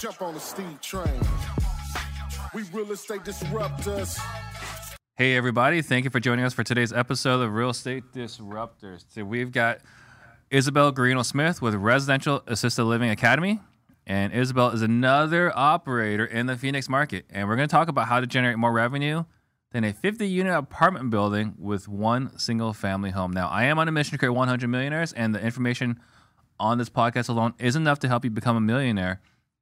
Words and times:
Jump 0.00 0.22
on 0.22 0.32
the 0.32 0.40
Steve 0.40 0.80
train. 0.80 1.20
We 2.54 2.62
real 2.72 2.90
estate 2.90 3.22
disruptors. 3.22 4.18
Hey, 5.18 5.36
everybody. 5.36 5.82
Thank 5.82 6.04
you 6.04 6.10
for 6.10 6.20
joining 6.20 6.46
us 6.46 6.54
for 6.54 6.64
today's 6.64 6.90
episode 6.90 7.42
of 7.42 7.52
Real 7.52 7.68
Estate 7.68 8.04
Disruptors. 8.14 9.04
So 9.10 9.24
we've 9.24 9.52
got 9.52 9.80
Isabel 10.50 10.90
Guarino 10.90 11.22
Smith 11.22 11.60
with 11.60 11.74
Residential 11.74 12.42
Assisted 12.46 12.84
Living 12.84 13.10
Academy. 13.10 13.60
And 14.06 14.32
Isabel 14.32 14.70
is 14.70 14.80
another 14.80 15.52
operator 15.54 16.24
in 16.24 16.46
the 16.46 16.56
Phoenix 16.56 16.88
market. 16.88 17.26
And 17.28 17.46
we're 17.46 17.56
going 17.56 17.68
to 17.68 17.72
talk 17.72 17.88
about 17.88 18.08
how 18.08 18.20
to 18.20 18.26
generate 18.26 18.56
more 18.56 18.72
revenue 18.72 19.24
than 19.72 19.84
a 19.84 19.92
50 19.92 20.26
unit 20.26 20.54
apartment 20.54 21.10
building 21.10 21.56
with 21.58 21.88
one 21.88 22.38
single 22.38 22.72
family 22.72 23.10
home. 23.10 23.32
Now, 23.32 23.48
I 23.48 23.64
am 23.64 23.78
on 23.78 23.86
a 23.86 23.92
mission 23.92 24.12
to 24.12 24.18
create 24.18 24.30
100 24.30 24.66
millionaires, 24.66 25.12
and 25.12 25.34
the 25.34 25.44
information 25.44 26.00
on 26.58 26.78
this 26.78 26.88
podcast 26.88 27.28
alone 27.28 27.52
is 27.58 27.76
enough 27.76 27.98
to 27.98 28.08
help 28.08 28.24
you 28.24 28.30
become 28.30 28.56
a 28.56 28.62
millionaire 28.62 29.20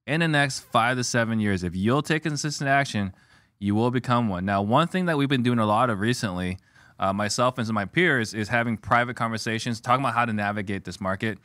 in 0.08 0.20
the 0.20 0.28
next 0.28 0.60
five 0.60 0.96
to 0.96 1.04
seven 1.04 1.38
years. 1.38 1.62
If 1.62 1.76
you'll 1.76 2.02
take 2.02 2.22
consistent 2.22 2.66
action, 2.66 3.12
you 3.58 3.74
will 3.74 3.90
become 3.90 4.28
one. 4.28 4.46
Now, 4.46 4.62
one 4.62 4.88
thing 4.88 5.04
that 5.06 5.18
we've 5.18 5.28
been 5.28 5.42
doing 5.42 5.58
a 5.58 5.66
lot 5.66 5.90
of 5.90 6.00
recently, 6.00 6.56
uh, 6.98 7.12
myself 7.12 7.58
and 7.58 7.66
some 7.66 7.76
of 7.76 7.82
my 7.82 7.84
peers, 7.84 8.32
is 8.32 8.48
having 8.48 8.78
private 8.78 9.16
conversations, 9.16 9.80
talking 9.80 10.02
about 10.02 10.14
how 10.14 10.24
to 10.24 10.32
navigate 10.32 10.84
this 10.84 10.98
market. 10.98 11.38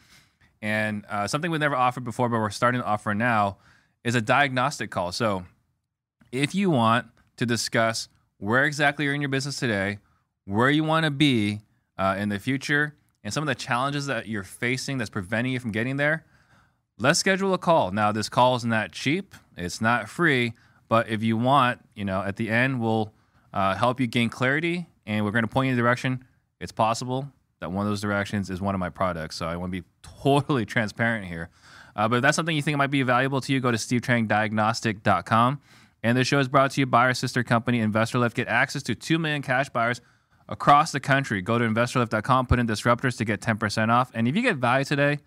And 0.62 1.06
uh, 1.10 1.28
something 1.28 1.52
we've 1.52 1.60
never 1.60 1.76
offered 1.76 2.06
before, 2.06 2.30
but 2.30 2.40
we're 2.40 2.50
starting 2.52 2.80
to 2.80 2.88
offer 2.88 3.14
now, 3.14 3.58
is 4.06 4.16
a 4.16 4.22
diagnostic 4.22 4.90
call. 4.90 5.12
So, 5.12 5.45
if 6.32 6.56
you 6.56 6.70
want 6.70 7.08
to 7.38 7.45
discuss 7.45 8.08
where 8.38 8.64
exactly 8.64 9.06
you're 9.06 9.14
in 9.14 9.22
your 9.22 9.30
business 9.30 9.58
today, 9.58 10.00
where 10.45 10.70
you 10.70 10.86
want 10.86 11.04
to 11.04 11.12
be 11.12 11.59
uh, 11.98 12.16
in 12.18 12.30
the 12.30 12.40
future, 12.40 12.95
and 13.26 13.34
some 13.34 13.44
of 13.44 13.48
the 13.48 13.56
challenges 13.56 14.06
that 14.06 14.28
you're 14.28 14.44
facing 14.44 14.98
that's 14.98 15.09
preventing 15.09 15.52
you 15.52 15.59
from 15.59 15.72
getting 15.72 15.98
there, 15.98 16.26
let's 16.98 17.20
schedule 17.20 17.54
a 17.54 17.58
call. 17.58 17.92
Now, 17.92 18.12
this 18.12 18.30
call 18.30 18.56
is 18.56 18.66
not 18.66 18.92
cheap, 18.92 19.36
it's 19.58 19.82
not 19.82 20.10
free, 20.10 20.54
but 20.88 21.10
if 21.10 21.24
you 21.24 21.38
want, 21.38 21.80
you 21.95 22.06
know, 22.06 22.22
at 22.22 22.36
the 22.36 22.50
end, 22.50 22.81
we'll 22.81 23.14
uh, 23.54 23.76
help 23.76 24.00
you 24.00 24.08
gain 24.08 24.30
clarity 24.30 24.88
and 25.06 25.26
we're 25.26 25.32
going 25.32 25.44
to 25.44 25.50
point 25.50 25.67
you 25.67 25.72
in 25.72 25.78
the 25.78 25.82
direction. 25.82 26.23
It's 26.59 26.72
possible 26.72 27.28
that 27.59 27.72
one 27.72 27.86
of 27.86 27.92
those 27.92 28.02
directions 28.02 28.50
is 28.50 28.62
one 28.62 28.76
of 28.76 28.80
my 28.80 28.90
products. 28.90 29.36
So 29.36 29.48
I 29.48 29.56
want 29.56 29.73
to 29.73 29.82
be 29.82 29.88
totally 30.02 30.66
transparent 30.67 31.26
here. 31.26 31.50
Uh, 31.95 32.08
but 32.08 32.17
if 32.17 32.22
that's 32.22 32.36
something 32.36 32.56
you 32.56 32.62
think 32.62 32.78
might 32.78 32.88
be 32.88 33.04
valuable 33.04 33.42
to 33.42 33.54
you, 33.54 33.60
go 33.60 33.72
to 33.72 33.78
stevetrangdiagnostic.com. 33.78 35.62
And 36.02 36.17
this 36.17 36.28
show 36.28 36.39
is 36.39 36.48
brought 36.48 36.72
to 36.72 36.82
you 36.82 36.86
by 36.86 37.04
our 37.06 37.14
sister 37.14 37.44
company, 37.44 37.80
InvestorLift. 37.80 38.34
Get 38.34 38.48
access 38.48 38.84
to 38.84 38.95
2 38.95 39.20
million 39.20 39.42
cash 39.42 39.70
buyers 39.70 40.02
across 40.50 40.92
the 40.92 41.00
country. 41.00 41.42
Go 41.42 41.58
to 41.58 41.66
investorlift.com, 41.66 42.48
put 42.48 42.60
in 42.60 42.67
disruptors 42.67 43.17
to 43.17 43.26
get 43.26 43.39
10% 43.39 43.89
off. 43.89 44.12
And 44.14 44.28
if 44.28 44.36
you 44.36 44.42
get 44.42 44.58
value 44.58 44.84
today, 44.84 45.20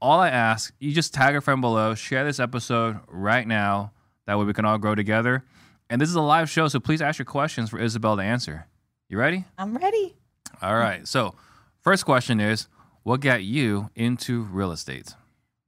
all 0.00 0.20
I 0.20 0.28
ask, 0.28 0.72
you 0.78 0.92
just 0.92 1.14
tag 1.14 1.34
a 1.36 1.40
friend 1.40 1.60
below, 1.60 1.94
share 1.94 2.24
this 2.24 2.40
episode 2.40 3.00
right 3.08 3.46
now. 3.46 3.92
That 4.26 4.38
way 4.38 4.44
we 4.44 4.52
can 4.52 4.64
all 4.64 4.78
grow 4.78 4.94
together. 4.94 5.44
And 5.90 6.00
this 6.00 6.08
is 6.08 6.14
a 6.14 6.20
live 6.20 6.50
show, 6.50 6.68
so 6.68 6.80
please 6.80 7.00
ask 7.00 7.18
your 7.18 7.26
questions 7.26 7.70
for 7.70 7.78
Isabel 7.78 8.16
to 8.16 8.22
answer. 8.22 8.66
You 9.08 9.18
ready? 9.18 9.44
I'm 9.56 9.76
ready. 9.76 10.14
All 10.60 10.76
right. 10.76 11.06
So, 11.08 11.34
first 11.80 12.04
question 12.04 12.40
is 12.40 12.68
what 13.04 13.20
got 13.20 13.42
you 13.42 13.90
into 13.94 14.42
real 14.42 14.70
estate? 14.70 15.14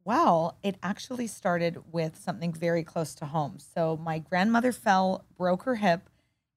Well, 0.05 0.59
it 0.63 0.77
actually 0.83 1.27
started 1.27 1.79
with 1.91 2.19
something 2.19 2.53
very 2.53 2.85
close 2.85 3.15
to 3.17 3.27
home. 3.27 3.59
So, 3.59 3.97
my 3.97 4.19
grandmother 4.19 4.73
fell, 4.73 5.25
broke 5.39 5.63
her 5.63 5.77
hip, 5.77 6.11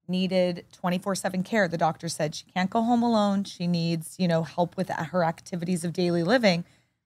needed 0.08 0.66
24 0.72 1.14
7 1.14 1.42
care. 1.42 1.68
The 1.68 1.78
doctor 1.78 2.08
said 2.08 2.34
she 2.34 2.44
can't 2.46 2.68
go 2.68 2.82
home 2.82 3.02
alone. 3.02 3.44
She 3.44 3.66
needs, 3.66 4.16
you 4.18 4.28
know, 4.28 4.42
help 4.42 4.76
with 4.76 4.90
her 4.90 5.24
activities 5.24 5.84
of 5.84 5.92
daily 5.92 6.22
living. 6.22 6.64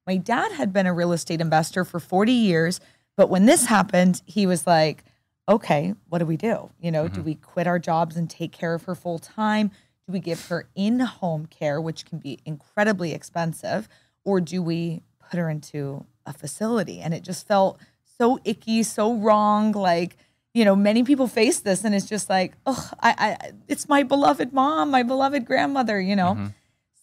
My 0.09 0.17
dad 0.17 0.53
had 0.53 0.73
been 0.73 0.87
a 0.87 0.95
real 0.95 1.13
estate 1.13 1.39
investor 1.39 1.85
for 1.85 2.01
40 2.01 2.33
years, 2.33 2.81
but 3.15 3.29
when 3.29 3.45
this 3.45 3.67
happened, 3.67 4.23
he 4.25 4.47
was 4.47 4.67
like, 4.67 5.05
okay, 5.47 5.93
what 6.09 6.21
do 6.21 6.25
we 6.25 6.39
do? 6.39 6.71
You 6.81 6.91
know, 6.91 7.09
do 7.09 7.17
mm-hmm. 7.17 7.25
we 7.25 7.35
quit 7.35 7.67
our 7.67 7.79
jobs 7.79 8.17
and 8.17 8.31
take 8.31 8.51
care 8.51 8.73
of 8.73 8.85
her 8.85 8.95
full 8.95 9.19
time? 9.19 9.69
Do 10.07 10.15
we 10.15 10.19
give 10.19 10.47
her 10.47 10.67
in 10.75 11.01
home 11.01 11.45
care, 11.45 11.79
which 11.79 12.07
can 12.07 12.21
be 12.21 12.39
incredibly 12.47 13.13
expensive? 13.13 13.87
Or 14.25 14.41
do 14.41 14.63
we 14.63 15.03
put 15.29 15.39
her 15.39 15.51
into 15.51 16.07
a 16.25 16.33
facility? 16.33 17.03
And 17.03 17.13
it 17.13 17.23
just 17.23 17.47
felt 17.47 17.79
so 18.17 18.41
icky, 18.47 18.85
so 18.85 19.13
wrong. 19.13 19.73
Like, 19.73 20.17
you 20.55 20.65
know, 20.65 20.75
many 20.75 21.03
people 21.03 21.27
face 21.27 21.61
this 21.61 21.85
and 21.85 21.95
it's 21.95 22.09
just 22.09 22.31
like, 22.31 22.55
oh, 22.65 22.91
I, 22.99 23.15
I, 23.19 23.51
it's 23.69 23.91
my 23.91 24.05
beloved 24.05 24.55
mom, 24.55 24.91
my 24.91 25.03
beloved 25.03 25.45
grandmother, 25.45 26.01
you 26.01 26.17
know? 26.17 26.33
Mm-hmm. 26.33 26.47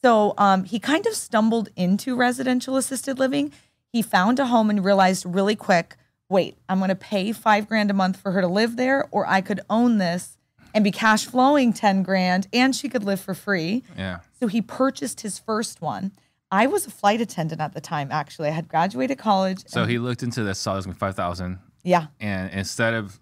So 0.06 0.36
um, 0.38 0.66
he 0.66 0.78
kind 0.78 1.08
of 1.08 1.16
stumbled 1.16 1.70
into 1.76 2.16
residential 2.16 2.78
assisted 2.78 3.18
living. 3.18 3.52
He 3.92 4.04
found 4.04 4.38
a 4.38 4.46
home 4.46 4.70
and 4.70 4.86
realized 4.86 5.26
really 5.26 5.56
quick 5.56 5.96
wait, 6.30 6.56
I'm 6.70 6.78
going 6.78 6.90
to 6.90 6.96
pay 6.96 7.32
five 7.32 7.68
grand 7.68 7.90
a 7.90 7.94
month 7.96 8.18
for 8.18 8.32
her 8.32 8.42
to 8.42 8.48
live 8.48 8.78
there, 8.78 9.08
or 9.10 9.28
I 9.28 9.42
could 9.42 9.62
own 9.68 9.98
this 9.98 10.38
and 10.76 10.84
be 10.84 10.92
cash 10.92 11.26
flowing 11.26 11.74
10 11.74 12.04
grand 12.04 12.48
and 12.54 12.76
she 12.76 12.88
could 12.88 13.04
live 13.04 13.20
for 13.20 13.34
free. 13.34 13.84
Yeah. 13.98 14.20
So 14.40 14.46
he 14.46 14.62
purchased 14.62 15.22
his 15.22 15.40
first 15.40 15.82
one. 15.82 16.12
I 16.52 16.68
was 16.68 16.86
a 16.86 16.92
flight 16.92 17.20
attendant 17.20 17.60
at 17.60 17.74
the 17.74 17.82
time, 17.82 18.10
actually. 18.12 18.50
I 18.50 18.52
had 18.52 18.68
graduated 18.68 19.18
college. 19.18 19.64
So 19.66 19.86
he 19.86 19.98
looked 19.98 20.22
into 20.22 20.44
this, 20.44 20.60
saw 20.60 20.78
it 20.78 20.86
was 20.86 20.98
5000 20.98 21.58
yeah, 21.84 22.08
and 22.20 22.52
instead 22.52 22.94
of 22.94 23.20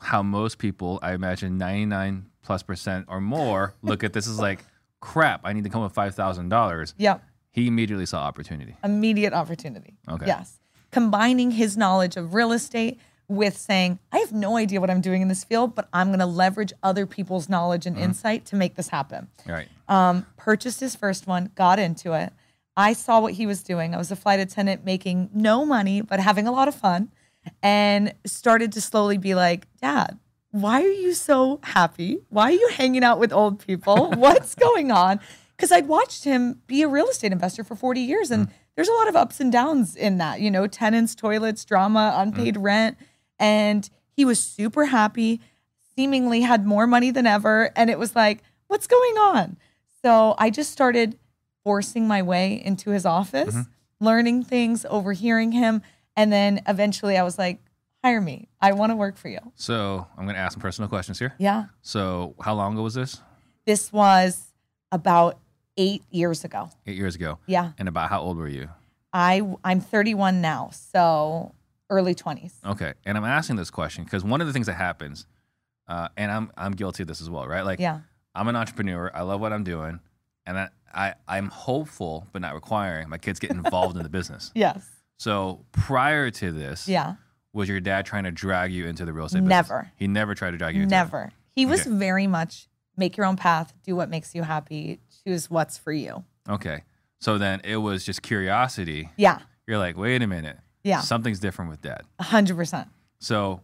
how 0.00 0.22
most 0.22 0.58
people, 0.58 1.00
I 1.02 1.14
imagine 1.14 1.58
99 1.58 2.26
plus 2.42 2.62
percent 2.62 3.06
or 3.08 3.20
more, 3.20 3.74
look 3.82 4.04
at 4.04 4.12
this 4.12 4.28
as 4.28 4.38
like, 4.38 4.64
crap, 5.04 5.40
I 5.44 5.52
need 5.52 5.64
to 5.64 5.70
come 5.70 5.82
with 5.82 5.94
$5,000. 5.94 6.94
yeah, 6.96 7.18
He 7.52 7.66
immediately 7.68 8.06
saw 8.06 8.22
opportunity. 8.24 8.74
immediate 8.82 9.32
opportunity. 9.34 9.94
Okay. 10.08 10.26
Yes. 10.26 10.58
Combining 10.90 11.50
his 11.52 11.76
knowledge 11.76 12.16
of 12.16 12.34
real 12.34 12.52
estate 12.52 12.98
with 13.28 13.56
saying, 13.56 13.98
I 14.12 14.18
have 14.18 14.32
no 14.32 14.56
idea 14.56 14.80
what 14.80 14.90
I'm 14.90 15.00
doing 15.00 15.22
in 15.22 15.28
this 15.28 15.44
field, 15.44 15.74
but 15.74 15.88
I'm 15.92 16.08
going 16.08 16.18
to 16.20 16.26
leverage 16.26 16.72
other 16.82 17.06
people's 17.06 17.48
knowledge 17.48 17.86
and 17.86 17.98
insight 17.98 18.44
to 18.46 18.56
make 18.56 18.74
this 18.76 18.88
happen. 18.88 19.28
Right. 19.46 19.68
um, 19.88 20.26
purchased 20.36 20.80
his 20.80 20.94
first 20.96 21.26
one, 21.26 21.50
got 21.54 21.78
into 21.78 22.12
it. 22.12 22.32
I 22.76 22.92
saw 22.92 23.20
what 23.20 23.34
he 23.34 23.46
was 23.46 23.62
doing. 23.62 23.94
I 23.94 23.98
was 23.98 24.10
a 24.10 24.16
flight 24.16 24.40
attendant 24.40 24.84
making 24.84 25.30
no 25.32 25.64
money, 25.64 26.00
but 26.00 26.18
having 26.20 26.46
a 26.46 26.52
lot 26.52 26.66
of 26.68 26.74
fun, 26.74 27.10
and 27.62 28.14
started 28.26 28.72
to 28.72 28.80
slowly 28.80 29.18
be 29.18 29.34
like, 29.34 29.66
Dad, 29.80 30.18
why 30.54 30.82
are 30.82 30.86
you 30.86 31.14
so 31.14 31.58
happy? 31.64 32.20
Why 32.28 32.44
are 32.44 32.52
you 32.52 32.68
hanging 32.68 33.02
out 33.02 33.18
with 33.18 33.32
old 33.32 33.58
people? 33.58 34.12
What's 34.16 34.54
going 34.54 34.92
on? 34.92 35.18
Because 35.56 35.72
I'd 35.72 35.88
watched 35.88 36.22
him 36.22 36.60
be 36.68 36.82
a 36.82 36.88
real 36.88 37.08
estate 37.08 37.32
investor 37.32 37.64
for 37.64 37.74
40 37.74 38.00
years, 38.00 38.30
and 38.30 38.46
mm. 38.46 38.52
there's 38.76 38.86
a 38.86 38.92
lot 38.92 39.08
of 39.08 39.16
ups 39.16 39.40
and 39.40 39.50
downs 39.50 39.96
in 39.96 40.18
that, 40.18 40.40
you 40.40 40.52
know, 40.52 40.68
tenants, 40.68 41.16
toilets, 41.16 41.64
drama, 41.64 42.14
unpaid 42.16 42.54
mm. 42.54 42.62
rent. 42.62 42.96
And 43.40 43.90
he 44.12 44.24
was 44.24 44.40
super 44.40 44.84
happy, 44.84 45.40
seemingly 45.96 46.42
had 46.42 46.64
more 46.64 46.86
money 46.86 47.10
than 47.10 47.26
ever. 47.26 47.72
And 47.74 47.90
it 47.90 47.98
was 47.98 48.14
like, 48.14 48.40
what's 48.68 48.86
going 48.86 49.18
on? 49.18 49.56
So 50.02 50.36
I 50.38 50.50
just 50.50 50.70
started 50.70 51.18
forcing 51.64 52.06
my 52.06 52.22
way 52.22 52.62
into 52.64 52.90
his 52.90 53.04
office, 53.04 53.56
mm-hmm. 53.56 54.04
learning 54.04 54.44
things, 54.44 54.86
overhearing 54.88 55.50
him. 55.50 55.82
And 56.16 56.32
then 56.32 56.60
eventually 56.68 57.18
I 57.18 57.24
was 57.24 57.38
like, 57.38 57.58
hire 58.04 58.20
me. 58.20 58.48
I 58.60 58.72
want 58.72 58.90
to 58.92 58.96
work 58.96 59.16
for 59.16 59.28
you. 59.28 59.38
So 59.54 60.06
I'm 60.16 60.24
going 60.24 60.34
to 60.34 60.40
ask 60.40 60.52
some 60.52 60.60
personal 60.60 60.88
questions 60.88 61.18
here. 61.18 61.34
Yeah. 61.38 61.66
So, 61.82 62.34
how 62.40 62.54
long 62.54 62.74
ago 62.74 62.82
was 62.82 62.94
this? 62.94 63.20
This 63.64 63.90
was 63.92 64.52
about 64.92 65.38
eight 65.78 66.02
years 66.10 66.44
ago. 66.44 66.68
Eight 66.86 66.96
years 66.96 67.14
ago. 67.14 67.38
Yeah. 67.46 67.72
And 67.78 67.88
about 67.88 68.10
how 68.10 68.20
old 68.20 68.36
were 68.36 68.48
you? 68.48 68.68
I, 69.12 69.42
I'm 69.64 69.80
31 69.80 70.40
now. 70.42 70.70
So 70.72 71.54
early 71.88 72.14
20s. 72.14 72.52
Okay. 72.66 72.92
And 73.06 73.16
I'm 73.16 73.24
asking 73.24 73.56
this 73.56 73.70
question 73.70 74.04
because 74.04 74.22
one 74.22 74.40
of 74.42 74.46
the 74.46 74.52
things 74.52 74.66
that 74.66 74.74
happens, 74.74 75.26
uh, 75.88 76.08
and 76.16 76.30
I'm 76.30 76.50
I'm 76.56 76.72
guilty 76.72 77.02
of 77.04 77.08
this 77.08 77.20
as 77.22 77.30
well, 77.30 77.46
right? 77.46 77.64
Like, 77.64 77.78
Yeah. 77.80 78.00
I'm 78.34 78.48
an 78.48 78.56
entrepreneur. 78.56 79.10
I 79.14 79.22
love 79.22 79.40
what 79.40 79.52
I'm 79.52 79.62
doing, 79.64 80.00
and 80.44 80.58
I, 80.58 80.68
I 80.92 81.14
I'm 81.28 81.48
hopeful 81.50 82.26
but 82.32 82.42
not 82.42 82.52
requiring 82.54 83.08
my 83.08 83.18
kids 83.18 83.38
get 83.38 83.50
involved 83.50 83.96
in 83.96 84.02
the 84.02 84.08
business. 84.08 84.50
Yes. 84.56 84.84
So 85.16 85.64
prior 85.72 86.30
to 86.32 86.50
this, 86.52 86.88
Yeah. 86.88 87.14
Was 87.54 87.68
your 87.68 87.80
dad 87.80 88.04
trying 88.04 88.24
to 88.24 88.30
drag 88.30 88.72
you 88.72 88.86
into 88.86 89.04
the 89.06 89.12
real 89.12 89.24
estate 89.26 89.38
business? 89.38 89.48
Never. 89.70 89.90
He 89.96 90.06
never 90.06 90.34
tried 90.34 90.50
to 90.50 90.58
drag 90.58 90.74
you 90.76 90.82
into 90.82 90.94
it. 90.94 90.98
Never. 90.98 91.32
He 91.52 91.64
was 91.64 91.80
Okay. 91.86 91.90
very 91.96 92.26
much 92.26 92.68
make 92.96 93.16
your 93.16 93.24
own 93.26 93.36
path, 93.36 93.72
do 93.84 93.96
what 93.96 94.08
makes 94.10 94.34
you 94.34 94.42
happy, 94.42 95.00
choose 95.24 95.50
what's 95.50 95.78
for 95.78 95.92
you. 95.92 96.24
Okay. 96.48 96.82
So 97.20 97.38
then 97.38 97.60
it 97.64 97.76
was 97.78 98.04
just 98.04 98.22
curiosity. 98.22 99.08
Yeah. 99.16 99.38
You're 99.66 99.78
like, 99.78 99.96
wait 99.96 100.20
a 100.22 100.26
minute. 100.26 100.58
Yeah. 100.82 101.00
Something's 101.00 101.40
different 101.40 101.70
with 101.70 101.80
dad. 101.80 102.02
A 102.18 102.22
hundred 102.24 102.56
percent. 102.56 102.88
So 103.18 103.62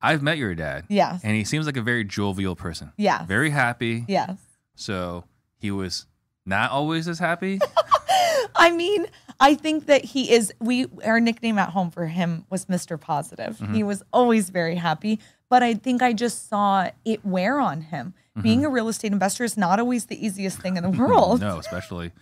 I've 0.00 0.22
met 0.22 0.38
your 0.38 0.54
dad. 0.54 0.84
Yes. 0.88 1.20
And 1.24 1.34
he 1.36 1.44
seems 1.44 1.66
like 1.66 1.76
a 1.76 1.82
very 1.82 2.04
jovial 2.04 2.54
person. 2.56 2.92
Yeah. 2.96 3.24
Very 3.26 3.50
happy. 3.50 4.04
Yes. 4.06 4.38
So 4.76 5.24
he 5.58 5.70
was 5.70 6.06
not 6.46 6.70
always 6.70 7.08
as 7.08 7.18
happy. 7.18 7.58
I 8.56 8.70
mean, 8.70 9.06
I 9.40 9.54
think 9.54 9.86
that 9.86 10.04
he 10.04 10.30
is. 10.30 10.52
We 10.60 10.86
our 11.04 11.18
nickname 11.18 11.58
at 11.58 11.70
home 11.70 11.90
for 11.90 12.06
him 12.06 12.44
was 12.50 12.66
Mr. 12.66 13.00
Positive. 13.00 13.56
Mm-hmm. 13.56 13.74
He 13.74 13.82
was 13.82 14.02
always 14.12 14.50
very 14.50 14.76
happy, 14.76 15.18
but 15.48 15.62
I 15.62 15.74
think 15.74 16.02
I 16.02 16.12
just 16.12 16.48
saw 16.48 16.90
it 17.04 17.24
wear 17.24 17.58
on 17.58 17.80
him. 17.80 18.14
Mm-hmm. 18.30 18.42
Being 18.42 18.64
a 18.64 18.68
real 18.68 18.88
estate 18.88 19.12
investor 19.12 19.44
is 19.44 19.56
not 19.56 19.80
always 19.80 20.06
the 20.06 20.24
easiest 20.24 20.60
thing 20.60 20.76
in 20.76 20.82
the 20.82 20.90
world. 21.02 21.40
no, 21.40 21.58
especially 21.58 22.12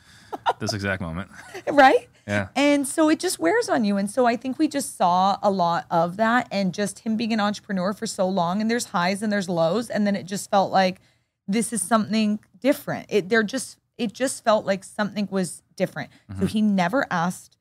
this 0.58 0.72
exact 0.72 1.00
moment. 1.00 1.30
right? 1.70 2.08
Yeah. 2.26 2.48
And 2.54 2.86
so 2.86 3.08
it 3.08 3.18
just 3.18 3.38
wears 3.38 3.68
on 3.68 3.84
you. 3.84 3.96
And 3.96 4.10
so 4.10 4.26
I 4.26 4.36
think 4.36 4.58
we 4.58 4.68
just 4.68 4.96
saw 4.96 5.38
a 5.42 5.50
lot 5.50 5.86
of 5.90 6.16
that 6.18 6.46
and 6.50 6.74
just 6.74 7.00
him 7.00 7.16
being 7.16 7.32
an 7.32 7.40
entrepreneur 7.40 7.92
for 7.92 8.06
so 8.06 8.28
long 8.28 8.60
and 8.60 8.70
there's 8.70 8.86
highs 8.86 9.22
and 9.22 9.32
there's 9.32 9.48
lows 9.48 9.88
and 9.90 10.06
then 10.06 10.14
it 10.14 10.24
just 10.24 10.50
felt 10.50 10.70
like 10.70 11.00
this 11.46 11.72
is 11.72 11.82
something 11.82 12.38
different. 12.60 13.06
It 13.08 13.28
there 13.28 13.42
just 13.42 13.78
it 13.96 14.12
just 14.12 14.44
felt 14.44 14.64
like 14.66 14.84
something 14.84 15.26
was 15.30 15.62
different. 15.78 16.10
So 16.28 16.34
mm-hmm. 16.34 16.46
he 16.46 16.60
never 16.60 17.06
asked 17.10 17.56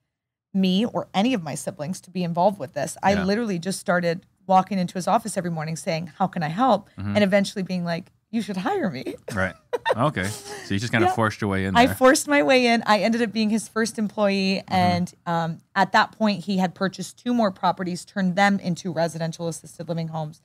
me 0.54 0.86
or 0.86 1.08
any 1.14 1.34
of 1.34 1.44
my 1.44 1.56
siblings 1.56 2.02
to 2.02 2.12
be 2.12 2.24
involved 2.24 2.60
with 2.60 2.74
this. 2.74 2.98
I 3.02 3.14
Yeah. 3.14 3.24
literally 3.24 3.60
just 3.60 3.80
started 3.80 4.26
walking 4.46 4.80
into 4.80 4.96
his 4.96 5.08
office 5.08 5.38
every 5.38 5.52
morning 5.52 5.76
saying, 5.76 6.12
"How 6.18 6.28
can 6.28 6.44
I 6.44 6.50
help?" 6.50 6.90
Mm-hmm. 6.98 7.16
and 7.16 7.24
eventually 7.24 7.64
being 7.64 7.86
like, 7.86 8.12
"You 8.32 8.42
should 8.42 8.58
hire 8.58 8.90
me." 8.90 9.16
Right. 9.34 9.56
Okay. 9.96 10.26
So 10.26 10.74
you 10.74 10.80
just 10.80 10.92
kind 10.92 11.04
of 11.04 11.10
Yeah. 11.10 11.16
forced 11.16 11.40
your 11.42 11.50
way 11.50 11.66
in 11.66 11.78
I 11.78 11.88
forced 11.88 12.28
my 12.28 12.44
way 12.44 12.66
in. 12.66 12.84
I 12.86 13.00
ended 13.00 13.22
up 13.22 13.32
being 13.32 13.50
his 13.50 13.68
first 13.68 13.98
employee. 13.98 14.64
Mm-hmm. 14.68 14.74
And 14.74 15.14
um, 15.26 15.58
at 15.76 15.92
that 15.94 16.12
point, 16.12 16.46
he 16.46 16.58
had 16.58 16.76
purchased 16.76 17.24
two 17.24 17.34
more 17.34 17.52
properties, 17.52 18.04
turned 18.04 18.36
them 18.36 18.60
into 18.60 18.92
residential 18.92 19.48
assisted 19.48 19.88
living 19.88 20.10
homes. 20.10 20.42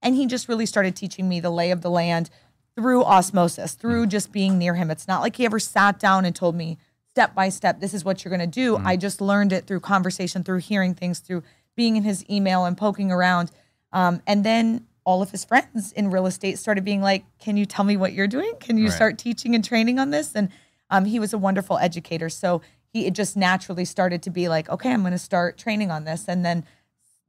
And 0.00 0.14
he 0.14 0.26
just 0.26 0.48
really 0.48 0.66
started 0.66 0.94
teaching 0.94 1.28
me 1.28 1.40
the 1.40 1.50
lay 1.50 1.70
of 1.70 1.80
the 1.82 1.90
land 1.90 2.30
through 2.76 3.04
osmosis, 3.04 3.74
through 3.74 4.06
mm. 4.06 4.10
just 4.10 4.32
being 4.32 4.58
near 4.58 4.74
him. 4.74 4.90
It's 4.90 5.08
not 5.08 5.22
like 5.22 5.36
he 5.36 5.44
ever 5.44 5.58
sat 5.58 5.98
down 5.98 6.24
and 6.24 6.36
told 6.36 6.54
me 6.54 6.78
step 7.16 7.34
by 7.34 7.48
step, 7.48 7.80
this 7.80 7.94
is 7.94 8.04
what 8.04 8.22
you're 8.22 8.36
going 8.36 8.46
to 8.50 8.60
do. 8.60 8.76
I 8.76 8.98
just 8.98 9.22
learned 9.22 9.50
it 9.50 9.66
through 9.66 9.80
conversation, 9.80 10.44
through 10.44 10.58
hearing 10.58 10.92
things, 10.92 11.18
through 11.20 11.44
being 11.74 11.96
in 11.96 12.02
his 12.02 12.22
email 12.28 12.66
and 12.66 12.76
poking 12.76 13.10
around. 13.10 13.50
Um, 13.90 14.20
and 14.26 14.44
then 14.44 14.86
all 15.02 15.22
of 15.22 15.30
his 15.30 15.42
friends 15.42 15.92
in 15.92 16.10
real 16.10 16.26
estate 16.26 16.58
started 16.58 16.84
being 16.84 17.00
like, 17.00 17.24
Can 17.38 17.56
you 17.56 17.64
tell 17.64 17.86
me 17.86 17.96
what 17.96 18.12
you're 18.12 18.26
doing? 18.26 18.52
Can 18.60 18.76
you 18.76 18.88
Right. 18.88 18.92
start 18.92 19.16
teaching 19.16 19.54
and 19.54 19.64
training 19.64 19.98
on 19.98 20.10
this? 20.10 20.34
And 20.34 20.50
um, 20.90 21.06
he 21.06 21.18
was 21.18 21.32
a 21.32 21.38
wonderful 21.38 21.78
educator. 21.78 22.28
So 22.28 22.60
he 22.92 23.06
it 23.06 23.14
just 23.14 23.34
naturally 23.34 23.86
started 23.86 24.22
to 24.24 24.30
be 24.30 24.48
like, 24.50 24.68
Okay, 24.68 24.92
I'm 24.92 25.00
going 25.00 25.12
to 25.12 25.18
start 25.18 25.56
training 25.56 25.90
on 25.90 26.04
this. 26.04 26.28
And 26.28 26.44
then 26.44 26.66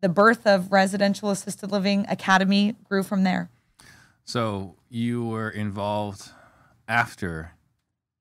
the 0.01 0.09
birth 0.09 0.45
of 0.45 0.73
Residential 0.73 1.29
Assisted 1.29 1.71
Living 1.71 2.05
Academy 2.09 2.75
grew 2.83 3.03
from 3.03 3.23
there. 3.23 3.49
so 4.25 4.75
you 4.89 5.25
were 5.25 5.49
involved 5.49 6.31
after 6.89 7.51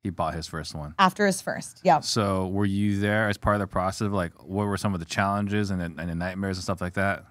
he 0.06 0.10
bought 0.10 0.34
his 0.34 0.46
first 0.46 0.74
one. 0.74 0.94
After 0.98 1.26
his 1.26 1.42
first, 1.42 1.80
yeah. 1.84 2.00
So 2.00 2.46
were 2.48 2.64
you 2.64 2.98
there 2.98 3.28
as 3.28 3.36
part 3.36 3.56
of 3.56 3.60
the 3.60 3.66
process? 3.66 4.06
Of 4.06 4.12
like, 4.12 4.32
what 4.42 4.64
were 4.66 4.76
some 4.76 4.94
of 4.94 5.00
the 5.00 5.06
challenges 5.06 5.70
and 5.70 5.80
the, 5.80 5.86
and 6.00 6.08
the 6.10 6.14
nightmares 6.14 6.56
and 6.56 6.64
stuff 6.64 6.80
like 6.80 6.94
that? 6.94 7.24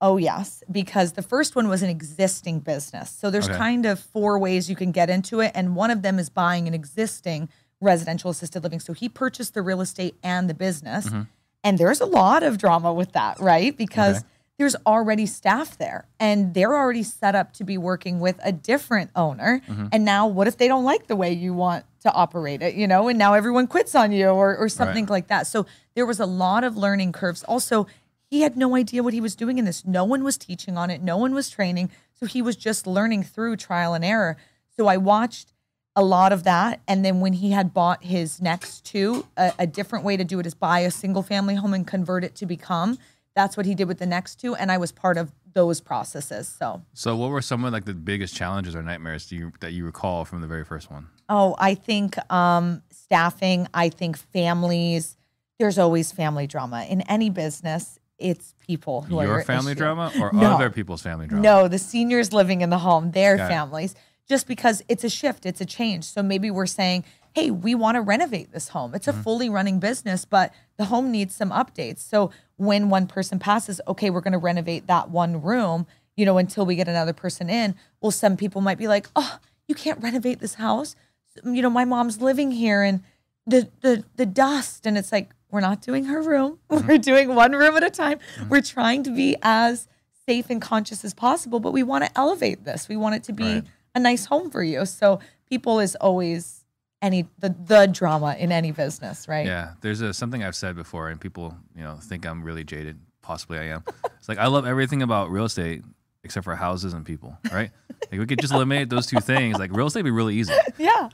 Oh, 0.00 0.18
yes, 0.18 0.62
because 0.70 1.12
the 1.12 1.22
first 1.22 1.56
one 1.56 1.68
was 1.68 1.82
an 1.82 1.88
existing 1.88 2.60
business. 2.60 3.10
So 3.10 3.30
there's 3.30 3.48
Okay. 3.48 3.56
kind 3.56 3.86
of 3.86 3.98
four 3.98 4.38
ways 4.38 4.68
you 4.68 4.76
can 4.76 4.92
get 4.92 5.08
into 5.08 5.40
it. 5.40 5.52
And 5.54 5.74
one 5.74 5.90
of 5.90 6.02
them 6.02 6.18
is 6.18 6.28
buying 6.28 6.68
an 6.68 6.74
existing 6.74 7.48
residential 7.80 8.30
assisted 8.30 8.62
living. 8.62 8.80
So 8.80 8.92
he 8.92 9.08
purchased 9.08 9.54
the 9.54 9.62
real 9.62 9.80
estate 9.80 10.14
and 10.22 10.50
the 10.50 10.54
business. 10.54 11.06
Mm-hmm. 11.06 11.22
And 11.64 11.78
there's 11.78 12.00
a 12.00 12.06
lot 12.06 12.42
of 12.42 12.58
drama 12.58 12.92
with 12.92 13.12
that, 13.12 13.40
right? 13.40 13.74
Because 13.76 14.18
Okay. 14.18 14.26
There's 14.58 14.76
already 14.86 15.26
staff 15.26 15.76
there 15.76 16.06
and 16.18 16.54
they're 16.54 16.74
already 16.74 17.02
set 17.02 17.34
up 17.34 17.52
to 17.54 17.64
be 17.64 17.76
working 17.76 18.20
with 18.20 18.40
a 18.42 18.52
different 18.52 19.10
owner. 19.14 19.60
Mm-hmm. 19.68 19.88
And 19.92 20.04
now, 20.04 20.26
what 20.26 20.48
if 20.48 20.56
they 20.56 20.66
don't 20.66 20.84
like 20.84 21.06
the 21.06 21.16
way 21.16 21.32
you 21.32 21.52
want 21.52 21.84
to 22.00 22.12
operate 22.12 22.62
it, 22.62 22.74
you 22.74 22.86
know? 22.86 23.08
And 23.08 23.18
now 23.18 23.34
everyone 23.34 23.66
quits 23.66 23.94
on 23.94 24.12
you 24.12 24.28
or, 24.28 24.56
or 24.56 24.68
something 24.68 25.06
like 25.06 25.28
that. 25.28 25.46
So 25.46 25.66
there 25.94 26.06
was 26.06 26.20
a 26.20 26.26
lot 26.26 26.64
of 26.64 26.76
learning 26.76 27.12
curves. 27.12 27.42
Also, 27.44 27.86
he 28.30 28.40
had 28.40 28.56
no 28.56 28.74
idea 28.74 29.02
what 29.02 29.12
he 29.12 29.20
was 29.20 29.36
doing 29.36 29.58
in 29.58 29.64
this. 29.64 29.84
No 29.84 30.04
one 30.04 30.24
was 30.24 30.38
teaching 30.38 30.76
on 30.76 30.90
it, 30.90 31.02
no 31.02 31.16
one 31.16 31.34
was 31.34 31.50
training. 31.50 31.90
So 32.18 32.24
he 32.24 32.40
was 32.40 32.56
just 32.56 32.86
learning 32.86 33.24
through 33.24 33.56
trial 33.56 33.92
and 33.92 34.04
error. 34.04 34.38
So 34.74 34.86
I 34.86 34.96
watched 34.96 35.52
a 35.94 36.02
lot 36.02 36.32
of 36.32 36.44
that. 36.44 36.80
And 36.88 37.04
then 37.04 37.20
when 37.20 37.34
he 37.34 37.50
had 37.50 37.74
bought 37.74 38.04
his 38.04 38.40
next 38.40 38.84
two, 38.84 39.26
a, 39.36 39.52
a 39.58 39.66
different 39.66 40.04
way 40.04 40.16
to 40.16 40.24
do 40.24 40.38
it 40.38 40.46
is 40.46 40.54
buy 40.54 40.80
a 40.80 40.90
single 40.90 41.22
family 41.22 41.56
home 41.56 41.74
and 41.74 41.86
convert 41.86 42.24
it 42.24 42.34
to 42.36 42.46
become. 42.46 42.98
That's 43.36 43.56
what 43.56 43.66
he 43.66 43.74
did 43.76 43.86
with 43.86 43.98
the 43.98 44.06
next 44.06 44.40
two. 44.40 44.56
And 44.56 44.72
I 44.72 44.78
was 44.78 44.90
part 44.90 45.18
of 45.18 45.30
those 45.52 45.80
processes. 45.80 46.48
So, 46.48 46.82
So 46.94 47.14
what 47.16 47.30
were 47.30 47.42
some 47.42 47.64
of 47.64 47.72
like 47.72 47.84
the 47.84 47.94
biggest 47.94 48.34
challenges 48.34 48.74
or 48.74 48.82
nightmares 48.82 49.30
you, 49.30 49.52
that 49.60 49.72
you 49.72 49.84
recall 49.84 50.24
from 50.24 50.40
the 50.40 50.46
very 50.48 50.64
first 50.64 50.90
one? 50.90 51.06
oh, 51.28 51.54
I 51.58 51.74
think 51.74 52.16
um, 52.32 52.82
staffing, 52.90 53.66
I 53.74 53.88
think 53.88 54.16
families, 54.16 55.16
there's 55.58 55.76
always 55.78 56.12
family 56.12 56.46
drama. 56.46 56.84
In 56.88 57.00
any 57.02 57.30
business, 57.30 57.98
it's 58.18 58.54
people 58.66 59.02
who 59.02 59.18
are 59.18 59.24
Your 59.24 59.34
your 59.36 59.44
family 59.44 59.72
issue. 59.72 59.78
drama 59.80 60.12
or 60.20 60.32
No. 60.32 60.52
other 60.54 60.70
people's 60.70 61.02
family 61.02 61.26
drama? 61.26 61.42
No, 61.42 61.68
the 61.68 61.78
seniors 61.78 62.32
living 62.32 62.60
in 62.62 62.70
the 62.70 62.78
home, 62.78 63.10
their 63.10 63.36
Got 63.36 63.46
it. 63.46 63.48
families, 63.48 63.94
just 64.28 64.46
because 64.46 64.82
it's 64.88 65.02
a 65.04 65.08
shift, 65.10 65.46
it's 65.46 65.60
a 65.60 65.64
change. 65.66 66.04
So 66.04 66.22
maybe 66.22 66.50
we're 66.50 66.66
saying, 66.66 67.04
hey, 67.36 67.50
we 67.50 67.74
want 67.74 67.96
to 67.96 68.00
renovate 68.00 68.50
this 68.52 68.68
home. 68.68 68.94
It's 68.94 69.06
a 69.06 69.12
Mm-hmm. 69.12 69.20
fully 69.20 69.48
running 69.50 69.78
business, 69.78 70.24
but 70.24 70.54
the 70.78 70.86
home 70.86 71.10
needs 71.12 71.34
some 71.34 71.50
updates. 71.50 71.98
So 71.98 72.30
when 72.56 72.88
one 72.88 73.06
person 73.06 73.38
passes, 73.38 73.78
okay, 73.86 74.08
we're 74.08 74.22
going 74.22 74.32
to 74.32 74.38
renovate 74.38 74.86
that 74.86 75.10
one 75.10 75.42
room, 75.42 75.86
you 76.16 76.24
know, 76.24 76.38
until 76.38 76.64
we 76.64 76.76
get 76.76 76.88
another 76.88 77.12
person 77.12 77.50
in. 77.50 77.74
Well, 78.00 78.10
some 78.10 78.38
people 78.38 78.62
might 78.62 78.78
be 78.78 78.88
like, 78.88 79.08
oh, 79.14 79.38
you 79.68 79.74
can't 79.74 80.02
renovate 80.02 80.40
this 80.40 80.54
house. 80.54 80.96
You 81.44 81.60
know, 81.60 81.68
my 81.68 81.84
mom's 81.84 82.22
living 82.22 82.52
here 82.52 82.82
and 82.82 83.02
the 83.46 83.68
the 83.82 84.02
the 84.16 84.24
dust 84.26 84.86
and 84.86 84.96
it's 84.96 85.12
like 85.12 85.28
we're 85.50 85.60
not 85.60 85.82
doing 85.82 86.04
her 86.06 86.22
room. 86.22 86.58
Mm-hmm. 86.70 86.88
We're 86.88 86.98
doing 86.98 87.34
one 87.34 87.52
room 87.52 87.76
at 87.76 87.84
a 87.84 87.90
time. 87.90 88.18
We're 88.48 88.62
trying 88.62 89.02
to 89.02 89.10
be 89.14 89.36
as 89.42 89.88
safe 90.26 90.46
and 90.48 90.62
conscious 90.62 91.04
as 91.04 91.12
possible, 91.12 91.60
but 91.60 91.72
we 91.74 91.82
want 91.82 92.02
to 92.06 92.10
elevate 92.18 92.64
this. 92.64 92.88
We 92.88 92.96
want 92.96 93.14
it 93.16 93.24
to 93.24 93.34
be 93.34 93.44
Right. 93.44 93.64
a 93.94 94.00
nice 94.00 94.24
home 94.24 94.50
for 94.50 94.62
you. 94.62 94.86
So 94.86 95.20
people 95.50 95.80
is 95.80 95.94
always 95.96 96.55
any 97.02 97.26
the 97.38 97.54
the 97.64 97.86
drama 97.86 98.34
in 98.38 98.52
any 98.52 98.72
business, 98.72 99.28
right? 99.28 99.46
Yeah, 99.46 99.72
there's 99.80 100.00
a, 100.00 100.12
something 100.14 100.42
I've 100.42 100.56
said 100.56 100.76
before, 100.76 101.08
and 101.10 101.20
people, 101.20 101.56
you 101.76 101.82
know, 101.82 101.96
think 101.96 102.26
I'm 102.26 102.42
really 102.42 102.64
jaded. 102.64 102.98
Possibly 103.22 103.58
I 103.58 103.64
am. 103.64 103.82
It's 104.18 104.28
like 104.28 104.38
I 104.38 104.46
love 104.46 104.66
everything 104.66 105.02
about 105.02 105.30
real 105.30 105.44
estate 105.44 105.82
except 106.24 106.44
for 106.44 106.54
houses 106.56 106.92
and 106.92 107.04
people. 107.04 107.36
Right? 107.52 107.70
Like 108.10 108.20
we 108.20 108.26
could 108.26 108.40
just 108.40 108.52
eliminate 108.52 108.88
those 108.88 109.06
two 109.06 109.20
things. 109.20 109.58
Like 109.58 109.72
real 109.74 109.86
estate 109.88 110.00
would 110.02 110.08
be 110.08 110.10
really 110.12 110.36
easy. 110.36 110.52
Yeah. 110.78 111.08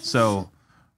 So 0.00 0.50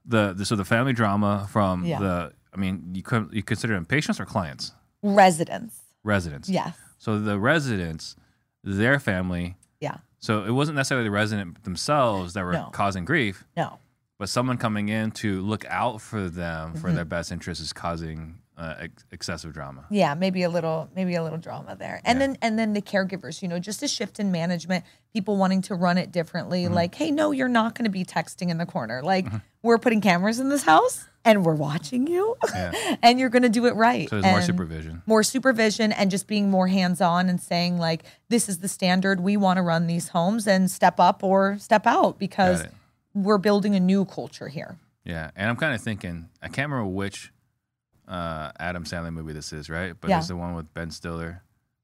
the, 0.04 0.32
the 0.34 0.44
so 0.44 0.56
the 0.56 0.64
family 0.64 0.92
drama 0.92 1.48
from 1.50 1.84
Yeah. 1.84 1.98
the 1.98 2.32
I 2.52 2.56
mean 2.56 2.90
you 2.94 3.02
could 3.02 3.30
you 3.32 3.42
consider 3.42 3.74
them 3.74 3.84
patients 3.86 4.20
or 4.20 4.24
clients 4.26 4.72
Residents. 5.02 5.76
residents. 6.04 6.48
Yes. 6.48 6.76
So 6.98 7.18
the 7.18 7.38
residents, 7.38 8.14
their 8.62 9.00
family. 9.00 9.56
Yeah. 9.80 9.96
So 10.18 10.44
it 10.44 10.50
wasn't 10.50 10.76
necessarily 10.76 11.06
the 11.06 11.10
resident 11.10 11.64
themselves 11.64 12.34
that 12.34 12.44
were 12.44 12.52
No. 12.52 12.68
causing 12.72 13.04
grief, 13.04 13.44
No. 13.56 13.78
But 14.20 14.28
someone 14.28 14.56
coming 14.58 14.88
in 14.88 15.10
to 15.10 15.40
look 15.40 15.64
out 15.68 16.00
for 16.00 16.28
them 16.28 16.70
Mm-hmm. 16.70 16.80
for 16.80 16.92
their 16.92 17.04
best 17.04 17.32
interest 17.32 17.60
is 17.60 17.72
causing 17.72 18.36
uh, 18.56 18.74
ex- 18.80 19.04
excessive 19.10 19.52
drama. 19.54 19.86
Yeah, 19.90 20.12
maybe 20.14 20.42
a 20.42 20.50
little, 20.50 20.90
maybe 20.94 21.14
a 21.14 21.22
little 21.22 21.38
drama 21.38 21.74
there, 21.76 22.00
and 22.04 22.20
then 22.20 22.36
and 22.42 22.58
then 22.58 22.74
the 22.74 22.82
caregivers, 22.82 23.40
you 23.42 23.48
know, 23.48 23.58
just 23.58 23.82
a 23.82 23.88
shift 23.88 24.20
in 24.20 24.30
management, 24.30 24.84
people 25.14 25.36
wanting 25.38 25.62
to 25.62 25.74
run 25.74 25.96
it 25.96 26.12
differently. 26.12 26.64
Mm-hmm. 26.64 26.74
Like, 26.74 26.94
hey, 26.94 27.10
no, 27.10 27.30
you're 27.32 27.48
not 27.48 27.74
going 27.74 27.86
to 27.86 27.90
be 27.90 28.04
texting 28.04 28.50
in 28.50 28.58
the 28.58 28.66
corner. 28.66 29.02
Like, 29.02 29.26
we're 29.62 29.78
putting 29.78 30.02
cameras 30.02 30.38
in 30.38 30.50
this 30.50 30.64
house, 30.64 31.06
and 31.24 31.42
we're 31.46 31.54
watching 31.54 32.06
you, 32.06 32.36
Yeah. 32.54 32.96
and 33.02 33.18
you're 33.18 33.30
going 33.30 33.44
to 33.44 33.48
do 33.48 33.64
it 33.64 33.74
right. 33.76 34.10
So 34.10 34.20
there's 34.20 34.30
more 34.34 34.42
supervision. 34.42 35.02
more 35.06 35.22
supervision, 35.22 35.90
and 35.92 36.10
just 36.10 36.26
being 36.26 36.50
more 36.50 36.66
hands 36.68 37.00
on 37.00 37.30
and 37.30 37.40
saying 37.40 37.78
like, 37.78 38.02
this 38.28 38.46
is 38.50 38.58
the 38.58 38.68
standard. 38.68 39.20
We 39.20 39.38
want 39.38 39.56
to 39.56 39.62
run 39.62 39.86
these 39.86 40.08
homes, 40.08 40.46
and 40.46 40.70
step 40.70 41.00
up 41.00 41.24
or 41.24 41.56
step 41.58 41.86
out 41.86 42.18
because. 42.18 42.66
We're 43.14 43.38
building 43.38 43.74
a 43.74 43.80
new 43.80 44.04
culture 44.04 44.48
here. 44.48 44.76
Yeah, 45.04 45.30
and 45.36 45.48
I'm 45.48 45.56
kind 45.56 45.74
of 45.74 45.80
thinking 45.80 46.28
I 46.42 46.48
can't 46.48 46.70
remember 46.70 46.90
which 46.90 47.32
uh, 48.08 48.52
Adam 48.58 48.84
Sandler 48.84 49.12
movie 49.12 49.32
this 49.32 49.52
is, 49.52 49.68
right? 49.70 49.94
But 49.98 50.10
Yeah. 50.10 50.18
it's 50.18 50.28
the 50.28 50.36
one 50.36 50.54
with 50.54 50.72
Ben 50.74 50.90
Stiller, 50.90 51.42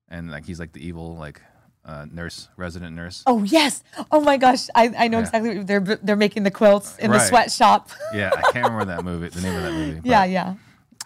and 0.08 0.30
like 0.30 0.44
he's 0.44 0.60
like 0.60 0.72
the 0.72 0.86
evil 0.86 1.16
like 1.16 1.40
uh, 1.84 2.04
nurse, 2.10 2.48
resident 2.56 2.94
nurse. 2.96 3.22
Oh 3.26 3.42
yes! 3.44 3.82
Oh 4.10 4.20
my 4.20 4.36
gosh! 4.36 4.66
I, 4.74 4.92
I 4.98 5.08
know 5.08 5.18
Yeah. 5.18 5.24
exactly. 5.24 5.62
They're 5.62 5.80
they're 5.80 6.16
making 6.16 6.42
the 6.42 6.50
quilts 6.50 6.98
in 6.98 7.10
the 7.10 7.18
sweatshop. 7.20 7.90
Yeah, 8.14 8.30
I 8.36 8.42
can't 8.52 8.64
remember 8.66 8.84
that 8.86 9.04
movie, 9.04 9.28
the 9.28 9.40
name 9.40 9.54
of 9.56 9.62
that 9.62 9.72
movie. 9.72 10.00
but- 10.00 10.06
yeah, 10.06 10.24
yeah, 10.24 10.54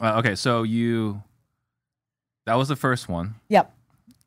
Uh, 0.00 0.18
okay, 0.18 0.34
so 0.34 0.62
you 0.62 1.22
that 2.46 2.54
was 2.54 2.68
the 2.68 2.76
first 2.76 3.08
one, 3.08 3.34
yep. 3.48 3.72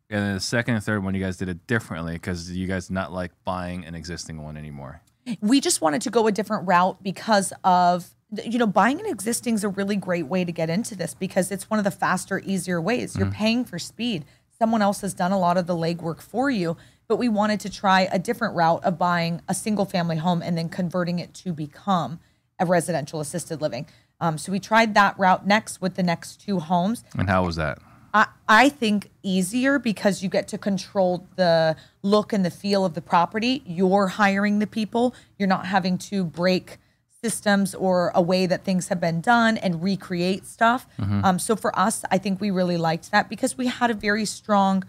and 0.10 0.22
then 0.22 0.34
the 0.36 0.40
second 0.40 0.76
and 0.76 0.84
third 0.84 1.04
one, 1.04 1.14
you 1.16 1.22
guys 1.24 1.38
did 1.38 1.50
it 1.50 1.66
differently 1.68 2.14
because 2.14 2.52
you 2.52 2.68
guys 2.68 2.90
not 2.92 3.12
like 3.12 3.32
buying 3.44 3.84
an 3.86 3.96
existing 3.96 4.42
one 4.42 4.56
anymore. 4.56 5.02
We 5.42 5.62
just 5.62 5.82
wanted 5.82 6.01
to 6.03 6.10
go 6.10 6.27
a 6.27 6.32
different 6.32 6.68
route 6.68 7.01
because 7.01 7.53
of 7.63 8.13
you 8.46 8.58
know 8.58 8.68
buying 8.68 9.00
an 9.00 9.06
existing 9.06 9.56
is 9.56 9.63
a 9.63 9.70
really 9.70 9.96
great 9.96 10.27
way 10.27 10.44
to 10.44 10.51
get 10.51 10.70
into 10.70 10.96
this 10.96 11.13
because 11.13 11.51
it's 11.51 11.70
one 11.70 11.80
of 11.80 11.84
the 11.84 11.92
faster, 11.92 12.39
easier 12.39 12.82
ways. 12.82 13.15
You're 13.15 13.32
paying 13.32 13.65
for 13.65 13.80
speed. 13.80 14.25
Someone 14.58 14.82
else 14.82 15.01
has 15.01 15.13
done 15.13 15.32
a 15.32 15.39
lot 15.39 15.58
of 15.58 15.68
the 15.68 15.75
legwork 15.75 16.22
for 16.22 16.50
you, 16.50 16.77
but 17.08 17.18
we 17.18 17.27
wanted 17.27 17.60
to 17.62 17.70
try 17.70 18.08
a 18.12 18.20
different 18.20 18.56
route 18.56 18.84
of 18.84 18.98
buying 18.98 19.42
a 19.48 19.53
single 19.53 19.86
family 19.86 20.18
home 20.18 20.42
and 20.42 20.58
then 20.58 20.70
converting 20.70 21.20
it 21.20 21.34
to 21.36 21.51
become 21.51 22.20
a 22.60 22.65
residential 22.65 23.20
assisted 23.20 23.62
living. 23.62 23.88
Um, 24.22 24.38
so 24.38 24.51
we 24.51 24.60
tried 24.60 24.94
that 24.94 25.18
route 25.20 25.46
next 25.46 25.82
with 25.82 25.96
the 25.96 26.03
next 26.03 26.39
two 26.42 26.60
homes. 26.60 27.03
And 27.18 27.30
how 27.30 27.46
was 27.46 27.56
that? 27.58 27.80
I, 28.13 28.27
I 28.48 28.70
think 28.70 29.10
easier 29.24 29.79
because 29.79 30.22
you 30.22 30.29
get 30.29 30.48
to 30.50 30.58
control 30.58 31.27
the 31.36 31.75
look 32.03 32.32
and 32.34 32.46
the 32.46 32.51
feel 32.51 32.86
of 32.86 32.93
the 32.93 33.01
property. 33.01 33.63
You're 33.65 34.08
hiring 34.08 34.60
the 34.60 34.67
people. 34.67 35.15
You're 35.38 35.48
not 35.48 35.65
having 35.65 35.98
to 36.10 36.24
break 36.24 36.77
systems 37.24 37.74
or 37.74 38.12
a 38.13 38.22
way 38.22 38.46
that 38.46 38.65
things 38.65 38.89
have 38.89 39.00
been 39.00 39.22
done 39.22 39.58
and 39.58 39.82
recreate 39.82 40.46
stuff. 40.46 40.86
Um, 41.25 41.39
so 41.39 41.55
for 41.55 41.77
us, 41.77 42.03
I 42.12 42.17
think 42.17 42.41
we 42.41 42.51
really 42.51 42.77
liked 42.77 43.12
that 43.12 43.29
because 43.29 43.58
we 43.58 43.67
had 43.67 43.89
a 43.89 43.93
very 43.93 44.25
strong 44.25 44.84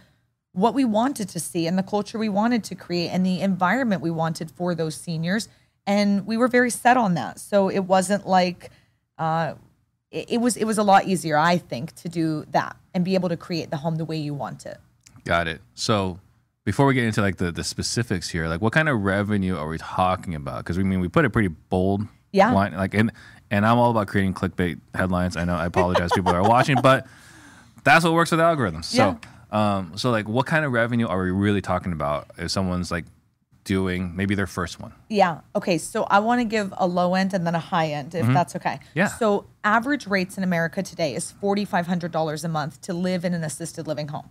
what 0.53 0.73
we 0.73 0.85
wanted 0.85 1.29
to 1.29 1.41
see 1.41 1.67
and 1.67 1.77
the 1.77 1.83
culture 1.83 2.17
we 2.17 2.29
wanted 2.29 2.63
to 2.63 2.77
create 2.77 3.09
and 3.09 3.27
the 3.27 3.41
environment 3.41 4.01
we 4.01 4.11
wanted 4.11 4.51
for 4.53 4.75
those 4.75 4.95
seniors. 4.95 5.49
And 5.87 6.27
we 6.27 6.37
were 6.37 6.49
very 6.49 6.71
set 6.71 6.97
on 6.97 7.15
that. 7.15 7.41
So 7.41 7.69
it 7.69 7.81
wasn't 7.81 8.27
like 8.27 8.71
uh, 9.19 9.55
it, 10.15 10.31
it 10.33 10.39
was 10.39 10.57
it 10.57 10.65
was 10.65 10.79
a 10.79 10.83
lot 10.83 11.07
easier, 11.07 11.37
I 11.37 11.59
think, 11.59 11.95
to 11.97 12.09
do 12.09 12.45
that 12.53 12.77
and 12.95 13.05
be 13.05 13.15
able 13.15 13.29
to 13.29 13.37
create 13.37 13.71
the 13.71 13.77
home 13.79 13.97
the 13.97 14.05
way 14.05 14.17
you 14.17 14.33
want 14.35 14.65
it. 14.67 14.79
Got 15.25 15.49
it. 15.49 15.61
So 15.75 16.21
before 16.65 16.87
we 16.87 16.95
get 16.95 17.05
into 17.05 17.21
like 17.21 17.37
the, 17.37 17.51
the 17.53 17.65
specifics 17.65 18.29
here, 18.31 18.47
like 18.49 18.61
what 18.63 18.73
kind 18.73 18.89
of 18.89 19.03
revenue 19.03 19.57
are 19.57 19.69
we 19.69 19.79
talking 19.79 20.35
about? 20.35 20.59
Because 20.59 20.79
we 20.79 20.85
mean 20.85 21.01
we 21.01 21.09
put 21.09 21.25
a 21.25 21.31
pretty 21.31 21.49
bold 21.49 22.07
Yeah. 22.33 22.53
line, 22.53 22.75
like 22.75 22.95
and 22.95 23.11
and 23.51 23.67
I'm 23.67 23.79
all 23.79 23.91
about 23.91 24.07
creating 24.07 24.35
clickbait 24.35 24.81
headlines. 24.95 25.37
I 25.37 25.45
know 25.45 25.55
I 25.57 25.67
apologize, 25.67 26.11
people 26.15 26.33
that 26.33 26.39
are 26.39 26.49
watching, 26.49 26.81
but 26.83 27.07
that's 27.85 28.05
what 28.05 28.15
works 28.15 28.31
with 28.31 28.41
algorithms. 28.41 28.85
So 28.85 29.19
um, 29.53 29.93
so 29.97 30.11
like 30.11 30.29
what 30.29 30.47
kind 30.47 30.65
of 30.65 30.73
revenue 30.73 31.07
are 31.07 31.23
we 31.23 31.31
really 31.31 31.61
talking 31.61 31.93
about 31.93 32.29
if 32.39 32.51
someone's 32.51 32.91
like 32.91 33.05
doing 33.65 34.15
maybe 34.15 34.35
their 34.35 34.47
first 34.47 34.79
one? 34.81 34.93
Yeah. 35.09 35.41
Okay. 35.57 35.79
So 35.79 36.05
I 36.05 36.21
want 36.21 36.41
to 36.41 36.45
give 36.45 36.73
a 36.77 36.87
low 36.87 37.15
end 37.15 37.35
and 37.35 37.47
then 37.47 37.55
a 37.55 37.61
high 37.61 37.89
end, 37.89 38.15
if 38.15 38.27
that's 38.27 38.55
okay. 38.57 38.75
Mm-hmm. 38.75 38.99
Yeah. 38.99 39.09
So 39.09 39.47
average 39.65 40.07
rates 40.07 40.37
in 40.39 40.45
America 40.45 40.83
today 40.83 41.15
is 41.15 41.31
forty 41.33 41.65
five 41.65 41.87
hundred 41.87 42.13
dollars 42.13 42.45
a 42.45 42.49
month 42.49 42.81
to 42.83 42.93
live 42.95 43.25
in 43.25 43.35
an 43.35 43.43
assisted 43.43 43.87
living 43.87 44.09
home 44.09 44.31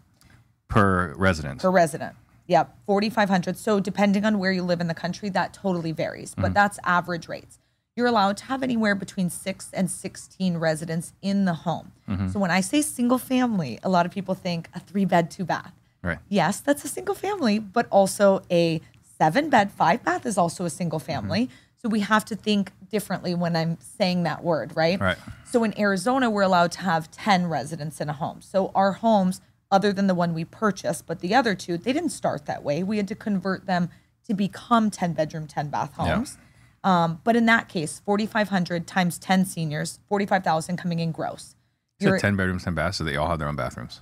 Per 0.67 1.13
resident. 1.17 1.61
per 1.61 1.69
resident. 1.69 2.15
Yep, 2.47 2.75
forty 2.85 3.09
five 3.09 3.29
hundred. 3.29 3.57
So 3.57 3.79
depending 3.79 4.25
on 4.25 4.37
where 4.39 4.51
you 4.51 4.63
live 4.63 4.81
in 4.81 4.87
the 4.87 4.93
country, 4.93 5.29
that 5.29 5.53
totally 5.53 5.91
varies, 5.91 6.35
but 6.37 6.53
that's 6.53 6.77
average 6.83 7.27
rates. 7.27 7.59
You're 7.95 8.07
allowed 8.07 8.37
to 8.37 8.45
have 8.45 8.63
anywhere 8.63 8.95
between 8.95 9.29
six 9.29 9.69
and 9.71 9.89
sixteen 9.89 10.57
residents 10.57 11.13
in 11.21 11.45
the 11.45 11.53
home. 11.53 11.91
So 12.31 12.39
when 12.39 12.51
I 12.51 12.59
say 12.61 12.81
single 12.81 13.17
family, 13.17 13.79
a 13.83 13.89
lot 13.89 14.05
of 14.05 14.11
people 14.11 14.35
think 14.35 14.67
a 14.75 14.79
three 14.79 15.05
bed, 15.05 15.31
two 15.31 15.45
bath. 15.45 15.73
Right. 16.01 16.17
Yes, 16.27 16.59
that's 16.59 16.83
a 16.83 16.89
single 16.89 17.15
family, 17.15 17.59
but 17.59 17.87
also 17.89 18.41
a 18.51 18.81
seven 19.23 19.49
bed, 19.49 19.71
five 19.71 20.03
bath 20.03 20.25
is 20.25 20.37
also 20.37 20.65
a 20.65 20.69
single 20.69 20.99
family. 20.99 21.49
So 21.77 21.87
we 21.87 22.01
have 22.01 22.25
to 22.25 22.35
think 22.35 22.71
differently 22.89 23.33
when 23.33 23.55
I'm 23.55 23.77
saying 23.79 24.23
that 24.23 24.43
word, 24.43 24.75
right? 24.75 24.99
Right. 24.99 25.17
So 25.45 25.63
in 25.63 25.77
Arizona, 25.79 26.29
we're 26.29 26.41
allowed 26.41 26.71
to 26.73 26.81
have 26.81 27.09
10 27.11 27.47
residents 27.47 28.01
in 28.01 28.09
a 28.09 28.13
home. 28.13 28.41
So 28.41 28.71
our 28.75 28.93
homes, 28.93 29.39
other 29.71 29.93
than 29.93 30.07
the 30.07 30.15
one 30.15 30.33
we 30.33 30.43
purchased, 30.43 31.07
but 31.07 31.19
the 31.21 31.33
other 31.35 31.55
two, 31.55 31.77
they 31.77 31.93
didn't 31.93 32.09
start 32.09 32.45
that 32.47 32.63
way. 32.63 32.83
We 32.83 32.97
had 32.97 33.07
to 33.09 33.15
convert 33.15 33.65
them 33.65 33.89
to 34.27 34.33
become 34.33 34.89
10 34.91 35.13
bedroom, 35.13 35.47
10 35.47 35.69
bath 35.69 35.93
Yeah. 35.97 36.15
homes. 36.15 36.37
Um, 36.83 37.21
but 37.23 37.37
in 37.37 37.45
that 37.45 37.69
case, 37.69 38.01
4,500 38.05 38.85
times 38.87 39.17
10 39.17 39.45
seniors, 39.45 39.99
45,000 40.09 40.75
coming 40.75 40.99
in 40.99 41.13
gross. 41.13 41.55
You 41.99 42.09
said 42.09 42.19
10 42.19 42.35
bedrooms, 42.35 42.65
10 42.65 42.75
baths, 42.75 42.97
so 42.97 43.05
they 43.05 43.15
all 43.15 43.29
have 43.29 43.39
their 43.39 43.47
own 43.47 43.55
bathrooms. 43.55 44.01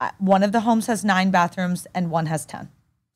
uh, 0.00 0.10
one 0.18 0.42
of 0.42 0.50
the 0.52 0.60
homes 0.60 0.88
has 0.88 1.04
nine 1.04 1.30
bathrooms 1.30 1.86
and 1.94 2.10
one 2.10 2.26
has 2.26 2.44
10. 2.44 2.68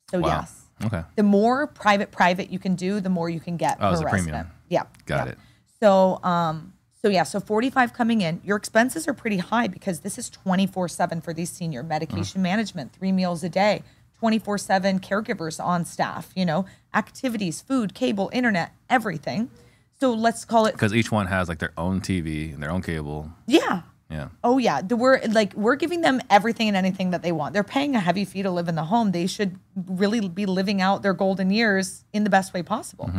So 0.09 0.19
Wow. 0.19 0.27
yes. 0.29 0.60
Okay. 0.85 1.03
the 1.15 1.23
more 1.23 1.67
private 1.67 2.11
private 2.11 2.49
you 2.51 2.59
can 2.59 2.75
do, 2.75 2.99
the 2.99 3.09
more 3.09 3.29
you 3.29 3.39
can 3.39 3.57
get 3.57 3.77
Oh, 3.79 3.93
per 3.99 4.07
a 4.07 4.09
premium. 4.09 4.47
Yeah. 4.69 4.83
Got 5.05 5.27
yeah. 5.27 5.31
it. 5.33 5.37
So 5.79 6.19
um 6.23 6.73
so 7.01 7.07
yeah, 7.09 7.23
so 7.23 7.39
45 7.39 7.93
coming 7.93 8.21
in. 8.21 8.41
Your 8.43 8.57
expenses 8.57 9.07
are 9.07 9.13
pretty 9.13 9.37
high 9.37 9.67
because 9.67 10.01
this 10.01 10.17
is 10.19 10.29
24/7 10.29 11.21
for 11.23 11.33
these 11.33 11.49
senior 11.49 11.81
medication 11.83 12.41
Mm. 12.41 12.43
management, 12.43 12.93
3 12.93 13.11
meals 13.11 13.43
a 13.43 13.49
day, 13.49 13.81
24/7 14.21 14.99
caregivers 14.99 15.63
on 15.63 15.83
staff, 15.85 16.31
you 16.35 16.45
know, 16.45 16.65
activities, 16.93 17.59
food, 17.61 17.93
cable, 17.95 18.29
internet, 18.33 18.71
everything. 18.89 19.49
So 19.99 20.13
let's 20.13 20.45
call 20.45 20.65
it 20.67 20.73
Because 20.73 20.93
each 20.93 21.11
one 21.11 21.27
has 21.27 21.49
like 21.49 21.59
their 21.59 21.73
own 21.77 22.01
TV 22.01 22.53
and 22.53 22.61
their 22.61 22.71
own 22.71 22.81
cable. 22.81 23.31
yeah. 23.47 23.81
Yeah. 24.11 24.27
Oh 24.43 24.57
yeah, 24.57 24.81
the, 24.81 24.97
we're 24.97 25.21
like 25.29 25.53
we're 25.53 25.77
giving 25.77 26.01
them 26.01 26.19
everything 26.29 26.67
and 26.67 26.75
anything 26.75 27.11
that 27.11 27.21
they 27.21 27.31
want. 27.31 27.53
They're 27.53 27.63
paying 27.63 27.95
a 27.95 27.99
heavy 28.01 28.25
fee 28.25 28.43
to 28.43 28.51
live 28.51 28.67
in 28.67 28.75
the 28.75 28.83
home. 28.83 29.11
They 29.13 29.25
should 29.25 29.57
really 29.75 30.27
be 30.27 30.45
living 30.45 30.81
out 30.81 31.01
their 31.01 31.13
golden 31.13 31.49
years 31.49 32.03
in 32.11 32.25
the 32.25 32.29
best 32.29 32.53
way 32.53 32.61
possible. 32.61 33.09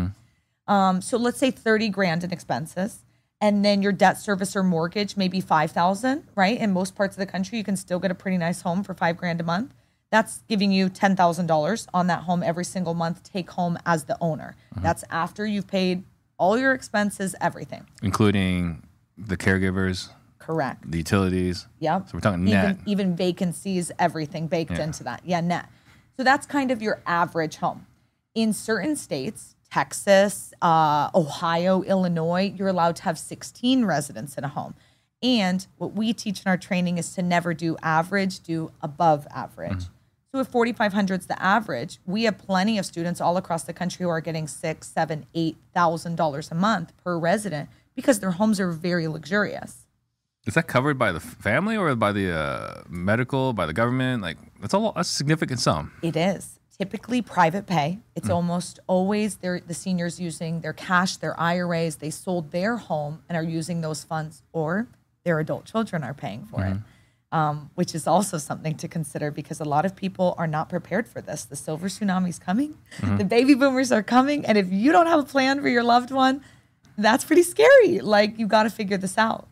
Um, 0.69 1.01
so 1.01 1.17
let's 1.17 1.39
say 1.39 1.51
thirty 1.51 1.89
grand 1.89 2.25
in 2.25 2.31
expenses, 2.31 3.05
and 3.41 3.65
then 3.65 3.81
your 3.83 3.93
debt 3.93 4.19
service 4.21 4.55
or 4.55 4.63
mortgage 4.63 5.17
maybe 5.17 5.41
five 5.41 5.71
thousand. 5.71 6.25
Right? 6.35 6.61
In 6.61 6.73
most 6.73 6.95
parts 6.95 7.17
of 7.17 7.21
the 7.21 7.27
country, 7.27 7.57
you 7.57 7.65
can 7.65 7.77
still 7.77 7.99
get 7.99 8.11
a 8.11 8.15
pretty 8.15 8.37
nice 8.37 8.61
home 8.61 8.83
for 8.85 8.93
five 8.93 9.17
grand 9.17 9.41
a 9.41 9.45
month. 9.45 9.73
That's 10.11 10.43
giving 10.47 10.73
you 10.73 10.91
ten 10.91 11.17
thousand 11.17 11.47
dollars 11.47 11.89
on 11.95 12.07
that 12.09 12.25
home 12.25 12.43
every 12.43 12.67
single 12.67 12.93
month. 12.93 13.23
Take 13.23 13.51
home 13.53 13.79
as 13.87 14.05
the 14.05 14.19
owner. 14.21 14.57
That's 14.77 15.05
after 15.09 15.47
you've 15.47 15.69
paid 15.69 16.05
all 16.37 16.59
your 16.59 16.75
expenses, 16.75 17.35
everything. 17.41 17.87
Including 18.03 18.83
the 19.17 19.39
caregivers, 19.39 20.11
Correct. 20.43 20.91
the 20.91 20.99
utilities. 20.99 21.67
Yep. 21.79 22.09
So 22.09 22.15
we're 22.15 22.21
talking 22.21 22.45
net. 22.45 22.65
even 22.73 22.83
even 22.87 23.17
vacancies, 23.17 23.93
everything 23.99 24.49
baked 24.49 24.73
into 24.79 25.05
that. 25.05 25.23
Yeah, 25.25 25.41
net. 25.41 25.69
So 26.17 26.25
that's 26.25 26.47
kind 26.47 26.71
of 26.71 26.83
your 26.83 27.01
average 27.07 27.57
home. 27.57 27.87
In 28.35 28.53
certain 28.53 28.97
states, 28.97 29.55
Texas, 29.71 30.53
uh, 30.61 31.11
Ohio, 31.15 31.83
Illinois, 31.83 32.53
you're 32.57 32.69
allowed 32.69 32.97
to 32.97 33.03
have 33.05 33.19
16 33.19 33.85
residents 33.85 34.37
in 34.37 34.45
a 34.45 34.49
home. 34.49 34.75
And 35.23 35.65
what 35.79 35.95
we 35.95 36.13
teach 36.13 36.43
in 36.45 36.49
our 36.51 36.57
training 36.57 36.99
is 36.99 37.15
to 37.15 37.23
never 37.23 37.55
do 37.55 37.77
average, 37.83 38.41
do 38.41 38.73
above 38.81 39.27
average. 39.33 39.85
So 40.35 40.41
if 40.41 40.49
4,500 40.49 41.21
is 41.21 41.27
the 41.27 41.41
average, 41.41 41.99
we 42.07 42.25
have 42.25 42.39
plenty 42.39 42.79
of 42.79 42.87
students 42.87 43.21
all 43.21 43.37
across 43.37 43.63
the 43.65 43.73
country 43.73 44.03
who 44.03 44.09
are 44.09 44.21
getting 44.21 44.49
six, 44.49 44.89
seven, 44.89 45.27
eight 45.35 45.57
thousand 45.73 46.17
dollars 46.17 46.51
a 46.51 46.55
month 46.55 46.93
per 47.05 47.17
resident 47.19 47.69
because 47.95 48.19
their 48.21 48.33
homes 48.33 48.59
are 48.59 48.73
very 48.73 49.07
luxurious. 49.07 49.82
Is 50.47 50.55
that 50.55 50.67
covered 50.67 50.99
by 50.99 51.13
the 51.13 51.21
family 51.21 51.77
or 51.77 51.95
by 51.95 52.13
the 52.13 52.33
uh, 52.37 52.83
medical, 52.89 53.53
by 53.53 53.67
the 53.67 53.73
government? 53.73 54.23
Like 54.23 54.39
that's 54.61 54.75
a 54.75 54.79
lot, 54.79 54.97
that's 54.97 55.11
a 55.11 55.15
significant 55.15 55.61
sum. 55.61 55.93
It 56.03 56.17
is 56.17 56.59
typically 56.77 57.23
private 57.23 57.67
pay. 57.67 58.01
It's 58.17 58.29
almost 58.29 58.81
always 58.89 59.37
the 59.37 59.63
seniors 59.71 60.19
using 60.19 60.63
their 60.63 60.73
cash, 60.73 61.17
their 61.17 61.39
IRAs. 61.39 61.97
They 61.97 62.11
sold 62.11 62.51
their 62.51 62.77
home 62.77 63.23
and 63.29 63.37
are 63.37 63.43
using 63.43 63.83
those 63.83 64.03
funds, 64.03 64.43
or 64.53 64.89
their 65.23 65.39
adult 65.39 65.65
children 65.65 66.03
are 66.03 66.15
paying 66.15 66.45
for 66.47 66.65
it, 66.65 66.77
um, 67.31 67.71
which 67.77 67.95
is 67.95 68.09
also 68.09 68.37
something 68.37 68.75
to 68.79 68.89
consider 68.89 69.31
because 69.31 69.61
a 69.61 69.65
lot 69.65 69.85
of 69.85 69.95
people 69.95 70.35
are 70.39 70.49
not 70.49 70.69
prepared 70.69 71.07
for 71.07 71.21
this. 71.21 71.45
The 71.45 71.55
silver 71.55 71.87
tsunami's 71.89 72.41
coming, 72.41 72.77
the 73.19 73.25
baby 73.25 73.55
boomers 73.55 73.93
are 73.93 74.03
coming, 74.03 74.45
and 74.45 74.59
if 74.59 74.73
you 74.73 74.91
don't 74.91 75.07
have 75.07 75.21
a 75.21 75.25
plan 75.25 75.61
for 75.61 75.69
your 75.69 75.85
loved 75.85 76.11
one, 76.11 76.43
that's 76.99 77.25
pretty 77.25 77.45
scary. 77.45 78.01
Like 78.01 78.41
you 78.41 78.49
got 78.49 78.65
to 78.65 78.71
figure 78.71 78.97
this 78.97 79.17
out. 79.17 79.47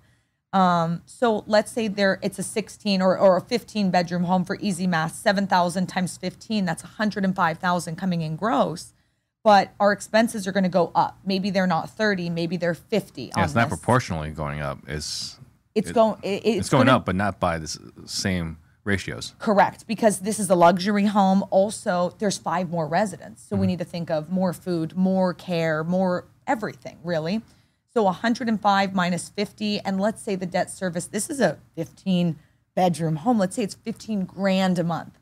Um, 0.53 1.03
so 1.07 1.45
let's 1.47 1.71
say 1.71 1.87
there 1.89 2.19
it's 2.23 2.39
a 2.39 2.43
16 2.43 3.01
or, 3.01 3.17
or 3.17 3.37
a 3.37 3.41
15 3.41 3.91
bedroom 3.91 4.25
home 4.25 4.45
for 4.45 4.57
easy 4.61 4.87
math, 4.87 5.15
7,000 5.15 5.87
times 5.87 6.17
15, 6.17 6.65
that's 6.65 6.83
105,000 6.83 7.97
coming 7.97 8.23
in 8.23 8.37
gross. 8.37 8.93
But 9.43 9.73
our 9.81 9.93
expenses 9.93 10.47
are 10.47 10.53
going 10.53 10.65
to 10.65 10.69
go 10.69 10.91
up. 10.95 11.19
Maybe 11.25 11.51
they're 11.51 11.67
not 11.67 11.89
30, 11.91 12.29
maybe 12.31 12.57
they're 12.57 12.75
50 12.75 13.23
Yeah, 13.37 13.45
it's 13.45 13.55
not 13.55 13.71
this. 13.71 13.79
proportionally 13.79 14.31
going 14.31 14.61
up. 14.61 14.79
It's 14.87 15.39
It's 15.75 15.91
it- 15.91 15.93
going 15.95 16.19
it- 16.23 16.43
it's, 16.45 16.59
it's 16.59 16.69
going 16.69 16.87
gonna- 16.87 16.99
up, 16.99 17.07
but 17.07 17.15
not 17.15 17.39
by 17.41 17.59
the 17.59 17.79
same 18.05 18.59
ratios. 18.85 19.35
Correct, 19.39 19.87
because 19.87 20.21
this 20.21 20.39
is 20.41 20.51
a 20.51 20.55
luxury 20.57 21.07
home. 21.07 21.45
Also, 21.51 22.15
there's 22.19 22.39
five 22.39 22.71
more 22.71 22.87
residents. 22.89 23.43
So 23.49 23.55
we 23.55 23.61
Mm-hmm. 23.61 23.67
need 23.69 23.79
to 23.79 23.85
think 23.85 24.11
of 24.11 24.31
more 24.31 24.53
food, 24.53 24.97
more 24.97 25.33
care, 25.33 25.85
more 25.85 26.27
everything, 26.47 26.99
really. 27.05 27.41
So 27.93 28.05
105 28.05 28.95
minus 28.95 29.29
50, 29.31 29.81
and 29.81 30.01
let's 30.01 30.23
say 30.23 30.37
the 30.37 30.47
debt 30.47 30.71
service, 30.71 31.07
this 31.07 31.29
is 31.29 31.41
a 31.41 31.59
15 31.77 32.37
bedroom 32.77 33.17
home. 33.17 33.39
Let's 33.39 33.57
say 33.57 33.65
it's 33.65 33.75
15 33.75 34.25
grand 34.27 34.79
a 34.79 34.85
month. 34.85 35.19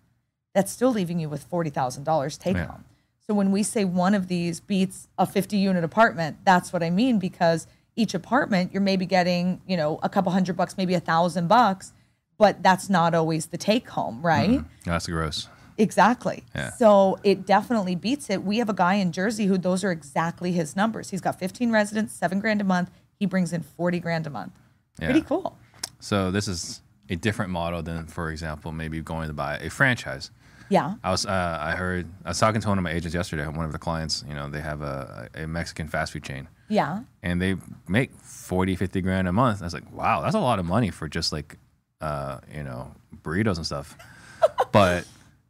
That's 0.54 0.70
still 0.70 0.90
leaving 0.90 1.18
you 1.18 1.28
with 1.30 1.48
$40,000 1.48 2.36
take 2.38 2.56
Yeah. 2.56 2.66
home. 2.66 2.84
So 3.26 3.34
when 3.34 3.52
we 3.52 3.62
say 3.62 3.84
one 3.84 4.14
of 4.14 4.28
these 4.28 4.60
beats 4.60 5.08
a 5.18 5.26
50 5.26 5.56
unit 5.56 5.82
apartment, 5.84 6.38
that's 6.44 6.72
what 6.72 6.82
I 6.82 6.90
mean 6.90 7.18
because 7.18 7.66
each 7.96 8.14
apartment 8.14 8.72
you're 8.72 8.82
maybe 8.82 9.06
getting, 9.06 9.60
you 9.66 9.76
know, 9.76 9.98
a 10.02 10.08
couple 10.08 10.32
hundred 10.32 10.56
bucks, 10.56 10.76
maybe 10.76 10.94
a 10.94 11.00
thousand 11.00 11.48
bucks, 11.48 11.92
but 12.38 12.62
that's 12.62 12.88
not 12.88 13.14
always 13.14 13.46
the 13.46 13.58
take 13.58 13.88
home, 13.90 14.20
right? 14.22 14.50
Mm-hmm. 14.60 14.66
That's 14.90 15.06
gross. 15.06 15.48
Exactly. 15.78 16.44
Yeah. 16.54 16.70
So 16.72 17.18
it 17.22 17.46
definitely 17.46 17.94
beats 17.94 18.28
it. 18.30 18.42
We 18.42 18.58
have 18.58 18.68
a 18.68 18.74
guy 18.74 18.94
in 18.94 19.12
Jersey 19.12 19.46
who 19.46 19.56
those 19.56 19.84
are 19.84 19.92
exactly 19.92 20.52
his 20.52 20.74
numbers. 20.76 21.10
He's 21.10 21.20
got 21.20 21.38
15 21.38 21.70
residents, 21.70 22.12
seven 22.12 22.40
grand 22.40 22.60
a 22.60 22.64
month. 22.64 22.90
He 23.18 23.26
brings 23.26 23.52
in 23.52 23.62
40 23.62 24.00
grand 24.00 24.26
a 24.26 24.30
month. 24.30 24.52
Pretty 25.00 25.20
cool. 25.22 25.56
So 26.00 26.30
this 26.30 26.48
is 26.48 26.82
a 27.08 27.16
different 27.16 27.50
model 27.52 27.82
than, 27.82 28.06
for 28.06 28.30
example, 28.30 28.72
maybe 28.72 29.00
going 29.00 29.28
to 29.28 29.34
buy 29.34 29.56
a 29.58 29.70
franchise. 29.70 30.30
Yeah. 30.68 30.94
I 31.02 31.10
was 31.10 31.24
uh, 31.24 31.58
I 31.60 31.72
heard 31.76 32.06
I 32.24 32.28
was 32.30 32.38
talking 32.38 32.60
to 32.60 32.68
one 32.68 32.76
of 32.76 32.84
my 32.84 32.90
agents 32.92 33.14
yesterday. 33.14 33.46
One 33.46 33.64
of 33.64 33.72
the 33.72 33.78
clients, 33.78 34.22
you 34.28 34.34
know, 34.34 34.50
they 34.50 34.60
have 34.60 34.82
a, 34.82 35.28
a 35.34 35.46
Mexican 35.46 35.88
fast 35.88 36.12
food 36.12 36.24
chain, 36.24 36.46
Yeah. 36.68 37.04
and 37.22 37.40
they 37.40 37.56
make 37.88 38.12
40, 38.20 38.76
50 38.76 39.00
grand 39.00 39.28
a 39.28 39.32
month. 39.32 39.62
I 39.62 39.64
was 39.64 39.72
like, 39.72 39.90
wow, 39.92 40.20
that's 40.20 40.34
a 40.34 40.40
lot 40.40 40.58
of 40.58 40.66
money 40.66 40.90
for 40.90 41.08
just 41.08 41.32
like, 41.32 41.56
uh, 42.02 42.40
you 42.54 42.64
know, 42.64 42.92
burritos 43.22 43.56
and 43.56 43.64
stuff. 43.64 43.96
But 44.72 45.06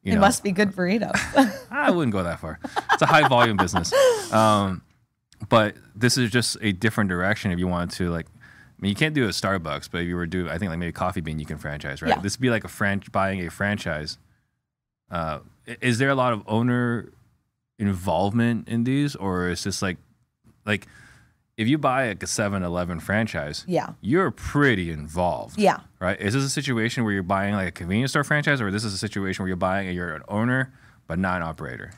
you 0.09 0.13
It 0.13 0.17
know, 0.17 0.21
must 0.23 0.43
be 0.43 0.53
good 0.53 0.73
burritos. 0.73 1.19
I 1.71 1.91
wouldn't 1.91 2.13
go 2.13 2.23
that 2.23 2.41
far. 2.41 2.59
It's 2.93 3.03
a 3.03 3.07
high 3.07 3.29
volume 3.29 3.57
business. 3.57 3.93
Um, 4.33 4.83
but 5.49 5.75
this 5.95 6.19
is 6.19 6.31
just 6.31 6.57
a 6.61 6.73
different 6.73 7.09
direction 7.11 7.51
if 7.53 7.59
you 7.59 7.69
wanted 7.69 7.91
to 7.97 8.11
like. 8.11 8.27
I 8.27 8.81
mean, 8.81 8.91
you 8.91 8.95
can't 8.97 9.15
do 9.15 9.25
a 9.25 9.29
Starbucks, 9.31 9.89
but 9.91 10.03
if 10.03 10.07
you 10.09 10.15
were 10.17 10.27
to 10.27 10.31
do, 10.31 10.49
I 10.49 10.57
think 10.59 10.71
like 10.71 10.79
maybe 10.79 10.93
Coffee 10.93 11.21
Bean, 11.21 11.39
you 11.41 11.47
can 11.47 11.59
franchise, 11.59 12.01
right? 12.01 12.11
Yeah. 12.11 12.21
This 12.21 12.37
would 12.37 12.43
be 12.43 12.51
like 12.51 12.65
a 12.65 12.69
fran- 12.69 13.03
buying 13.11 13.45
a 13.45 13.51
franchise. 13.51 14.19
Uh, 15.11 15.41
is 15.81 15.99
there 15.99 16.11
a 16.11 16.15
lot 16.15 16.33
of 16.33 16.43
owner 16.47 17.11
involvement 17.79 18.69
in 18.69 18.85
these, 18.85 19.17
or 19.17 19.49
is 19.49 19.65
this 19.65 19.83
like, 19.83 19.97
like, 20.65 20.87
if 21.59 21.67
you 21.67 21.77
buy 21.77 22.09
like 22.09 22.23
a 22.23 22.27
7-Eleven 22.27 23.01
franchise, 23.01 23.65
Yeah. 23.67 23.91
you're 24.01 24.31
pretty 24.31 24.91
involved, 24.93 25.59
Yeah. 25.59 25.81
right? 25.99 26.19
Is 26.19 26.33
this 26.33 26.45
a 26.45 26.49
situation 26.49 27.03
where 27.03 27.13
you're 27.13 27.25
buying 27.25 27.55
like 27.55 27.69
a 27.69 27.73
convenience 27.73 28.13
store 28.13 28.23
franchise, 28.25 28.61
or 28.61 28.71
this 28.71 28.85
is 28.85 28.95
a 28.95 28.99
situation 28.99 29.43
where 29.43 29.49
you're 29.49 29.57
buying, 29.57 29.93
you're 29.95 30.15
an 30.15 30.23
owner 30.29 30.73
but 31.09 31.19
not 31.19 31.39
an 31.39 31.43
operator? 31.43 31.91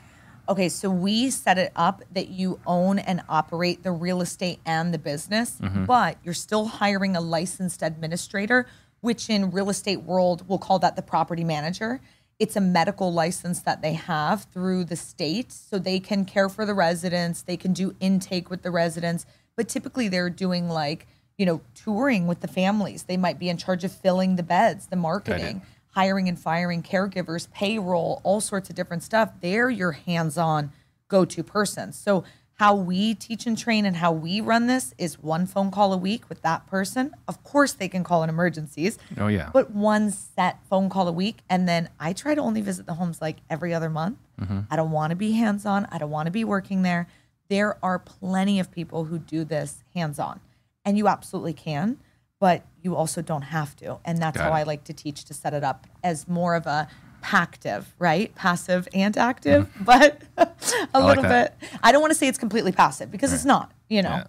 Okay, 0.49 0.67
so 0.67 0.89
we 0.89 1.29
set 1.29 1.59
it 1.59 1.71
up 1.75 2.01
that 2.11 2.29
you 2.29 2.59
own 2.65 2.97
and 2.97 3.21
operate 3.29 3.83
the 3.83 3.91
real 3.91 4.21
estate 4.21 4.59
and 4.65 4.91
the 4.91 4.97
business, 4.97 5.57
mm-hmm. 5.61 5.85
but 5.85 6.17
you're 6.23 6.33
still 6.33 6.65
hiring 6.65 7.15
a 7.15 7.21
licensed 7.21 7.83
administrator, 7.83 8.65
which 9.01 9.29
in 9.29 9.51
real 9.51 9.69
estate 9.69 10.01
world 10.01 10.43
we'll 10.47 10.57
call 10.57 10.79
that 10.79 10.95
the 10.95 11.01
property 11.03 11.43
manager. 11.43 12.01
It's 12.39 12.55
a 12.55 12.61
medical 12.61 13.13
license 13.13 13.61
that 13.61 13.83
they 13.83 13.93
have 13.93 14.45
through 14.45 14.85
the 14.85 14.95
state, 14.95 15.51
so 15.51 15.77
they 15.77 15.99
can 15.99 16.25
care 16.25 16.49
for 16.49 16.65
the 16.65 16.73
residents, 16.73 17.43
they 17.43 17.57
can 17.57 17.71
do 17.71 17.95
intake 17.99 18.49
with 18.49 18.63
the 18.63 18.71
residents, 18.71 19.27
but 19.61 19.69
typically 19.69 20.07
they're 20.07 20.31
doing 20.31 20.67
like, 20.69 21.05
you 21.37 21.45
know, 21.45 21.61
touring 21.75 22.25
with 22.25 22.39
the 22.39 22.47
families. 22.47 23.03
They 23.03 23.15
might 23.15 23.37
be 23.37 23.47
in 23.47 23.57
charge 23.57 23.83
of 23.83 23.91
filling 23.91 24.37
the 24.37 24.41
beds, 24.41 24.87
the 24.87 24.95
marketing 24.95 25.61
hiring 25.91 26.27
and 26.27 26.39
firing 26.39 26.81
caregivers, 26.81 27.47
payroll, 27.51 28.21
all 28.23 28.41
sorts 28.41 28.71
of 28.71 28.75
different 28.75 29.03
stuff. 29.03 29.33
They're 29.39 29.69
your 29.69 29.91
hands 29.91 30.35
on 30.35 30.71
go 31.09 31.25
to 31.25 31.43
person. 31.43 31.93
So, 31.93 32.23
how 32.55 32.73
we 32.75 33.13
teach 33.13 33.45
and 33.45 33.55
train 33.55 33.85
and 33.85 33.97
how 33.97 34.11
we 34.11 34.41
run 34.41 34.65
this 34.65 34.95
is 34.97 35.21
one 35.21 35.45
phone 35.45 35.69
call 35.69 35.93
a 35.93 35.97
week 35.97 36.27
with 36.27 36.41
that 36.41 36.65
person. 36.65 37.13
Of 37.27 37.43
course, 37.43 37.73
they 37.73 37.87
can 37.87 38.03
call 38.03 38.23
in 38.23 38.29
emergencies, 38.29 38.97
Oh 39.15 39.27
yeah, 39.27 39.51
but 39.53 39.69
one 39.69 40.09
set 40.09 40.57
phone 40.71 40.89
call 40.89 41.07
a 41.07 41.11
week. 41.11 41.41
And 41.51 41.69
then 41.69 41.89
I 41.99 42.13
try 42.13 42.33
to 42.33 42.41
only 42.41 42.61
visit 42.61 42.87
the 42.87 42.95
homes 42.95 43.21
like 43.21 43.37
every 43.47 43.75
other 43.75 43.91
month. 43.91 44.17
Mm-hmm. 44.39 44.61
I 44.71 44.75
don't 44.75 44.91
want 44.91 45.11
to 45.11 45.15
be 45.15 45.33
hands 45.33 45.67
on, 45.67 45.87
I 45.91 45.99
don't 45.99 46.09
want 46.09 46.25
to 46.25 46.31
be 46.31 46.43
working 46.43 46.81
there. 46.81 47.07
There 47.51 47.77
are 47.83 47.99
plenty 47.99 48.59
of 48.61 48.71
people 48.71 49.03
who 49.05 49.19
do 49.19 49.43
this 49.43 49.83
hands 49.93 50.17
on, 50.19 50.39
and 50.85 50.97
you 50.97 51.07
absolutely 51.07 51.53
can 51.53 51.97
but 52.39 52.65
you 52.81 52.95
also 52.95 53.21
don't 53.21 53.43
have 53.43 53.75
to. 53.75 53.99
And 54.03 54.17
that's 54.17 54.35
Got 54.35 54.45
how 54.45 54.49
it. 54.57 54.61
I 54.61 54.63
like 54.63 54.83
to 54.85 54.93
teach 54.93 55.25
to 55.25 55.33
set 55.35 55.53
it 55.53 55.63
up 55.63 55.85
as 56.03 56.27
more 56.27 56.55
of 56.55 56.65
a 56.65 56.87
pactive, 57.21 57.93
right? 57.99 58.33
Passive 58.33 58.87
and 58.95 59.15
active, 59.15 59.69
but 59.79 60.23
a 60.37 60.99
little 61.05 61.21
that. 61.21 61.59
bit. 61.61 61.69
I 61.83 61.91
don't 61.91 62.01
want 62.01 62.09
to 62.09 62.17
say 62.17 62.27
it's 62.27 62.39
completely 62.39 62.71
passive 62.71 63.11
because 63.11 63.31
it's 63.31 63.45
not, 63.45 63.71
you 63.89 64.01
know. 64.01 64.09
yeah. 64.09 64.23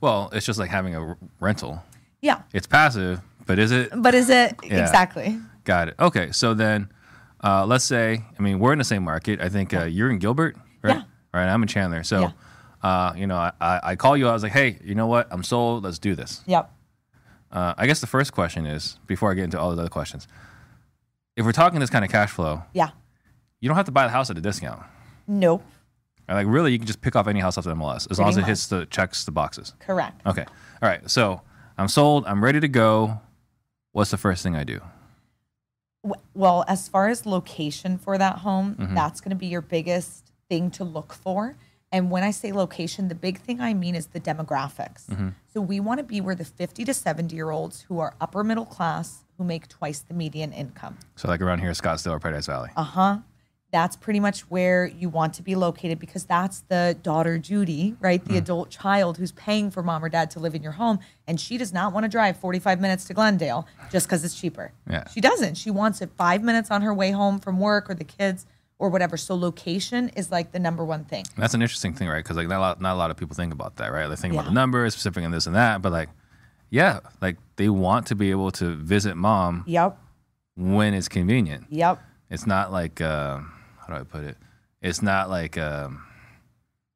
Well, 0.00 0.30
it's 0.32 0.46
just 0.46 0.60
like 0.60 0.70
having 0.70 0.94
a 0.94 1.00
r- 1.00 1.18
rental. 1.40 1.82
Yeah. 2.22 2.42
It's 2.52 2.68
passive, 2.68 3.20
but 3.44 3.58
is 3.58 3.72
it? 3.72 3.90
But 3.92 4.14
is 4.14 4.30
it 4.30 4.54
Yeah. 4.62 4.80
exactly? 4.82 5.36
Got 5.64 5.88
it. 5.88 5.94
Okay, 5.98 6.30
so 6.30 6.54
then 6.54 6.88
uh, 7.42 7.66
let's 7.66 7.84
say, 7.84 8.22
I 8.38 8.40
mean, 8.42 8.60
we're 8.60 8.72
in 8.72 8.78
the 8.78 8.84
same 8.84 9.02
market. 9.02 9.40
I 9.40 9.48
think 9.48 9.74
uh, 9.74 9.82
you're 9.86 10.10
in 10.10 10.18
Gilbert, 10.20 10.56
right? 10.82 10.98
Yeah. 10.98 11.02
Right. 11.34 11.48
I'm 11.48 11.60
in 11.62 11.66
Chandler. 11.68 12.04
So, 12.04 12.20
Yeah. 12.20 12.30
Uh, 12.82 13.12
you 13.16 13.26
know, 13.26 13.36
I, 13.36 13.52
I, 13.82 13.96
call 13.96 14.16
you. 14.16 14.28
I 14.28 14.32
was 14.32 14.42
like, 14.42 14.52
hey, 14.52 14.78
you 14.84 14.94
know 14.94 15.06
what? 15.06 15.26
I'm 15.30 15.42
sold. 15.42 15.84
Let's 15.84 15.98
do 15.98 16.14
this. 16.14 16.42
Yep. 16.46 16.70
Uh, 17.50 17.74
I 17.76 17.86
guess 17.86 18.00
the 18.00 18.06
first 18.06 18.32
question 18.32 18.66
is 18.66 18.98
before 19.06 19.30
I 19.30 19.34
get 19.34 19.44
into 19.44 19.58
all 19.58 19.74
the 19.74 19.80
other 19.80 19.88
questions. 19.90 20.28
If 21.36 21.44
we're 21.46 21.52
talking 21.52 21.80
this 21.80 21.90
kind 21.90 22.04
of 22.04 22.10
cash 22.10 22.30
flow, 22.30 22.62
Yeah. 22.72 22.90
you 23.60 23.68
don't 23.68 23.76
have 23.76 23.86
to 23.86 23.92
buy 23.92 24.04
the 24.04 24.12
house 24.12 24.28
at 24.30 24.36
a 24.38 24.40
discount. 24.40 24.82
Nope. 25.26 25.64
Right? 26.28 26.34
Like 26.36 26.46
really, 26.46 26.72
you 26.72 26.78
can 26.78 26.86
just 26.86 27.00
pick 27.00 27.16
off 27.16 27.26
any 27.26 27.40
house 27.40 27.56
off 27.58 27.64
the 27.64 27.74
MLS 27.74 28.06
as 28.10 28.18
long 28.18 28.28
as 28.28 28.36
it 28.36 28.40
Pretty 28.40 28.50
hits 28.50 28.66
the 28.66 28.86
checks 28.86 29.24
the 29.24 29.30
boxes. 29.30 29.74
Correct. 29.80 30.20
Okay. 30.26 30.44
All 30.82 30.88
right. 30.88 31.08
So 31.10 31.40
I'm 31.78 31.88
sold. 31.88 32.26
I'm 32.26 32.44
ready 32.44 32.60
to 32.60 32.68
go. 32.68 33.20
What's 33.92 34.10
the 34.10 34.16
first 34.18 34.42
thing 34.42 34.54
I 34.54 34.64
do? 34.64 34.80
Well, 36.34 36.64
as 36.68 36.88
far 36.88 37.08
as 37.08 37.26
location 37.26 37.98
for 37.98 38.16
that 38.18 38.38
home, 38.38 38.76
Mm-hmm. 38.78 38.94
that's 38.94 39.20
going 39.20 39.30
to 39.30 39.36
be 39.36 39.46
your 39.46 39.60
biggest 39.62 40.30
thing 40.48 40.70
to 40.72 40.84
look 40.84 41.12
for. 41.12 41.56
And 41.90 42.10
when 42.10 42.22
I 42.22 42.30
say 42.30 42.52
location, 42.52 43.08
the 43.08 43.14
big 43.14 43.38
thing 43.38 43.60
I 43.60 43.72
mean 43.72 43.94
is 43.94 44.08
the 44.08 44.20
demographics. 44.20 45.06
Mm-hmm. 45.06 45.28
So 45.52 45.60
we 45.60 45.80
want 45.80 45.98
to 45.98 46.04
be 46.04 46.20
where 46.20 46.34
the 46.34 46.44
50 46.44 46.84
to 46.84 46.94
70 46.94 47.34
year 47.34 47.50
olds 47.50 47.82
who 47.82 47.98
are 47.98 48.14
upper 48.20 48.44
middle 48.44 48.66
class 48.66 49.24
who 49.38 49.44
make 49.44 49.68
twice 49.68 50.00
the 50.00 50.14
median 50.14 50.52
income. 50.52 50.98
So 51.16 51.28
like 51.28 51.40
around 51.40 51.60
here, 51.60 51.70
Scottsdale 51.70 52.12
or 52.12 52.20
Paradise 52.20 52.46
Valley. 52.46 52.70
Uh 52.76 52.82
huh. 52.82 53.18
That's 53.70 53.96
pretty 53.96 54.18
much 54.18 54.42
where 54.42 54.86
you 54.86 55.10
want 55.10 55.34
to 55.34 55.42
be 55.42 55.54
located 55.54 55.98
because 55.98 56.24
that's 56.24 56.60
the 56.68 56.96
daughter 57.02 57.36
Judy, 57.38 57.96
right? 58.00 58.22
Mm. 58.24 58.28
The 58.28 58.38
adult 58.38 58.70
child 58.70 59.18
who's 59.18 59.32
paying 59.32 59.70
for 59.70 59.82
mom 59.82 60.02
or 60.02 60.08
dad 60.08 60.30
to 60.32 60.40
live 60.40 60.54
in 60.54 60.62
your 60.62 60.72
home. 60.72 61.00
And 61.26 61.38
she 61.38 61.58
does 61.58 61.70
not 61.72 61.92
want 61.92 62.04
to 62.04 62.08
drive 62.08 62.38
45 62.38 62.80
minutes 62.80 63.04
to 63.06 63.14
Glendale 63.14 63.66
just 63.92 64.06
because 64.06 64.24
it's 64.24 64.38
cheaper. 64.38 64.72
Yeah. 64.90 65.06
She 65.08 65.20
doesn't. 65.20 65.56
She 65.56 65.70
wants 65.70 66.00
it 66.00 66.10
five 66.16 66.42
minutes 66.42 66.70
on 66.70 66.80
her 66.80 66.94
way 66.94 67.10
home 67.10 67.38
from 67.38 67.60
work 67.60 67.90
or 67.90 67.94
the 67.94 68.04
kids 68.04 68.46
or 68.78 68.88
whatever. 68.88 69.16
So 69.16 69.34
location 69.34 70.08
is 70.10 70.30
like 70.30 70.52
the 70.52 70.58
number 70.58 70.84
one 70.84 71.04
thing. 71.04 71.24
That's 71.36 71.54
an 71.54 71.62
interesting 71.62 71.94
thing, 71.94 72.08
right? 72.08 72.22
Because 72.22 72.36
like 72.36 72.48
not 72.48 72.58
a, 72.58 72.60
lot, 72.60 72.80
not 72.80 72.94
a 72.94 72.98
lot 72.98 73.10
of 73.10 73.16
people 73.16 73.34
think 73.34 73.52
about 73.52 73.76
that, 73.76 73.92
right? 73.92 74.06
They 74.08 74.16
think 74.16 74.34
about 74.34 74.46
the 74.46 74.52
numbers, 74.52 74.92
specific 74.94 75.24
and 75.24 75.32
this 75.34 75.46
and 75.46 75.56
that, 75.56 75.82
but 75.82 75.92
like, 75.92 76.08
yeah, 76.70 77.00
like 77.20 77.36
they 77.56 77.68
want 77.68 78.06
to 78.08 78.14
be 78.14 78.30
able 78.30 78.50
to 78.52 78.74
visit 78.76 79.16
mom 79.16 79.64
Yep. 79.66 79.98
when 80.56 80.94
it's 80.94 81.08
convenient. 81.08 81.66
Yep. 81.70 82.00
It's 82.30 82.46
not 82.46 82.70
like 82.72 83.00
uh, 83.00 83.38
how 83.38 83.86
do 83.88 83.94
I 83.94 84.02
put 84.02 84.24
it? 84.24 84.36
It's 84.82 85.00
not 85.02 85.30
like 85.30 85.56
um, 85.58 86.04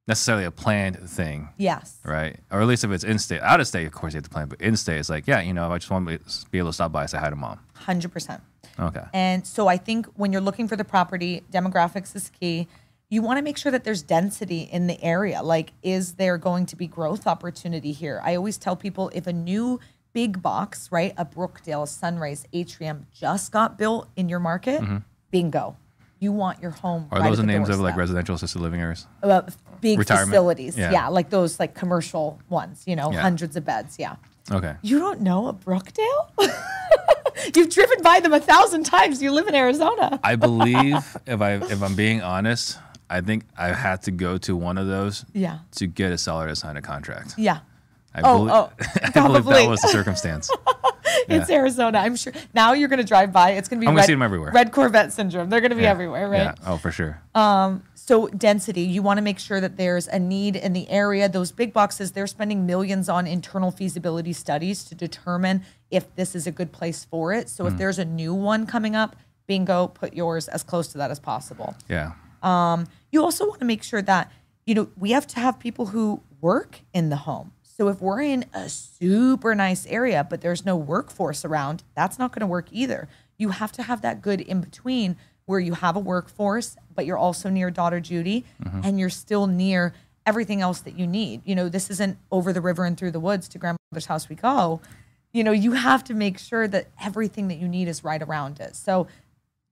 necessarily 0.06 0.44
a 0.44 0.50
planned 0.50 0.98
thing, 1.08 1.48
Yes. 1.56 1.96
right? 2.04 2.36
Or 2.50 2.60
at 2.60 2.66
least 2.66 2.84
if 2.84 2.90
it's 2.90 3.02
in 3.04 3.18
state, 3.18 3.40
out 3.40 3.60
of 3.60 3.66
state, 3.66 3.86
of 3.86 3.92
course 3.92 4.12
you 4.12 4.18
have 4.18 4.24
to 4.24 4.30
plan. 4.30 4.48
But 4.48 4.60
in 4.60 4.76
state, 4.76 4.98
it's 4.98 5.08
like, 5.10 5.26
yeah, 5.26 5.40
you 5.40 5.54
know, 5.54 5.72
I 5.72 5.78
just 5.78 5.90
want 5.90 6.06
to 6.08 6.18
be 6.50 6.58
able 6.58 6.68
to 6.68 6.74
stop 6.74 6.92
by 6.92 7.02
and 7.02 7.10
say 7.10 7.18
hi 7.18 7.30
to 7.30 7.36
mom. 7.36 7.58
100%. 7.86 8.40
Okay. 8.78 9.02
And 9.12 9.46
so 9.46 9.68
I 9.68 9.76
think 9.76 10.06
when 10.16 10.32
you're 10.32 10.40
looking 10.40 10.68
for 10.68 10.76
the 10.76 10.84
property, 10.84 11.42
demographics 11.52 12.14
is 12.16 12.30
key. 12.30 12.68
You 13.10 13.20
want 13.20 13.36
to 13.38 13.42
make 13.42 13.58
sure 13.58 13.70
that 13.72 13.84
there's 13.84 14.02
density 14.02 14.62
in 14.62 14.86
the 14.86 15.02
area. 15.02 15.42
Like, 15.42 15.72
is 15.82 16.14
there 16.14 16.38
going 16.38 16.64
to 16.66 16.76
be 16.76 16.86
growth 16.86 17.26
opportunity 17.26 17.92
here? 17.92 18.20
I 18.24 18.34
always 18.36 18.56
tell 18.56 18.74
people 18.74 19.10
if 19.14 19.26
a 19.26 19.32
new 19.32 19.80
big 20.14 20.40
box, 20.42 20.90
right, 20.90 21.12
a 21.18 21.24
Brookdale, 21.26 21.86
Sunrise, 21.86 22.46
Atrium 22.52 23.06
just 23.12 23.52
got 23.52 23.76
built 23.76 24.08
in 24.16 24.28
your 24.28 24.40
market, 24.40 24.82
bingo. 25.30 25.76
You 26.20 26.30
want 26.32 26.62
your 26.62 26.70
home. 26.70 27.08
Are 27.10 27.18
right 27.18 27.28
those 27.28 27.38
the 27.38 27.42
names 27.46 27.68
of 27.68 27.80
like 27.80 27.96
residential 27.96 28.36
assisted 28.36 28.60
living 28.60 28.80
areas? 28.80 29.06
Uh, 29.22 29.42
big 29.80 29.98
Retirement. 29.98 30.28
facilities? 30.28 30.78
Yeah. 30.78 30.92
Yeah. 30.92 31.08
like 31.08 31.30
those 31.30 31.58
like 31.58 31.74
commercial 31.74 32.38
ones. 32.48 32.84
You 32.86 32.94
know, 32.94 33.10
Yeah. 33.10 33.20
hundreds 33.22 33.56
of 33.56 33.64
beds. 33.64 33.96
Yeah. 33.98 34.16
Okay. 34.50 34.74
You 34.82 34.98
don't 34.98 35.20
know 35.20 35.46
a 35.48 35.52
Brookdale? 35.52 36.30
You've 37.56 37.70
driven 37.70 38.02
by 38.02 38.20
them 38.20 38.32
a 38.32 38.40
thousand 38.40 38.84
times. 38.84 39.22
You 39.22 39.32
live 39.32 39.46
in 39.48 39.54
Arizona. 39.54 40.20
I 40.24 40.36
believe 40.36 40.96
if 41.26 41.40
I 41.40 41.52
if 41.54 41.82
I'm 41.82 41.94
being 41.94 42.22
honest, 42.22 42.78
I 43.08 43.20
think 43.20 43.44
I 43.56 43.68
had 43.68 44.02
to 44.04 44.10
go 44.10 44.38
to 44.38 44.56
one 44.56 44.78
of 44.78 44.86
those 44.86 45.24
Yeah. 45.32 45.58
to 45.76 45.86
get 45.86 46.12
a 46.12 46.18
seller 46.18 46.48
to 46.48 46.56
sign 46.56 46.76
a 46.76 46.82
contract. 46.82 47.34
Yeah. 47.38 47.60
I 48.14 48.20
Oh, 48.24 48.38
belie- 48.44 48.52
oh, 48.52 48.72
I 49.04 49.10
believe 49.26 49.44
that 49.46 49.68
was 49.68 49.80
the 49.80 49.88
circumstance. 49.88 50.50
It's 51.28 51.48
Arizona. 51.50 51.98
I'm 51.98 52.16
sure. 52.16 52.32
Now 52.52 52.74
you're 52.74 52.88
going 52.88 52.98
to 52.98 53.06
drive 53.06 53.32
by. 53.32 53.52
It's 53.52 53.68
going 53.68 53.78
to 53.80 53.84
be 53.84 53.86
I'm 53.86 53.92
gonna 53.94 54.00
red, 54.02 54.06
see 54.06 54.12
them 54.12 54.22
everywhere. 54.22 54.52
red 54.52 54.70
Corvette 54.72 55.12
syndrome. 55.12 55.48
They're 55.48 55.60
going 55.60 55.70
to 55.70 55.76
be 55.76 55.86
everywhere, 55.86 56.28
right? 56.28 56.38
Yeah. 56.42 56.54
Oh, 56.66 56.76
for 56.76 56.90
sure. 56.90 57.20
Um, 57.34 57.82
So 58.04 58.26
density, 58.26 58.80
you 58.80 59.00
want 59.00 59.18
to 59.18 59.22
make 59.22 59.38
sure 59.38 59.60
that 59.60 59.76
there's 59.76 60.08
a 60.08 60.18
need 60.18 60.56
in 60.56 60.72
the 60.72 60.90
area. 60.90 61.28
Those 61.28 61.52
big 61.52 61.72
boxes, 61.72 62.10
they're 62.10 62.26
spending 62.26 62.66
millions 62.66 63.08
on 63.08 63.28
internal 63.28 63.70
feasibility 63.70 64.32
studies 64.32 64.82
to 64.86 64.96
determine 64.96 65.62
if 65.88 66.12
this 66.16 66.34
is 66.34 66.48
a 66.48 66.50
good 66.50 66.72
place 66.72 67.04
for 67.04 67.32
it. 67.32 67.48
So 67.48 67.66
if 67.66 67.78
there's 67.78 68.00
a 68.00 68.04
new 68.04 68.34
one 68.34 68.66
coming 68.66 68.96
up, 68.96 69.14
bingo, 69.46 69.86
put 69.86 70.14
yours 70.14 70.48
as 70.48 70.64
close 70.64 70.88
to 70.88 70.98
that 70.98 71.12
as 71.12 71.20
possible. 71.20 71.76
yeah. 71.88 72.14
Um, 72.42 72.88
You 73.12 73.22
also 73.22 73.46
want 73.46 73.60
to 73.60 73.66
make 73.66 73.84
sure 73.84 74.02
that, 74.02 74.32
you 74.66 74.74
know, 74.74 74.88
we 74.98 75.12
have 75.12 75.28
to 75.28 75.38
have 75.38 75.60
people 75.60 75.86
who 75.86 76.22
work 76.40 76.80
in 76.92 77.08
the 77.08 77.18
home. 77.18 77.52
So 77.62 77.86
if 77.86 78.00
we're 78.00 78.22
in 78.22 78.46
a 78.52 78.68
super 78.68 79.54
nice 79.54 79.86
area, 79.86 80.26
but 80.28 80.40
there's 80.40 80.66
no 80.66 80.74
workforce 80.74 81.44
around, 81.44 81.84
that's 81.94 82.18
not 82.18 82.32
going 82.32 82.40
to 82.40 82.48
work 82.48 82.66
either. 82.72 83.08
You 83.38 83.50
have 83.50 83.70
to 83.72 83.84
have 83.84 84.02
that 84.02 84.22
good 84.22 84.40
in 84.40 84.60
between 84.60 85.16
where 85.44 85.60
you 85.60 85.74
have 85.74 85.96
a 85.96 86.00
workforce, 86.00 86.76
but 86.94 87.06
you're 87.06 87.18
also 87.18 87.48
near 87.48 87.70
daughter 87.70 88.00
Judy 88.00 88.44
mm-hmm. 88.62 88.80
and 88.84 88.98
you're 88.98 89.10
still 89.10 89.46
near 89.46 89.94
everything 90.26 90.60
else 90.60 90.80
that 90.80 90.98
you 90.98 91.06
need. 91.06 91.42
You 91.44 91.54
know, 91.54 91.68
this 91.68 91.90
isn't 91.90 92.18
over 92.30 92.52
the 92.52 92.60
river 92.60 92.84
and 92.84 92.96
through 92.96 93.10
the 93.10 93.20
woods 93.20 93.48
to 93.48 93.58
grandmother's 93.58 94.06
house 94.06 94.28
we 94.28 94.36
go. 94.36 94.80
You 95.32 95.44
know, 95.44 95.52
you 95.52 95.72
have 95.72 96.04
to 96.04 96.14
make 96.14 96.38
sure 96.38 96.68
that 96.68 96.88
everything 97.02 97.48
that 97.48 97.56
you 97.56 97.68
need 97.68 97.88
is 97.88 98.04
right 98.04 98.22
around 98.22 98.60
it. 98.60 98.76
So 98.76 99.06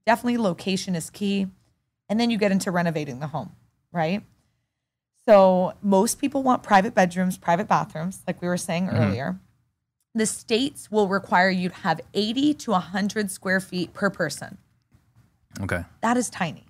definitely 0.06 0.38
location 0.38 0.94
is 0.94 1.10
key. 1.10 1.46
And 2.08 2.18
then 2.18 2.30
you 2.30 2.38
get 2.38 2.50
into 2.50 2.70
renovating 2.70 3.20
the 3.20 3.28
home, 3.28 3.54
right? 3.92 4.24
So 5.26 5.74
most 5.82 6.18
people 6.18 6.42
want 6.42 6.62
private 6.62 6.94
bedrooms, 6.94 7.38
private 7.38 7.68
bathrooms, 7.68 8.22
like 8.26 8.42
we 8.42 8.48
were 8.48 8.56
saying 8.56 8.86
mm-hmm. 8.86 8.96
earlier. 8.96 9.38
The 10.14 10.26
states 10.26 10.90
will 10.90 11.06
require 11.06 11.50
you 11.50 11.68
to 11.68 11.74
have 11.76 12.00
80 12.14 12.54
to 12.54 12.72
100 12.72 13.30
square 13.30 13.60
feet 13.60 13.92
per 13.94 14.10
person. 14.10 14.58
Okay. 15.60 15.84
That 16.00 16.16
is 16.16 16.30
tiny. 16.30 16.64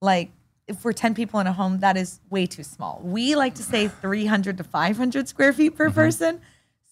Like 0.00 0.30
if 0.66 0.84
we're 0.84 0.92
10 0.92 1.14
people 1.14 1.40
in 1.40 1.46
a 1.46 1.52
home, 1.52 1.80
that 1.80 1.96
is 1.96 2.20
way 2.30 2.46
too 2.46 2.62
small. 2.62 3.00
We 3.02 3.34
like 3.34 3.54
to 3.56 3.62
say 3.62 3.88
300 3.88 4.58
to 4.58 4.64
500 4.64 5.28
square 5.28 5.52
feet 5.52 5.76
per 5.76 5.90
person. 5.90 6.40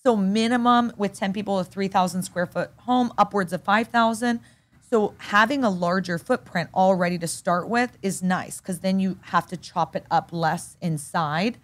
So 0.03 0.16
minimum 0.16 0.92
with 0.97 1.14
10 1.14 1.33
people, 1.33 1.59
a 1.59 1.64
3,000 1.64 2.23
square 2.23 2.47
foot 2.47 2.71
home, 2.79 3.12
upwards 3.19 3.53
of 3.53 3.62
5,000. 3.62 4.40
So 4.88 5.14
having 5.19 5.64
a 5.64 5.71
larger 5.71 6.16
footprint 6.16 6.71
already 6.73 7.19
to 7.19 7.27
start 7.27 7.69
with 7.69 7.99
is 8.03 8.23
nice 8.23 8.61
because 8.61 8.81
then 8.81 9.01
you 9.01 9.19
have 9.23 9.47
to 9.49 9.57
chop 9.57 9.97
it 9.97 10.05
up 10.11 10.33
less 10.33 10.77
inside. 10.81 11.59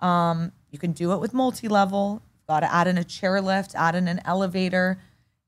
Um, 0.00 0.52
you 0.70 0.78
can 0.78 0.92
do 0.92 1.12
it 1.12 1.18
with 1.18 1.34
multi-level. 1.34 2.22
Got 2.46 2.60
to 2.60 2.72
add 2.72 2.86
in 2.86 2.96
a 2.96 3.02
chairlift, 3.02 3.74
add 3.74 3.94
in 3.94 4.06
an 4.06 4.20
elevator. 4.24 5.00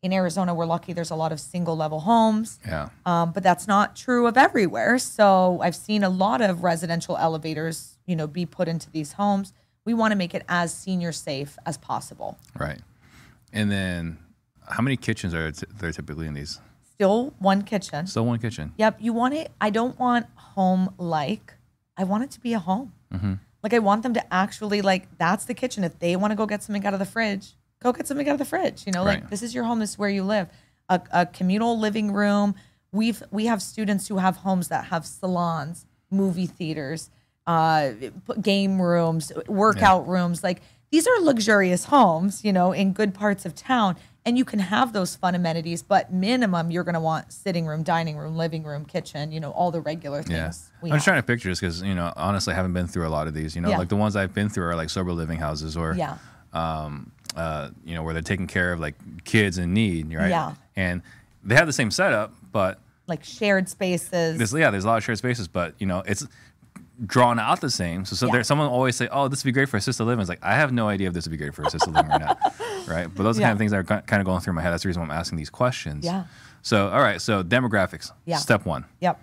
In 0.03 0.15
Arizona, 0.15 0.55
we're 0.55 0.65
lucky 0.65 0.95
there's 0.95 1.11
a 1.11 1.15
lot 1.15 1.31
of 1.31 1.39
single-level 1.39 2.01
homes. 2.01 2.59
Yeah. 2.67 2.89
Um, 3.05 3.33
but 3.33 3.43
that's 3.43 3.69
not 3.69 3.97
true 3.97 4.27
of 4.27 4.39
everywhere. 4.39 4.99
So 4.99 5.61
I've 5.63 5.77
seen 5.77 6.03
a 6.03 6.09
lot 6.09 6.41
of 6.41 6.63
residential 6.63 7.19
elevators, 7.19 7.99
you 8.07 8.17
know, 8.17 8.27
be 8.27 8.47
put 8.47 8.67
into 8.67 8.91
these 8.91 9.13
homes. 9.13 9.53
We 9.85 9.93
want 9.93 10.13
to 10.13 10.17
make 10.17 10.35
it 10.35 10.43
as 10.49 10.73
senior 10.73 11.13
safe 11.13 11.59
as 11.67 11.77
possible. 11.77 12.39
Right. 12.59 12.81
And 13.53 13.71
then 13.71 14.19
how 14.67 14.83
many 14.83 14.97
kitchens 14.97 15.35
are 15.35 15.51
there 15.51 15.93
typically 15.93 16.27
in 16.27 16.35
these? 16.35 16.61
Still 16.93 17.35
one 17.39 17.63
kitchen. 17.63 18.07
Still 18.07 18.25
one 18.25 18.39
kitchen. 18.39 18.73
Yep. 18.79 18.99
You 19.01 19.13
want 19.13 19.35
it. 19.35 19.51
I 19.61 19.69
don't 19.69 19.99
want 19.99 20.27
home 20.35 20.95
like. 20.97 21.55
I 21.99 22.05
want 22.05 22.25
it 22.25 22.31
to 22.31 22.41
be 22.41 22.55
a 22.55 22.59
home. 22.59 22.93
Like 23.63 23.75
I 23.75 23.79
want 23.81 24.03
them 24.03 24.15
to 24.15 24.33
actually 24.33 24.81
like 24.81 25.19
that's 25.19 25.45
the 25.45 25.53
kitchen. 25.53 25.85
If 25.85 25.99
they 25.99 26.17
want 26.17 26.31
to 26.31 26.37
go 26.37 26.47
get 26.47 26.63
something 26.63 26.87
out 26.87 26.95
of 26.95 27.01
the 27.01 27.05
fridge, 27.05 27.53
go 27.83 27.93
get 27.93 28.07
something 28.07 28.29
out 28.29 28.33
of 28.33 28.39
the 28.39 28.45
fridge. 28.45 28.85
You 28.87 28.93
know, 28.93 29.03
like 29.05 29.31
this 29.31 29.43
is 29.43 29.55
your 29.55 29.65
home. 29.65 29.79
This 29.81 29.91
is 29.91 29.99
where 29.99 30.09
you 30.11 30.23
live. 30.23 30.49
A, 30.89 31.01
a 31.13 31.27
communal 31.27 31.79
living 31.79 32.13
room. 32.13 32.55
We've 32.93 33.23
we 33.31 33.47
have 33.47 33.63
students 33.63 34.09
who 34.09 34.19
have 34.19 34.37
homes 34.39 34.69
that 34.69 34.87
have 34.87 35.07
salons, 35.07 35.87
movie 36.11 36.47
theaters, 36.47 37.11
uh, 37.47 37.91
game 38.41 38.81
rooms, 38.83 39.33
workout 39.47 40.07
rooms. 40.09 40.43
Like 40.43 40.61
these 40.91 41.07
are 41.07 41.21
luxurious 41.21 41.85
homes. 41.87 42.45
You 42.45 42.53
know, 42.53 42.73
in 42.73 42.93
good 42.93 43.15
parts 43.15 43.45
of 43.47 43.55
town. 43.55 43.97
And 44.27 44.37
you 44.37 44.45
can 44.45 44.59
have 44.59 44.93
those 44.93 45.17
fun 45.17 45.35
amenities, 45.35 45.83
but 45.83 46.13
minimum 46.13 46.71
you're 46.71 46.85
going 46.85 46.95
to 46.95 47.01
want 47.01 47.33
sitting 47.33 47.65
room, 47.67 47.83
dining 47.83 48.19
room, 48.19 48.37
living 48.37 48.65
room, 48.65 48.85
kitchen. 48.85 49.33
You 49.33 49.41
know, 49.41 49.51
all 49.53 49.71
the 49.71 49.81
regular 49.81 50.23
things. 50.23 50.31
Yeah. 50.37 50.53
we 50.83 50.91
I'm 50.91 50.97
just 50.97 51.07
have. 51.07 51.13
trying 51.15 51.23
to 51.23 51.27
picture 51.27 51.49
this 51.49 51.59
because, 51.59 51.81
you 51.83 51.95
know, 51.95 52.13
honestly, 52.17 52.53
I 52.53 52.57
haven't 52.57 52.75
been 52.75 52.87
through 52.87 53.07
a 53.07 53.09
lot 53.09 53.29
of 53.29 53.33
these. 53.35 53.57
You 53.57 53.63
know, 53.63 53.71
Yeah. 53.71 53.79
like 53.79 53.89
the 53.89 53.97
ones 53.97 54.17
I've 54.17 54.35
been 54.35 54.51
through 54.51 54.67
are 54.67 54.77
like 54.77 54.91
sober 54.91 55.13
living 55.15 55.39
houses 55.39 55.75
or, 55.75 55.95
Yeah. 55.95 56.19
um, 56.53 57.13
uh, 57.37 57.71
you 57.85 57.95
know, 57.95 58.03
where 58.03 58.13
they're 58.15 58.23
taking 58.23 58.47
care 58.47 58.73
of 58.73 58.81
like 58.81 58.95
kids 59.25 59.59
in 59.59 59.73
need, 59.75 60.13
right? 60.15 60.31
Yeah. 60.31 60.55
And 60.77 61.03
they 61.45 61.55
have 61.55 61.67
the 61.67 61.73
same 61.73 61.91
setup, 61.91 62.33
but 62.53 62.81
like 63.07 63.25
shared 63.25 63.69
spaces. 63.69 64.39
there's, 64.39 64.53
yeah, 64.53 64.71
there's 64.71 64.85
a 64.85 64.87
lot 64.87 64.99
of 64.99 65.05
shared 65.05 65.19
spaces, 65.19 65.49
but, 65.49 65.75
you 65.79 65.87
know, 65.87 66.03
it's 66.07 66.27
drawn 67.07 67.39
out 67.39 67.61
the 67.61 67.71
same. 67.71 68.05
So, 68.05 68.15
so 68.15 68.27
Yeah. 68.27 68.33
there, 68.35 68.45
someone 68.45 68.69
always 68.69 68.95
say, 68.95 69.09
oh, 69.11 69.27
this 69.29 69.43
would 69.43 69.49
be 69.49 69.53
great 69.53 69.69
for 69.69 69.77
assisted 69.79 70.05
living. 70.05 70.21
It's 70.21 70.29
like, 70.29 70.45
I 70.45 70.55
have 70.55 70.73
no 70.73 70.87
idea 70.89 71.09
if 71.09 71.15
this 71.15 71.25
would 71.27 71.31
be 71.33 71.37
great 71.39 71.55
for 71.55 71.63
assisted 71.63 71.93
living 71.95 72.11
or 72.13 72.19
not. 72.19 72.39
Right. 72.89 73.07
But 73.15 73.23
those 73.23 73.37
are 73.39 73.43
Yeah. 73.43 73.47
kind 73.49 73.53
of 73.53 73.59
things 73.59 73.71
that 73.73 73.79
are 73.91 74.03
kind 74.03 74.21
of 74.21 74.25
going 74.27 74.41
through 74.41 74.55
my 74.55 74.63
head. 74.63 74.73
That's 74.73 74.83
the 74.83 74.89
reason 74.89 75.01
why 75.03 75.07
I'm 75.15 75.19
asking 75.19 75.39
these 75.39 75.51
questions. 75.51 76.05
Yeah. 76.05 76.25
So, 76.63 76.89
all 76.89 77.01
right. 77.01 77.21
So 77.21 77.45
demographics. 77.45 78.11
Yeah. 78.25 78.39
Step 78.39 78.65
one. 78.67 78.85
Yep. 79.01 79.21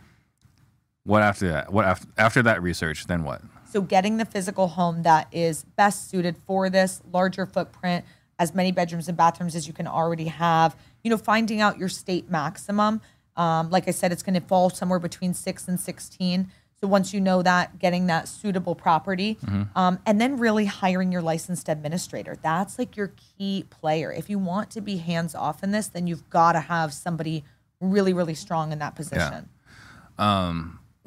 What 1.03 1.21
after 1.21 1.49
that? 1.49 1.73
What 1.73 1.83
after, 1.85 2.07
after 2.17 2.41
that 2.43 2.61
research, 2.61 3.07
then 3.07 3.23
what? 3.23 3.41
So 3.77 3.81
getting 3.83 4.17
the 4.17 4.25
physical 4.25 4.69
home 4.69 5.03
that 5.03 5.27
is 5.31 5.63
best 5.75 6.09
suited 6.09 6.35
for 6.47 6.67
this 6.67 6.99
larger 7.13 7.45
footprint, 7.45 8.05
as 8.39 8.55
many 8.55 8.71
bedrooms 8.71 9.07
and 9.07 9.15
bathrooms 9.15 9.55
as 9.55 9.67
you 9.67 9.73
can 9.73 9.85
already 9.85 10.29
have. 10.29 10.75
You 11.03 11.11
know, 11.11 11.17
finding 11.17 11.61
out 11.61 11.77
your 11.77 11.87
state 11.87 12.27
maximum. 12.27 13.01
Um, 13.35 13.69
like 13.69 13.87
I 13.87 13.91
said, 13.91 14.11
it's 14.11 14.23
going 14.23 14.33
to 14.33 14.41
fall 14.41 14.71
somewhere 14.71 14.97
between 14.97 15.35
six 15.35 15.67
and 15.67 15.79
sixteen. 15.79 16.49
So 16.81 16.87
once 16.87 17.13
you 17.13 17.21
know 17.21 17.43
that, 17.43 17.77
getting 17.77 18.07
that 18.07 18.27
suitable 18.27 18.73
property, 18.73 19.37
um, 19.75 19.99
and 20.07 20.19
then 20.19 20.39
really 20.39 20.65
hiring 20.65 21.11
your 21.11 21.21
licensed 21.21 21.69
administrator. 21.69 22.35
That's 22.41 22.79
like 22.79 22.97
your 22.97 23.11
key 23.37 23.65
player. 23.69 24.11
If 24.11 24.27
you 24.27 24.39
want 24.39 24.71
to 24.71 24.81
be 24.81 24.97
hands 24.97 25.35
off 25.35 25.61
in 25.61 25.69
this, 25.69 25.85
then 25.85 26.07
you've 26.07 26.27
got 26.31 26.53
to 26.53 26.61
have 26.61 26.93
somebody 26.93 27.43
really, 27.79 28.11
really 28.13 28.33
strong 28.33 28.71
in 28.71 28.79
that 28.79 28.95
position. 28.95 29.49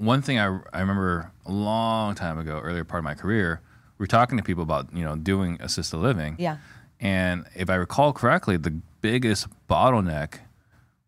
One 0.01 0.23
thing 0.23 0.39
I, 0.39 0.47
I 0.73 0.81
remember 0.81 1.31
a 1.47 1.53
long 1.53 2.15
time 2.15 2.39
ago, 2.39 2.59
earlier 2.59 2.85
part 2.85 3.01
of 3.01 3.05
my 3.05 3.15
career, 3.15 3.61
we 3.99 4.03
were 4.05 4.07
talking 4.09 4.39
to 4.39 4.45
people 4.45 4.63
about 4.63 4.93
you 4.95 5.05
know 5.05 5.17
doing 5.17 5.59
assisted 5.61 5.99
living. 5.99 6.37
Yeah. 6.39 6.57
And 7.01 7.47
if 7.55 7.71
I 7.71 7.75
recall 7.77 8.13
correctly, 8.13 8.57
the 8.57 8.71
biggest 9.01 9.47
bottleneck 9.69 10.41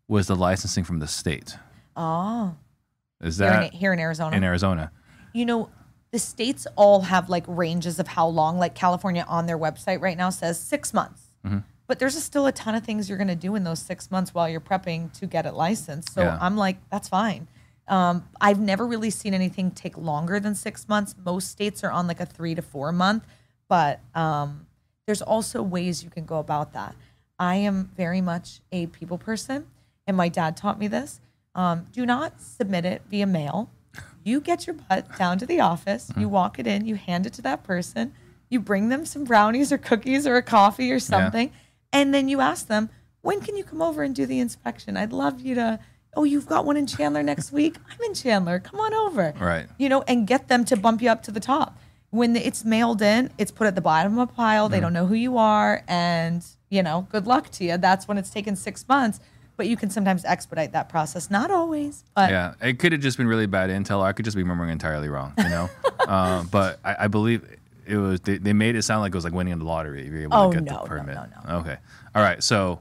was 0.07 0.27
the 0.27 0.35
licensing 0.35 0.83
from 0.83 0.99
the 0.99 1.07
state. 1.07 1.55
Oh, 1.95 2.55
Is 3.21 3.37
here 3.37 3.49
that 3.49 3.73
in, 3.73 3.79
here 3.79 3.93
in 3.93 3.99
Arizona. 3.99 4.35
in 4.35 4.43
Arizona? 4.43 4.91
you 5.33 5.45
know, 5.45 5.69
the 6.11 6.19
states 6.19 6.67
all 6.75 7.01
have 7.01 7.29
like 7.29 7.43
ranges 7.47 7.99
of 7.99 8.07
how 8.07 8.27
long. 8.27 8.57
Like 8.59 8.75
California 8.75 9.25
on 9.27 9.45
their 9.47 9.57
website 9.57 10.01
right 10.01 10.17
now 10.17 10.29
says 10.29 10.59
six 10.59 10.93
months. 10.93 11.21
Mm-hmm. 11.45 11.59
But 11.87 11.99
there's 11.99 12.21
still 12.23 12.45
a 12.47 12.51
ton 12.51 12.75
of 12.75 12.83
things 12.83 13.09
you're 13.09 13.17
going 13.17 13.27
to 13.27 13.35
do 13.35 13.55
in 13.55 13.63
those 13.63 13.79
six 13.79 14.09
months 14.11 14.33
while 14.33 14.47
you're 14.47 14.61
prepping 14.61 15.11
to 15.19 15.25
get 15.27 15.45
it 15.45 15.53
licensed. 15.53 16.13
So 16.13 16.21
Yeah. 16.21 16.37
I'm 16.39 16.55
like, 16.55 16.77
that's 16.89 17.09
fine. 17.09 17.47
Um, 17.87 18.27
I've 18.39 18.59
never 18.59 18.85
really 18.87 19.09
seen 19.09 19.33
anything 19.33 19.71
take 19.71 19.97
longer 19.97 20.39
than 20.39 20.55
six 20.55 20.87
months. 20.87 21.15
Most 21.25 21.49
states 21.51 21.83
are 21.83 21.91
on 21.91 22.07
like 22.07 22.19
a 22.19 22.25
three 22.25 22.55
to 22.55 22.61
four 22.61 22.91
month, 22.91 23.25
but 23.67 23.99
um, 24.15 24.67
there's 25.05 25.21
also 25.21 25.61
ways 25.61 26.03
you 26.03 26.09
can 26.09 26.25
go 26.25 26.39
about 26.39 26.73
that. 26.73 26.95
I 27.37 27.55
am 27.55 27.91
very 27.95 28.21
much 28.21 28.61
a 28.71 28.87
people 28.87 29.17
person, 29.17 29.67
and 30.07 30.15
my 30.15 30.29
dad 30.29 30.55
taught 30.55 30.79
me 30.79 30.87
this. 30.87 31.19
Um, 31.55 31.85
do 31.91 32.05
not 32.05 32.41
submit 32.41 32.85
it 32.85 33.01
via 33.09 33.27
mail. 33.27 33.69
You 34.23 34.39
get 34.39 34.65
your 34.65 34.75
butt 34.75 35.17
down 35.17 35.37
to 35.39 35.45
the 35.45 35.59
office, 35.59 36.09
you 36.17 36.29
walk 36.29 36.57
it 36.57 36.65
in, 36.65 36.85
you 36.85 36.95
hand 36.95 37.25
it 37.25 37.33
to 37.33 37.41
that 37.41 37.63
person, 37.63 38.13
you 38.49 38.61
bring 38.61 38.87
them 38.87 39.05
some 39.05 39.25
brownies 39.25 39.71
or 39.71 39.77
cookies 39.77 40.25
or 40.25 40.37
a 40.37 40.41
coffee 40.41 40.91
or 40.91 40.99
something, 40.99 41.51
and 41.91 42.13
then 42.13 42.29
you 42.29 42.39
ask 42.39 42.67
them, 42.67 42.89
when 43.21 43.41
can 43.41 43.57
you 43.57 43.63
come 43.65 43.81
over 43.81 44.03
and 44.03 44.15
do 44.15 44.25
the 44.25 44.39
inspection? 44.39 44.95
I'd 44.95 45.11
love 45.11 45.41
you 45.41 45.55
to. 45.55 45.79
Oh, 46.15 46.23
you've 46.23 46.45
got 46.45 46.65
one 46.65 46.77
in 46.77 46.85
Chandler 46.87 47.23
next 47.23 47.51
week. 47.51 47.75
I'm 47.89 47.99
in 48.05 48.13
Chandler. 48.13 48.59
Come 48.59 48.79
on 48.79 48.93
over. 48.93 49.33
Right. 49.39 49.67
You 49.77 49.89
know, 49.89 50.03
and 50.07 50.27
get 50.27 50.47
them 50.47 50.63
to 50.65 50.77
bump 50.77 51.01
you 51.01 51.09
up 51.09 51.23
to 51.23 51.31
the 51.31 51.39
top. 51.39 51.77
When 52.11 52.35
it's 52.35 52.63
mailed 52.63 53.01
in, 53.01 53.31
it's 53.39 53.49
put 53.49 53.65
at 53.65 53.73
the 53.73 53.81
bottom 53.81 54.19
of 54.19 54.29
a 54.29 54.31
pile. 54.31 54.69
They 54.69 54.79
don't 54.79 54.93
know 54.93 55.07
who 55.07 55.15
you 55.15 55.37
are, 55.39 55.83
and 55.87 56.45
you 56.69 56.83
know, 56.83 57.07
good 57.11 57.25
luck 57.25 57.49
to 57.51 57.63
you. 57.63 57.77
That's 57.77 58.07
when 58.07 58.19
it's 58.19 58.29
taken 58.29 58.55
six 58.55 58.87
months. 58.87 59.19
But 59.57 59.67
you 59.67 59.75
can 59.77 59.89
sometimes 59.89 60.23
expedite 60.25 60.71
that 60.73 60.89
process. 60.89 61.29
Not 61.31 61.49
always, 61.51 62.03
but 62.15 62.29
Yeah, 62.31 62.53
it 62.61 62.77
could 62.79 62.91
have 62.91 63.01
just 63.01 63.17
been 63.17 63.27
really 63.27 63.45
bad 63.47 63.69
intel. 63.71 63.99
Or 63.99 64.05
I 64.05 64.11
could 64.13 64.25
just 64.25 64.35
be 64.37 64.43
remembering 64.43 64.69
entirely 64.71 65.09
wrong, 65.09 65.33
you 65.37 65.43
know. 65.49 65.69
uh, 66.07 66.43
but 66.51 66.79
I, 66.83 66.95
I 67.01 67.07
believe 67.07 67.43
it 67.87 67.97
was. 67.97 68.19
They, 68.21 68.37
they 68.37 68.53
made 68.53 68.75
it 68.75 68.83
sound 68.83 69.01
like 69.01 69.11
it 69.13 69.15
was 69.15 69.23
like 69.23 69.33
winning 69.33 69.57
the 69.57 69.65
lottery. 69.65 70.05
If 70.05 70.11
you're 70.13 70.21
able 70.23 70.35
Oh, 70.37 70.51
to 70.51 70.57
get 70.59 70.63
no, 70.65 70.73
the 70.73 70.79
no, 70.81 70.85
permit. 70.85 71.15
no, 71.15 71.25
no. 71.47 71.55
Okay. 71.61 71.77
All 72.13 72.21
right. 72.21 72.41
So, 72.43 72.79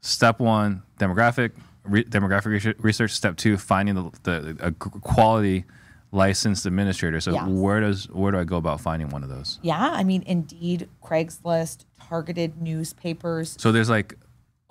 step 0.00 0.40
one, 0.40 0.82
demographic 0.98 1.50
re, 1.90 2.04
demographic 2.04 2.74
research. 2.82 3.12
Step 3.12 3.36
two, 3.36 3.56
finding 3.56 3.94
the, 3.94 4.10
the 4.22 4.56
a 4.60 4.72
quality 4.72 5.64
licensed 6.12 6.66
administrator. 6.66 7.20
So 7.20 7.32
Yes. 7.32 7.46
where 7.48 7.80
does 7.80 8.08
where 8.10 8.32
do 8.32 8.38
I 8.38 8.44
go 8.44 8.56
about 8.56 8.80
finding 8.80 9.08
one 9.10 9.22
of 9.22 9.28
those? 9.28 9.58
yeah, 9.62 9.90
I 9.92 10.02
mean, 10.04 10.22
Indeed, 10.26 10.88
Craigslist, 11.02 11.84
targeted 12.08 12.60
newspapers. 12.60 13.56
So 13.58 13.70
there's 13.72 13.90
like 13.90 14.16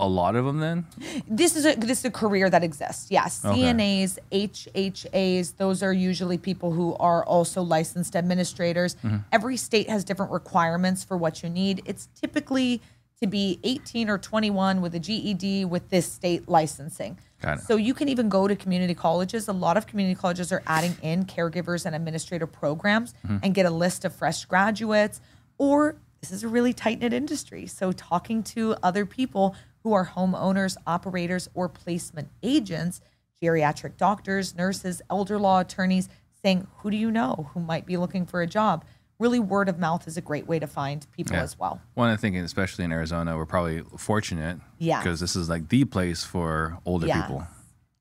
a 0.02 0.08
lot 0.08 0.36
of 0.38 0.46
them 0.46 0.60
then. 0.60 0.86
This 1.28 1.56
is 1.58 1.66
a 1.66 1.76
this 1.76 2.00
is 2.00 2.06
a 2.06 2.12
career 2.12 2.50
that 2.50 2.64
exists. 2.64 3.12
Yes, 3.12 3.44
Okay. 3.44 3.62
CNAs, 3.62 4.18
HHAs, 4.32 5.56
those 5.58 5.84
are 5.84 5.94
usually 5.94 6.38
people 6.38 6.72
who 6.72 6.96
are 6.96 7.24
also 7.26 7.62
licensed 7.62 8.16
administrators. 8.16 8.96
Mm-hmm. 8.96 9.18
Every 9.32 9.58
state 9.58 9.90
has 9.90 10.04
different 10.04 10.32
requirements 10.32 11.04
for 11.04 11.18
what 11.18 11.44
you 11.44 11.50
need. 11.50 11.82
It's 11.86 12.08
typically 12.20 12.82
to 13.22 13.28
be 13.28 13.60
18 13.64 14.10
or 14.10 14.18
21 14.18 14.80
with 14.82 14.96
a 14.96 15.00
GED 15.00 15.66
with 15.66 15.90
this 15.90 16.10
state 16.12 16.48
licensing. 16.48 17.18
So 17.66 17.76
you 17.76 17.94
can 17.94 18.10
even 18.10 18.28
go 18.30 18.48
to 18.48 18.56
community 18.56 18.94
colleges. 18.94 19.48
A 19.48 19.54
lot 19.54 19.76
of 19.78 19.88
community 19.88 20.18
colleges 20.20 20.52
are 20.52 20.62
adding 20.68 20.96
in 21.02 21.26
caregivers 21.26 21.86
and 21.86 21.96
administrator 21.96 22.48
programs 22.48 23.14
Mm-hmm. 23.26 23.38
and 23.44 23.54
get 23.56 23.66
a 23.66 23.70
list 23.70 24.06
of 24.06 24.14
fresh 24.16 24.46
graduates. 24.46 25.20
Or 25.58 25.96
this 26.22 26.32
is 26.32 26.44
a 26.44 26.48
really 26.48 26.74
tight 26.74 27.00
knit 27.00 27.12
industry. 27.14 27.66
So 27.68 27.92
talking 27.92 28.44
to 28.44 28.76
other 28.84 29.06
people 29.06 29.56
who 29.84 29.94
are 29.94 30.08
homeowners, 30.08 30.76
operators, 30.88 31.50
or 31.54 31.68
placement 31.70 32.30
agents, 32.44 33.02
geriatric 33.42 33.98
doctors, 33.98 34.56
nurses, 34.56 35.02
elder 35.10 35.38
law 35.40 35.60
attorneys, 35.60 36.08
saying, 36.44 36.68
who 36.78 36.92
do 36.92 36.98
you 36.98 37.12
know 37.12 37.50
who 37.54 37.60
might 37.62 37.86
be 37.86 37.98
looking 37.98 38.26
for 38.26 38.42
a 38.42 38.48
job? 38.48 38.86
Really, 39.20 39.40
word 39.40 39.68
of 39.68 39.78
mouth 39.78 40.08
is 40.08 40.16
a 40.16 40.22
great 40.22 40.48
way 40.48 40.60
to 40.60 40.68
find 40.68 41.06
people 41.12 41.36
Yeah. 41.36 41.44
as 41.44 41.60
well. 41.60 41.82
One, 41.94 42.10
I 42.10 42.16
think, 42.16 42.38
especially 42.38 42.86
in 42.86 42.92
Arizona, 42.94 43.36
we're 43.36 43.46
probably 43.46 43.82
fortunate. 43.98 44.60
Yeah. 44.78 45.00
Because 45.02 45.20
this 45.20 45.36
is 45.36 45.50
like 45.50 45.68
the 45.68 45.84
place 45.84 46.24
for 46.24 46.78
older 46.86 47.06
Yes. 47.06 47.22
people. 47.28 47.46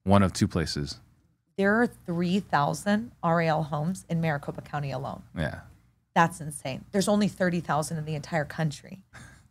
One 0.05 0.23
of 0.23 0.33
two 0.33 0.47
places. 0.47 1.01
There 1.57 1.75
are 1.83 1.89
3,000 1.89 3.11
RAL 3.23 3.65
homes 3.65 4.05
in 4.09 4.21
Maricopa 4.21 4.63
County 4.63 4.93
alone. 4.93 5.23
Yeah. 5.37 5.61
That's 6.15 6.41
insane. 6.41 6.85
There's 6.93 7.09
only 7.09 7.27
30,000 7.27 7.97
in 7.99 8.05
the 8.05 8.15
entire 8.15 8.45
country, 8.45 9.03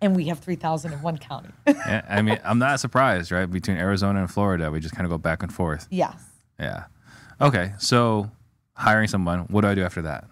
and 0.02 0.16
we 0.16 0.28
have 0.30 0.40
3,000 0.40 0.94
in 0.94 1.02
one 1.02 1.18
county. 1.18 1.50
yeah. 1.68 2.06
I 2.10 2.22
mean, 2.22 2.40
I'm 2.46 2.60
not 2.60 2.80
surprised, 2.80 3.30
right? 3.32 3.46
Between 3.46 3.76
Arizona 3.78 4.22
and 4.22 4.32
Florida, 4.32 4.72
we 4.72 4.80
just 4.80 4.96
kind 4.96 5.06
of 5.06 5.12
go 5.12 5.18
back 5.18 5.44
and 5.44 5.54
forth. 5.54 5.86
yes. 5.90 6.16
Yeah. 6.60 6.86
Okay. 7.42 7.74
So, 7.78 8.32
hiring 8.74 9.08
someone. 9.10 9.42
What 9.50 9.62
do 9.62 9.68
I 9.68 9.76
do 9.76 9.84
after 9.84 10.02
that? 10.04 10.26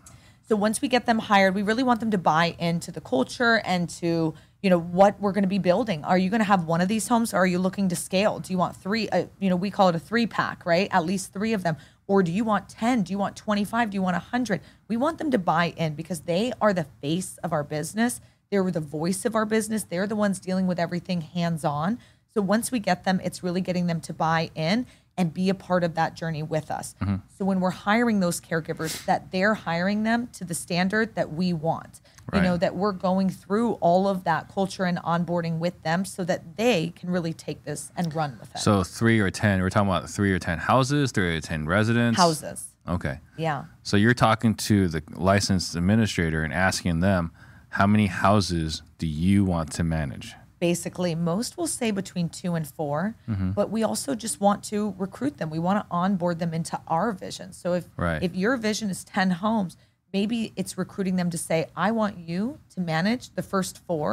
So 0.48 0.56
once 0.56 0.80
we 0.82 0.88
get 0.88 1.08
them 1.08 1.20
hired, 1.20 1.56
we 1.56 1.64
really 1.64 1.82
want 1.82 2.00
them 2.00 2.12
to 2.12 2.20
buy 2.20 2.56
into 2.60 2.92
the 2.92 3.02
culture 3.02 3.62
and 3.66 3.90
to 4.02 4.36
you 4.62 4.70
know 4.70 4.80
what 4.80 5.20
we're 5.20 5.32
going 5.32 5.44
to 5.44 5.48
be 5.48 5.60
building. 5.60 6.04
Are 6.04 6.18
you 6.18 6.30
going 6.30 6.40
to 6.40 6.46
have 6.46 6.66
one 6.66 6.82
of 6.82 6.88
these 6.88 7.08
homes, 7.08 7.34
or 7.34 7.38
are 7.38 7.46
you 7.46 7.60
looking 7.60 7.90
to 7.90 7.96
scale? 7.96 8.40
Do 8.40 8.52
you 8.52 8.58
want 8.58 8.76
three? 8.76 9.10
Uh, 9.10 9.26
you 9.40 9.50
know, 9.50 9.56
we 9.56 9.70
call 9.70 9.90
it 9.90 9.96
a 9.96 10.00
three 10.00 10.26
pack, 10.28 10.66
right? 10.66 10.88
At 10.92 11.06
least 11.06 11.34
three 11.34 11.54
of 11.54 11.64
them. 11.64 11.78
Or 12.08 12.24
do 12.24 12.32
you 12.32 12.44
want 12.44 12.70
ten? 12.70 13.04
Do 13.04 13.12
you 13.12 13.18
want 13.18 13.36
twenty 13.36 13.64
five? 13.64 13.90
Do 13.90 13.96
you 13.96 14.02
want 14.02 14.16
hundred? 14.18 14.62
We 14.88 14.98
want 14.98 15.18
them 15.18 15.32
to 15.32 15.38
buy 15.38 15.74
in 15.78 15.96
because 15.96 16.22
they 16.22 16.52
are 16.62 16.74
the 16.74 16.88
face 17.02 17.38
of 17.44 17.52
our 17.52 17.64
business. 17.64 18.22
They're 18.52 18.70
the 18.70 18.80
voice 18.80 19.26
of 19.26 19.36
our 19.36 19.46
business. 19.46 19.84
They're 19.84 20.08
the 20.08 20.16
ones 20.16 20.40
dealing 20.40 20.68
with 20.68 20.80
everything 20.80 21.22
hands 21.22 21.66
on. 21.66 22.00
So 22.34 22.42
once 22.42 22.72
we 22.72 22.80
get 22.80 23.04
them, 23.04 23.22
it's 23.24 23.42
really 23.42 23.62
getting 23.62 23.88
them 23.88 24.02
to 24.02 24.14
buy 24.14 24.52
in 24.56 24.86
and 25.18 25.34
be 25.34 25.50
a 25.50 25.54
part 25.54 25.84
of 25.84 25.96
that 25.96 26.14
journey 26.14 26.44
with 26.44 26.70
us. 26.70 26.96
Mm-hmm. 27.02 27.16
So 27.38 27.46
when 27.46 27.60
we're 27.62 27.70
hiring 27.70 28.20
those 28.20 28.42
caregivers, 28.42 29.06
that 29.06 29.32
they're 29.32 29.54
hiring 29.54 30.04
them 30.04 30.28
to 30.34 30.44
the 30.44 30.54
standard 30.54 31.16
that 31.16 31.32
we 31.32 31.54
want. 31.54 32.02
Right. 32.32 32.40
You 32.40 32.50
know, 32.50 32.58
that 32.58 32.76
we're 32.76 32.92
going 32.92 33.30
through 33.30 33.74
all 33.74 34.08
of 34.08 34.24
that 34.24 34.52
culture 34.52 34.84
and 34.84 34.98
onboarding 34.98 35.60
with 35.60 35.82
them 35.84 36.06
so 36.06 36.24
that 36.24 36.58
they 36.58 36.92
can 36.96 37.12
really 37.12 37.34
take 37.34 37.64
this 37.64 37.92
and 37.96 38.14
run 38.16 38.38
with 38.40 38.56
it. 38.56 38.60
So 38.60 38.84
three 38.84 39.20
or 39.20 39.30
ten. 39.30 39.62
We're 39.62 39.70
talking 39.70 39.90
about 39.90 40.10
three 40.10 40.34
or 40.34 40.40
ten 40.40 40.58
houses, 40.58 41.12
three 41.12 41.38
or 41.38 41.42
ten 41.42 41.68
residents. 41.68 42.18
houses. 42.18 42.66
Okay. 42.88 43.20
Yeah. 43.38 43.66
So 43.84 43.96
you're 43.96 44.16
talking 44.16 44.56
to 44.56 44.88
the 44.88 45.04
licensed 45.12 45.76
administrator 45.76 46.44
and 46.44 46.52
asking 46.52 47.02
them 47.02 47.32
how 47.70 47.86
many 47.86 48.08
houses 48.08 48.82
do 48.98 49.08
you 49.08 49.46
want 49.46 49.72
to 49.74 49.84
manage? 49.84 50.34
Basically 50.70 51.14
most 51.16 51.52
will 51.58 51.68
say 51.80 51.92
between 51.92 52.28
two 52.30 52.52
and 52.56 52.66
4 52.68 53.16
Mm-hmm. 53.30 53.52
but 53.52 53.68
we 53.76 53.82
also 53.84 54.12
just 54.26 54.38
want 54.46 54.60
to 54.72 54.78
recruit 55.06 55.34
them 55.38 55.50
we 55.58 55.60
want 55.68 55.78
to 55.82 55.86
onboard 56.04 56.38
them 56.40 56.54
into 56.60 56.76
our 56.88 57.10
vision 57.26 57.48
so 57.62 57.68
if 57.80 57.86
Right. 58.06 58.22
if 58.28 58.32
your 58.44 58.54
vision 58.70 58.88
is 58.90 59.00
10 59.04 59.32
homes 59.46 59.72
maybe 60.18 60.40
it's 60.60 60.74
recruiting 60.84 61.16
them 61.20 61.30
to 61.36 61.38
say 61.50 61.58
i 61.76 61.90
want 62.00 62.14
you 62.30 62.40
to 62.74 62.80
manage 62.96 63.24
the 63.40 63.44
first 63.54 63.74
four 63.88 64.10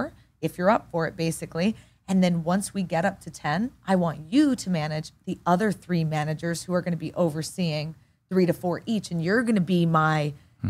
if 0.47 0.51
you're 0.59 0.71
up 0.77 0.85
for 0.91 1.01
it 1.09 1.15
basically 1.27 1.69
and 2.09 2.17
then 2.25 2.35
once 2.55 2.67
we 2.77 2.83
get 2.95 3.05
up 3.11 3.17
to 3.25 3.31
10 3.31 3.71
i 3.93 3.95
want 4.05 4.19
you 4.35 4.45
to 4.63 4.69
manage 4.83 5.09
the 5.29 5.37
other 5.53 5.69
three 5.85 6.05
managers 6.19 6.59
who 6.65 6.75
are 6.77 6.83
going 6.87 6.99
to 7.01 7.05
be 7.09 7.15
overseeing 7.15 7.87
three 8.31 8.47
to 8.51 8.53
four 8.63 8.75
each 8.95 9.07
and 9.13 9.19
you're 9.25 9.43
going 9.49 9.61
to 9.65 9.69
be 9.79 9.83
my 9.87 10.19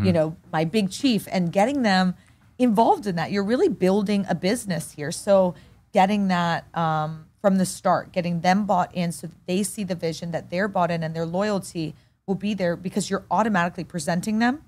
you 0.07 0.11
know 0.17 0.27
my 0.51 0.63
big 0.65 0.85
chief 0.99 1.21
and 1.35 1.43
getting 1.59 1.79
them 1.83 2.15
involved 2.57 3.05
in 3.09 3.15
that. 3.19 3.31
You're 3.31 3.43
really 3.53 3.67
building 3.85 4.25
a 4.27 4.33
business 4.33 4.85
here. 4.93 5.11
So 5.11 5.53
getting 5.93 6.27
that 6.27 6.65
um, 6.75 7.25
from 7.39 7.57
the 7.57 7.65
start, 7.65 8.11
getting 8.11 8.41
them 8.41 8.65
bought 8.65 8.93
in 8.93 9.11
so 9.11 9.27
that 9.27 9.47
they 9.47 9.63
see 9.63 9.83
the 9.83 9.95
vision 9.95 10.31
that 10.31 10.49
they're 10.49 10.67
bought 10.67 10.91
in 10.91 11.03
and 11.03 11.15
their 11.15 11.25
loyalty 11.25 11.95
will 12.27 12.35
be 12.35 12.53
there 12.53 12.75
because 12.75 13.09
you're 13.09 13.25
automatically 13.29 13.83
presenting 13.83 14.39
them, 14.39 14.63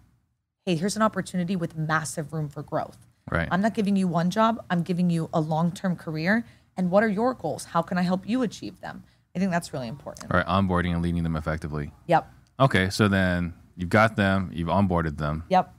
hey, 0.65 0.75
here's 0.75 0.95
an 0.95 1.01
opportunity 1.01 1.55
with 1.55 1.75
massive 1.77 2.31
room 2.31 2.47
for 2.47 2.63
growth. 2.63 2.97
Right. 3.31 3.47
I'm 3.51 3.61
not 3.61 3.73
giving 3.73 3.95
you 3.95 4.07
one 4.07 4.29
job, 4.29 4.63
I'm 4.69 4.83
giving 4.83 5.09
you 5.09 5.29
a 5.33 5.41
long-term 5.41 5.95
career. 5.95 6.45
And 6.77 6.91
what 6.91 7.03
are 7.03 7.07
your 7.07 7.33
goals? 7.33 7.65
How 7.65 7.81
can 7.81 7.97
I 7.97 8.01
help 8.01 8.27
you 8.27 8.41
achieve 8.41 8.81
them? 8.81 9.03
I 9.35 9.39
think 9.39 9.51
that's 9.51 9.73
really 9.73 9.87
important. 9.87 10.31
All 10.31 10.37
right, 10.37 10.45
onboarding 10.45 10.93
and 10.93 11.01
leading 11.01 11.23
them 11.23 11.35
effectively. 11.35 11.91
Yep. 12.07 12.31
Okay, 12.59 12.89
so 12.89 13.07
then 13.07 13.53
you've 13.75 13.89
got 13.89 14.15
them, 14.15 14.51
you've 14.53 14.67
onboarded 14.67 15.17
them. 15.17 15.43
Yep. 15.49 15.73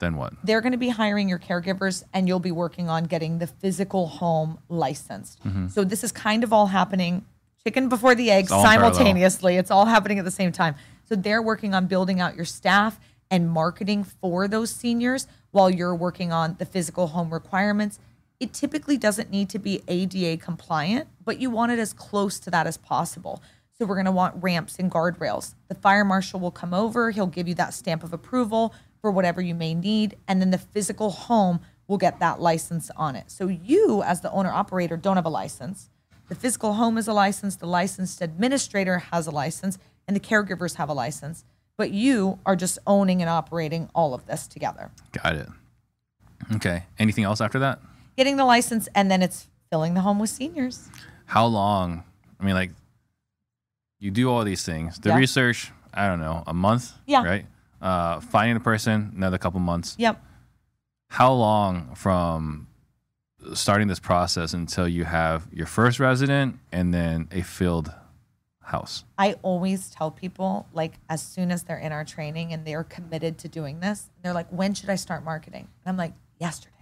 Then 0.00 0.16
what? 0.16 0.32
they're 0.42 0.62
going 0.62 0.72
to 0.72 0.78
be 0.78 0.88
hiring 0.88 1.28
your 1.28 1.38
caregivers 1.38 2.04
and 2.12 2.26
you'll 2.26 2.40
be 2.40 2.50
working 2.50 2.88
on 2.88 3.04
getting 3.04 3.38
the 3.38 3.46
physical 3.46 4.06
home 4.08 4.58
licensed. 4.68 5.42
Mm-hmm. 5.44 5.68
So 5.68 5.84
this 5.84 6.02
is 6.02 6.10
kind 6.10 6.42
of 6.42 6.52
all 6.52 6.66
happening 6.66 7.24
chicken 7.64 7.88
before 7.90 8.14
the 8.14 8.30
egg 8.30 8.48
parallel. 8.48 8.66
simultaneously. 8.66 9.56
It's 9.56 9.70
all 9.70 9.84
happening 9.84 10.18
at 10.18 10.24
the 10.24 10.30
same 10.30 10.52
time. 10.52 10.74
So 11.04 11.14
they're 11.14 11.42
working 11.42 11.74
on 11.74 11.86
building 11.86 12.18
out 12.18 12.34
your 12.34 12.46
staff 12.46 12.98
and 13.30 13.50
marketing 13.50 14.04
for 14.04 14.48
those 14.48 14.70
seniors 14.70 15.26
while 15.50 15.68
you're 15.68 15.94
working 15.94 16.32
on 16.32 16.56
the 16.58 16.64
physical 16.64 17.08
home 17.08 17.32
requirements. 17.32 17.98
It 18.40 18.54
typically 18.54 18.96
doesn't 18.96 19.30
need 19.30 19.50
to 19.50 19.58
be 19.58 19.82
ADA 19.86 20.42
compliant, 20.42 21.08
but 21.24 21.38
you 21.38 21.50
want 21.50 21.72
it 21.72 21.78
as 21.78 21.92
close 21.92 22.38
to 22.40 22.50
that 22.50 22.66
as 22.66 22.78
possible. 22.78 23.42
So 23.76 23.84
we're 23.84 23.96
going 23.96 24.06
to 24.06 24.12
want 24.12 24.42
ramps 24.42 24.78
and 24.78 24.90
guardrails. 24.90 25.54
The 25.68 25.74
fire 25.74 26.04
marshal 26.04 26.40
will 26.40 26.50
come 26.50 26.72
over, 26.72 27.10
he'll 27.10 27.26
give 27.26 27.46
you 27.46 27.54
that 27.56 27.74
stamp 27.74 28.02
of 28.02 28.12
approval 28.12 28.74
for 29.00 29.10
whatever 29.10 29.40
you 29.40 29.54
may 29.54 29.74
need, 29.74 30.16
and 30.28 30.40
then 30.40 30.50
the 30.50 30.58
physical 30.58 31.10
home 31.10 31.60
will 31.88 31.98
get 31.98 32.20
that 32.20 32.40
license 32.40 32.90
on 32.96 33.16
it. 33.16 33.30
So 33.30 33.48
you 33.48 34.02
as 34.02 34.20
the 34.20 34.30
owner 34.30 34.50
operator 34.50 34.96
don't 34.96 35.16
have 35.16 35.24
a 35.26 35.30
license. 35.30 35.88
The 36.28 36.34
physical 36.34 36.74
home 36.74 36.96
is 36.98 37.08
a 37.08 37.12
license, 37.12 37.56
the 37.56 37.66
licensed 37.66 38.22
administrator 38.22 38.98
has 38.98 39.26
a 39.26 39.30
license, 39.32 39.78
and 40.06 40.14
the 40.14 40.20
caregivers 40.20 40.76
have 40.76 40.88
a 40.88 40.92
license. 40.92 41.44
But 41.76 41.90
you 41.92 42.38
are 42.44 42.56
just 42.56 42.78
owning 42.86 43.20
and 43.22 43.28
operating 43.30 43.88
all 43.94 44.12
of 44.14 44.26
this 44.26 44.46
together. 44.46 44.90
Got 45.12 45.34
it. 45.36 45.48
Okay. 46.56 46.84
Anything 46.98 47.24
else 47.24 47.40
after 47.40 47.58
that? 47.60 47.80
Getting 48.16 48.36
the 48.36 48.44
license 48.44 48.88
and 48.94 49.10
then 49.10 49.22
it's 49.22 49.48
filling 49.70 49.94
the 49.94 50.02
home 50.02 50.18
with 50.18 50.30
seniors. 50.30 50.88
How 51.24 51.46
long? 51.46 52.04
I 52.38 52.44
mean, 52.44 52.54
like, 52.54 52.72
you 53.98 54.10
do 54.10 54.30
all 54.30 54.44
these 54.44 54.62
things. 54.64 54.98
The 54.98 55.10
Yeah. 55.10 55.16
research, 55.16 55.72
I 55.94 56.06
don't 56.06 56.20
know, 56.20 56.42
a 56.46 56.54
month? 56.54 56.92
Yeah. 57.06 57.24
Right? 57.24 57.46
Uh, 57.80 58.20
finding 58.20 58.54
the 58.54 58.60
person, 58.60 59.12
another 59.16 59.38
couple 59.38 59.60
months. 59.60 59.94
Yep. 59.98 60.22
How 61.08 61.32
long 61.32 61.94
from 61.94 62.68
starting 63.54 63.88
this 63.88 63.98
process 63.98 64.52
until 64.52 64.86
you 64.86 65.04
have 65.04 65.48
your 65.52 65.66
first 65.66 65.98
resident 65.98 66.58
and 66.72 66.92
then 66.92 67.28
a 67.32 67.42
filled 67.42 67.92
house? 68.60 69.04
I 69.18 69.34
always 69.42 69.90
tell 69.90 70.10
people, 70.10 70.66
like, 70.72 70.94
as 71.08 71.22
soon 71.22 71.50
as 71.50 71.62
they're 71.64 71.78
in 71.78 71.92
our 71.92 72.04
training 72.04 72.52
and 72.52 72.64
they're 72.64 72.84
committed 72.84 73.38
to 73.38 73.48
doing 73.48 73.80
this, 73.80 74.10
they're 74.22 74.34
like, 74.34 74.48
when 74.50 74.74
should 74.74 74.90
I 74.90 74.96
start 74.96 75.24
marketing? 75.24 75.66
And 75.84 75.92
I'm 75.92 75.96
like, 75.96 76.12
yesterday. 76.38 76.74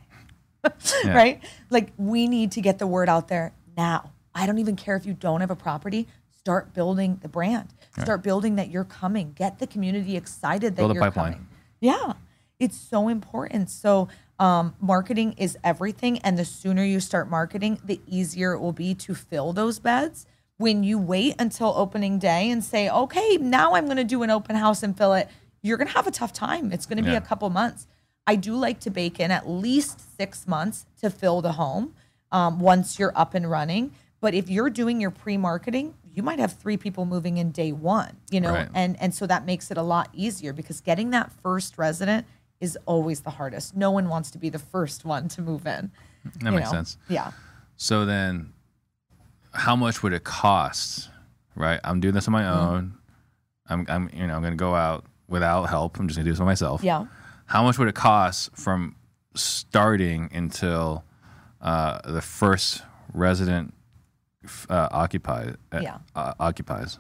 Yeah. 1.05 1.17
Right? 1.17 1.43
Like, 1.71 1.93
we 1.97 2.27
need 2.27 2.53
to 2.53 2.61
get 2.61 2.79
the 2.79 2.87
word 2.87 3.09
out 3.09 3.29
there 3.29 3.53
now. 3.77 4.13
I 4.35 4.45
don't 4.45 4.59
even 4.59 4.77
care 4.77 4.97
if 4.97 5.07
you 5.07 5.15
don't 5.15 5.41
have 5.41 5.51
a 5.51 5.57
property. 5.57 6.09
Start 6.49 6.73
building 6.73 7.19
the 7.21 7.29
brand. 7.29 7.75
Start 8.01 8.23
building 8.23 8.57
that 8.57 8.71
you're 8.71 8.83
coming. 8.85 9.33
Get 9.37 9.59
the 9.59 9.67
community 9.67 10.17
excited 10.17 10.77
that 10.77 10.81
Build 10.81 10.95
you're 10.95 11.03
pipeline. 11.03 11.33
coming. 11.35 11.49
Yeah, 11.79 12.15
it's 12.59 12.75
so 12.79 13.09
important. 13.09 13.69
So, 13.69 14.09
um, 14.39 14.75
marketing 14.81 15.35
is 15.37 15.59
everything. 15.63 16.21
And 16.21 16.39
the 16.39 16.47
sooner 16.47 16.83
you 16.83 17.01
start 17.01 17.29
marketing, 17.29 17.81
the 17.85 18.01
easier 18.07 18.55
it 18.55 18.61
will 18.61 18.73
be 18.73 18.95
to 18.95 19.15
fill 19.15 19.53
those 19.53 19.79
beds. 19.79 20.25
When 20.57 20.83
you 20.85 20.99
wait 20.99 21.35
until 21.39 21.75
opening 21.77 22.19
day 22.19 22.51
and 22.51 22.65
say, 22.65 22.89
okay, 22.89 23.37
now 23.37 23.75
I'm 23.75 23.85
going 23.85 23.99
to 23.99 24.05
do 24.05 24.23
an 24.23 24.31
open 24.31 24.57
house 24.57 24.83
and 24.83 24.97
fill 24.97 25.13
it, 25.13 25.29
you're 25.61 25.77
going 25.77 25.89
to 25.89 25.95
have 25.95 26.07
a 26.07 26.11
tough 26.11 26.33
time. 26.33 26.73
It's 26.73 26.87
going 26.87 26.97
to 26.97 27.03
be 27.03 27.11
Yeah. 27.11 27.19
a 27.19 27.21
couple 27.21 27.51
months. 27.51 27.87
I 28.27 28.37
do 28.37 28.55
like 28.57 28.81
to 28.81 28.91
bake 28.91 29.21
in 29.21 29.31
at 29.31 29.47
least 29.47 30.01
six 30.17 30.47
months 30.49 30.87
to 31.03 31.11
fill 31.11 31.43
the 31.43 31.53
home 31.53 31.93
um, 32.33 32.59
once 32.59 32.99
you're 32.99 33.13
up 33.15 33.35
and 33.35 33.51
running. 33.51 33.93
But 34.21 34.35
if 34.35 34.51
you're 34.51 34.71
doing 34.71 35.01
your 35.01 35.13
pre-marketing, 35.13 35.95
you 36.15 36.23
might 36.23 36.39
have 36.39 36.53
three 36.55 36.77
people 36.77 37.05
moving 37.05 37.37
in 37.37 37.51
day 37.51 37.73
one, 37.73 38.17
you 38.31 38.41
know, 38.41 38.53
Right. 38.53 38.69
and 38.75 39.01
and 39.01 39.15
so 39.15 39.27
that 39.27 39.45
makes 39.47 39.71
it 39.71 39.77
a 39.79 39.83
lot 39.83 40.09
easier 40.13 40.53
because 40.53 40.81
getting 40.81 41.11
that 41.11 41.31
first 41.43 41.79
resident 41.79 42.27
is 42.61 42.77
always 42.87 43.21
the 43.21 43.31
hardest. 43.31 43.77
No 43.77 43.91
one 43.91 44.09
wants 44.09 44.31
to 44.33 44.39
be 44.39 44.49
the 44.51 44.59
first 44.59 45.05
one 45.05 45.29
to 45.29 45.43
move 45.43 45.67
in. 45.67 45.91
That 46.41 46.51
makes 46.53 46.67
know? 46.67 46.73
sense. 46.79 46.97
Yeah. 47.09 47.31
So 47.77 48.05
then, 48.05 48.53
how 49.53 49.77
much 49.77 50.03
would 50.03 50.13
it 50.13 50.25
cost? 50.25 51.11
Right, 51.55 51.81
I'm 51.85 52.01
doing 52.01 52.15
this 52.15 52.27
on 52.29 52.33
my 52.33 52.43
Mm-hmm. 52.43 52.61
own. 52.75 52.95
I'm, 53.71 53.87
I'm, 53.89 54.11
you 54.15 54.27
know, 54.27 54.35
I'm 54.35 54.41
going 54.43 54.53
to 54.55 54.57
go 54.57 54.75
out 54.75 55.05
without 55.29 55.65
help. 55.65 55.99
I'm 55.99 56.09
just 56.09 56.17
going 56.17 56.25
to 56.25 56.29
do 56.29 56.33
this 56.33 56.39
by 56.39 56.45
myself. 56.47 56.83
Yeah. 56.83 57.05
How 57.47 57.63
much 57.63 57.79
would 57.79 57.87
it 57.89 57.95
cost 57.95 58.51
from 58.57 58.97
starting 59.35 60.31
until 60.33 61.05
uh, 61.61 61.99
the 62.11 62.23
first 62.23 62.83
resident 63.13 63.75
uh, 64.69 64.89
occupied? 64.91 65.57
uh, 65.73 65.81
Yeah. 65.83 65.99
uh, 66.15 66.35
occupies. 66.41 66.99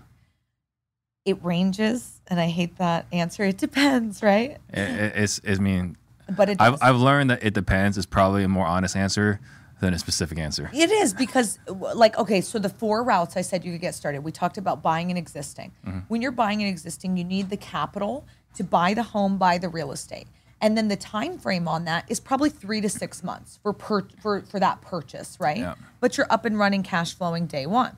It 1.24 1.42
ranges, 1.44 2.20
and 2.28 2.40
I 2.40 2.46
hate 2.48 2.78
that 2.78 3.06
answer. 3.12 3.44
It 3.44 3.58
depends, 3.58 4.22
right? 4.22 4.56
It, 4.72 4.78
it- 4.78 5.12
it's, 5.16 5.40
I 5.46 5.54
mean, 5.56 5.96
But 6.34 6.48
it 6.48 6.56
I've. 6.60 6.76
I've 6.80 6.96
learned 6.96 7.30
that 7.30 7.42
it 7.44 7.54
depends 7.54 7.98
is 7.98 8.06
probably 8.06 8.44
a 8.44 8.48
more 8.48 8.66
honest 8.66 8.96
answer 8.96 9.40
than 9.80 9.94
a 9.94 9.98
specific 9.98 10.38
answer. 10.38 10.70
It 10.74 10.90
is 10.90 11.14
because, 11.14 11.58
like, 11.68 12.18
okay, 12.18 12.40
so 12.40 12.58
the 12.58 12.68
four 12.68 13.02
routes 13.04 13.36
I 13.36 13.42
said 13.42 13.64
you 13.64 13.72
could 13.72 13.80
get 13.80 13.94
started. 13.94 14.24
We 14.24 14.32
talked 14.32 14.58
about 14.58 14.82
buying 14.82 15.10
an 15.10 15.16
existing. 15.16 15.72
When 16.08 16.20
you're 16.22 16.32
buying 16.32 16.60
an 16.62 16.68
existing, 16.68 17.16
you 17.16 17.24
need 17.24 17.48
the 17.50 17.56
capital 17.56 18.26
to 18.56 18.64
buy 18.64 18.94
the 18.94 19.04
home, 19.04 19.38
buy 19.38 19.58
the 19.58 19.68
real 19.68 19.92
estate, 19.92 20.26
and 20.60 20.76
then 20.76 20.88
the 20.88 20.96
time 20.96 21.38
frame 21.38 21.68
on 21.68 21.84
that 21.84 22.04
is 22.10 22.20
probably 22.20 22.50
three 22.50 22.80
to 22.80 22.88
six 22.88 23.22
months 23.22 23.58
for 23.62 23.72
per, 23.72 24.06
for 24.20 24.42
for 24.42 24.58
that 24.60 24.80
purchase, 24.80 25.36
right? 25.40 25.58
Yeah. 25.58 25.74
But 26.00 26.16
you're 26.16 26.26
up 26.30 26.44
and 26.44 26.58
running, 26.58 26.82
cash 26.82 27.14
flowing 27.14 27.46
day 27.46 27.66
one. 27.66 27.96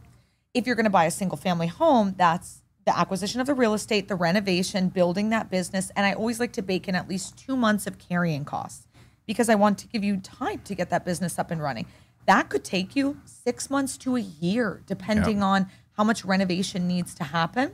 If 0.53 0.66
you're 0.66 0.77
going 0.77 0.85
to 0.85 0.90
buy 0.90 1.05
a 1.05 1.11
single 1.11 1.37
family 1.38 1.68
home, 1.68 2.14
that's 2.18 2.62
the 2.87 2.99
acquisition 2.99 3.40
of 3.40 3.46
the 3.46 3.55
real 3.55 3.75
estate, 3.75 4.09
the 4.09 4.16
renovation, 4.16 4.88
building 4.88 5.31
that 5.31 5.51
business, 5.51 5.90
and 5.94 6.05
I 6.07 6.12
always 6.12 6.40
like 6.40 6.53
to 6.55 6.62
bake 6.62 6.88
in 6.88 6.94
at 6.94 7.09
least 7.09 7.37
two 7.37 7.57
months 7.57 7.87
of 7.87 7.99
carrying 7.99 8.44
costs 8.44 8.87
because 9.27 9.49
I 9.49 9.55
want 9.55 9.79
to 9.79 9.87
give 9.87 10.03
you 10.03 10.16
time 10.16 10.61
to 10.64 10.75
get 10.75 10.90
that 10.90 11.05
business 11.05 11.38
up 11.38 11.51
and 11.51 11.62
running. 11.62 11.87
That 12.27 12.49
could 12.49 12.64
take 12.64 12.96
you 12.96 13.18
six 13.25 13.70
months 13.70 13.96
to 13.99 14.16
a 14.16 14.20
year, 14.20 14.83
depending 14.87 15.38
Yeah. 15.38 15.44
on 15.44 15.66
how 15.92 16.05
much 16.05 16.25
renovation 16.25 16.88
needs 16.88 17.14
to 17.16 17.25
happen. 17.25 17.73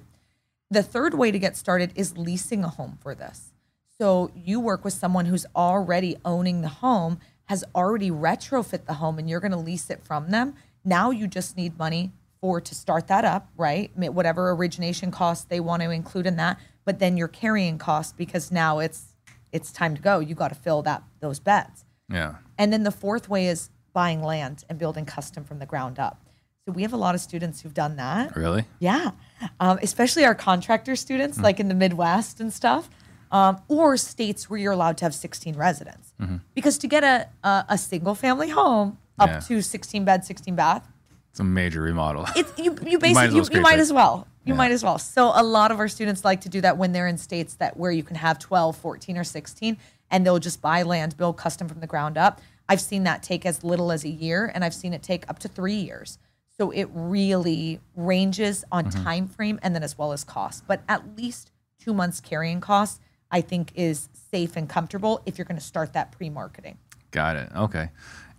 The 0.71 0.83
third 0.83 1.15
way 1.15 1.31
to 1.31 1.39
get 1.39 1.57
started 1.57 1.93
is 1.95 2.19
leasing 2.19 2.65
a 2.65 2.69
home 2.69 2.99
for 3.01 3.15
this. 3.15 3.53
So 4.01 4.31
you 4.35 4.61
work 4.61 4.85
with 4.85 4.95
someone 4.95 5.27
who's 5.27 5.47
already 5.55 6.17
owning 6.25 6.61
the 6.61 6.69
home, 6.69 7.19
has 7.47 7.65
already 7.75 8.11
retrofit 8.11 8.85
the 8.85 8.95
home, 8.95 9.19
and 9.19 9.29
you're 9.29 9.41
going 9.41 9.53
to 9.53 9.57
lease 9.59 9.89
it 9.91 10.05
from 10.05 10.31
them. 10.31 10.55
Now 10.85 11.11
you 11.11 11.27
just 11.27 11.57
need 11.57 11.79
money 11.79 12.13
for 12.41 12.61
to 12.61 12.75
start 12.75 13.09
that 13.09 13.25
up, 13.25 13.49
right? 13.57 13.91
Whatever 13.97 14.51
origination 14.51 15.11
costs 15.11 15.45
they 15.45 15.61
want 15.61 15.83
to 15.83 15.91
include 15.91 16.27
in 16.27 16.37
that, 16.37 16.61
but 16.85 16.99
then 16.99 17.17
your 17.17 17.29
carrying 17.29 17.79
costs 17.79 18.13
because 18.13 18.53
now 18.53 18.79
it's 18.79 19.15
it's 19.53 19.73
time 19.73 19.95
to 19.95 20.03
go. 20.03 20.19
You 20.19 20.35
got 20.35 20.49
to 20.49 20.55
fill 20.55 20.83
that 20.83 21.03
those 21.21 21.41
beds. 21.41 21.85
Yeah. 22.11 22.37
And 22.59 22.73
then 22.73 22.83
the 22.83 22.91
fourth 22.91 23.29
way 23.29 23.47
is 23.47 23.71
buying 23.95 24.23
land 24.23 24.65
and 24.69 24.79
building 24.79 25.07
custom 25.07 25.45
from 25.45 25.59
the 25.59 25.67
ground 25.67 25.99
up. 25.99 26.23
So 26.67 26.73
we 26.73 26.83
have 26.83 26.93
a 26.93 26.97
lot 26.99 27.15
of 27.15 27.21
students 27.21 27.63
who've 27.63 27.73
done 27.73 27.97
that. 27.97 28.37
Really? 28.37 28.65
Yeah, 28.81 29.13
um, 29.61 29.79
especially 29.83 30.25
our 30.25 30.35
contractor 30.35 30.97
students, 30.97 31.39
like 31.39 31.61
in 31.61 31.69
the 31.69 31.75
Midwest 31.75 32.41
and 32.41 32.53
stuff, 32.53 32.91
um, 33.33 33.61
or 33.69 33.97
states 33.97 34.49
where 34.51 34.59
you're 34.59 34.73
allowed 34.73 34.97
to 34.99 35.05
have 35.05 35.15
16 35.15 35.57
residents. 35.57 36.13
Because 36.55 36.79
to 36.79 36.87
get 36.89 37.05
a, 37.05 37.29
a, 37.45 37.65
a 37.71 37.79
single 37.79 38.15
family 38.15 38.51
home 38.51 38.99
up 39.19 39.31
Mm-hmm. 39.31 39.53
Yeah. 39.55 39.59
to 39.61 39.63
16 39.63 40.05
bed, 40.05 40.25
16 40.25 40.55
bath, 40.55 40.87
It's 41.31 41.41
a 41.41 41.45
major 41.45 41.81
remodel. 41.83 42.27
it's 42.37 42.53
you, 42.59 42.77
you 42.87 42.99
might 42.99 43.31
basically 43.31 43.41
as 43.41 43.49
well 43.49 43.51
you, 43.51 43.57
you 43.57 43.61
might 43.63 43.79
as 43.79 43.93
well 43.93 44.27
you 44.45 44.53
Yeah. 44.53 44.57
might 44.59 44.73
as 44.73 44.85
well 44.85 44.99
so 44.99 45.33
a 45.35 45.43
lot 45.43 45.71
of 45.73 45.79
our 45.81 45.89
students 45.89 46.25
like 46.25 46.43
to 46.43 46.49
do 46.51 46.61
that 46.61 46.77
when 46.79 46.93
they're 46.93 47.09
in 47.09 47.17
states 47.19 47.55
that 47.55 47.77
where 47.77 47.91
you 47.91 48.03
can 48.03 48.17
have 48.17 48.39
12 48.39 48.77
14 48.77 49.17
or 49.19 49.25
16 49.25 49.77
and 50.11 50.25
they'll 50.25 50.39
just 50.39 50.61
buy 50.63 50.83
land 50.83 51.17
build 51.17 51.37
custom 51.39 51.67
from 51.69 51.81
the 51.81 51.87
ground 51.87 52.17
up 52.19 52.41
i've 52.69 52.81
seen 52.81 53.05
that 53.05 53.23
take 53.23 53.45
as 53.47 53.65
little 53.65 53.91
as 53.91 54.05
a 54.05 54.09
year 54.09 54.51
and 54.55 54.65
i've 54.65 54.75
seen 54.75 54.93
it 54.95 55.03
take 55.03 55.29
up 55.31 55.39
to 55.41 55.49
three 55.49 55.75
years 55.75 56.19
so 56.59 56.71
it 56.71 56.89
really 56.93 57.81
ranges 57.97 58.65
on 58.71 58.85
Mm-hmm. 58.87 59.03
time 59.05 59.27
frame 59.29 59.59
and 59.63 59.75
then 59.75 59.83
as 59.83 59.97
well 59.99 60.13
as 60.13 60.23
cost 60.25 60.65
but 60.67 60.83
at 60.89 61.17
least 61.17 61.51
two 61.81 61.93
months 61.95 62.21
carrying 62.21 62.61
costs 62.61 63.01
i 63.31 63.41
think 63.41 63.73
is 63.75 64.09
safe 64.31 64.57
and 64.57 64.69
comfortable 64.69 65.21
if 65.27 65.39
you're 65.39 65.45
going 65.45 65.59
to 65.59 65.65
start 65.65 65.93
that 65.93 66.13
pre-marketing 66.13 66.79
Got 67.11 67.37
it. 67.37 67.51
Okay. 67.57 67.89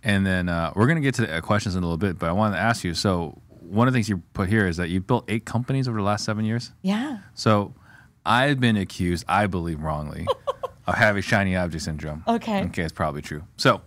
And 0.04 0.24
then 0.24 0.48
uh, 0.48 0.72
we're 0.76 0.86
going 0.86 0.96
to 0.96 1.02
get 1.02 1.14
to 1.16 1.22
the 1.22 1.38
uh, 1.38 1.40
questions 1.40 1.74
in 1.74 1.82
a 1.82 1.86
little 1.86 1.96
bit, 1.98 2.16
but 2.16 2.28
I 2.28 2.32
wanted 2.32 2.54
to 2.56 2.62
ask 2.62 2.84
you. 2.84 2.94
So, 2.94 3.40
one 3.48 3.88
of 3.88 3.92
the 3.92 3.96
things 3.96 4.08
you 4.08 4.22
put 4.34 4.48
here 4.48 4.68
is 4.68 4.76
that 4.76 4.88
you 4.88 5.00
built 5.00 5.24
eight 5.26 5.44
companies 5.44 5.88
over 5.88 5.98
the 5.98 6.04
last 6.04 6.24
seven 6.24 6.44
years. 6.44 6.70
yeah 6.82 7.18
So, 7.34 7.74
I've 8.24 8.60
been 8.60 8.76
accused, 8.76 9.24
I 9.26 9.46
believe 9.48 9.80
wrongly, 9.80 10.28
of 10.86 10.94
having 10.94 11.22
shiny 11.22 11.56
object 11.56 11.82
syndrome. 11.82 12.22
Okay. 12.28 12.62
Okay, 12.66 12.82
it's 12.82 12.92
probably 12.92 13.20
true. 13.20 13.42
So, 13.56 13.80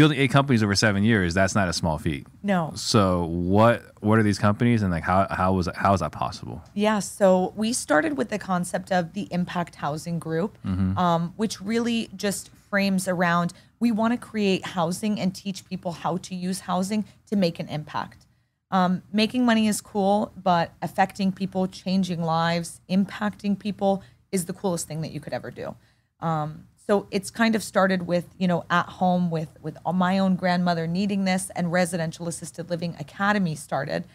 building 0.00 0.18
eight 0.18 0.30
companies 0.30 0.62
over 0.62 0.74
seven 0.74 1.02
years, 1.04 1.34
that's 1.34 1.54
not 1.54 1.68
a 1.68 1.72
small 1.72 1.98
feat. 1.98 2.26
no 2.42 2.72
So, 2.74 3.24
what 3.24 3.82
what 4.00 4.18
are 4.18 4.22
these 4.22 4.38
companies, 4.38 4.82
and 4.82 4.90
like 4.90 5.02
how 5.02 5.26
how 5.30 5.52
was 5.52 5.68
how 5.74 5.92
is 5.92 6.00
that 6.00 6.12
possible? 6.12 6.62
Yeah, 6.74 7.00
so 7.00 7.52
we 7.54 7.72
started 7.72 8.16
with 8.16 8.30
the 8.30 8.38
concept 8.38 8.90
of 8.90 9.12
the 9.12 9.28
impact 9.30 9.74
housing 9.76 10.18
group, 10.18 10.56
um, 10.96 11.34
which 11.36 11.60
really 11.60 12.08
just 12.16 12.50
frames 12.70 13.06
around 13.08 13.52
we 13.80 13.90
want 13.90 14.12
to 14.12 14.18
create 14.18 14.64
housing 14.78 15.18
and 15.18 15.34
teach 15.34 15.66
people 15.68 15.92
how 15.92 16.18
to 16.18 16.34
use 16.34 16.60
housing 16.60 17.04
to 17.26 17.36
make 17.36 17.58
an 17.58 17.68
impact. 17.68 18.26
Um, 18.70 19.02
making 19.12 19.44
money 19.44 19.66
is 19.66 19.80
cool, 19.80 20.32
but 20.40 20.72
affecting 20.80 21.32
people, 21.32 21.66
changing 21.66 22.22
lives, 22.22 22.80
impacting 22.88 23.58
people 23.58 24.02
is 24.30 24.44
the 24.44 24.52
coolest 24.52 24.86
thing 24.86 25.00
that 25.00 25.10
you 25.10 25.20
could 25.20 25.32
ever 25.32 25.50
do. 25.50 25.74
Um, 26.20 26.66
so 26.90 27.06
it's 27.12 27.30
kind 27.30 27.54
of 27.54 27.62
started 27.62 28.08
with 28.08 28.34
you 28.36 28.48
know 28.48 28.64
at 28.68 28.86
home 28.86 29.30
with 29.30 29.56
with 29.62 29.78
my 29.94 30.18
own 30.18 30.34
grandmother 30.34 30.88
needing 30.88 31.24
this, 31.24 31.48
and 31.54 31.70
Residential 31.70 32.26
Assisted 32.26 32.68
Living 32.68 32.96
Academy 32.98 33.54
started. 33.54 34.06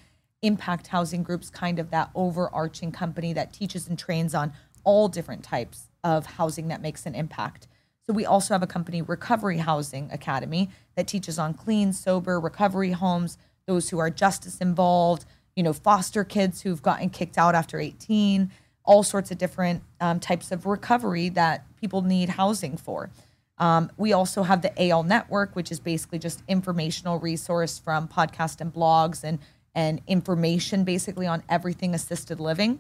Impact 0.41 0.87
Housing 0.87 1.23
Group's 1.23 1.49
kind 1.49 1.79
of 1.79 1.89
that 1.91 2.11
overarching 2.13 2.91
company 2.91 3.31
that 3.31 3.53
teaches 3.53 3.87
and 3.87 3.97
trains 3.97 4.35
on 4.35 4.51
all 4.83 5.07
different 5.07 5.41
types 5.41 5.87
of 6.03 6.25
housing 6.25 6.67
that 6.67 6.81
makes 6.81 7.05
an 7.05 7.15
impact. 7.15 7.69
So 8.05 8.11
we 8.11 8.25
also 8.25 8.53
have 8.53 8.61
a 8.61 8.67
company, 8.67 9.01
Recovery 9.01 9.59
Housing 9.59 10.11
Academy, 10.11 10.69
that 10.97 11.07
teaches 11.07 11.39
on 11.39 11.53
clean, 11.53 11.93
sober 11.93 12.41
recovery 12.41 12.91
homes, 12.91 13.37
those 13.67 13.89
who 13.89 13.99
are 13.99 14.09
justice 14.09 14.57
involved, 14.57 15.23
you 15.55 15.63
know, 15.63 15.71
foster 15.71 16.25
kids 16.25 16.63
who've 16.63 16.81
gotten 16.81 17.09
kicked 17.09 17.37
out 17.37 17.55
after 17.55 17.79
18, 17.79 18.51
all 18.83 19.01
sorts 19.01 19.31
of 19.31 19.37
different 19.37 19.81
um, 20.01 20.19
types 20.19 20.51
of 20.51 20.65
recovery 20.65 21.29
that 21.29 21.65
people 21.85 22.01
need 22.01 22.29
housing 22.29 22.75
for. 22.75 23.11
Um, 23.59 23.91
we 23.95 24.11
also 24.11 24.41
have 24.41 24.63
the 24.63 24.73
AL 24.89 25.03
Network, 25.03 25.55
which 25.55 25.71
is 25.71 25.79
basically 25.79 26.17
just 26.17 26.41
informational 26.47 27.19
resource 27.19 27.77
from 27.77 28.07
podcast 28.07 28.59
and 28.59 28.73
blogs 28.73 29.23
and 29.23 29.37
and 29.75 30.01
information 30.07 30.83
basically 30.83 31.27
on 31.27 31.43
everything 31.47 31.93
assisted 31.93 32.39
living. 32.39 32.79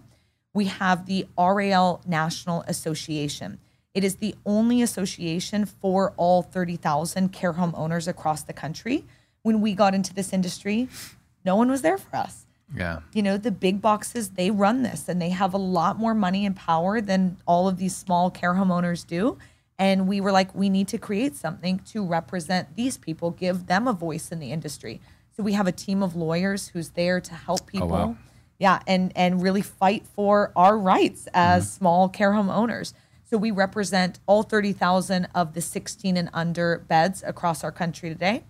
We 0.53 0.65
have 0.65 1.05
the 1.05 1.27
RAL 1.37 2.01
National 2.07 2.63
Association. 2.67 3.59
It 3.93 4.03
is 4.03 4.15
the 4.15 4.33
only 4.45 4.81
association 4.81 5.65
for 5.65 6.13
all 6.15 6.41
30,000 6.41 7.29
care 7.33 7.51
home 7.53 7.73
owners 7.77 8.07
across 8.07 8.43
the 8.43 8.53
country. 8.53 9.03
When 9.43 9.59
we 9.61 9.73
got 9.73 9.93
into 9.93 10.13
this 10.13 10.31
industry, 10.31 10.87
no 11.43 11.57
one 11.57 11.69
was 11.69 11.81
there 11.81 11.97
for 11.97 12.15
us 12.15 12.44
Yeah. 12.73 13.01
you 13.13 13.21
know 13.21 13.37
the 13.37 13.51
big 13.51 13.81
boxes 13.81 14.29
they 14.31 14.49
run 14.49 14.83
this 14.83 15.07
and 15.07 15.21
they 15.21 15.29
have 15.29 15.53
a 15.53 15.57
lot 15.57 15.99
more 15.99 16.15
money 16.15 16.45
and 16.45 16.55
power 16.55 16.99
than 16.99 17.37
all 17.45 17.67
of 17.67 17.77
these 17.77 17.95
small 17.95 18.31
care 18.31 18.53
homeowners 18.53 19.05
do. 19.05 19.37
And 19.77 20.07
we 20.07 20.21
were 20.21 20.31
like 20.31 20.53
we 20.55 20.69
need 20.69 20.87
to 20.89 20.97
create 20.97 21.35
something 21.35 21.79
to 21.91 22.05
represent 22.05 22.75
these 22.75 22.97
people 22.97 23.31
give 23.31 23.67
them 23.67 23.87
a 23.87 23.93
voice 23.93 24.31
in 24.31 24.39
the 24.39 24.51
industry. 24.51 24.99
So 25.35 25.43
we 25.43 25.53
have 25.53 25.67
a 25.67 25.71
team 25.71 26.01
of 26.01 26.15
lawyers 26.15 26.69
who's 26.69 26.89
there 26.91 27.19
to 27.21 27.33
help 27.33 27.61
oh, 27.63 27.67
people 27.67 27.87
wow. 27.89 28.17
yeah 28.57 28.79
and 28.87 29.11
and 29.15 29.43
really 29.43 29.61
fight 29.61 30.07
for 30.07 30.51
our 30.55 30.77
rights 30.77 31.27
as 31.33 31.65
mm-hmm. 31.65 31.77
small 31.77 32.09
care 32.09 32.33
home 32.33 32.49
owners. 32.49 32.93
So 33.27 33.37
we 33.37 33.49
represent 33.49 34.19
all 34.27 34.43
30,000 34.43 35.27
of 35.33 35.55
the 35.55 35.61
16 35.61 36.15
and 36.15 36.29
under 36.31 36.83
beds 36.87 37.23
across 37.25 37.63
our 37.63 37.71
country 37.71 38.09
today 38.09 38.43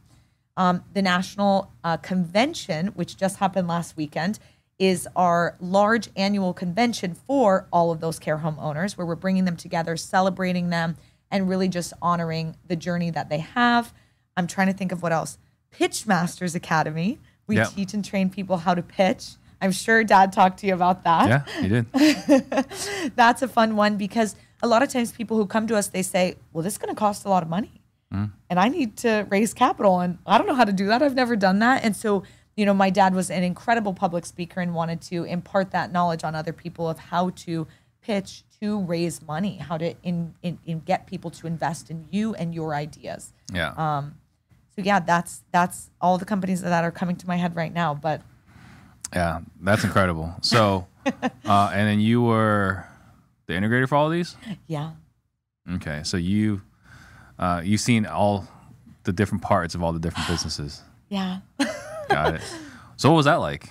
um, 0.57 0.83
the 0.93 1.01
national 1.01 1.71
uh, 1.83 1.97
convention, 1.97 2.87
which 2.87 3.17
just 3.17 3.37
happened 3.37 3.67
last 3.67 3.97
weekend, 3.97 4.39
is 4.77 5.07
our 5.15 5.55
large 5.59 6.09
annual 6.15 6.53
convention 6.53 7.13
for 7.13 7.67
all 7.71 7.91
of 7.91 8.01
those 8.01 8.19
care 8.19 8.37
home 8.37 8.57
owners, 8.59 8.97
where 8.97 9.05
we're 9.07 9.15
bringing 9.15 9.45
them 9.45 9.57
together, 9.57 9.95
celebrating 9.95 10.69
them, 10.69 10.97
and 11.31 11.49
really 11.49 11.67
just 11.67 11.93
honoring 12.01 12.55
the 12.67 12.75
journey 12.75 13.09
that 13.09 13.29
they 13.29 13.39
have. 13.39 13.93
I'm 14.37 14.47
trying 14.47 14.67
to 14.67 14.73
think 14.73 14.91
of 14.91 15.01
what 15.01 15.11
else. 15.11 15.37
Pitch 15.71 16.05
Masters 16.05 16.55
Academy. 16.55 17.19
We 17.47 17.63
teach 17.63 17.93
and 17.93 18.03
train 18.03 18.29
people 18.29 18.57
how 18.57 18.73
to 18.73 18.81
pitch. 18.81 19.35
I'm 19.61 19.71
sure 19.71 20.03
Dad 20.03 20.33
talked 20.33 20.59
to 20.59 20.67
you 20.67 20.73
about 20.73 21.03
that 21.03 21.27
Yeah, 21.27 21.61
you 21.61 21.69
did. 21.69 23.11
that's 23.15 23.41
a 23.41 23.47
fun 23.47 23.75
one 23.75 23.97
because 23.97 24.35
a 24.61 24.67
lot 24.67 24.83
of 24.83 24.89
times 24.89 25.11
people 25.11 25.37
who 25.37 25.45
come 25.45 25.67
to 25.67 25.75
us 25.75 25.87
they 25.87 26.01
say 26.01 26.35
well 26.53 26.63
this 26.63 26.73
is 26.73 26.77
going 26.77 26.93
to 26.93 26.97
cost 26.97 27.25
a 27.25 27.29
lot 27.29 27.43
of 27.43 27.49
money 27.49 27.81
and 28.49 28.59
i 28.59 28.67
need 28.69 28.95
to 28.97 29.25
raise 29.29 29.53
capital 29.53 29.99
and 29.99 30.17
i 30.25 30.37
don't 30.37 30.47
know 30.47 30.55
how 30.55 30.63
to 30.65 30.73
do 30.73 30.85
that 30.87 31.01
i've 31.01 31.15
never 31.15 31.35
done 31.35 31.59
that 31.59 31.83
and 31.83 31.95
so 31.95 32.23
you 32.55 32.65
know 32.65 32.73
my 32.73 32.89
dad 32.89 33.13
was 33.13 33.29
an 33.29 33.43
incredible 33.43 33.93
public 33.93 34.25
speaker 34.25 34.59
and 34.61 34.73
wanted 34.73 35.01
to 35.01 35.23
impart 35.25 35.71
that 35.71 35.91
knowledge 35.91 36.23
on 36.23 36.33
other 36.35 36.53
people 36.53 36.87
of 36.89 36.97
how 37.11 37.29
to 37.31 37.67
pitch 38.01 38.43
to 38.61 38.81
raise 38.83 39.21
money 39.21 39.57
how 39.57 39.77
to 39.77 39.93
in, 40.03 40.33
in, 40.43 40.57
in 40.65 40.79
get 40.79 41.05
people 41.07 41.29
to 41.31 41.47
invest 41.47 41.89
in 41.91 42.05
you 42.11 42.33
and 42.35 42.53
your 42.55 42.73
ideas 42.75 43.33
Yeah. 43.53 43.73
so 44.75 44.81
yeah 44.89 44.99
that's 44.99 45.43
that's 45.51 45.89
all 45.99 46.17
the 46.17 46.25
companies 46.25 46.61
that 46.61 46.83
are 46.83 46.91
coming 46.91 47.15
to 47.17 47.27
my 47.27 47.35
head 47.37 47.55
right 47.55 47.73
now 47.73 47.93
but 47.93 48.21
yeah, 49.13 49.39
that's 49.61 49.83
incredible. 49.83 50.33
So, 50.41 50.87
uh, 51.05 51.69
and 51.73 51.87
then 51.87 51.99
you 52.01 52.21
were 52.23 52.85
the 53.45 53.53
integrator 53.53 53.87
for 53.87 53.95
all 53.95 54.09
these. 54.09 54.35
yeah 54.67 54.91
Okay, 55.75 56.01
so 56.03 56.17
you 56.17 56.61
uh, 57.39 57.61
you've 57.63 57.81
seen 57.81 58.05
all 58.05 58.47
the 59.03 59.13
different 59.13 59.43
parts 59.43 59.75
of 59.75 59.83
all 59.83 59.93
the 59.93 59.99
different 59.99 60.27
businesses. 60.27 60.81
yeah 61.09 61.39
Got 62.09 62.35
it. 62.35 62.41
So 62.97 63.09
what 63.09 63.17
was 63.17 63.25
that 63.25 63.35
like? 63.35 63.69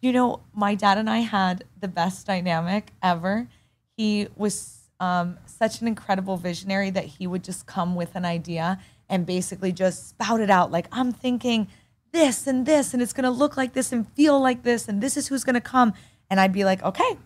You 0.00 0.12
know, 0.12 0.40
my 0.54 0.74
dad 0.74 0.98
and 0.98 1.08
I 1.08 1.18
had 1.18 1.64
the 1.80 1.88
best 1.88 2.26
dynamic 2.26 2.90
ever. 3.02 3.48
He 3.96 4.28
was 4.36 4.80
um, 5.00 5.38
such 5.46 5.80
an 5.80 5.88
incredible 5.88 6.36
visionary 6.36 6.90
that 6.90 7.04
he 7.04 7.26
would 7.26 7.42
just 7.42 7.66
come 7.66 7.94
with 7.94 8.14
an 8.14 8.24
idea 8.24 8.78
and 9.08 9.26
basically 9.26 9.72
just 9.72 10.10
spout 10.10 10.40
it 10.40 10.50
out 10.50 10.70
like, 10.70 10.86
I'm 10.92 11.12
thinking 11.12 11.68
this 12.12 12.46
and 12.46 12.64
this, 12.64 12.94
and 12.94 13.02
it's 13.02 13.12
going 13.12 13.24
to 13.24 13.30
look 13.30 13.56
like 13.56 13.72
this 13.72 13.92
and 13.92 14.08
feel 14.12 14.40
like 14.40 14.62
this, 14.62 14.88
and 14.88 15.02
this 15.02 15.16
is 15.16 15.28
who's 15.28 15.44
going 15.44 15.54
to 15.54 15.60
come. 15.60 15.92
And 16.30 16.40
I'd 16.40 16.52
be 16.52 16.64
like, 16.64 16.82
okay, 16.82 17.18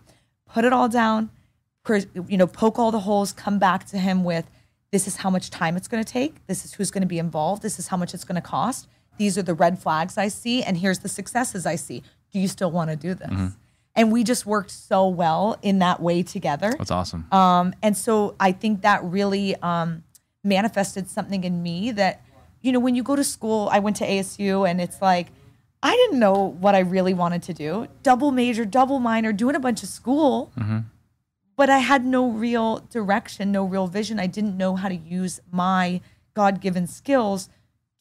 put 0.47 0.65
it 0.65 0.73
all 0.73 0.89
down, 0.89 1.29
you 2.27 2.37
know, 2.37 2.47
poke 2.47 2.79
all 2.79 2.91
the 2.91 3.01
holes, 3.01 3.31
come 3.31 3.59
back 3.59 3.85
to 3.87 3.97
him 3.97 4.23
with, 4.23 4.49
this 4.91 5.07
is 5.07 5.17
how 5.17 5.29
much 5.29 5.49
time 5.49 5.77
it's 5.77 5.87
going 5.87 6.03
to 6.03 6.11
take. 6.11 6.45
This 6.47 6.65
is 6.65 6.73
who's 6.73 6.91
going 6.91 7.01
to 7.01 7.07
be 7.07 7.19
involved. 7.19 7.61
This 7.61 7.79
is 7.79 7.87
how 7.87 7.97
much 7.97 8.13
it's 8.13 8.23
going 8.23 8.35
to 8.35 8.41
cost. 8.41 8.87
These 9.17 9.37
are 9.37 9.43
the 9.43 9.53
red 9.53 9.79
flags 9.79 10.17
I 10.17 10.29
see, 10.29 10.63
and 10.63 10.77
here's 10.77 10.99
the 10.99 11.09
successes 11.09 11.65
I 11.65 11.75
see. 11.75 12.03
Do 12.31 12.39
you 12.39 12.47
still 12.47 12.71
want 12.71 12.89
to 12.89 12.95
do 12.95 13.13
this? 13.13 13.29
And 13.95 14.11
we 14.11 14.23
just 14.23 14.45
worked 14.45 14.71
so 14.71 15.07
well 15.09 15.57
in 15.61 15.79
that 15.79 15.99
way 16.01 16.23
together. 16.23 16.73
That's 16.77 16.91
awesome. 16.91 17.27
Um, 17.33 17.73
and 17.83 17.97
so 17.97 18.35
I 18.39 18.51
think 18.53 18.81
that 18.83 19.03
really 19.03 19.55
um, 19.57 20.03
manifested 20.43 21.09
something 21.09 21.43
in 21.43 21.61
me 21.61 21.91
that, 21.91 22.21
you 22.61 22.71
know, 22.71 22.79
when 22.79 22.95
you 22.95 23.03
go 23.03 23.15
to 23.15 23.23
school, 23.23 23.67
I 23.71 23.79
went 23.79 23.97
to 23.97 24.05
ASU 24.07 24.69
and 24.69 24.79
it's 24.79 25.01
like, 25.01 25.27
I 25.83 25.95
didn't 25.95 26.19
know 26.19 26.33
what 26.59 26.75
I 26.75 26.79
really 26.79 27.13
wanted 27.13 27.43
to 27.43 27.53
do. 27.53 27.87
Double 28.03 28.31
major, 28.31 28.63
double 28.63 28.99
minor, 28.99 29.33
doing 29.33 29.55
a 29.55 29.59
bunch 29.59 29.83
of 29.83 29.89
school. 29.89 30.51
But 31.59 31.69
I 31.69 31.79
had 31.79 32.05
no 32.05 32.29
real 32.29 32.87
direction, 32.89 33.51
no 33.51 33.65
real 33.65 33.87
vision. 33.87 34.17
I 34.17 34.27
didn't 34.27 34.55
know 34.55 34.77
how 34.77 34.87
to 34.87 34.95
use 34.95 35.41
my 35.51 35.99
God 36.33 36.61
given 36.61 36.87
skills 36.87 37.49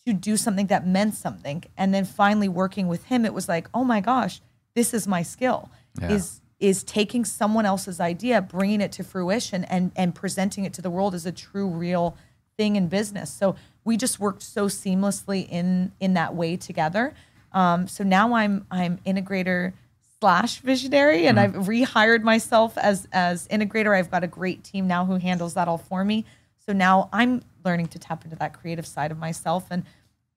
to 0.07 0.13
do 0.13 0.37
something 0.37 0.69
that 0.69 0.87
meant 0.87 1.17
something. 1.17 1.65
And 1.77 1.93
then 1.93 2.05
finally 2.05 2.49
working 2.49 2.87
with 2.87 3.07
him, 3.07 3.25
it 3.25 3.35
was 3.35 3.49
like, 3.49 3.67
oh 3.75 3.83
my 3.83 4.01
gosh, 4.01 4.41
this 4.77 4.95
is 4.95 5.09
my 5.09 5.25
skill. 5.25 5.71
Yeah. 6.01 6.13
Is 6.13 6.41
is 6.61 6.85
taking 6.85 7.25
someone 7.25 7.67
else's 7.67 7.99
idea, 7.99 8.41
bringing 8.41 8.81
it 8.81 8.93
to 8.93 9.03
fruition, 9.03 9.65
and 9.65 9.91
and 9.97 10.15
presenting 10.15 10.65
it 10.65 10.73
to 10.75 10.81
the 10.81 10.91
world 10.91 11.13
as 11.13 11.27
a 11.27 11.33
true, 11.33 11.67
real 11.67 12.17
thing 12.57 12.77
in 12.77 12.87
business. 12.87 13.29
So 13.29 13.57
we 13.83 13.97
just 13.97 14.21
worked 14.21 14.45
so 14.45 14.67
seamlessly 14.67 15.49
in 15.51 15.91
in 15.99 16.15
that 16.15 16.33
way 16.37 16.57
together. 16.57 17.13
Um, 17.51 17.89
so 17.89 18.05
now 18.05 18.35
I'm 18.35 18.69
I'm 18.71 18.99
integrator 18.99 19.73
slash 20.21 20.59
visionary, 20.61 21.27
and 21.27 21.39
I've 21.39 21.53
rehired 21.55 22.23
myself 22.23 22.77
as 22.79 23.07
as 23.13 23.47
integrator. 23.49 23.97
I've 23.97 24.11
got 24.11 24.25
a 24.25 24.27
great 24.27 24.65
team 24.65 24.87
now 24.87 25.05
who 25.05 25.17
handles 25.17 25.55
that 25.55 25.69
all 25.69 25.79
for 25.79 26.05
me. 26.05 26.25
So 26.67 26.73
now 26.73 27.09
I'm 27.13 27.43
learning 27.65 27.89
to 27.89 27.99
tap 27.99 28.25
into 28.25 28.37
that 28.37 28.53
creative 28.53 28.87
side 28.87 29.11
of 29.11 29.19
myself 29.19 29.67
and 29.71 29.85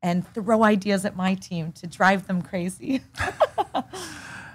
and 0.04 0.28
throw 0.34 0.64
ideas 0.64 1.06
at 1.06 1.16
my 1.16 1.36
team 1.36 1.72
to 1.74 1.88
drive 1.88 2.28
them 2.28 2.42
crazy. 2.42 3.02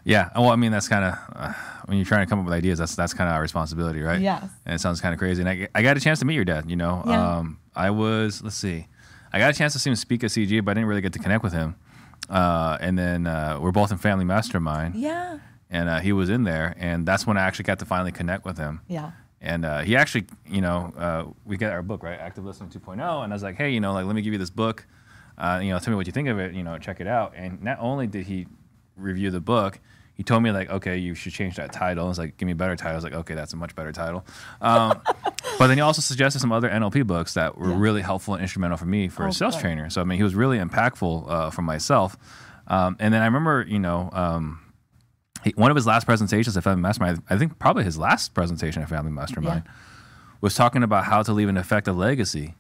Yeah. 0.04 0.28
Well, 0.36 0.50
I 0.50 0.56
mean, 0.56 0.70
that's 0.70 0.86
kind 0.86 1.04
of 1.04 1.18
uh, 1.34 1.52
when 1.86 1.98
you're 1.98 2.06
trying 2.06 2.24
to 2.24 2.30
come 2.30 2.38
up 2.38 2.44
with 2.44 2.54
ideas. 2.54 2.78
That's 2.78 2.94
that's 2.94 3.12
kind 3.12 3.28
of 3.28 3.34
our 3.34 3.42
responsibility, 3.42 4.02
right? 4.02 4.20
Yes. 4.20 4.44
And 4.64 4.72
it 4.76 4.78
sounds 4.80 5.00
kind 5.00 5.12
of 5.12 5.18
crazy. 5.18 5.42
And 5.42 5.48
I, 5.48 5.66
I 5.74 5.82
got 5.82 5.96
a 5.96 6.00
chance 6.00 6.20
to 6.20 6.24
meet 6.24 6.36
your 6.36 6.44
dad. 6.44 6.70
You 6.70 6.76
know, 6.76 7.02
Yeah. 7.04 7.38
um, 7.38 7.58
I 7.74 7.90
was 7.90 8.40
let's 8.40 8.54
see, 8.54 8.86
I 9.32 9.40
got 9.40 9.50
a 9.50 9.58
chance 9.58 9.72
to 9.72 9.80
see 9.80 9.90
him 9.90 9.96
speak 9.96 10.22
at 10.22 10.30
CG, 10.30 10.64
but 10.64 10.70
I 10.70 10.74
didn't 10.74 10.88
really 10.88 11.00
get 11.00 11.12
to 11.14 11.18
connect 11.18 11.42
with 11.42 11.52
him. 11.52 11.74
Uh, 12.28 12.76
and 12.80 12.98
then 12.98 13.26
uh, 13.26 13.58
we're 13.60 13.72
both 13.72 13.90
in 13.92 13.98
Family 13.98 14.24
Mastermind, 14.24 14.94
yeah. 14.96 15.38
and 15.70 15.88
uh, 15.88 16.00
he 16.00 16.12
was 16.12 16.28
in 16.28 16.44
there, 16.44 16.74
and 16.78 17.06
that's 17.06 17.26
when 17.26 17.36
I 17.36 17.42
actually 17.42 17.64
got 17.64 17.78
to 17.78 17.84
finally 17.84 18.12
connect 18.12 18.44
with 18.44 18.58
him. 18.58 18.80
Yeah. 18.88 19.12
And 19.40 19.64
uh, 19.64 19.80
he 19.80 19.96
actually, 19.96 20.26
you 20.46 20.60
know, 20.60 20.92
uh, 20.96 21.24
we 21.44 21.56
got 21.56 21.72
our 21.72 21.82
book, 21.82 22.02
right? 22.02 22.18
Active 22.18 22.44
Listening 22.44 22.70
2.0. 22.70 22.94
And 22.94 23.32
I 23.32 23.34
was 23.34 23.42
like, 23.42 23.56
hey, 23.56 23.70
you 23.70 23.80
know, 23.80 23.92
like, 23.92 24.06
let 24.06 24.16
me 24.16 24.22
give 24.22 24.32
you 24.32 24.38
this 24.38 24.50
book. 24.50 24.86
Uh, 25.38 25.60
you 25.62 25.70
know, 25.70 25.78
tell 25.78 25.92
me 25.92 25.96
what 25.96 26.06
you 26.06 26.12
think 26.12 26.28
of 26.28 26.38
it. 26.38 26.54
You 26.54 26.62
know, 26.62 26.78
check 26.78 27.00
it 27.00 27.06
out. 27.06 27.34
And 27.36 27.62
not 27.62 27.78
only 27.80 28.06
did 28.06 28.26
he 28.26 28.46
review 28.96 29.30
the 29.30 29.40
book, 29.40 29.78
he 30.14 30.22
told 30.22 30.42
me, 30.42 30.50
like, 30.50 30.70
okay, 30.70 30.96
you 30.96 31.14
should 31.14 31.32
change 31.32 31.56
that 31.56 31.72
title. 31.72 32.06
I 32.06 32.08
was 32.08 32.18
like, 32.18 32.38
give 32.38 32.46
me 32.46 32.52
a 32.52 32.56
better 32.56 32.74
title. 32.74 32.92
I 32.92 32.94
was 32.94 33.04
like, 33.04 33.12
okay, 33.12 33.34
that's 33.34 33.52
a 33.52 33.56
much 33.56 33.76
better 33.76 33.92
title. 33.92 34.24
Um, 34.62 35.02
but 35.58 35.66
then 35.68 35.76
he 35.78 35.80
also 35.80 36.00
suggested 36.02 36.40
some 36.40 36.52
other 36.52 36.68
NLP 36.68 37.06
books 37.06 37.34
that 37.34 37.56
were 37.58 37.70
Yeah. 37.70 37.76
really 37.78 38.02
helpful 38.02 38.34
and 38.34 38.42
instrumental 38.42 38.76
for 38.76 38.86
me 38.86 39.08
for 39.08 39.24
Oh, 39.24 39.28
a 39.28 39.32
sales 39.32 39.54
good. 39.56 39.60
trainer. 39.62 39.90
So, 39.90 40.00
I 40.00 40.04
mean, 40.04 40.18
he 40.18 40.24
was 40.24 40.34
really 40.34 40.58
impactful 40.58 41.30
uh, 41.30 41.50
for 41.50 41.62
myself. 41.62 42.16
Um, 42.66 42.96
and 42.98 43.12
then 43.14 43.22
I 43.22 43.26
remember, 43.26 43.64
you 43.66 43.78
know, 43.78 44.10
um, 44.12 44.60
he, 45.44 45.50
one 45.56 45.70
of 45.70 45.76
his 45.76 45.86
last 45.86 46.04
presentations 46.04 46.56
at 46.56 46.64
Family 46.64 46.82
Mastermind, 46.82 47.22
I 47.30 47.38
think 47.38 47.58
probably 47.58 47.84
his 47.84 47.96
last 47.98 48.34
presentation 48.34 48.82
at 48.82 48.88
Family 48.88 49.12
Mastermind, 49.12 49.62
was 50.40 50.54
talking 50.54 50.82
about 50.82 51.04
how 51.04 51.22
to 51.22 51.32
leave 51.32 51.48
an 51.48 51.56
effective 51.56 51.96
legacy. 51.96 52.54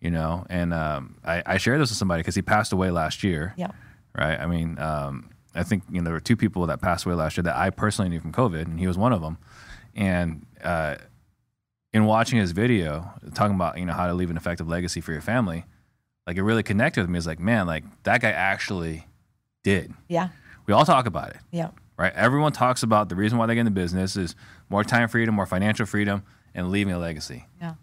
You 0.00 0.10
know, 0.10 0.44
and 0.50 0.74
um, 0.74 1.16
I, 1.24 1.42
I 1.46 1.56
shared 1.56 1.80
this 1.80 1.88
with 1.90 1.96
somebody 1.96 2.20
because 2.20 2.34
he 2.34 2.42
passed 2.42 2.72
away 2.72 2.90
last 2.90 3.24
year. 3.24 3.54
Yeah. 3.56 3.70
Right. 4.16 4.38
I 4.38 4.46
mean, 4.46 4.78
um, 4.78 5.30
I 5.54 5.62
think 5.62 5.84
you 5.90 6.00
know 6.00 6.04
there 6.04 6.12
were 6.12 6.20
two 6.20 6.36
people 6.36 6.66
that 6.66 6.82
passed 6.82 7.06
away 7.06 7.14
last 7.14 7.36
year 7.38 7.44
that 7.44 7.56
I 7.56 7.70
personally 7.70 8.10
knew 8.10 8.20
from 8.20 8.30
COVID, 8.30 8.66
and 8.66 8.78
he 8.78 8.86
was 8.86 8.98
one 8.98 9.14
of 9.14 9.22
them. 9.22 9.38
And 9.94 10.44
uh, 10.62 10.96
in 11.96 12.04
watching 12.04 12.38
his 12.38 12.52
video 12.52 13.10
talking 13.34 13.54
about 13.54 13.78
you 13.78 13.86
know 13.86 13.94
how 13.94 14.06
to 14.06 14.12
leave 14.14 14.28
an 14.30 14.36
effective 14.36 14.68
legacy 14.68 15.00
for 15.00 15.12
your 15.12 15.22
family, 15.22 15.64
like 16.26 16.36
it 16.36 16.42
really 16.42 16.62
connected 16.62 17.00
with 17.00 17.08
me. 17.08 17.16
It's 17.16 17.26
like, 17.26 17.40
man, 17.40 17.66
like 17.66 17.84
that 18.02 18.20
guy 18.20 18.30
actually 18.30 19.06
did. 19.64 19.94
Yeah. 20.08 20.28
We 20.66 20.74
all 20.74 20.84
talk 20.84 21.06
about 21.06 21.30
it 21.30 21.36
Yeah. 21.52 21.70
right? 21.96 22.12
Everyone 22.14 22.52
talks 22.52 22.82
about 22.82 23.08
the 23.08 23.14
reason 23.16 23.38
why 23.38 23.46
they 23.46 23.54
get 23.54 23.60
into 23.60 23.70
business 23.72 24.14
is 24.16 24.34
more 24.68 24.84
time 24.84 25.08
freedom, 25.08 25.34
more 25.34 25.46
financial 25.46 25.86
freedom, 25.86 26.22
and 26.54 26.70
leaving 26.70 26.92
a 26.92 26.98
legacy. 26.98 27.46
Yeah. 27.60 27.74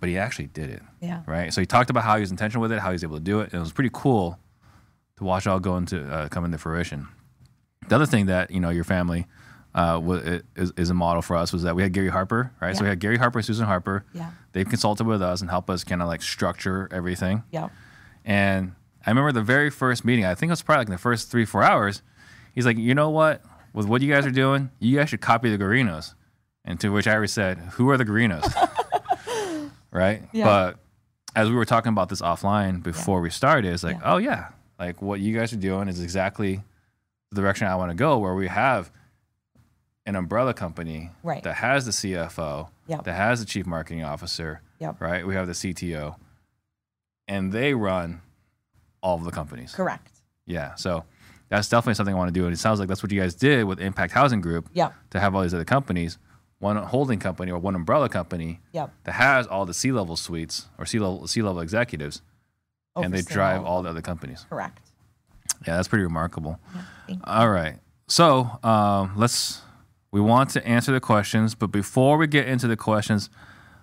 But 0.00 0.08
he 0.10 0.18
actually 0.18 0.48
did 0.48 0.68
it, 0.70 0.82
Yeah. 1.00 1.22
right? 1.26 1.52
So 1.54 1.60
he 1.62 1.66
talked 1.66 1.88
about 1.88 2.04
how 2.04 2.16
he 2.16 2.20
was 2.20 2.30
intentional 2.30 2.60
with 2.60 2.72
it, 2.72 2.80
how 2.80 2.88
he 2.90 2.94
was 2.94 3.04
able 3.04 3.16
to 3.16 3.22
do 3.22 3.40
it, 3.40 3.44
and 3.44 3.54
it 3.54 3.60
was 3.60 3.72
pretty 3.72 3.90
cool 3.92 4.38
to 5.16 5.24
watch 5.24 5.46
it 5.46 5.50
all 5.50 5.60
go 5.60 5.76
into 5.78 6.04
uh, 6.12 6.28
come 6.28 6.44
into 6.44 6.58
fruition. 6.58 7.08
The 7.88 7.94
other 7.94 8.06
thing 8.06 8.26
that 8.26 8.50
you 8.50 8.60
know 8.60 8.70
your 8.70 8.84
family 8.84 9.26
uh, 9.74 10.00
is, 10.56 10.72
is 10.76 10.90
a 10.90 10.94
model 10.94 11.22
for 11.22 11.36
us 11.36 11.52
was 11.52 11.62
that 11.62 11.74
we 11.74 11.82
had 11.82 11.92
Gary 11.92 12.08
Harper, 12.10 12.52
right? 12.60 12.76
So 12.76 12.82
we 12.82 12.88
had 12.88 13.00
Gary 13.00 13.16
Harper 13.16 13.38
and 13.38 13.46
Susan 13.46 13.66
Harper. 13.66 14.04
Yeah. 14.12 14.30
They 14.52 14.64
consulted 14.64 15.06
with 15.06 15.22
us 15.22 15.40
and 15.40 15.48
helped 15.48 15.70
us 15.70 15.82
kind 15.84 16.02
of 16.02 16.08
like 16.08 16.20
structure 16.22 16.88
everything. 16.90 17.42
Yeah. 17.50 17.70
And 18.24 18.72
I 19.06 19.10
remember 19.10 19.32
the 19.32 19.42
very 19.42 19.70
first 19.70 20.04
meeting, 20.04 20.24
I 20.26 20.34
think 20.34 20.50
it 20.50 20.52
was 20.52 20.62
probably 20.62 20.80
like 20.80 20.88
in 20.88 20.92
the 20.92 20.98
first 20.98 21.30
three, 21.30 21.44
four 21.44 21.62
hours. 21.62 22.02
He's 22.54 22.66
like, 22.66 22.76
you 22.76 22.94
know 22.94 23.08
what? 23.10 23.42
With 23.72 23.86
what 23.86 24.02
you 24.02 24.12
guys 24.12 24.26
are 24.26 24.30
doing, 24.30 24.70
you 24.78 24.98
guys 24.98 25.08
should 25.08 25.22
copy 25.22 25.50
the 25.54 25.62
Guarinos. 25.62 26.14
And 26.64 26.78
to 26.80 26.90
which 26.90 27.06
I 27.08 27.24
said, 27.26 27.56
who 27.58 27.88
are 27.90 27.96
the 27.96 28.04
Guarinos? 28.04 28.44
right? 29.90 30.22
Yeah. 30.32 30.44
But 30.44 30.78
as 31.34 31.48
we 31.48 31.54
were 31.54 31.64
talking 31.64 31.90
about 31.90 32.08
this 32.08 32.20
offline 32.20 32.82
before 32.82 33.20
we 33.20 33.30
started, 33.30 33.72
it's 33.72 33.82
like, 33.82 33.96
Yeah. 33.96 34.12
oh, 34.12 34.16
yeah, 34.18 34.48
like 34.78 35.00
what 35.00 35.20
you 35.20 35.36
guys 35.36 35.52
are 35.52 35.56
doing 35.56 35.88
is 35.88 36.02
exactly 36.02 36.62
the 37.30 37.40
direction 37.40 37.66
I 37.66 37.76
want 37.76 37.90
to 37.90 37.94
go, 37.96 38.18
where 38.18 38.34
we 38.34 38.48
have 38.48 38.90
an 40.06 40.16
umbrella 40.16 40.52
company 40.54 41.10
Right. 41.22 41.42
that 41.44 41.54
has 41.56 41.86
the 41.86 41.92
CFO, 41.92 42.68
Yep. 42.88 43.04
that 43.04 43.14
has 43.14 43.40
the 43.40 43.46
chief 43.46 43.66
marketing 43.66 44.02
officer, 44.04 44.60
Yep. 44.80 45.00
right? 45.00 45.26
We 45.26 45.34
have 45.34 45.46
the 45.46 45.54
CTO, 45.54 46.16
and 47.28 47.52
they 47.52 47.74
run 47.74 48.20
all 49.02 49.16
of 49.18 49.24
the 49.24 49.30
companies. 49.30 49.74
Correct. 49.74 50.08
Yeah, 50.46 50.74
so 50.74 51.04
that's 51.48 51.68
definitely 51.68 51.94
something 51.94 52.14
I 52.14 52.18
want 52.18 52.28
to 52.28 52.32
do, 52.38 52.44
and 52.46 52.52
it 52.52 52.58
sounds 52.58 52.80
like 52.80 52.88
that's 52.88 53.02
what 53.02 53.12
you 53.12 53.20
guys 53.20 53.34
did 53.34 53.64
with 53.64 53.80
Impact 53.80 54.12
Housing 54.12 54.40
Group 54.40 54.68
Yeah. 54.72 54.90
to 55.10 55.20
have 55.20 55.34
all 55.34 55.42
these 55.42 55.54
other 55.54 55.64
companies, 55.64 56.18
one 56.58 56.76
holding 56.76 57.18
company 57.20 57.52
or 57.52 57.58
one 57.58 57.74
umbrella 57.76 58.08
company 58.08 58.60
Yeah. 58.72 58.88
that 59.04 59.12
has 59.12 59.46
all 59.46 59.66
the 59.66 59.74
C 59.74 59.92
level 59.92 60.16
suites 60.16 60.68
or 60.78 60.86
C 60.86 60.98
level 60.98 61.26
C 61.28 61.42
level 61.42 61.60
executives, 61.60 62.22
and 62.96 63.14
they 63.14 63.22
drive 63.22 63.64
all 63.64 63.82
the 63.82 63.90
other 63.90 64.02
companies. 64.02 64.46
Correct. 64.50 64.80
Yeah, 65.66 65.76
that's 65.76 65.88
pretty 65.88 66.04
remarkable. 66.04 66.58
Yeah. 67.06 67.16
All 67.24 67.48
right. 67.50 67.78
So 68.08 68.58
um, 68.64 69.12
let's. 69.16 69.62
We 70.12 70.20
want 70.20 70.50
to 70.50 70.66
answer 70.66 70.92
the 70.92 71.00
questions, 71.00 71.54
but 71.54 71.68
before 71.68 72.18
we 72.18 72.26
get 72.26 72.46
into 72.46 72.68
the 72.68 72.76
questions, 72.76 73.30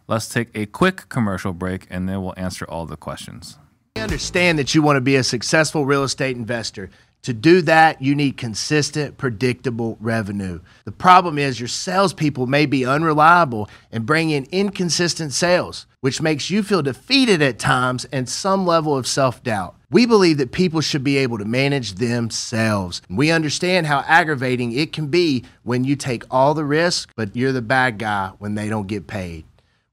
let's 0.07 0.30
take 0.30 0.49
a 0.53 0.67
quick 0.67 1.09
commercial 1.09 1.53
break, 1.53 1.88
and 1.89 2.07
then 2.07 2.21
we'll 2.21 2.36
answer 2.38 2.65
all 2.65 2.86
the 2.86 2.95
questions. 2.95 3.57
I 3.95 4.01
understand 4.01 4.59
that 4.59 4.75
you 4.75 4.84
want 4.84 4.97
to 4.97 5.01
be 5.01 5.15
a 5.15 5.23
successful 5.23 5.88
real 5.88 6.03
estate 6.03 6.38
investor. 6.38 6.91
To 7.24 7.34
do 7.34 7.61
that, 7.63 8.01
you 8.01 8.15
need 8.15 8.38
consistent, 8.38 9.17
predictable 9.17 9.97
revenue. 9.99 10.61
The 10.86 10.91
problem 10.91 11.38
is 11.38 11.59
your 11.59 11.67
salespeople 11.67 12.47
may 12.47 12.65
be 12.65 12.86
unreliable 12.86 13.70
and 13.91 14.05
bring 14.05 14.30
in 14.30 14.47
inconsistent 14.51 15.34
sales, 15.34 15.86
which 15.99 16.22
makes 16.22 16.49
you 16.49 16.63
feel 16.63 16.82
defeated 16.82 17.41
at 17.41 17.59
times 17.59 18.05
and 18.05 18.30
some 18.30 18.65
level 18.65 18.95
of 18.95 19.05
self 19.05 19.43
doubt. 19.43 19.76
We 19.91 20.05
believe 20.05 20.38
that 20.38 20.51
people 20.51 20.82
should 20.82 21.03
be 21.03 21.17
able 21.17 21.39
to 21.39 21.45
manage 21.45 21.95
themselves. 21.95 23.01
We 23.09 23.32
understand 23.32 23.88
how 23.88 24.03
aggravating 24.07 24.72
it 24.72 24.93
can 24.93 25.07
be 25.07 25.43
when 25.63 25.84
you 25.84 25.95
take 25.95 26.24
all 26.32 26.53
the 26.53 26.63
risk, 26.63 27.11
but 27.15 27.36
you're 27.36 27.51
the 27.51 27.61
bad 27.61 27.97
guy 27.97 28.32
when 28.38 28.55
they 28.55 28.70
don't 28.70 28.88
get 28.88 29.07
paid. 29.07 29.45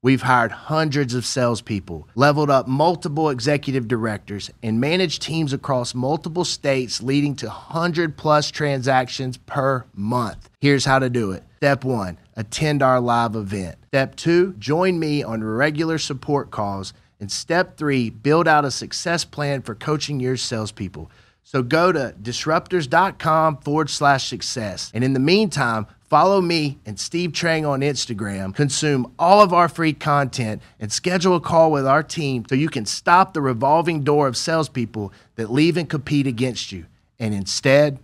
We've 0.03 0.23
hired 0.23 0.53
hundreds 0.53 1.15
of 1.15 1.27
salespeople, 1.27 2.09
leveled 2.15 2.51
up 2.51 2.69
multiple 2.69 3.31
executive 3.31 3.89
directors, 3.89 4.51
and 4.63 4.81
managed 4.81 5.23
teams 5.23 5.53
across 5.53 5.95
multiple 5.95 6.45
states, 6.45 7.03
leading 7.03 7.35
to 7.37 7.47
100 7.47 8.17
plus 8.17 8.51
transactions 8.51 9.37
per 9.37 9.85
month. 9.95 10.51
Here's 10.61 10.85
how 10.85 10.99
to 10.99 11.11
do 11.11 11.33
it. 11.33 11.43
Step 11.57 11.85
one, 11.85 12.19
attend 12.37 12.83
our 12.83 13.01
live 13.01 13.35
event. 13.35 13.77
Step 13.89 14.15
two, 14.17 14.55
join 14.59 14.99
me 14.99 15.23
on 15.23 15.43
regular 15.43 15.99
support 15.99 16.51
calls. 16.51 16.93
And 17.19 17.33
step 17.33 17.79
three, 17.79 18.11
build 18.11 18.47
out 18.47 18.67
a 18.67 18.71
success 18.71 19.25
plan 19.25 19.63
for 19.63 19.75
coaching 19.75 20.21
your 20.21 20.37
salespeople. 20.37 21.11
So 21.43 21.63
go 21.63 21.93
to 21.93 22.15
disruptors.com 22.21 23.59
forward 23.59 23.89
slash 23.89 24.29
success. 24.29 24.91
And 24.93 25.03
in 25.03 25.15
the 25.15 25.21
meantime, 25.21 25.87
follow 26.09 26.41
me 26.41 26.79
and 26.87 26.99
Steve 26.99 27.33
Trang 27.33 27.69
on 27.69 27.81
Instagram, 27.81 28.55
consume 28.55 29.13
all 29.19 29.43
of 29.43 29.53
our 29.53 29.69
free 29.69 29.93
content, 29.93 30.63
and 30.81 30.93
schedule 30.93 31.37
a 31.37 31.41
call 31.41 31.71
with 31.71 31.87
our 31.87 32.03
team 32.03 32.45
so 32.49 32.55
you 32.55 32.69
can 32.69 32.87
stop 32.87 33.35
the 33.35 33.43
revolving 33.43 34.05
door 34.05 34.29
of 34.29 34.37
salespeople 34.37 35.13
that 35.35 35.51
leave 35.51 35.77
and 35.77 35.89
compete 35.89 36.27
against 36.27 36.73
you. 36.73 36.87
And 37.19 37.35
instead, 37.35 37.99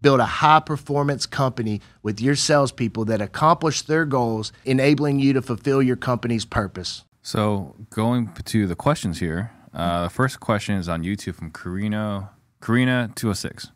build 0.00 0.20
a 0.20 0.26
high 0.26 0.60
performance 0.60 1.26
company 1.26 1.80
with 2.02 2.20
your 2.20 2.36
salespeople 2.36 3.04
that 3.06 3.20
accomplish 3.20 3.82
their 3.82 4.04
goals, 4.04 4.52
enabling 4.64 5.18
you 5.18 5.32
to 5.32 5.42
fulfill 5.42 5.82
your 5.82 5.96
company's 5.96 6.44
purpose. 6.44 7.04
So 7.22 7.74
going 7.90 8.32
to 8.32 8.66
the 8.66 8.76
questions 8.76 9.18
here, 9.18 9.50
uh, 9.74 10.04
the 10.04 10.10
first 10.10 10.38
question 10.38 10.76
is 10.76 10.88
on 10.88 11.02
YouTube 11.02 11.34
from 11.34 11.50
Karina 11.50 12.30
Karina 12.60 13.10
two 13.14 13.26
hundred 13.26 13.34
six. 13.34 13.70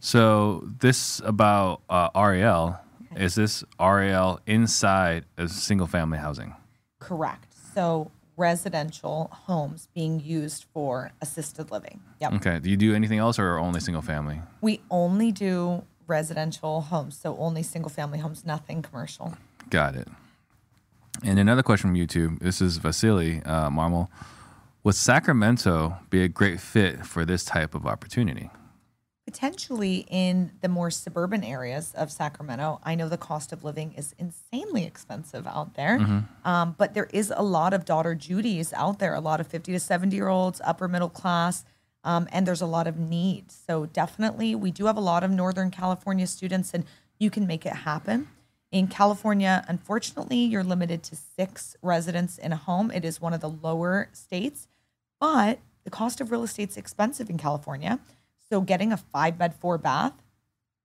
So 0.00 0.68
this 0.80 1.20
about 1.24 1.80
uh, 1.88 2.10
RAL 2.14 2.80
is 3.16 3.34
this 3.34 3.64
RAL 3.78 4.40
inside 4.46 5.24
of 5.36 5.50
single 5.50 5.86
family 5.86 6.18
housing? 6.18 6.54
Correct. 6.98 7.54
So 7.74 8.10
residential 8.36 9.30
homes 9.32 9.88
being 9.94 10.20
used 10.20 10.64
for 10.72 11.12
assisted 11.20 11.70
living. 11.70 12.00
Yep. 12.20 12.32
Okay. 12.34 12.58
Do 12.58 12.70
you 12.70 12.76
do 12.76 12.94
anything 12.94 13.18
else 13.18 13.38
or 13.38 13.58
only 13.58 13.80
single 13.80 14.02
family? 14.02 14.40
We 14.60 14.80
only 14.90 15.32
do 15.32 15.84
residential 16.06 16.82
homes, 16.82 17.16
so 17.16 17.36
only 17.38 17.62
single 17.62 17.90
family 17.90 18.18
homes, 18.18 18.44
nothing 18.44 18.82
commercial. 18.82 19.34
Got 19.70 19.94
it. 19.94 20.08
And 21.22 21.38
another 21.38 21.62
question 21.62 21.90
from 21.90 21.96
YouTube. 21.96 22.40
This 22.40 22.60
is 22.60 22.76
Vasily 22.78 23.40
uh, 23.44 23.70
Marmol. 23.70 24.08
Would 24.82 24.96
Sacramento 24.96 25.96
be 26.10 26.22
a 26.22 26.28
great 26.28 26.60
fit 26.60 27.06
for 27.06 27.24
this 27.24 27.44
type 27.44 27.74
of 27.74 27.86
opportunity? 27.86 28.50
Potentially 29.26 30.06
in 30.10 30.52
the 30.60 30.68
more 30.68 30.90
suburban 30.90 31.42
areas 31.42 31.92
of 31.96 32.12
Sacramento, 32.12 32.78
I 32.84 32.94
know 32.94 33.08
the 33.08 33.16
cost 33.16 33.52
of 33.52 33.64
living 33.64 33.94
is 33.94 34.14
insanely 34.18 34.84
expensive 34.84 35.46
out 35.46 35.74
there. 35.74 35.98
Um, 36.44 36.74
but 36.76 36.92
there 36.94 37.08
is 37.12 37.32
a 37.34 37.42
lot 37.42 37.72
of 37.72 37.84
daughter 37.84 38.14
Judy's 38.14 38.72
out 38.74 38.98
there, 38.98 39.14
a 39.14 39.20
lot 39.20 39.40
of 39.40 39.46
50 39.46 39.72
to 39.72 39.80
70 39.80 40.14
year 40.14 40.28
olds, 40.28 40.60
upper 40.64 40.88
middle 40.88 41.08
class, 41.08 41.64
um, 42.04 42.28
and 42.32 42.46
there's 42.46 42.60
a 42.60 42.66
lot 42.66 42.86
of 42.86 42.98
need. 42.98 43.50
So 43.50 43.86
definitely, 43.86 44.54
we 44.54 44.70
do 44.70 44.86
have 44.86 44.96
a 44.98 45.00
lot 45.00 45.24
of 45.24 45.30
Northern 45.30 45.70
California 45.70 46.26
students, 46.26 46.74
and 46.74 46.84
you 47.18 47.30
can 47.30 47.46
make 47.46 47.64
it 47.64 47.72
happen. 47.72 48.28
In 48.70 48.88
California, 48.88 49.64
unfortunately, 49.68 50.38
you're 50.38 50.64
limited 50.64 51.02
to 51.04 51.16
six 51.16 51.76
residents 51.80 52.36
in 52.36 52.52
a 52.52 52.56
home. 52.56 52.90
It 52.90 53.04
is 53.04 53.20
one 53.20 53.32
of 53.32 53.40
the 53.40 53.48
lower 53.48 54.10
states, 54.12 54.68
but 55.18 55.60
the 55.84 55.90
cost 55.90 56.20
of 56.20 56.30
real 56.30 56.42
estate 56.42 56.70
is 56.70 56.76
expensive 56.76 57.30
in 57.30 57.38
California. 57.38 58.00
So 58.50 58.60
getting 58.60 58.92
a 58.92 58.96
five 58.96 59.38
bed, 59.38 59.54
four 59.54 59.78
bath, 59.78 60.12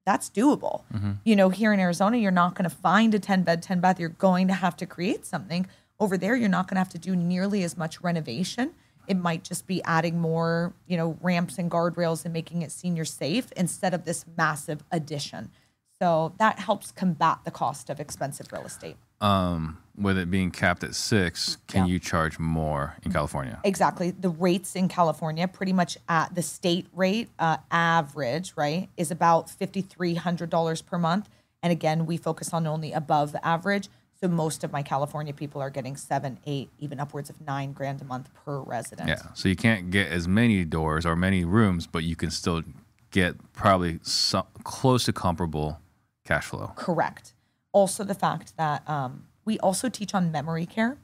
that's 0.06 0.30
doable. 0.30 0.84
Mm-hmm. 0.94 1.12
You 1.24 1.36
know, 1.36 1.50
here 1.50 1.72
in 1.74 1.80
Arizona, 1.80 2.18
you're 2.18 2.32
not 2.32 2.56
going 2.56 2.70
to 2.70 2.76
find 2.76 3.14
a 3.14 3.20
10 3.20 3.44
bed, 3.44 3.62
10 3.62 3.80
bath. 3.80 4.00
You're 4.00 4.10
going 4.10 4.48
to 4.48 4.54
have 4.54 4.76
to 4.78 4.86
create 4.86 5.26
something. 5.26 5.68
Over 6.00 6.18
there, 6.18 6.36
you're 6.36 6.50
not 6.50 6.68
going 6.68 6.76
to 6.76 6.80
have 6.80 6.90
to 6.90 6.98
do 6.98 7.16
nearly 7.16 7.64
as 7.64 7.78
much 7.78 8.02
renovation. 8.02 8.72
It 9.08 9.18
might 9.18 9.44
just 9.44 9.68
be 9.68 9.84
adding 9.84 10.20
more, 10.20 10.74
you 10.88 10.98
know, 10.98 11.18
ramps 11.22 11.58
and 11.58 11.70
guardrails 11.70 12.26
and 12.26 12.34
making 12.34 12.62
it 12.62 12.72
senior 12.72 13.06
safe 13.06 13.52
instead 13.54 13.94
of 13.94 14.06
this 14.06 14.26
massive 14.38 14.84
addition. 14.92 15.52
So 16.00 16.34
that 16.38 16.60
helps 16.60 16.92
combat 16.92 17.40
the 17.44 17.52
cost 17.52 17.90
of 17.90 18.00
expensive 18.00 18.48
real 18.52 18.66
estate. 18.66 18.96
Um, 19.22 19.78
with 19.98 20.18
it 20.18 20.32
being 20.32 20.50
capped 20.50 20.84
at 20.86 20.96
six, 20.96 21.58
can 21.68 21.86
Yeah. 21.86 21.94
you 21.94 22.00
charge 22.00 22.40
more 22.40 22.96
in 23.04 23.12
California? 23.12 23.60
Exactly. 23.66 24.12
The 24.12 24.30
rates 24.30 24.76
in 24.76 24.88
California, 24.88 25.46
pretty 25.48 25.74
much 25.74 25.98
at 26.08 26.34
the 26.36 26.42
state 26.42 26.88
rate, 26.96 27.30
uh, 27.38 27.58
average, 27.70 28.54
right, 28.56 28.90
is 28.96 29.12
about 29.12 29.50
$5,300 29.50 30.82
per 30.82 30.98
month. 30.98 31.30
And 31.62 31.72
again, 31.74 32.06
we 32.06 32.16
focus 32.16 32.54
on 32.54 32.66
only 32.66 32.94
above 32.94 33.36
average. 33.44 33.90
So 34.22 34.30
most 34.30 34.64
of 34.64 34.72
my 34.72 34.84
California 34.84 35.34
people 35.34 35.62
are 35.62 35.70
getting 35.70 35.98
seven, 35.98 36.40
eight, 36.46 36.70
even 36.80 37.00
upwards 37.00 37.30
of 37.30 37.40
nine 37.42 37.74
grand 37.74 38.02
a 38.02 38.06
month 38.06 38.30
per 38.34 38.60
resident. 38.62 39.10
Yeah. 39.10 39.22
So 39.34 39.50
you 39.50 39.56
can't 39.58 39.92
get 39.92 40.10
as 40.10 40.28
many 40.30 40.64
doors 40.64 41.06
or 41.06 41.16
many 41.18 41.44
rooms, 41.44 41.88
but 41.88 42.04
you 42.06 42.16
can 42.16 42.32
still 42.32 42.64
get 43.12 43.36
probably 43.54 44.00
so, 44.04 44.46
close 44.64 45.06
to 45.06 45.14
comparable 45.14 45.80
cash 46.26 46.46
flow. 46.46 46.72
Correct. 46.76 47.34
Also, 47.80 48.04
the 48.04 48.14
fact 48.14 48.58
that 48.58 48.88
um, 48.90 49.24
we 49.46 49.58
also 49.60 49.88
teach 49.88 50.14
on 50.14 50.32
memory 50.32 50.66
care 50.66 50.98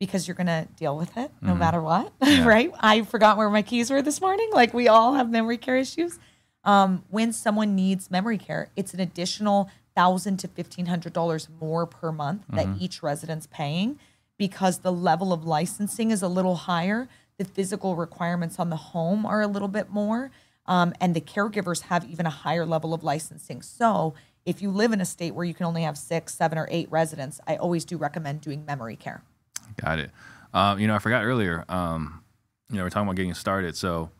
because 0.00 0.26
you're 0.26 0.34
going 0.34 0.46
to 0.46 0.66
deal 0.76 0.96
with 0.96 1.16
it 1.16 1.30
no 1.42 1.54
matter 1.54 1.80
what, 1.80 2.12
right? 2.22 2.72
I 2.80 3.02
forgot 3.02 3.36
where 3.36 3.50
my 3.50 3.60
keys 3.62 3.90
were 3.90 4.00
this 4.02 4.20
morning. 4.20 4.48
Like 4.52 4.72
we 4.72 4.88
all 4.88 5.14
have 5.14 5.30
memory 5.30 5.58
care 5.58 5.76
issues. 5.76 6.18
Um, 6.64 7.04
when 7.10 7.32
someone 7.32 7.74
needs 7.74 8.10
memory 8.10 8.38
care, 8.38 8.70
it's 8.76 8.94
an 8.94 9.00
additional 9.00 9.70
thousand 9.94 10.38
to 10.38 10.48
fifteen 10.48 10.86
hundred 10.86 11.12
dollars 11.12 11.48
more 11.60 11.84
per 11.86 12.10
month 12.10 12.42
that 12.48 12.66
each 12.80 13.02
resident's 13.02 13.46
paying 13.46 13.98
because 14.38 14.78
the 14.78 14.92
level 14.92 15.32
of 15.32 15.44
licensing 15.44 16.10
is 16.10 16.22
a 16.22 16.28
little 16.28 16.56
higher. 16.56 17.08
The 17.36 17.44
physical 17.44 17.94
requirements 17.94 18.58
on 18.58 18.70
the 18.70 18.76
home 18.76 19.26
are 19.26 19.42
a 19.42 19.46
little 19.46 19.68
bit 19.68 19.90
more, 19.90 20.30
um, 20.66 20.94
and 21.00 21.14
the 21.14 21.20
caregivers 21.20 21.82
have 21.82 22.04
even 22.10 22.24
a 22.26 22.30
higher 22.30 22.64
level 22.64 22.94
of 22.94 23.04
licensing. 23.04 23.60
So, 23.62 24.14
if 24.44 24.60
you 24.62 24.70
live 24.70 24.92
in 24.92 25.00
a 25.00 25.04
state 25.04 25.34
where 25.34 25.44
you 25.44 25.54
can 25.54 25.66
only 25.66 25.82
have 25.82 25.96
six, 25.96 26.34
seven, 26.34 26.58
or 26.58 26.66
eight 26.70 26.90
residents, 26.90 27.40
I 27.46 27.56
always 27.56 27.84
do 27.84 27.96
recommend 27.96 28.40
doing 28.40 28.64
memory 28.64 28.96
care. 28.96 29.22
Got 29.80 29.98
it. 30.00 30.10
Um, 30.52 30.78
you 30.78 30.86
know, 30.86 30.94
I 30.94 30.98
forgot 30.98 31.24
earlier. 31.24 31.64
Um, 31.68 32.22
you 32.70 32.76
know, 32.76 32.82
we're 32.84 32.90
talking 32.90 33.06
about 33.08 33.16
getting 33.16 33.34
started. 33.34 33.76
So 33.76 34.10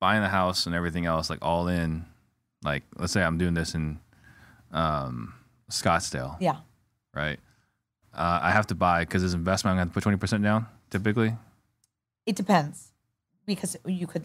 buying 0.00 0.22
the 0.22 0.28
house 0.28 0.66
and 0.66 0.74
everything 0.74 1.06
else, 1.06 1.28
like 1.30 1.38
all 1.42 1.68
in, 1.68 2.04
like 2.62 2.82
let's 2.96 3.12
say 3.12 3.22
I'm 3.22 3.38
doing 3.38 3.54
this 3.54 3.74
in 3.74 3.98
um, 4.72 5.34
Scottsdale, 5.70 6.36
Yeah. 6.40 6.56
right? 7.14 7.38
Uh, 8.12 8.38
I 8.42 8.50
have 8.52 8.66
to 8.68 8.74
buy 8.74 9.00
because 9.00 9.22
this 9.22 9.34
investment. 9.34 9.72
I'm 9.72 9.78
going 9.78 9.88
to 9.88 9.94
put 9.94 10.02
twenty 10.02 10.18
percent 10.18 10.42
down 10.42 10.66
typically. 10.90 11.34
It 12.26 12.36
depends 12.36 12.92
because 13.44 13.76
you 13.84 14.06
could 14.06 14.24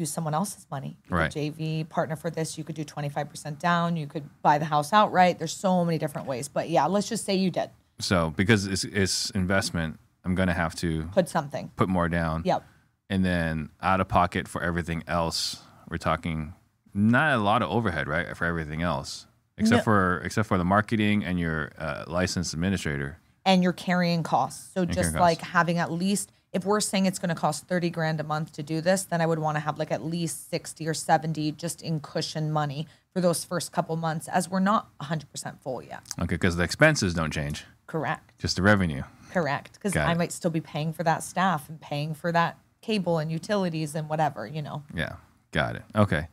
use 0.00 0.10
someone 0.10 0.34
else's 0.34 0.66
money. 0.70 0.96
You 1.08 1.16
Right. 1.16 1.30
JV 1.30 1.88
partner 1.88 2.16
for 2.16 2.30
this. 2.30 2.58
You 2.58 2.64
could 2.64 2.74
do 2.74 2.84
25% 2.84 3.58
down. 3.58 3.96
You 3.96 4.06
could 4.06 4.28
buy 4.42 4.58
the 4.58 4.64
house 4.64 4.92
outright. 4.92 5.38
There's 5.38 5.52
so 5.56 5.84
many 5.84 5.98
different 5.98 6.26
ways. 6.26 6.48
But 6.48 6.68
yeah, 6.70 6.86
let's 6.86 7.08
just 7.08 7.24
say 7.24 7.34
you 7.36 7.50
did 7.50 7.70
So 8.00 8.30
because 8.36 8.66
it's, 8.66 8.84
it's 8.84 9.30
investment, 9.30 10.00
I'm 10.24 10.34
going 10.34 10.48
to 10.48 10.54
have 10.54 10.74
to 10.76 11.04
put 11.12 11.28
something. 11.28 11.70
put 11.76 11.88
more 11.88 12.08
down. 12.08 12.42
Yep. 12.44 12.64
And 13.10 13.24
then 13.24 13.70
out 13.80 14.00
of 14.00 14.08
pocket 14.08 14.48
for 14.48 14.62
everything 14.62 15.02
else, 15.06 15.60
we're 15.88 15.98
talking 15.98 16.54
not 16.94 17.34
a 17.34 17.38
lot 17.38 17.62
of 17.62 17.70
overhead, 17.70 18.08
right? 18.08 18.36
For 18.36 18.44
everything 18.46 18.82
else, 18.82 19.26
except 19.58 19.78
No. 19.80 19.82
for 19.84 20.18
except 20.24 20.48
for 20.48 20.58
the 20.58 20.64
marketing 20.64 21.24
and 21.24 21.38
your 21.38 21.70
uh, 21.78 22.04
licensed 22.06 22.54
administrator. 22.54 23.18
and 23.44 23.62
you're 23.62 23.72
carrying 23.72 24.22
costs. 24.22 24.72
So 24.74 24.84
just 24.84 25.14
like 25.14 25.38
costs. 25.38 25.52
having 25.52 25.78
at 25.78 25.90
least, 25.90 26.30
if 26.52 26.64
we're 26.64 26.80
saying 26.80 27.06
it's 27.06 27.18
going 27.18 27.28
to 27.28 27.34
cost 27.34 27.66
30 27.68 27.90
grand 27.90 28.20
a 28.20 28.24
month 28.24 28.52
to 28.52 28.62
do 28.62 28.80
this, 28.80 29.04
then 29.04 29.20
I 29.20 29.26
would 29.26 29.38
want 29.38 29.56
to 29.56 29.60
have 29.60 29.78
like 29.78 29.92
at 29.92 30.04
least 30.04 30.50
60 30.50 30.86
or 30.88 30.94
70 30.94 31.52
just 31.52 31.80
in 31.82 32.00
cushion 32.00 32.50
money 32.50 32.86
for 33.12 33.20
those 33.20 33.44
first 33.44 33.72
couple 33.72 33.96
months 33.96 34.28
as 34.28 34.48
we're 34.48 34.60
not 34.60 34.88
100% 35.00 35.60
full 35.60 35.82
yet. 35.82 36.00
Okay, 36.18 36.34
because 36.34 36.56
the 36.56 36.64
expenses 36.64 37.14
don't 37.14 37.32
change, 37.32 37.64
Correct. 37.86 38.32
just 38.38 38.56
the 38.56 38.62
revenue. 38.62 39.02
Correct. 39.32 39.74
Because 39.74 39.96
I 39.96 40.12
it. 40.12 40.18
might 40.18 40.32
still 40.32 40.50
be 40.50 40.60
paying 40.60 40.92
for 40.92 41.04
that 41.04 41.22
staff 41.22 41.68
and 41.68 41.80
paying 41.80 42.14
for 42.14 42.32
that 42.32 42.58
cable 42.82 43.18
and 43.18 43.30
utilities 43.30 43.94
and 43.94 44.08
whatever, 44.08 44.46
you 44.46 44.62
know. 44.62 44.82
Yeah, 44.94 45.14
got 45.52 45.76
it. 45.76 45.82
Okay. 45.94 46.26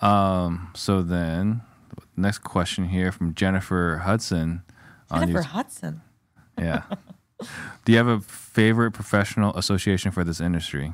Um, 0.00 0.70
so 0.74 1.02
then, 1.02 1.60
next 2.16 2.38
question 2.38 2.88
here 2.88 3.12
from 3.12 3.34
Jennifer 3.34 3.98
Hudson. 4.04 4.62
on 5.10 5.20
Jennifer 5.28 5.42
Hudson. 5.42 6.02
Yeah. 6.58 6.82
Do 7.84 7.92
you 7.92 7.98
have 7.98 8.08
a 8.08 8.20
favorite 8.20 8.92
professional 8.92 9.54
association 9.56 10.10
for 10.10 10.24
this 10.24 10.40
industry? 10.40 10.92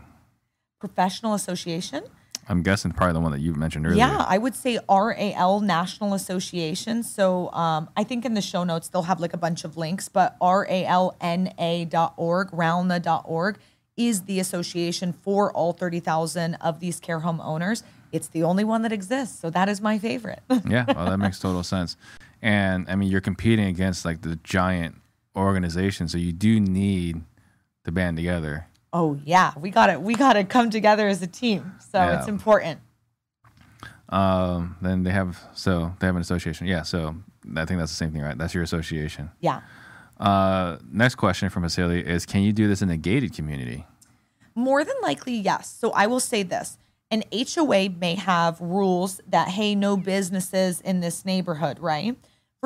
Professional 0.78 1.34
Association. 1.34 2.04
I'm 2.48 2.62
guessing 2.62 2.92
probably 2.92 3.14
the 3.14 3.20
one 3.20 3.32
that 3.32 3.40
you've 3.40 3.56
mentioned 3.56 3.86
earlier. 3.86 3.98
Yeah, 3.98 4.24
I 4.28 4.38
would 4.38 4.54
say 4.54 4.78
RAL 4.88 5.60
National 5.60 6.14
Association. 6.14 7.02
So 7.02 7.50
um, 7.52 7.90
I 7.96 8.04
think 8.04 8.24
in 8.24 8.34
the 8.34 8.40
show 8.40 8.62
notes 8.62 8.88
they'll 8.88 9.02
have 9.02 9.20
like 9.20 9.34
a 9.34 9.38
bunch 9.38 9.64
of 9.64 9.76
links, 9.76 10.08
but 10.08 10.38
ralna.org, 10.40 11.10
ralna.org 12.50 13.58
is 13.96 14.22
the 14.22 14.38
association 14.38 15.12
for 15.12 15.52
all 15.52 15.72
30,000 15.72 16.54
of 16.56 16.80
these 16.80 17.00
care 17.00 17.20
home 17.20 17.40
owners. 17.40 17.82
It's 18.12 18.28
the 18.28 18.44
only 18.44 18.62
one 18.62 18.82
that 18.82 18.92
exists. 18.92 19.40
So 19.40 19.50
that 19.50 19.68
is 19.68 19.80
my 19.80 19.98
favorite. 19.98 20.40
yeah, 20.68 20.84
well, 20.86 21.06
that 21.06 21.18
makes 21.18 21.38
total 21.40 21.64
sense. 21.64 21.96
And 22.42 22.86
I 22.88 22.94
mean, 22.94 23.10
you're 23.10 23.20
competing 23.20 23.66
against 23.66 24.04
like 24.04 24.22
the 24.22 24.36
giant 24.44 24.96
organization, 25.36 26.08
so 26.08 26.18
you 26.18 26.32
do 26.32 26.58
need 26.60 27.22
to 27.84 27.92
band 27.92 28.16
together. 28.16 28.66
oh 28.92 29.18
yeah, 29.24 29.52
we 29.58 29.70
got 29.70 29.90
it. 29.90 30.00
we 30.00 30.14
got 30.14 30.32
to 30.34 30.44
come 30.44 30.70
together 30.70 31.06
as 31.08 31.20
a 31.22 31.26
team. 31.26 31.74
So 31.90 31.98
Yeah. 31.98 32.18
it's 32.18 32.28
important. 32.28 32.80
Um, 34.08 34.76
then 34.80 35.02
they 35.02 35.10
have 35.10 35.38
so 35.54 35.92
they 36.00 36.06
have 36.06 36.14
an 36.16 36.22
association. 36.22 36.66
Yeah, 36.66 36.82
so 36.82 37.16
I 37.56 37.64
think 37.64 37.78
that's 37.80 37.90
the 37.90 37.96
same 37.96 38.12
thing, 38.12 38.22
right? 38.22 38.38
That's 38.38 38.54
your 38.54 38.62
association. 38.62 39.30
Yeah. 39.40 39.60
Uh, 40.18 40.78
next 40.90 41.16
question 41.16 41.50
from 41.50 41.62
Vasily 41.64 42.06
is: 42.06 42.24
Can 42.24 42.42
you 42.42 42.52
do 42.52 42.68
this 42.68 42.82
in 42.82 42.90
a 42.90 42.96
gated 42.96 43.34
community? 43.34 43.84
More 44.54 44.84
than 44.84 44.94
likely, 45.02 45.34
yes. 45.34 45.68
So 45.78 45.90
I 45.90 46.06
will 46.06 46.20
say 46.20 46.42
this 46.42 46.78
an 47.10 47.24
HOA 47.32 47.90
may 47.90 48.14
have 48.14 48.60
rules 48.60 49.20
that, 49.28 49.48
hey, 49.48 49.74
no 49.74 49.96
businesses 49.96 50.80
in 50.80 51.00
this 51.00 51.24
neighborhood, 51.24 51.78
right? 51.80 52.16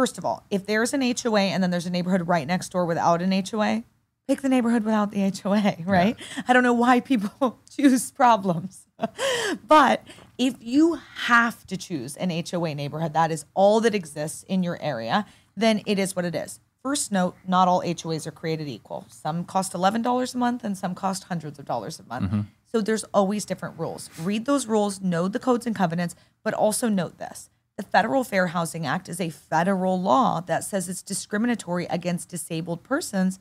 First 0.00 0.16
of 0.16 0.24
all, 0.24 0.46
if 0.48 0.64
there's 0.64 0.94
an 0.94 1.02
HOA 1.02 1.40
and 1.40 1.62
then 1.62 1.70
there's 1.70 1.84
a 1.84 1.90
neighborhood 1.90 2.26
right 2.26 2.46
next 2.46 2.70
door 2.70 2.86
without 2.86 3.20
an 3.20 3.32
HOA, 3.32 3.84
pick 4.26 4.40
the 4.40 4.48
neighborhood 4.48 4.82
without 4.82 5.10
the 5.10 5.30
HOA, 5.30 5.76
right? 5.84 6.16
I 6.48 6.54
don't 6.54 6.62
know 6.62 6.72
why 6.72 7.00
people 7.00 7.58
choose 7.70 8.10
problems. 8.10 8.86
but 9.68 10.02
if 10.38 10.54
you 10.58 10.98
have 11.26 11.66
to 11.66 11.76
choose 11.76 12.16
an 12.16 12.30
HOA 12.30 12.74
neighborhood, 12.74 13.12
that 13.12 13.30
is 13.30 13.44
all 13.52 13.78
that 13.80 13.94
exists 13.94 14.42
in 14.44 14.62
your 14.62 14.78
area, 14.80 15.26
then 15.54 15.82
it 15.84 15.98
is 15.98 16.16
what 16.16 16.24
it 16.24 16.34
is. 16.34 16.60
First 16.82 17.12
note, 17.12 17.36
not 17.46 17.68
all 17.68 17.82
HOAs 17.82 18.26
are 18.26 18.30
created 18.30 18.68
equal. 18.68 19.04
Some 19.10 19.44
cost 19.44 19.74
$11 19.74 20.34
a 20.34 20.38
month 20.38 20.64
and 20.64 20.78
some 20.78 20.94
cost 20.94 21.24
hundreds 21.24 21.58
of 21.58 21.66
dollars 21.66 22.00
a 22.00 22.04
month. 22.04 22.24
Mm-hmm. 22.28 22.40
So 22.72 22.80
there's 22.80 23.04
always 23.12 23.44
different 23.44 23.78
rules. 23.78 24.08
Read 24.18 24.46
those 24.46 24.66
rules, 24.66 25.02
know 25.02 25.28
the 25.28 25.38
codes 25.38 25.66
and 25.66 25.76
covenants, 25.76 26.14
but 26.42 26.54
also 26.54 26.88
note 26.88 27.18
this. 27.18 27.50
The 27.80 27.86
Federal 27.86 28.24
Fair 28.24 28.48
Housing 28.48 28.84
Act 28.86 29.08
is 29.08 29.22
a 29.22 29.30
federal 29.30 29.98
law 29.98 30.42
that 30.42 30.64
says 30.64 30.86
it's 30.86 31.00
discriminatory 31.00 31.86
against 31.86 32.28
disabled 32.28 32.82
persons 32.82 33.38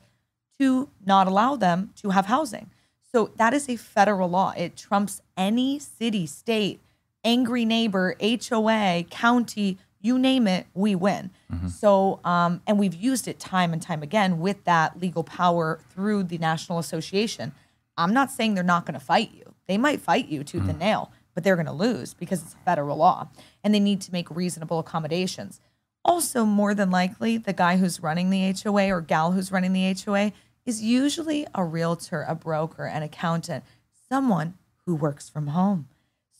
to 0.58 0.88
not 1.04 1.26
allow 1.26 1.56
them 1.56 1.90
to 1.96 2.08
have 2.08 2.24
housing. 2.24 2.70
So 3.12 3.32
that 3.36 3.52
is 3.52 3.68
a 3.68 3.76
federal 3.76 4.30
law. 4.30 4.54
It 4.56 4.78
trumps 4.78 5.20
any 5.36 5.78
city, 5.78 6.24
state, 6.24 6.80
angry 7.22 7.66
neighbor, 7.66 8.16
HOA, 8.18 9.04
county, 9.10 9.76
you 10.00 10.18
name 10.18 10.46
it, 10.46 10.66
we 10.72 10.94
win. 10.94 11.32
So, 11.68 12.20
um, 12.24 12.62
and 12.66 12.78
we've 12.78 12.94
used 12.94 13.28
it 13.28 13.38
time 13.38 13.74
and 13.74 13.82
time 13.82 14.02
again 14.02 14.40
with 14.40 14.64
that 14.64 14.98
legal 14.98 15.22
power 15.22 15.80
through 15.90 16.22
the 16.22 16.38
National 16.38 16.78
Association. 16.78 17.52
I'm 17.98 18.14
not 18.14 18.30
saying 18.30 18.54
they're 18.54 18.64
not 18.64 18.86
going 18.86 18.98
to 18.98 19.04
fight 19.04 19.32
you. 19.34 19.52
They 19.68 19.76
might 19.76 20.00
fight 20.00 20.28
you 20.28 20.44
tooth 20.44 20.66
and 20.66 20.78
nail, 20.78 21.12
but 21.34 21.44
they're 21.44 21.56
going 21.56 21.66
to 21.66 21.72
lose 21.72 22.14
because 22.14 22.42
it's 22.42 22.56
federal 22.64 22.96
law 22.96 23.28
and 23.62 23.74
they 23.74 23.80
need 23.80 24.00
to 24.02 24.12
make 24.12 24.30
reasonable 24.30 24.78
accommodations. 24.78 25.60
Also, 26.04 26.44
more 26.44 26.74
than 26.74 26.90
likely, 26.90 27.36
the 27.36 27.52
guy 27.52 27.76
who's 27.76 28.00
running 28.00 28.30
the 28.30 28.54
HOA 28.62 28.90
or 28.90 29.00
gal 29.00 29.32
who's 29.32 29.52
running 29.52 29.72
the 29.72 29.94
HOA 30.04 30.32
is 30.64 30.82
usually 30.82 31.46
a 31.54 31.64
realtor, 31.64 32.24
a 32.26 32.34
broker, 32.34 32.86
an 32.86 33.02
accountant, 33.02 33.64
someone 34.08 34.54
who 34.86 34.94
works 34.94 35.28
from 35.28 35.48
home. 35.48 35.88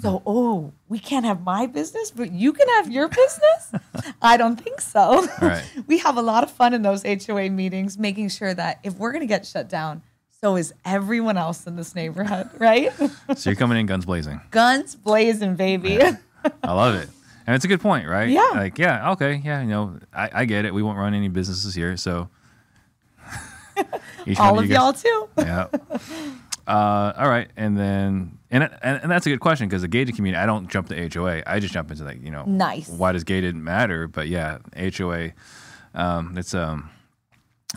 So, 0.01 0.23
oh, 0.25 0.73
we 0.89 0.99
can't 0.99 1.27
have 1.27 1.43
my 1.43 1.67
business, 1.67 2.11
but 2.11 2.33
you 2.33 2.55
can 2.55 2.67
have 2.69 2.91
your 2.91 3.09
business? 3.09 3.73
I 4.23 4.39
don't 4.39 4.59
think 4.59 4.81
so. 4.81 5.29
Right. 5.43 5.63
we 5.87 5.99
have 5.99 6.17
a 6.17 6.23
lot 6.23 6.43
of 6.43 6.51
fun 6.51 6.73
in 6.73 6.81
those 6.81 7.03
HOA 7.03 7.51
meetings, 7.51 7.99
making 7.99 8.31
sure 8.31 8.55
that 8.55 8.81
if 8.83 8.95
we're 8.95 9.13
going 9.13 9.21
to 9.21 9.27
get 9.27 9.45
shut 9.47 9.69
down, 9.69 10.03
so 10.43 10.57
is 10.57 10.73
everyone 10.87 11.37
else 11.37 11.67
in 11.67 11.77
this 11.77 11.95
neighborhood, 11.95 12.49
right? 12.59 12.91
So 13.37 13.51
you're 13.51 13.57
coming 13.57 13.79
in 13.79 13.87
guns 13.87 14.07
blazing. 14.07 14.41
Guns 14.51 14.95
blazing, 14.97 15.55
baby. 15.57 16.01
I 16.63 16.73
love 16.73 16.95
it. 16.95 17.11
And 17.47 17.55
it's 17.57 17.65
a 17.65 17.69
good 17.69 17.81
point, 17.81 18.09
right? 18.09 18.31
Yeah. 18.31 18.49
Like, 18.55 18.79
yeah, 18.79 19.13
okay, 19.13 19.43
yeah, 19.45 19.61
you 19.61 19.69
know, 19.69 19.99
I, 20.15 20.31
I 20.33 20.45
get 20.47 20.65
it. 20.65 20.73
We 20.73 20.83
won't 20.83 20.97
run 20.99 21.13
any 21.15 21.29
businesses 21.29 21.75
here, 21.75 21.97
so 21.97 22.29
All 24.39 24.59
of 24.59 24.67
you 24.67 24.75
y'all 24.75 24.93
too. 24.93 25.29
Yeah. 25.39 25.67
Uh, 26.67 27.13
all 27.17 27.29
right, 27.29 27.49
and 27.57 27.77
then 27.77 28.39
and 28.51 28.65
and, 28.83 29.01
and 29.03 29.11
that's 29.11 29.27
a 29.27 29.31
good 29.31 29.41
question 29.41 29.69
because 29.69 29.83
the 29.83 29.89
gated 29.89 30.15
community, 30.15 30.41
I 30.41 30.47
don't 30.47 30.69
jump 30.69 30.89
to 30.89 31.09
HOA. 31.09 31.43
I 31.47 31.59
just 31.59 31.73
jump 31.73 31.91
into 31.91 32.05
like 32.05 32.23
you 32.23 32.31
know, 32.31 32.45
Nice. 32.45 32.89
Why 32.89 33.13
does 33.13 33.25
gated 33.25 33.57
matter? 33.57 34.07
But 34.07 34.29
yeah, 34.29 34.59
HOA, 34.77 35.31
um, 35.95 36.37
it's 36.37 36.55
um, 36.55 36.91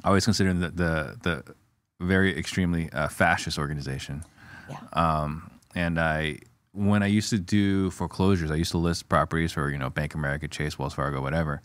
I 0.03 0.09
always 0.09 0.25
consider 0.25 0.53
the 0.53 0.69
the 0.69 1.17
the 1.23 1.55
very 2.03 2.37
extremely 2.37 2.91
uh, 2.91 3.07
fascist 3.07 3.57
organization. 3.57 4.23
Yeah. 4.69 4.77
Um, 4.93 5.49
and 5.75 5.99
I 5.99 6.39
when 6.71 7.03
I 7.03 7.07
used 7.07 7.29
to 7.29 7.37
do 7.39 7.89
foreclosures, 7.91 8.49
I 8.49 8.55
used 8.55 8.71
to 8.71 8.77
list 8.77 9.07
properties 9.09 9.51
for 9.51 9.69
you 9.69 9.77
know 9.77 9.89
Bank 9.89 10.13
of 10.13 10.19
America, 10.19 10.47
Chase, 10.47 10.77
Wells 10.79 10.93
Fargo, 10.93 11.21
whatever. 11.21 11.61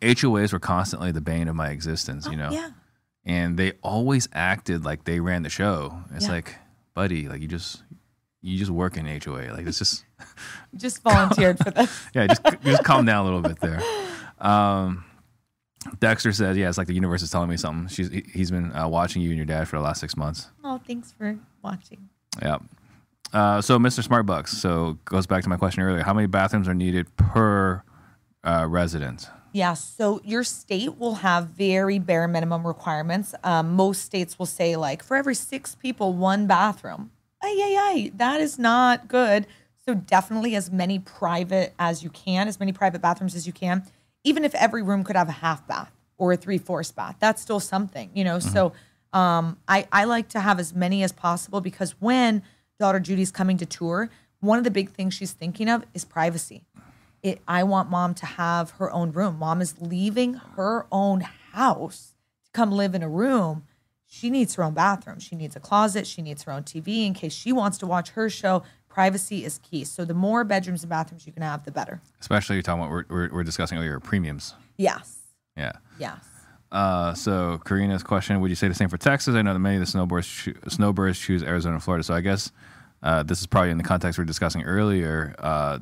HOAs 0.00 0.52
were 0.52 0.58
constantly 0.58 1.12
the 1.12 1.20
bane 1.20 1.48
of 1.48 1.54
my 1.54 1.68
existence. 1.70 2.26
You 2.26 2.36
know 2.36 2.48
Oh, 2.50 2.54
Yeah. 2.54 2.70
and 3.24 3.56
they 3.56 3.72
always 3.82 4.28
acted 4.32 4.84
like 4.84 5.04
they 5.04 5.20
ran 5.20 5.42
the 5.42 5.48
show. 5.50 5.96
It's 6.14 6.26
Yeah. 6.26 6.32
like, 6.32 6.56
buddy, 6.94 7.28
like 7.28 7.40
you 7.40 7.48
just 7.48 7.82
you 8.40 8.58
just 8.58 8.70
work 8.72 8.96
in 8.96 9.06
HOA. 9.06 9.52
Like 9.52 9.66
it's 9.66 9.78
just 9.78 10.04
You 10.72 10.78
just 10.80 11.02
volunteered 11.02 11.58
for 11.58 11.70
this. 11.76 12.06
yeah, 12.14 12.26
just 12.26 12.42
just 12.64 12.84
calm 12.84 13.04
down 13.04 13.20
a 13.20 13.24
little 13.24 13.42
bit 13.42 13.60
there. 13.60 13.80
Um, 14.40 15.04
Dexter 16.00 16.32
says, 16.32 16.56
yeah, 16.56 16.68
it's 16.68 16.78
like 16.78 16.86
the 16.86 16.94
universe 16.94 17.22
is 17.22 17.30
telling 17.30 17.48
me 17.50 17.56
something. 17.56 17.88
She's 17.88 18.08
he- 18.10 18.24
he's 18.32 18.50
been 18.50 18.74
uh, 18.74 18.88
watching 18.88 19.22
you 19.22 19.28
and 19.30 19.36
your 19.36 19.46
dad 19.46 19.68
for 19.68 19.76
the 19.76 19.82
last 19.82 20.00
six 20.00 20.16
months. 20.16 20.48
Oh, 20.64 20.80
thanks 20.86 21.12
for 21.12 21.38
watching. 21.62 22.08
Yeah. 22.40 22.58
Uh, 23.32 23.60
so 23.62 23.78
Mr. 23.78 24.06
Smartbucks. 24.06 24.48
So 24.48 24.98
goes 25.04 25.26
back 25.26 25.42
to 25.42 25.48
my 25.48 25.56
question 25.56 25.82
earlier. 25.82 26.02
How 26.02 26.12
many 26.14 26.26
bathrooms 26.26 26.68
are 26.68 26.74
needed 26.74 27.14
per 27.16 27.82
uh, 28.44 28.66
resident? 28.68 29.28
Yeah, 29.54 29.74
so 29.74 30.20
your 30.24 30.44
state 30.44 30.96
will 30.98 31.16
have 31.16 31.48
very 31.48 31.98
bare 31.98 32.26
minimum 32.26 32.66
requirements. 32.66 33.34
Um, 33.44 33.72
most 33.74 34.02
states 34.02 34.38
will 34.38 34.46
say, 34.46 34.76
like, 34.76 35.02
for 35.02 35.14
every 35.14 35.34
six 35.34 35.74
people, 35.74 36.14
one 36.14 36.46
bathroom. 36.46 37.10
Ay, 37.42 37.48
ay, 37.62 37.76
ay, 37.78 38.12
that 38.16 38.40
is 38.40 38.58
not 38.58 39.08
good. 39.08 39.46
So, 39.84 39.92
definitely 39.94 40.54
as 40.56 40.70
many 40.70 40.98
private 41.00 41.74
as 41.78 42.02
you 42.02 42.08
can, 42.08 42.48
as 42.48 42.58
many 42.60 42.72
private 42.72 43.02
bathrooms 43.02 43.34
as 43.34 43.46
you 43.46 43.52
can. 43.52 43.82
Even 44.24 44.44
if 44.44 44.54
every 44.54 44.82
room 44.82 45.04
could 45.04 45.16
have 45.16 45.28
a 45.28 45.32
half 45.32 45.66
bath 45.66 45.92
or 46.18 46.32
a 46.32 46.36
three 46.36 46.58
fourths 46.58 46.92
bath, 46.92 47.16
that's 47.18 47.42
still 47.42 47.60
something, 47.60 48.10
you 48.14 48.24
know? 48.24 48.38
So, 48.38 48.72
um, 49.12 49.58
I, 49.68 49.86
I 49.92 50.04
like 50.04 50.28
to 50.30 50.40
have 50.40 50.58
as 50.58 50.74
many 50.74 51.02
as 51.02 51.12
possible 51.12 51.60
because 51.60 51.92
when 52.00 52.42
daughter 52.78 52.98
Judy's 52.98 53.30
coming 53.30 53.58
to 53.58 53.66
tour, 53.66 54.08
one 54.40 54.56
of 54.58 54.64
the 54.64 54.70
big 54.70 54.90
things 54.90 55.12
she's 55.12 55.32
thinking 55.32 55.68
of 55.68 55.84
is 55.92 56.04
privacy 56.04 56.64
it, 57.22 57.40
I 57.46 57.62
want 57.62 57.90
mom 57.90 58.14
to 58.14 58.26
have 58.26 58.70
her 58.72 58.90
own 58.90 59.12
room. 59.12 59.38
Mom 59.38 59.60
is 59.60 59.80
leaving 59.80 60.34
her 60.34 60.86
own 60.90 61.20
house 61.52 62.14
to 62.44 62.50
come 62.52 62.72
live 62.72 62.94
in 62.94 63.02
a 63.02 63.08
room. 63.08 63.64
She 64.06 64.28
needs 64.28 64.56
her 64.56 64.64
own 64.64 64.74
bathroom. 64.74 65.20
She 65.20 65.36
needs 65.36 65.56
a 65.56 65.60
closet. 65.60 66.06
She 66.06 66.20
needs 66.20 66.42
her 66.42 66.52
own 66.52 66.64
TV 66.64 67.06
in 67.06 67.14
case 67.14 67.32
she 67.32 67.52
wants 67.52 67.78
to 67.78 67.86
watch 67.86 68.10
her 68.10 68.28
show. 68.28 68.62
Privacy 68.92 69.44
is 69.44 69.58
key. 69.58 69.84
So 69.84 70.04
the 70.04 70.14
more 70.14 70.44
bedrooms 70.44 70.82
and 70.82 70.90
bathrooms 70.90 71.26
you 71.26 71.32
can 71.32 71.42
have, 71.42 71.64
the 71.64 71.70
better. 71.70 72.00
Especially 72.20 72.56
you're 72.56 72.62
talking 72.62 72.82
about 72.82 72.90
we're, 72.92 73.04
we're, 73.08 73.30
we're 73.32 73.42
discussing 73.44 73.78
earlier 73.78 73.98
premiums. 74.00 74.54
Yes. 74.76 75.18
Yeah. 75.56 75.72
Yes. 75.98 76.16
Uh, 76.70 77.12
so 77.14 77.58
Karina's 77.64 78.02
question: 78.02 78.40
Would 78.40 78.50
you 78.50 78.54
say 78.56 78.68
the 78.68 78.74
same 78.74 78.88
for 78.88 78.96
Texas? 78.98 79.34
I 79.34 79.42
know 79.42 79.52
that 79.52 79.58
many 79.58 79.76
of 79.76 79.80
the 79.80 79.86
snowbirds 79.86 80.48
snowbirds 80.68 81.18
choose 81.18 81.42
Arizona 81.42 81.74
and 81.74 81.82
Florida. 81.82 82.02
So 82.04 82.14
I 82.14 82.20
guess 82.22 82.50
uh, 83.02 83.22
this 83.22 83.40
is 83.40 83.46
probably 83.46 83.70
in 83.70 83.78
the 83.78 83.84
context 83.84 84.18
we 84.18 84.22
are 84.22 84.26
discussing 84.26 84.62
earlier. 84.64 85.34
Uh, 85.38 85.78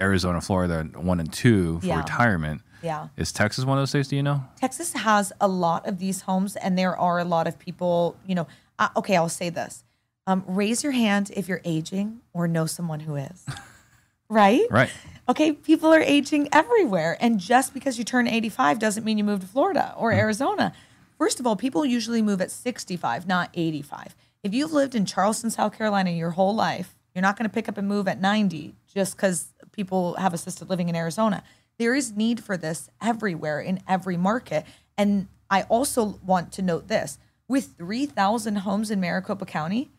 Arizona, 0.00 0.40
Florida, 0.40 0.82
one 0.96 1.20
and 1.20 1.32
two 1.32 1.80
for 1.80 1.86
Yeah. 1.86 1.98
retirement. 1.98 2.62
Yeah. 2.82 3.08
Is 3.16 3.30
Texas 3.32 3.64
one 3.64 3.78
of 3.78 3.82
those 3.82 3.90
states? 3.90 4.08
Do 4.08 4.16
you 4.16 4.22
know? 4.22 4.42
Texas 4.60 4.92
has 4.94 5.32
a 5.40 5.46
lot 5.48 5.86
of 5.86 5.98
these 5.98 6.22
homes, 6.22 6.56
and 6.56 6.76
there 6.76 6.96
are 6.96 7.18
a 7.20 7.24
lot 7.24 7.46
of 7.46 7.58
people, 7.58 8.16
you 8.26 8.34
know. 8.34 8.46
Uh, 8.78 8.88
okay, 8.96 9.16
I'll 9.16 9.28
say 9.28 9.48
this. 9.50 9.84
Um, 10.26 10.44
raise 10.46 10.82
your 10.84 10.92
hand 10.92 11.30
if 11.34 11.48
you're 11.48 11.60
aging 11.64 12.20
or 12.32 12.46
know 12.46 12.66
someone 12.66 13.00
who 13.00 13.16
is. 13.16 13.44
right? 14.28 14.62
Right. 14.70 14.90
Okay, 15.28 15.52
people 15.52 15.92
are 15.92 16.00
aging 16.00 16.48
everywhere. 16.52 17.16
And 17.20 17.38
just 17.38 17.74
because 17.74 17.98
you 17.98 18.04
turn 18.04 18.28
85 18.28 18.78
doesn't 18.78 19.04
mean 19.04 19.18
you 19.18 19.24
move 19.24 19.40
to 19.40 19.46
Florida 19.46 19.94
or 19.96 20.12
Arizona. 20.12 20.72
First 21.18 21.40
of 21.40 21.46
all, 21.46 21.56
people 21.56 21.84
usually 21.84 22.22
move 22.22 22.40
at 22.40 22.50
65, 22.50 23.26
not 23.26 23.50
85. 23.54 24.16
If 24.42 24.54
you've 24.54 24.72
lived 24.72 24.94
in 24.94 25.06
Charleston, 25.06 25.50
South 25.50 25.76
Carolina 25.76 26.10
your 26.10 26.30
whole 26.30 26.54
life, 26.54 26.96
you're 27.14 27.22
not 27.22 27.36
going 27.36 27.48
to 27.48 27.54
pick 27.54 27.68
up 27.68 27.78
and 27.78 27.86
move 27.86 28.08
at 28.08 28.20
90 28.20 28.74
just 28.92 29.16
because 29.16 29.52
people 29.72 30.14
have 30.14 30.34
assisted 30.34 30.68
living 30.68 30.88
in 30.88 30.96
Arizona. 30.96 31.42
There 31.78 31.94
is 31.94 32.16
need 32.16 32.42
for 32.42 32.56
this 32.56 32.90
everywhere 33.00 33.60
in 33.60 33.80
every 33.88 34.16
market. 34.16 34.64
And 34.96 35.28
I 35.50 35.62
also 35.62 36.18
want 36.24 36.52
to 36.52 36.62
note 36.62 36.88
this 36.88 37.18
with 37.48 37.74
3,000 37.76 38.56
homes 38.56 38.90
in 38.90 39.00
Maricopa 39.00 39.44
County, 39.44 39.90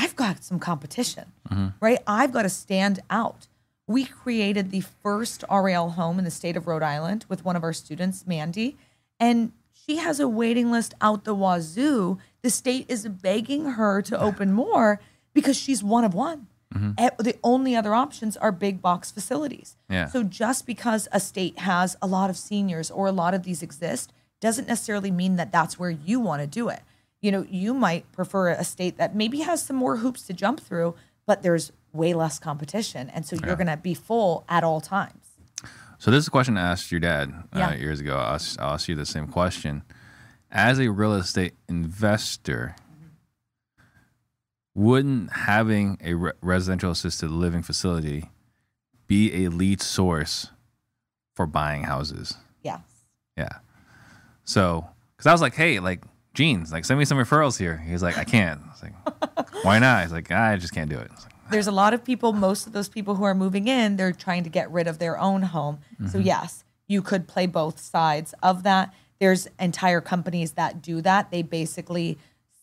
I've 0.00 0.14
got 0.16 0.44
some 0.44 0.58
competition, 0.70 1.26
right? 1.80 1.98
I've 2.06 2.32
got 2.32 2.42
to 2.42 2.48
stand 2.48 3.00
out. 3.10 3.40
We 3.86 4.04
created 4.04 4.70
the 4.70 4.82
first 5.02 5.44
RAL 5.50 5.90
home 5.90 6.18
in 6.20 6.24
the 6.24 6.30
state 6.30 6.56
of 6.56 6.66
Rhode 6.66 6.82
Island 6.82 7.24
with 7.28 7.44
one 7.44 7.56
of 7.56 7.62
our 7.64 7.72
students, 7.72 8.26
Mandy, 8.26 8.76
and 9.18 9.52
she 9.72 9.96
has 9.96 10.20
a 10.20 10.28
waiting 10.28 10.70
list 10.70 10.92
out 11.00 11.24
the 11.24 11.34
wazoo. 11.34 12.18
The 12.42 12.50
state 12.50 12.86
is 12.88 13.08
begging 13.08 13.64
her 13.78 14.02
to 14.02 14.20
open 14.20 14.52
more 14.52 15.00
because 15.34 15.56
she's 15.56 15.82
one 15.82 16.04
of 16.04 16.14
one. 16.14 16.46
Eh, 16.98 17.10
The 17.18 17.36
only 17.42 17.74
other 17.74 17.94
options 17.94 18.36
are 18.36 18.52
big 18.52 18.82
box 18.82 19.10
facilities. 19.10 19.76
Yeah. 19.88 20.06
So 20.08 20.22
just 20.22 20.66
because 20.66 21.08
a 21.10 21.18
state 21.18 21.58
has 21.60 21.96
a 22.02 22.06
lot 22.06 22.28
of 22.30 22.36
seniors 22.36 22.90
or 22.90 23.06
a 23.06 23.12
lot 23.12 23.32
of 23.34 23.42
these 23.42 23.62
exist 23.62 24.12
doesn't 24.40 24.68
necessarily 24.68 25.10
mean 25.10 25.36
that 25.36 25.50
that's 25.50 25.78
where 25.78 25.90
you 25.90 26.20
want 26.20 26.42
to 26.42 26.46
do 26.46 26.68
it. 26.68 26.82
You 27.20 27.32
know, 27.32 27.46
you 27.48 27.74
might 27.74 28.10
prefer 28.12 28.50
a 28.50 28.64
state 28.64 28.96
that 28.98 29.14
maybe 29.14 29.40
has 29.40 29.62
some 29.62 29.76
more 29.76 29.96
hoops 29.96 30.22
to 30.28 30.32
jump 30.32 30.60
through, 30.60 30.94
but 31.26 31.42
there's 31.42 31.72
way 31.92 32.14
less 32.14 32.38
competition. 32.38 33.10
And 33.10 33.26
so 33.26 33.36
you're 33.44 33.56
going 33.56 33.66
to 33.66 33.76
be 33.76 33.94
full 33.94 34.44
at 34.48 34.62
all 34.62 34.80
times. 34.80 35.24
So 35.98 36.12
this 36.12 36.22
is 36.22 36.28
a 36.28 36.30
question 36.30 36.56
I 36.56 36.70
asked 36.70 36.92
your 36.92 37.00
dad 37.00 37.32
uh, 37.52 37.74
years 37.76 37.98
ago. 37.98 38.16
I'll 38.16 38.40
I'll 38.60 38.74
ask 38.74 38.88
you 38.88 38.94
the 38.94 39.04
same 39.04 39.26
question. 39.26 39.82
As 40.50 40.78
a 40.78 40.88
real 40.90 41.14
estate 41.14 41.54
investor, 41.68 42.76
wouldn't 44.74 45.32
having 45.32 45.98
a 46.02 46.14
re- 46.14 46.32
residential 46.40 46.92
assisted 46.92 47.32
living 47.32 47.62
facility 47.62 48.30
be 49.08 49.44
a 49.44 49.50
lead 49.50 49.82
source 49.82 50.50
for 51.34 51.46
buying 51.46 51.82
houses? 51.82 52.36
Yes. 52.62 52.80
Yeah. 53.36 53.58
So, 54.44 54.88
because 55.16 55.26
I 55.26 55.32
was 55.32 55.40
like, 55.40 55.54
hey, 55.54 55.80
like 55.80 56.04
jeans, 56.38 56.70
like 56.70 56.84
send 56.84 56.98
me 56.98 57.04
some 57.04 57.18
referrals 57.18 57.58
here. 57.58 57.76
He's 57.76 58.00
like, 58.00 58.16
I 58.16 58.22
can't. 58.22 58.60
I 58.64 58.70
was 58.70 58.82
like, 58.82 59.54
why 59.64 59.80
not? 59.80 60.04
He's 60.04 60.12
like, 60.12 60.28
ah, 60.30 60.50
I 60.50 60.56
just 60.56 60.72
can't 60.72 60.88
do 60.88 60.96
it. 60.96 61.10
Like, 61.10 61.32
ah. 61.34 61.48
There's 61.50 61.66
a 61.66 61.72
lot 61.72 61.94
of 61.94 62.04
people, 62.04 62.32
most 62.32 62.68
of 62.68 62.72
those 62.72 62.88
people 62.88 63.16
who 63.16 63.24
are 63.24 63.34
moving 63.34 63.66
in, 63.66 63.96
they're 63.96 64.12
trying 64.12 64.44
to 64.44 64.50
get 64.50 64.70
rid 64.70 64.86
of 64.86 65.00
their 65.00 65.18
own 65.18 65.42
home. 65.42 65.80
So, 65.98 66.18
mm-hmm. 66.18 66.20
yes, 66.20 66.64
you 66.86 67.02
could 67.02 67.26
play 67.26 67.46
both 67.46 67.80
sides 67.80 68.34
of 68.40 68.62
that. 68.62 68.94
There's 69.18 69.48
entire 69.58 70.00
companies 70.00 70.52
that 70.52 70.80
do 70.80 71.00
that. 71.02 71.32
They 71.32 71.42
basically 71.42 72.18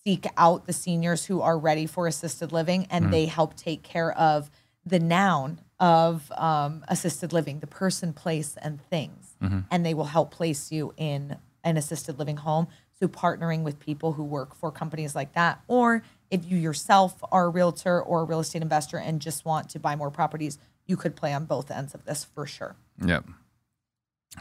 seek 0.05 0.25
out 0.37 0.67
the 0.67 0.73
seniors 0.73 1.25
who 1.25 1.41
are 1.41 1.57
ready 1.57 1.85
for 1.85 2.07
assisted 2.07 2.53
living 2.53 2.87
and 2.89 3.05
mm-hmm. 3.05 3.11
they 3.11 3.25
help 3.25 3.55
take 3.55 3.83
care 3.83 4.17
of 4.17 4.49
the 4.85 4.99
noun 4.99 5.59
of 5.81 6.31
um, 6.37 6.85
assisted 6.87 7.33
living, 7.33 7.59
the 7.59 7.67
person, 7.67 8.13
place, 8.13 8.55
and 8.61 8.81
things. 8.89 9.35
Mm-hmm. 9.43 9.59
And 9.69 9.85
they 9.85 9.93
will 9.93 10.05
help 10.05 10.31
place 10.31 10.71
you 10.71 10.93
in 10.95 11.37
an 11.65 11.75
assisted 11.75 12.17
living 12.17 12.37
home. 12.37 12.67
So 12.99 13.07
partnering 13.07 13.63
with 13.63 13.79
people 13.79 14.13
who 14.13 14.23
work 14.23 14.55
for 14.55 14.71
companies 14.71 15.15
like 15.15 15.33
that, 15.33 15.61
or 15.67 16.03
if 16.31 16.45
you 16.45 16.57
yourself 16.57 17.21
are 17.31 17.45
a 17.45 17.49
realtor 17.49 18.01
or 18.01 18.21
a 18.21 18.23
real 18.23 18.39
estate 18.39 18.61
investor 18.61 18.97
and 18.97 19.21
just 19.21 19.43
want 19.45 19.69
to 19.69 19.79
buy 19.79 19.95
more 19.95 20.09
properties, 20.09 20.57
you 20.85 20.95
could 20.95 21.15
play 21.15 21.33
on 21.33 21.45
both 21.45 21.71
ends 21.71 21.93
of 21.93 22.05
this 22.05 22.23
for 22.23 22.45
sure. 22.45 22.75
Yep. 23.05 23.25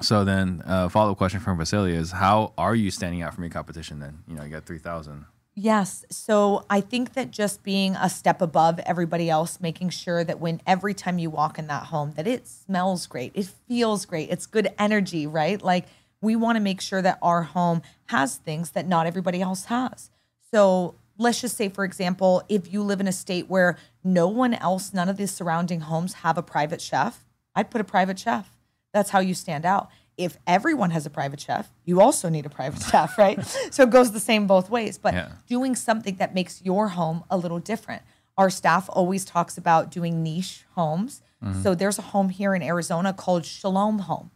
So 0.03 0.25
then, 0.25 0.63
uh, 0.67 0.89
follow 0.89 1.13
up 1.13 1.19
question 1.19 1.41
from 1.41 1.59
Vasily 1.59 1.93
is: 1.93 2.11
How 2.13 2.53
are 2.59 2.75
you 2.75 2.91
standing 2.91 3.23
out 3.23 3.35
from 3.35 3.45
your 3.45 3.51
competition? 3.51 4.01
Then 4.01 4.25
you 4.27 4.35
know 4.35 4.43
you 4.43 4.51
got 4.51 4.67
three 4.67 4.79
thousand. 4.79 5.27
Yes. 5.57 6.05
So 6.11 6.67
I 6.69 6.81
think 6.81 7.15
that 7.15 7.31
just 7.31 7.63
being 7.63 7.95
a 7.95 8.11
step 8.11 8.43
above 8.43 8.81
everybody 8.81 9.31
else, 9.31 9.61
making 9.61 9.91
sure 9.91 10.25
that 10.25 10.41
when 10.41 10.61
every 10.67 10.95
time 10.95 11.21
you 11.21 11.31
walk 11.31 11.61
in 11.61 11.69
that 11.69 11.85
home, 11.85 12.13
that 12.17 12.27
it 12.27 12.49
smells 12.49 13.07
great, 13.07 13.31
it 13.35 13.47
feels 13.69 14.05
great, 14.05 14.31
it's 14.31 14.47
good 14.47 14.73
energy, 14.81 15.29
right? 15.29 15.63
Like 15.63 15.87
we 16.25 16.35
want 16.37 16.57
to 16.57 16.61
make 16.61 16.81
sure 16.81 17.01
that 17.03 17.19
our 17.23 17.43
home 17.43 17.83
has 18.07 18.37
things 18.37 18.71
that 18.73 18.87
not 18.89 19.07
everybody 19.07 19.41
else 19.41 19.67
has. 19.67 20.11
So 20.53 20.97
let's 21.19 21.41
just 21.41 21.57
say, 21.57 21.69
for 21.69 21.85
example, 21.85 22.43
if 22.49 22.73
you 22.73 22.83
live 22.83 23.01
in 23.01 23.07
a 23.09 23.13
state 23.13 23.49
where 23.49 23.77
no 24.03 24.27
one 24.29 24.55
else, 24.55 24.93
none 24.93 25.09
of 25.09 25.17
the 25.17 25.27
surrounding 25.27 25.81
homes 25.81 26.15
have 26.15 26.37
a 26.39 26.43
private 26.43 26.81
chef, 26.81 27.25
I'd 27.55 27.71
put 27.71 27.81
a 27.81 27.85
private 27.85 28.19
chef. 28.19 28.51
That's 28.93 29.11
how 29.11 29.21
you 29.21 29.35
stand 29.35 29.65
out. 29.65 29.89
If 30.17 30.39
everyone 30.47 30.91
has 30.91 31.07
a 31.07 31.11
private 31.11 31.41
chef, 31.41 31.71
you 31.85 32.01
also 32.01 32.29
need 32.29 32.47
a 32.47 32.51
private 32.51 32.83
chef, 32.91 33.19
right? 33.19 33.45
so 33.71 33.83
it 33.83 33.91
goes 33.91 34.13
the 34.13 34.21
same 34.21 34.47
both 34.47 34.71
ways. 34.71 34.97
But 34.99 35.15
Yeah. 35.15 35.29
doing 35.49 35.75
something 35.75 36.17
that 36.17 36.35
makes 36.35 36.63
your 36.63 36.89
home 36.89 37.25
a 37.31 37.37
little 37.37 37.59
different. 37.59 38.03
Our 38.39 38.51
staff 38.51 38.89
always 38.93 39.25
talks 39.25 39.59
about 39.59 39.91
doing 39.91 40.23
niche 40.23 40.65
homes. 40.75 41.23
Mm-hmm. 41.43 41.63
So 41.63 41.75
there's 41.75 41.99
a 41.99 42.03
home 42.03 42.29
here 42.31 42.55
in 42.55 42.63
Arizona 42.63 43.13
called 43.13 43.45
Shalom 43.45 44.01
Home. 44.01 44.31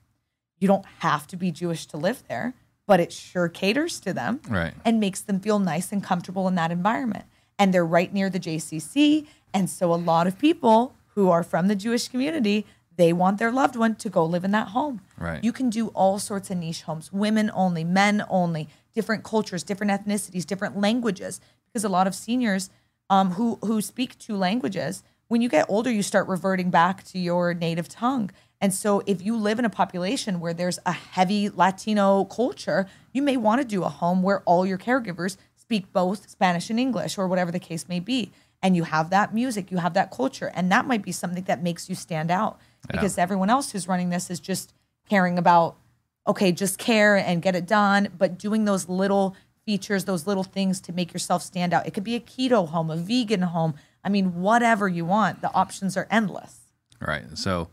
You 0.60 0.68
don't 0.68 0.84
have 1.00 1.26
to 1.28 1.36
be 1.36 1.50
Jewish 1.50 1.86
to 1.86 1.96
live 1.96 2.22
there, 2.28 2.54
but 2.86 3.00
it 3.00 3.12
sure 3.12 3.48
caters 3.48 4.00
to 4.00 4.12
them 4.12 4.40
Right. 4.48 4.74
and 4.84 4.98
makes 4.98 5.20
them 5.20 5.40
feel 5.40 5.58
nice 5.58 5.92
and 5.92 6.02
comfortable 6.02 6.48
in 6.48 6.54
that 6.56 6.70
environment. 6.70 7.24
And 7.58 7.72
they're 7.74 7.84
right 7.86 8.12
near 8.12 8.30
the 8.30 8.38
JCC. 8.40 9.26
And 9.52 9.68
so 9.68 9.92
a 9.92 9.96
lot 9.96 10.26
of 10.26 10.38
people 10.38 10.94
who 11.14 11.28
are 11.30 11.42
from 11.42 11.68
the 11.68 11.74
Jewish 11.74 12.08
community, 12.08 12.66
they 12.96 13.12
want 13.12 13.38
their 13.38 13.52
loved 13.52 13.76
one 13.76 13.94
to 13.96 14.08
go 14.08 14.24
live 14.24 14.44
in 14.44 14.50
that 14.52 14.68
home. 14.68 15.00
Right. 15.16 15.42
You 15.42 15.52
can 15.52 15.70
do 15.70 15.88
all 15.88 16.18
sorts 16.18 16.50
of 16.50 16.58
niche 16.58 16.82
homes, 16.82 17.12
women 17.12 17.50
only, 17.54 17.84
men 17.84 18.24
only, 18.28 18.68
different 18.94 19.22
cultures, 19.24 19.62
different 19.62 19.92
ethnicities, 19.92 20.44
different 20.46 20.78
languages. 20.80 21.40
Because 21.66 21.84
a 21.84 21.88
lot 21.88 22.06
of 22.06 22.14
seniors 22.14 22.70
um, 23.10 23.32
who 23.32 23.58
who 23.64 23.80
speak 23.80 24.18
two 24.18 24.36
languages, 24.36 25.02
when 25.28 25.40
you 25.42 25.48
get 25.48 25.66
older, 25.68 25.90
you 25.90 26.02
start 26.02 26.26
reverting 26.28 26.70
back 26.70 27.04
to 27.04 27.18
your 27.18 27.54
native 27.54 27.88
tongue. 27.88 28.30
And 28.60 28.74
so, 28.74 29.02
if 29.06 29.22
you 29.22 29.36
live 29.36 29.58
in 29.58 29.64
a 29.64 29.70
population 29.70 30.40
where 30.40 30.52
there's 30.52 30.78
a 30.84 30.92
heavy 30.92 31.48
Latino 31.48 32.24
culture, 32.24 32.88
you 33.12 33.22
may 33.22 33.36
want 33.36 33.60
to 33.60 33.66
do 33.66 33.84
a 33.84 33.88
home 33.88 34.22
where 34.22 34.40
all 34.40 34.66
your 34.66 34.78
caregivers 34.78 35.36
speak 35.56 35.92
both 35.92 36.28
Spanish 36.28 36.70
and 36.70 36.80
English, 36.80 37.18
or 37.18 37.28
whatever 37.28 37.52
the 37.52 37.60
case 37.60 37.88
may 37.88 38.00
be. 38.00 38.32
And 38.60 38.74
you 38.74 38.82
have 38.82 39.10
that 39.10 39.32
music, 39.32 39.70
you 39.70 39.76
have 39.76 39.94
that 39.94 40.10
culture, 40.10 40.50
and 40.54 40.72
that 40.72 40.86
might 40.86 41.02
be 41.02 41.12
something 41.12 41.44
that 41.44 41.62
makes 41.62 41.88
you 41.88 41.94
stand 41.94 42.30
out 42.30 42.58
because 42.90 43.18
everyone 43.18 43.50
else 43.50 43.70
who's 43.70 43.86
running 43.86 44.10
this 44.10 44.30
is 44.30 44.40
just 44.40 44.72
caring 45.08 45.38
about 45.38 45.76
okay, 46.26 46.52
just 46.52 46.78
care 46.78 47.16
and 47.16 47.40
get 47.40 47.56
it 47.56 47.66
done, 47.66 48.08
but 48.16 48.38
doing 48.38 48.66
those 48.66 48.88
little 48.88 49.34
features, 49.64 50.04
those 50.04 50.26
little 50.26 50.44
things 50.44 50.80
to 50.80 50.92
make 50.92 51.12
yourself 51.12 51.42
stand 51.42 51.72
out. 51.72 51.86
It 51.86 51.94
could 51.94 52.04
be 52.04 52.14
a 52.14 52.20
keto 52.20 52.68
home, 52.68 52.90
a 52.90 52.96
vegan 52.96 53.42
home. 53.42 53.74
I 54.04 54.10
mean, 54.10 54.40
whatever 54.40 54.88
you 54.88 55.04
want. 55.04 55.40
The 55.40 55.52
options 55.54 55.96
are 55.96 56.06
endless. 56.10 56.60
Right. 57.00 57.24
So 57.34 57.68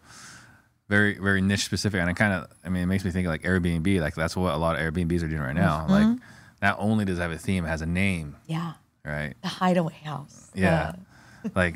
very 0.87 1.17
very 1.17 1.41
niche 1.41 1.65
specific, 1.65 1.99
and 1.99 2.09
it 2.09 2.15
kind 2.15 2.33
of 2.33 2.47
I 2.63 2.69
mean 2.69 2.83
it 2.83 2.87
makes 2.87 3.03
me 3.03 3.11
think 3.11 3.27
of 3.27 3.31
like 3.31 3.43
Airbnb. 3.43 3.99
Like 4.01 4.15
that's 4.15 4.35
what 4.35 4.53
a 4.53 4.57
lot 4.57 4.75
of 4.75 4.81
Airbnbs 4.81 5.23
are 5.23 5.27
doing 5.27 5.41
right 5.41 5.55
now. 5.55 5.81
Mm-hmm. 5.81 5.91
Like 5.91 6.19
not 6.61 6.77
only 6.79 7.05
does 7.05 7.19
it 7.19 7.21
have 7.21 7.31
a 7.31 7.37
theme, 7.37 7.65
it 7.65 7.69
has 7.69 7.81
a 7.81 7.85
name. 7.85 8.35
Yeah. 8.47 8.73
Right. 9.03 9.35
The 9.41 9.47
hideaway 9.47 9.99
house. 10.03 10.49
Yeah. 10.53 10.93
like 11.53 11.75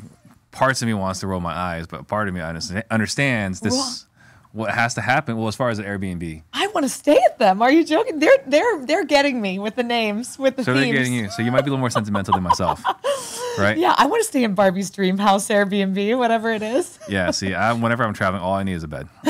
parts 0.50 0.82
of 0.82 0.88
me 0.88 0.94
wants 0.94 1.20
to 1.20 1.26
roll 1.26 1.40
my 1.40 1.52
eyes, 1.52 1.86
but 1.86 2.08
part 2.08 2.28
of 2.28 2.34
me 2.34 2.40
understand, 2.40 2.84
understands 2.90 3.60
this. 3.60 4.06
What 4.52 4.70
has 4.74 4.94
to 4.94 5.00
happen? 5.00 5.36
Well, 5.36 5.46
as 5.46 5.54
far 5.54 5.70
as 5.70 5.78
the 5.78 5.84
Airbnb, 5.84 6.42
I 6.52 6.66
want 6.68 6.84
to 6.84 6.88
stay 6.88 7.16
at 7.24 7.38
them. 7.38 7.62
Are 7.62 7.70
you 7.70 7.84
joking? 7.84 8.18
They're 8.18 8.38
they're 8.46 8.84
they're 8.84 9.04
getting 9.04 9.40
me 9.40 9.58
with 9.60 9.76
the 9.76 9.84
names, 9.84 10.38
with 10.38 10.56
the 10.56 10.64
so 10.64 10.74
themes. 10.74 10.86
they're 10.86 10.94
getting 10.94 11.14
you. 11.14 11.30
So 11.30 11.42
you 11.42 11.52
might 11.52 11.60
be 11.60 11.68
a 11.68 11.70
little 11.70 11.78
more 11.78 11.90
sentimental 11.90 12.34
than 12.34 12.42
myself, 12.42 12.82
right? 13.58 13.78
Yeah, 13.78 13.94
I 13.96 14.06
want 14.06 14.22
to 14.22 14.28
stay 14.28 14.42
in 14.42 14.54
Barbie's 14.54 14.90
dream 14.90 15.18
house, 15.18 15.46
Airbnb, 15.48 16.18
whatever 16.18 16.50
it 16.52 16.62
is. 16.62 16.98
Yeah. 17.08 17.30
See, 17.30 17.54
I, 17.54 17.72
whenever 17.74 18.02
I'm 18.02 18.12
traveling, 18.12 18.42
all 18.42 18.54
I 18.54 18.64
need 18.64 18.72
is 18.74 18.82
a 18.82 18.88
bed. 18.88 19.08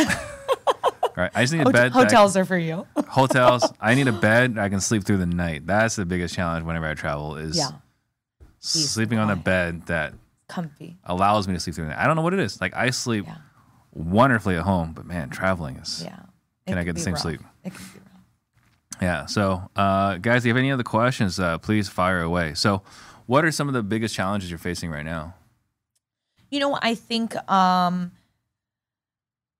right. 1.17 1.31
I 1.35 1.43
just 1.43 1.53
need 1.53 1.61
a 1.61 1.65
Hot- 1.65 1.73
bed. 1.75 1.93
hotels 1.93 2.35
are 2.37 2.45
for 2.47 2.57
you. 2.59 2.87
hotels. 3.09 3.71
I 3.79 3.95
need 3.95 4.09
a 4.09 4.13
bed 4.13 4.57
I 4.59 4.69
can 4.71 4.81
sleep 4.81 5.05
through 5.05 5.19
the 5.19 5.27
night. 5.27 5.67
That's 5.67 5.97
the 5.97 6.07
biggest 6.07 6.35
challenge 6.35 6.65
whenever 6.65 6.87
I 6.87 6.95
travel 6.95 7.37
is 7.37 7.59
Yeah, 7.59 7.73
sleeping 8.61 9.19
on 9.19 9.31
a 9.31 9.37
bed 9.37 9.87
that 9.87 10.15
comfy. 10.49 10.99
allows 11.05 11.47
me 11.49 11.55
to 11.55 11.61
sleep 11.61 11.75
through 11.77 11.85
the 11.85 11.91
night. 11.91 11.99
I 11.99 12.07
don't 12.07 12.17
know 12.17 12.23
what 12.23 12.35
it 12.35 12.41
is. 12.41 12.61
Like 12.61 12.75
I 12.75 12.91
sleep 12.91 13.27
Yeah, 13.27 13.37
wonderfully 13.93 14.57
at 14.57 14.63
home, 14.63 14.93
but 14.93 15.05
man, 15.05 15.31
traveling 15.31 15.77
is 15.77 16.03
yeah. 16.05 16.21
Can 16.67 16.79
I 16.79 16.85
get 16.85 16.95
the 16.95 17.01
same 17.01 17.15
rough. 17.15 17.23
sleep? 17.23 17.41
It 17.65 17.75
can 17.75 17.85
be 17.93 17.99
rough. 17.99 19.03
yeah. 19.03 19.27
So, 19.27 19.69
uh, 19.75 20.19
guys, 20.19 20.43
if 20.43 20.47
you 20.47 20.51
have 20.51 20.59
any 20.59 20.71
other 20.71 20.85
questions, 20.85 21.41
uh, 21.41 21.59
please 21.59 21.89
fire 21.89 22.21
away. 22.21 22.55
So, 22.55 22.83
what 23.27 23.45
are 23.45 23.51
some 23.51 23.69
of 23.69 23.75
the 23.75 23.83
biggest 23.83 24.15
challenges 24.15 24.51
you're 24.51 24.59
facing 24.59 24.91
right 24.91 25.05
now? 25.05 25.35
You 26.51 26.61
know, 26.61 26.79
I 26.81 26.95
think 26.95 27.37
um, 27.51 28.13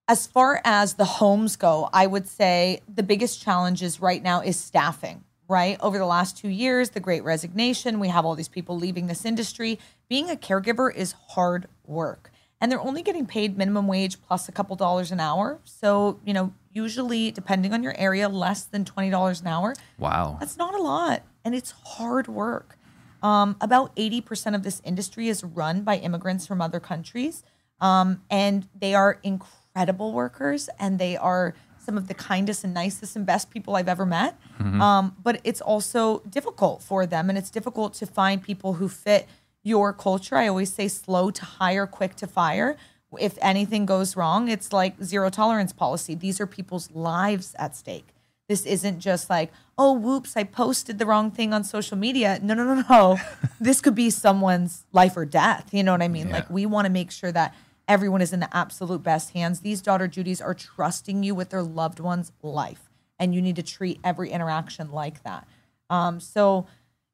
as 0.09 0.27
far 0.27 0.61
as 0.65 0.95
the 0.95 1.05
homes 1.05 1.55
go, 1.55 1.89
I 1.93 2.07
would 2.07 2.27
say 2.27 2.83
the 2.93 3.05
biggest 3.05 3.41
challenges 3.41 4.01
right 4.01 4.23
now 4.23 4.41
is 4.41 4.57
staffing, 4.59 5.23
right? 5.47 5.77
Over 5.81 5.99
the 5.99 6.07
last 6.07 6.37
two 6.37 6.49
years, 6.49 6.91
the 6.91 7.01
great 7.01 7.23
resignation, 7.23 8.01
we 8.01 8.09
have 8.09 8.25
all 8.25 8.35
these 8.35 8.49
people 8.49 8.77
leaving 8.77 9.07
this 9.07 9.25
industry. 9.25 9.79
Being 10.09 10.29
a 10.29 10.35
caregiver 10.35 10.93
is 10.93 11.13
hard 11.29 11.69
work. 11.87 12.30
And 12.61 12.71
they're 12.71 12.81
only 12.81 13.03
getting 13.03 13.27
paid 13.27 13.57
minimum 13.57 13.87
wage 13.87 14.21
plus 14.21 14.49
a 14.49 14.53
couple 14.53 14.77
dollars 14.77 15.11
an 15.13 15.21
hour. 15.21 15.61
So, 15.65 16.21
you 16.25 16.35
know, 16.35 16.53
usually, 16.73 17.31
depending 17.31 17.73
on 17.73 17.83
your 17.83 17.95
area, 17.97 18.29
less 18.29 18.65
than 18.65 18.85
$20 18.85 19.41
an 19.41 19.47
hour. 19.47 19.75
Wow. 19.99 20.37
That's 20.39 20.57
not 20.57 20.75
a 20.75 20.83
lot, 20.83 21.23
and 21.45 21.55
it's 21.55 21.71
hard 21.71 22.29
work. 22.29 22.77
Um, 23.23 23.57
about 23.61 23.95
80% 23.97 24.55
of 24.55 24.63
this 24.63 24.81
industry 24.85 25.29
is 25.29 25.43
run 25.45 25.83
by 25.83 25.97
immigrants 25.97 26.47
from 26.47 26.61
other 26.63 26.81
countries, 26.81 27.43
um, 27.81 28.23
and 28.31 28.69
they 28.79 28.95
are 28.95 29.19
incredible 29.23 30.13
workers, 30.13 30.69
and 30.79 30.99
they 30.99 31.17
are 31.17 31.55
some 31.79 31.97
of 31.97 32.09
the 32.09 32.15
kindest 32.15 32.63
and 32.63 32.75
nicest 32.75 33.17
and 33.17 33.25
best 33.25 33.51
people 33.51 33.75
I've 33.75 33.89
ever 33.89 34.05
met. 34.07 34.39
Um, 34.81 35.17
but 35.23 35.41
it's 35.45 35.63
also 35.63 36.21
difficult 36.29 36.83
for 36.83 37.07
them, 37.07 37.29
and 37.31 37.39
it's 37.39 37.51
difficult 37.51 37.95
to 37.95 38.07
find 38.07 38.43
people 38.43 38.75
who 38.75 38.89
fit 38.89 39.27
your 39.63 39.93
culture. 39.93 40.37
I 40.37 40.49
always 40.49 40.73
say 40.73 40.89
slow 40.89 41.31
to 41.31 41.45
hire, 41.45 41.87
quick 41.87 42.17
to 42.17 42.27
fire. 42.27 42.77
If 43.19 43.37
anything 43.43 43.87
goes 43.87 44.17
wrong, 44.17 44.49
it's 44.49 44.73
like 44.73 45.03
zero 45.03 45.31
tolerance 45.31 45.73
policy. 45.73 46.15
These 46.15 46.41
are 46.41 46.47
people's 46.47 46.91
lives 46.93 47.55
at 47.59 47.77
stake. 47.77 48.15
This 48.49 48.67
isn't 48.67 48.99
just 48.99 49.31
like, 49.31 49.53
oh, 49.79 49.93
whoops, 49.93 50.37
I 50.37 50.43
posted 50.43 50.99
the 50.99 51.07
wrong 51.07 51.31
thing 51.31 51.53
on 51.53 51.63
social 51.63 51.97
media. 51.97 52.39
No, 52.43 52.55
no, 52.55 52.65
no, 52.65 52.85
no. 52.89 53.19
this 53.61 53.81
could 53.81 53.95
be 53.95 54.11
someone's 54.11 54.87
life 54.93 55.17
or 55.17 55.25
death. 55.25 55.69
You 55.73 55.85
know 55.85 55.93
what 55.93 56.03
I 56.03 56.09
mean? 56.09 56.31
Like, 56.31 56.51
we 56.51 56.67
want 56.67 56.87
to 56.87 56.91
make 56.91 57.13
sure 57.13 57.31
that 57.33 57.55
everyone 57.87 58.23
is 58.23 58.33
in 58.33 58.41
the 58.41 58.57
absolute 58.57 59.03
best 59.03 59.31
hands. 59.31 59.61
These 59.61 59.83
daughter 59.83 60.09
Judys 60.09 60.45
are 60.45 60.55
trusting 60.55 61.23
you 61.23 61.35
with 61.35 61.51
their 61.51 61.63
loved 61.63 62.01
one's 62.01 62.33
life, 62.43 62.91
and 63.19 63.35
you 63.35 63.41
need 63.41 63.57
to 63.57 63.63
treat 63.63 64.01
every 64.03 64.31
interaction 64.31 64.91
like 64.91 65.23
that. 65.23 65.47
Um, 65.89 66.19
so, 66.21 66.67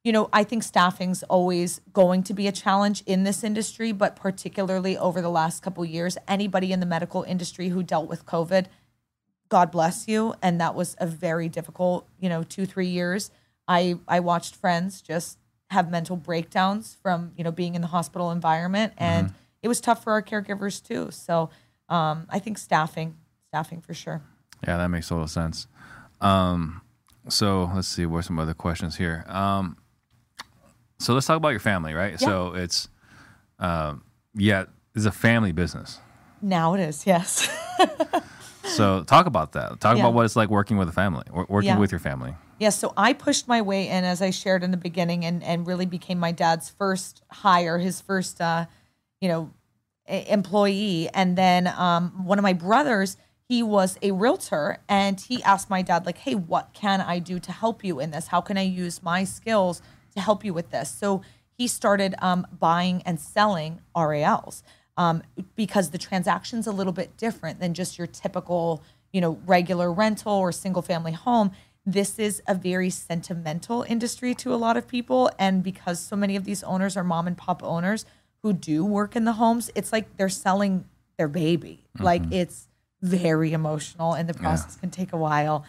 you 0.07 0.13
know, 0.13 0.29
I 0.33 0.45
think 0.45 0.63
staffing's 0.63 1.25
always 1.25 1.81
going 1.93 2.23
to 2.23 2.33
be 2.33 2.47
a 2.47 2.53
challenge 2.53 3.03
in 3.07 3.25
this 3.25 3.43
industry, 3.43 3.91
but 3.91 4.15
particularly 4.15 4.97
over 4.97 5.21
the 5.21 5.29
last 5.29 5.65
couple 5.65 5.85
years, 5.85 6.17
anybody 6.29 6.71
in 6.71 6.79
the 6.79 6.87
medical 6.87 7.25
industry 7.25 7.71
who 7.71 7.83
dealt 7.83 8.09
with 8.09 8.25
COVID, 8.25 8.67
God 9.49 9.73
bless 9.73 10.07
you. 10.07 10.35
And 10.41 10.61
that 10.61 10.77
was 10.77 10.95
a 11.01 11.09
very 11.09 11.49
difficult, 11.49 12.07
you 12.21 12.29
know, 12.29 12.45
two, 12.45 12.67
three 12.67 12.87
years. 12.87 13.33
I 13.67 13.99
I 14.07 14.21
watched 14.21 14.55
friends 14.55 15.03
just 15.03 15.39
have 15.71 15.91
mental 15.91 16.15
breakdowns 16.15 16.97
from, 17.03 17.33
you 17.37 17.43
know, 17.43 17.51
being 17.51 17.75
in 17.75 17.81
the 17.83 17.89
hospital 17.89 18.31
environment. 18.31 18.93
And 18.99 19.35
it 19.61 19.67
was 19.67 19.81
tough 19.81 20.05
for 20.05 20.13
our 20.13 20.23
caregivers 20.23 20.81
too. 20.81 21.11
So 21.11 21.51
um, 21.89 22.29
I 22.31 22.39
think 22.39 22.59
staffing, 22.59 23.17
staffing 23.49 23.81
for 23.81 23.93
sure. 23.93 24.23
Yeah, 24.65 24.77
that 24.77 24.87
makes 24.87 25.09
total 25.09 25.27
sense. 25.27 25.67
Um, 26.21 26.83
so 27.29 27.69
let's 27.75 27.89
see, 27.89 28.07
what 28.07 28.25
some 28.25 28.39
other 28.39 28.55
questions 28.55 28.95
here? 28.95 29.25
Um, 29.27 29.77
so 30.99 31.15
let's 31.15 31.27
talk 31.27 31.37
about 31.37 31.51
your 31.51 31.61
family, 31.61 31.93
right? 31.95 32.19
So 32.19 32.55
it's, 32.55 32.89
um, 33.59 34.03
yeah, 34.35 34.65
it's 34.95 35.05
a 35.07 35.13
family 35.13 35.53
business. 35.53 35.99
Now 36.43 36.75
it 36.75 36.81
is, 36.81 37.07
yes. 37.07 37.49
So 38.65 39.05
talk 39.05 39.27
about 39.27 39.53
that. 39.53 39.79
Talk 39.81 39.97
Yeah. 39.97 40.03
about 40.03 40.15
what 40.15 40.25
it's 40.25 40.35
like 40.35 40.51
working 40.51 40.77
with 40.77 40.89
a 40.89 40.93
family, 40.93 41.23
working 41.31 41.69
Yeah. 41.69 41.79
with 41.79 41.93
your 41.93 42.01
family. 42.01 42.35
Yes, 42.59 42.77
so 42.77 42.93
I 42.97 43.13
pushed 43.13 43.47
my 43.47 43.63
way 43.63 43.89
in 43.89 44.03
as 44.03 44.21
I 44.21 44.31
shared 44.31 44.65
in 44.65 44.73
the 44.73 44.77
beginning, 44.77 45.25
and 45.25 45.43
and 45.45 45.67
really 45.67 45.87
became 45.87 46.19
my 46.19 46.33
dad's 46.33 46.69
first 46.69 47.23
hire, 47.31 47.79
his 47.79 48.01
first, 48.01 48.41
uh, 48.41 48.67
you 49.21 49.29
know, 49.29 49.51
employee. 50.09 51.09
And 51.15 51.37
then 51.37 51.67
um, 51.69 52.25
one 52.27 52.39
of 52.39 52.43
my 52.43 52.53
brothers, 52.53 53.17
he 53.49 53.63
was 53.63 53.99
a 54.03 54.11
realtor 54.13 54.79
and 54.89 55.21
he 55.21 55.43
asked 55.45 55.71
my 55.71 55.81
dad 55.81 56.05
like 56.05 56.19
hey 56.19 56.35
what 56.35 56.71
can 56.73 57.01
i 57.01 57.21
do 57.21 57.39
to 57.39 57.53
help 57.53 57.85
you 57.85 58.01
in 58.01 58.11
this 58.11 58.27
how 58.27 58.41
can 58.41 58.59
i 58.59 58.63
use 58.63 59.05
my 59.05 59.23
skills 59.23 59.81
to 60.17 60.21
help 60.21 60.45
you 60.45 60.53
with 60.53 60.71
this. 60.71 60.91
So 60.91 61.23
he 61.57 61.69
started 61.69 62.15
um, 62.19 62.47
buying 62.59 63.03
and 63.03 63.21
selling 63.21 63.81
rals 63.95 64.63
um, 64.97 65.23
because 65.55 65.91
the 65.91 65.99
transaction's 65.99 66.67
a 66.67 66.73
little 66.73 66.93
bit 66.93 67.17
different 67.17 67.61
than 67.61 67.75
just 67.75 67.99
your 67.99 68.07
typical 68.07 68.83
you 69.13 69.21
know 69.21 69.39
regular 69.47 69.93
rental 69.93 70.33
or 70.33 70.53
single 70.53 70.83
family 70.83 71.13
home. 71.13 71.53
This 71.85 72.19
is 72.19 72.43
a 72.49 72.55
very 72.55 72.91
sentimental 72.91 73.85
industry 73.89 74.35
to 74.37 74.53
a 74.53 74.57
lot 74.57 74.77
of 74.77 74.89
people. 74.89 75.31
And 75.39 75.63
because 75.63 76.01
so 76.01 76.17
many 76.17 76.35
of 76.35 76.45
these 76.45 76.65
owners 76.65 76.97
are 76.97 77.05
mom 77.05 77.29
and 77.29 77.39
pop 77.39 77.63
owners 77.63 78.05
who 78.43 78.53
do 78.53 78.85
work 78.85 79.15
in 79.15 79.25
the 79.25 79.35
homes 79.35 79.71
it's 79.75 79.93
like 79.93 80.17
they're 80.17 80.29
selling 80.29 80.85
their 81.17 81.29
baby. 81.29 81.85
Like 81.99 82.23
it's 82.33 82.69
very 83.03 83.53
emotional 83.53 84.15
and 84.15 84.29
the 84.29 84.35
process 84.35 84.77
can 84.77 84.91
take 84.91 85.13
a 85.13 85.17
while. 85.17 85.65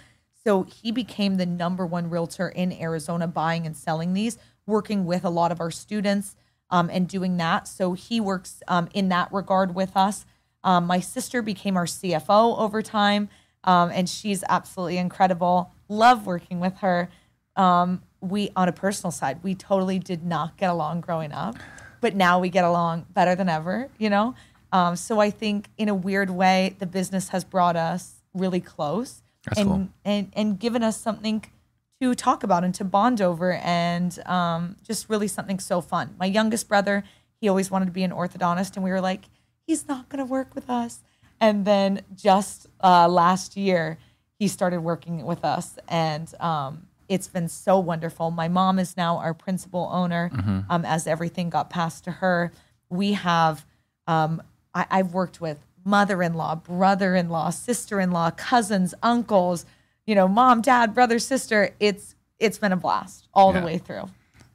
So 0.47 0.63
he 0.63 0.93
became 0.93 1.35
the 1.35 1.45
number 1.45 1.85
one 1.85 2.09
realtor 2.09 2.47
in 2.47 2.71
Arizona 2.71 3.27
buying 3.27 3.65
and 3.65 3.75
selling 3.75 4.13
these, 4.13 4.37
working 4.65 5.05
with 5.05 5.25
a 5.25 5.29
lot 5.29 5.51
of 5.51 5.59
our 5.59 5.71
students 5.71 6.37
um, 6.69 6.89
and 6.89 7.05
doing 7.05 7.35
that. 7.35 7.67
So 7.67 7.91
he 7.91 8.21
works 8.21 8.63
um, 8.69 8.87
in 8.93 9.09
that 9.09 9.27
regard 9.33 9.75
with 9.75 9.97
us. 9.97 10.25
Um, 10.63 10.87
my 10.87 11.01
sister 11.01 11.41
became 11.41 11.75
our 11.75 11.83
CFO 11.83 12.57
over 12.57 12.81
time, 12.81 13.27
um, 13.65 13.91
and 13.93 14.07
she's 14.07 14.41
absolutely 14.47 14.97
incredible. 14.97 15.73
Love 15.89 16.25
working 16.25 16.61
with 16.61 16.77
her. 16.77 17.09
Um, 17.57 18.01
we, 18.21 18.49
on 18.55 18.69
a 18.69 18.71
personal 18.71 19.11
side, 19.11 19.43
we 19.43 19.53
totally 19.53 19.99
did 19.99 20.23
not 20.23 20.55
get 20.55 20.69
along 20.69 21.01
growing 21.01 21.33
up, 21.33 21.57
but 21.99 22.15
now 22.15 22.39
we 22.39 22.47
get 22.47 22.63
along 22.63 23.05
better 23.13 23.35
than 23.35 23.49
ever, 23.49 23.89
you 23.97 24.09
know? 24.09 24.33
Um, 24.71 24.95
so 24.95 25.19
I 25.19 25.29
think 25.29 25.67
in 25.77 25.89
a 25.89 25.93
weird 25.93 26.29
way, 26.29 26.77
the 26.79 26.85
business 26.87 27.27
has 27.29 27.43
brought 27.43 27.75
us 27.75 28.23
really 28.33 28.61
close 28.61 29.23
That's 29.47 29.59
and, 29.59 29.69
cool. 29.69 29.87
and 30.05 30.31
and 30.33 30.59
given 30.59 30.83
us 30.83 30.99
something 30.99 31.43
to 32.01 32.13
talk 32.13 32.43
about 32.43 32.63
and 32.63 32.75
to 32.75 32.83
bond 32.83 33.21
over 33.21 33.53
and 33.53 34.17
um, 34.27 34.75
just 34.83 35.09
really 35.09 35.27
something 35.27 35.59
so 35.59 35.81
fun. 35.81 36.15
My 36.19 36.25
youngest 36.25 36.67
brother, 36.67 37.03
he 37.41 37.49
always 37.49 37.71
wanted 37.71 37.85
to 37.85 37.91
be 37.91 38.03
an 38.03 38.11
orthodontist, 38.11 38.75
and 38.75 38.83
we 38.83 38.91
were 38.91 39.01
like, 39.01 39.25
he's 39.65 39.87
not 39.87 40.09
going 40.09 40.19
to 40.19 40.29
work 40.29 40.53
with 40.53 40.69
us. 40.69 40.99
And 41.39 41.65
then 41.65 42.01
just 42.15 42.67
uh, 42.83 43.07
last 43.07 43.57
year, 43.57 43.97
he 44.39 44.47
started 44.47 44.81
working 44.81 45.25
with 45.25 45.43
us, 45.43 45.79
and 45.87 46.31
um, 46.39 46.87
it's 47.09 47.27
been 47.27 47.47
so 47.47 47.79
wonderful. 47.79 48.29
My 48.31 48.47
mom 48.47 48.77
is 48.77 48.95
now 48.95 49.17
our 49.17 49.33
principal 49.33 49.89
owner, 49.91 50.29
um, 50.69 50.85
as 50.85 51.07
everything 51.07 51.49
got 51.49 51.69
passed 51.69 52.03
to 52.03 52.11
her. 52.11 52.51
We 52.89 53.13
have 53.13 53.65
um, 54.07 54.41
I, 54.73 54.85
I've 54.89 55.13
worked 55.13 55.41
with 55.41 55.57
mother-in-law, 55.87 56.55
brother-in-law, 56.55 57.49
sister-in-law, 57.49 58.31
cousins, 58.31 58.93
uncles, 59.01 59.65
you 60.05 60.13
know, 60.13 60.27
mom, 60.27 60.61
dad, 60.61 60.93
brother, 60.93 61.17
sister. 61.17 61.73
It's 61.79 62.13
it's 62.39 62.59
been 62.59 62.71
a 62.71 62.77
blast 62.77 63.27
all 63.33 63.51
Yeah. 63.53 63.61
the 63.61 63.65
way 63.65 63.77
through. 63.79 64.09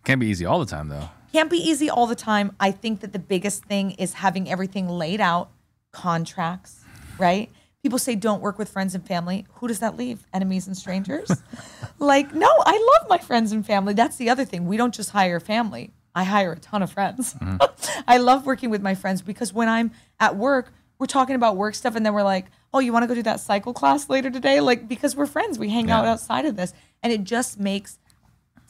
Can't 0.04 0.20
be 0.20 0.26
easy 0.28 0.44
all 0.46 0.60
the 0.60 0.66
time 0.66 0.88
though. 0.88 1.08
Can't 1.32 1.50
be 1.50 1.56
easy 1.56 1.88
all 1.90 2.06
the 2.06 2.14
time. 2.14 2.54
I 2.60 2.70
think 2.70 3.00
that 3.00 3.12
the 3.12 3.18
biggest 3.18 3.64
thing 3.64 3.92
is 3.92 4.12
having 4.12 4.48
everything 4.50 4.88
laid 4.88 5.20
out, 5.20 5.50
contracts, 5.90 6.80
right? 7.18 7.50
People 7.82 7.98
say 7.98 8.14
don't 8.14 8.40
work 8.42 8.58
with 8.58 8.68
friends 8.68 8.94
and 8.94 9.04
family. 9.04 9.46
Who 9.54 9.66
does 9.66 9.80
that 9.80 9.96
leave? 9.96 10.24
Enemies 10.32 10.66
and 10.68 10.76
strangers? 10.76 11.30
like, 11.98 12.32
no, 12.34 12.46
I 12.64 12.98
love 13.00 13.08
my 13.08 13.18
friends 13.18 13.50
and 13.50 13.66
family. 13.66 13.94
That's 13.94 14.16
the 14.16 14.30
other 14.30 14.44
thing. 14.44 14.66
We 14.66 14.76
don't 14.76 14.94
just 14.94 15.10
hire 15.10 15.40
family. 15.40 15.90
I 16.14 16.24
hire 16.24 16.52
a 16.52 16.58
ton 16.58 16.82
of 16.82 16.92
friends. 16.92 17.34
Mm-hmm. 17.34 18.02
I 18.06 18.18
love 18.18 18.44
working 18.46 18.70
with 18.70 18.82
my 18.82 18.94
friends 18.94 19.22
because 19.22 19.52
when 19.52 19.68
I'm 19.68 19.90
at 20.20 20.36
work, 20.36 20.72
we're 21.02 21.06
talking 21.06 21.34
about 21.34 21.56
work 21.56 21.74
stuff 21.74 21.96
and 21.96 22.06
then 22.06 22.14
we're 22.14 22.22
like, 22.22 22.46
"Oh, 22.72 22.78
you 22.78 22.92
want 22.92 23.02
to 23.02 23.08
go 23.08 23.14
do 23.14 23.24
that 23.24 23.40
cycle 23.40 23.74
class 23.74 24.08
later 24.08 24.30
today?" 24.30 24.60
Like 24.60 24.86
because 24.86 25.16
we're 25.16 25.26
friends, 25.26 25.58
we 25.58 25.68
hang 25.68 25.90
out 25.90 26.04
outside 26.04 26.46
of 26.46 26.54
this 26.56 26.72
and 27.02 27.12
it 27.12 27.24
just 27.24 27.58
makes 27.58 27.98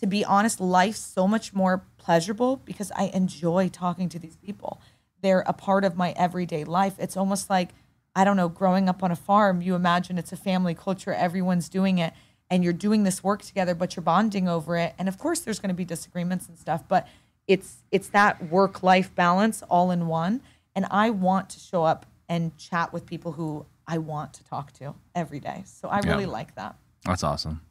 to 0.03 0.07
be 0.09 0.24
honest, 0.24 0.61
life 0.61 0.97
so 0.97 1.28
much 1.28 1.55
more 1.55 1.85
pleasurable 1.97 2.57
because 2.57 2.91
I 2.97 3.05
enjoy 3.14 3.68
talking 3.68 4.09
to 4.09 4.18
these 4.18 4.35
people. 4.37 4.80
They're 5.20 5.45
a 5.47 5.53
part 5.53 5.85
of 5.85 5.97
my 5.97 6.12
everyday 6.16 6.64
life. 6.64 6.95
It's 6.99 7.16
almost 7.16 7.49
like, 7.49 7.68
I 8.16 8.24
don't 8.24 8.37
know, 8.37 8.49
growing 8.49 8.89
up 8.89 9.05
on 9.05 9.12
a 9.12 9.16
farm, 9.16 9.62
you 9.62 9.76
imagine 9.76 10.18
it's 10.18 10.33
a 10.33 10.37
family 10.37 10.74
culture, 10.74 11.12
everyone's 11.12 11.68
doing 11.68 11.99
it, 11.99 12.14
and 12.51 12.64
you're 12.64 12.72
doing 12.72 13.05
this 13.05 13.22
work 13.22 13.43
together, 13.43 13.76
but 13.76 13.95
you're 13.95 14.03
bonding 14.03 14.49
over 14.49 14.76
it. 14.76 14.93
And 14.99 15.07
of 15.07 15.18
course 15.18 15.39
there's 15.39 15.61
gonna 15.61 15.72
be 15.72 15.85
disagreements 15.85 16.49
and 16.49 16.59
stuff, 16.59 16.83
but 16.89 17.07
it's 17.47 17.76
it's 17.93 18.09
that 18.09 18.51
work 18.51 18.83
life 18.83 19.14
balance 19.14 19.62
all 19.62 19.93
in 19.93 20.09
one. 20.09 20.41
And 20.74 20.85
I 20.91 21.11
want 21.11 21.49
to 21.51 21.61
show 21.61 21.85
up 21.85 22.07
and 22.29 22.57
chat 22.59 22.93
with 22.93 23.07
people 23.07 23.33
who 23.33 23.66
I 23.87 23.99
want 23.99 24.33
to 24.35 24.45
talk 24.45 24.73
to 24.75 24.95
every 25.14 25.41
day. 25.41 25.62
So 25.66 25.89
I 25.89 26.01
really 26.01 26.27
like 26.27 26.55
that. 26.55 26.77
That's 27.05 27.25
awesome. 27.25 27.62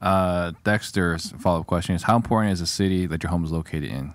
Uh, 0.00 0.52
Dexter's 0.64 1.32
follow 1.38 1.60
up 1.60 1.66
question 1.66 1.94
is 1.94 2.04
How 2.04 2.16
important 2.16 2.52
is 2.52 2.60
the 2.60 2.66
city 2.66 3.06
that 3.06 3.22
your 3.22 3.30
home 3.30 3.44
is 3.44 3.52
located 3.52 3.84
in? 3.84 4.14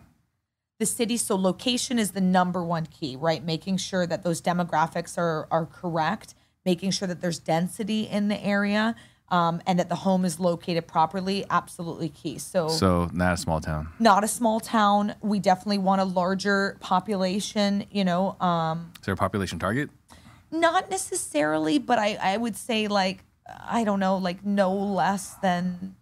the 0.79 0.85
city 0.85 1.17
so 1.17 1.35
location 1.35 1.97
is 1.97 2.11
the 2.11 2.21
number 2.21 2.63
one 2.63 2.85
key 2.85 3.15
right 3.15 3.43
making 3.43 3.77
sure 3.77 4.05
that 4.05 4.23
those 4.23 4.41
demographics 4.41 5.17
are 5.17 5.47
are 5.51 5.65
correct 5.65 6.35
making 6.65 6.91
sure 6.91 7.07
that 7.07 7.21
there's 7.21 7.39
density 7.39 8.03
in 8.03 8.27
the 8.27 8.43
area 8.43 8.95
um, 9.29 9.61
and 9.67 9.77
that 9.79 9.89
the 9.89 9.95
home 9.95 10.23
is 10.25 10.39
located 10.39 10.87
properly 10.87 11.45
absolutely 11.49 12.09
key. 12.09 12.37
So, 12.37 12.69
So, 12.69 13.09
not 13.13 13.33
a 13.33 13.37
small 13.37 13.59
town. 13.59 13.89
not 13.99 14.23
a 14.23 14.27
small 14.27 14.59
town. 14.59 15.15
We 15.21 15.39
definitely 15.39 15.79
want 15.79 16.01
a 16.01 16.05
larger 16.05 16.77
population 16.79 17.85
you 17.91 18.03
know 18.05 18.35
um, 18.39 18.91
Is 18.99 19.05
there 19.05 19.13
a 19.13 19.17
population 19.17 19.59
target? 19.59 19.89
not 20.49 20.89
necessarily 20.89 21.77
but 21.77 21.99
I, 21.99 22.17
I 22.21 22.37
would 22.37 22.55
say 22.55 22.87
like 22.87 23.25
i 23.67 23.83
don't 23.83 23.99
know 23.99 24.15
like 24.17 24.45
no 24.45 24.73
less 24.73 25.33
than 25.41 25.95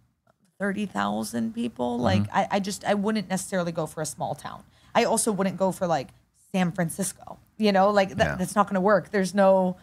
30,000 0.58 1.54
people. 1.54 1.98
Like 1.98 2.22
I, 2.32 2.48
I 2.52 2.60
just 2.60 2.84
i 2.84 2.94
wouldn't 2.94 3.28
necessarily 3.28 3.72
go 3.72 3.86
for 3.86 4.00
a 4.00 4.06
small 4.06 4.34
town. 4.34 4.62
I 4.94 5.04
also 5.04 5.30
wouldn't 5.32 5.58
go 5.58 5.70
for 5.72 5.86
like 5.86 6.08
san 6.52 6.72
francisco 6.72 7.38
you 7.58 7.72
know? 7.72 7.90
Like 7.90 8.10
that, 8.16 8.24
Yeah. 8.26 8.36
that's 8.36 8.54
not 8.54 8.66
going 8.66 8.74
to 8.74 8.80
work. 8.82 9.10
There's 9.10 9.34
no 9.34 9.76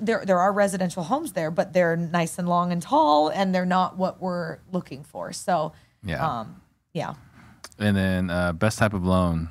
there 0.00 0.24
there 0.24 0.38
are 0.38 0.52
residential 0.52 1.02
homes 1.04 1.32
there 1.32 1.50
but 1.50 1.72
they're 1.72 1.96
nice 1.96 2.38
and 2.38 2.48
long 2.48 2.72
and 2.72 2.80
tall 2.82 3.28
and 3.28 3.54
they're 3.54 3.66
not 3.66 3.96
what 3.98 4.20
we're 4.20 4.58
looking 4.70 5.04
for 5.04 5.32
so 5.32 5.72
Yeah. 6.04 6.24
um 6.40 6.62
yeah 6.94 7.14
And 7.78 7.96
then, 7.96 8.30
uh, 8.30 8.52
best 8.52 8.78
type 8.78 8.94
of 8.94 9.04
loan 9.04 9.48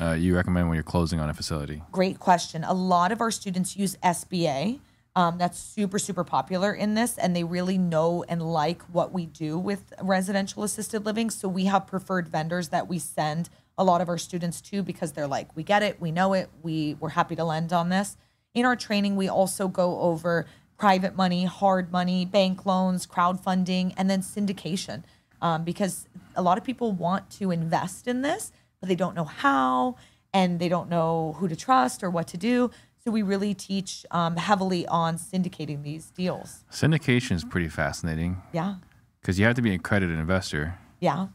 uh, 0.00 0.12
you 0.12 0.36
recommend 0.36 0.68
when 0.68 0.74
you're 0.76 0.82
closing 0.84 1.18
on 1.18 1.28
a 1.28 1.34
facility? 1.34 1.82
Great 1.90 2.18
question. 2.20 2.62
A 2.62 2.74
lot 2.74 3.10
of 3.10 3.20
our 3.20 3.30
students 3.32 3.76
use 3.76 3.96
SBA. 4.02 4.78
Um, 5.16 5.38
that's 5.38 5.58
super, 5.58 5.98
super 5.98 6.22
popular 6.22 6.72
in 6.72 6.94
this, 6.94 7.18
and 7.18 7.34
they 7.34 7.42
really 7.42 7.78
know 7.78 8.22
and 8.28 8.40
like 8.40 8.82
what 8.92 9.12
we 9.12 9.26
do 9.26 9.58
with 9.58 9.92
residential 10.00 10.62
assisted 10.62 11.04
living. 11.04 11.30
So 11.30 11.48
we 11.48 11.64
have 11.64 11.86
preferred 11.88 12.28
vendors 12.28 12.68
that 12.68 12.86
we 12.86 13.00
send 13.00 13.48
a 13.76 13.82
lot 13.82 14.00
of 14.00 14.08
our 14.08 14.18
students 14.18 14.60
to 14.70 14.82
because 14.84 15.12
they're 15.12 15.26
like, 15.26 15.56
we 15.56 15.64
get 15.64 15.82
it, 15.82 16.00
we 16.00 16.12
know 16.12 16.34
it, 16.34 16.48
we 16.62 16.94
we're 17.00 17.08
happy 17.08 17.34
to 17.34 17.42
lend 17.44 17.72
on 17.72 17.88
this. 17.88 18.16
In 18.54 18.64
our 18.64 18.76
training, 18.76 19.16
we 19.16 19.28
also 19.28 19.68
go 19.68 20.00
over 20.00 20.46
private 20.78 21.16
money, 21.16 21.44
hard 21.44 21.92
money, 21.92 22.24
bank 22.24 22.64
loans, 22.66 23.06
crowdfunding, 23.06 23.92
and 23.96 24.08
then 24.08 24.20
syndication. 24.20 25.02
Um, 25.40 25.64
because 25.64 26.08
a 26.34 26.42
lot 26.42 26.58
of 26.58 26.64
people 26.64 26.92
want 26.92 27.30
to 27.30 27.50
invest 27.50 28.08
in 28.08 28.22
this, 28.22 28.52
but 28.80 28.88
they 28.88 28.96
don't 28.96 29.14
know 29.14 29.24
how 29.24 29.96
and 30.32 30.58
they 30.58 30.68
don't 30.68 30.88
know 30.88 31.34
who 31.38 31.48
to 31.48 31.56
trust 31.56 32.02
or 32.02 32.10
what 32.10 32.26
to 32.28 32.36
do. 32.36 32.70
So 33.04 33.10
we 33.12 33.22
really 33.22 33.54
teach 33.54 34.04
um, 34.10 34.36
heavily 34.36 34.86
on 34.88 35.16
syndicating 35.16 35.82
these 35.84 36.06
deals. 36.10 36.64
Syndication 36.70 37.32
is 37.32 37.44
pretty 37.44 37.68
fascinating 37.68 38.42
Yeah. 38.52 38.76
because 39.20 39.38
you 39.38 39.46
have 39.46 39.54
to 39.56 39.62
be 39.62 39.70
an 39.70 39.76
accredited 39.76 40.18
investor, 40.18 40.76
Yeah. 41.00 41.28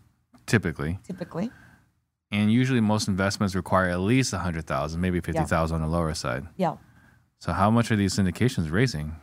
typically. 0.45 0.99
Typically. 1.03 1.51
And 2.31 2.51
usually, 2.51 2.81
most 2.81 3.07
investments 3.07 3.55
require 3.55 3.89
at 3.89 3.99
least 3.99 4.33
100000 4.33 4.99
maybe 4.99 5.21
50000 5.21 5.75
on 5.75 5.81
the 5.81 5.87
lower 5.87 6.13
side. 6.13 6.47
Yeah. 6.57 6.75
So, 7.43 7.51
how 7.51 7.69
much 7.69 7.91
are 7.91 7.97
these 7.97 8.15
syndications 8.15 8.71
raising? 8.71 9.17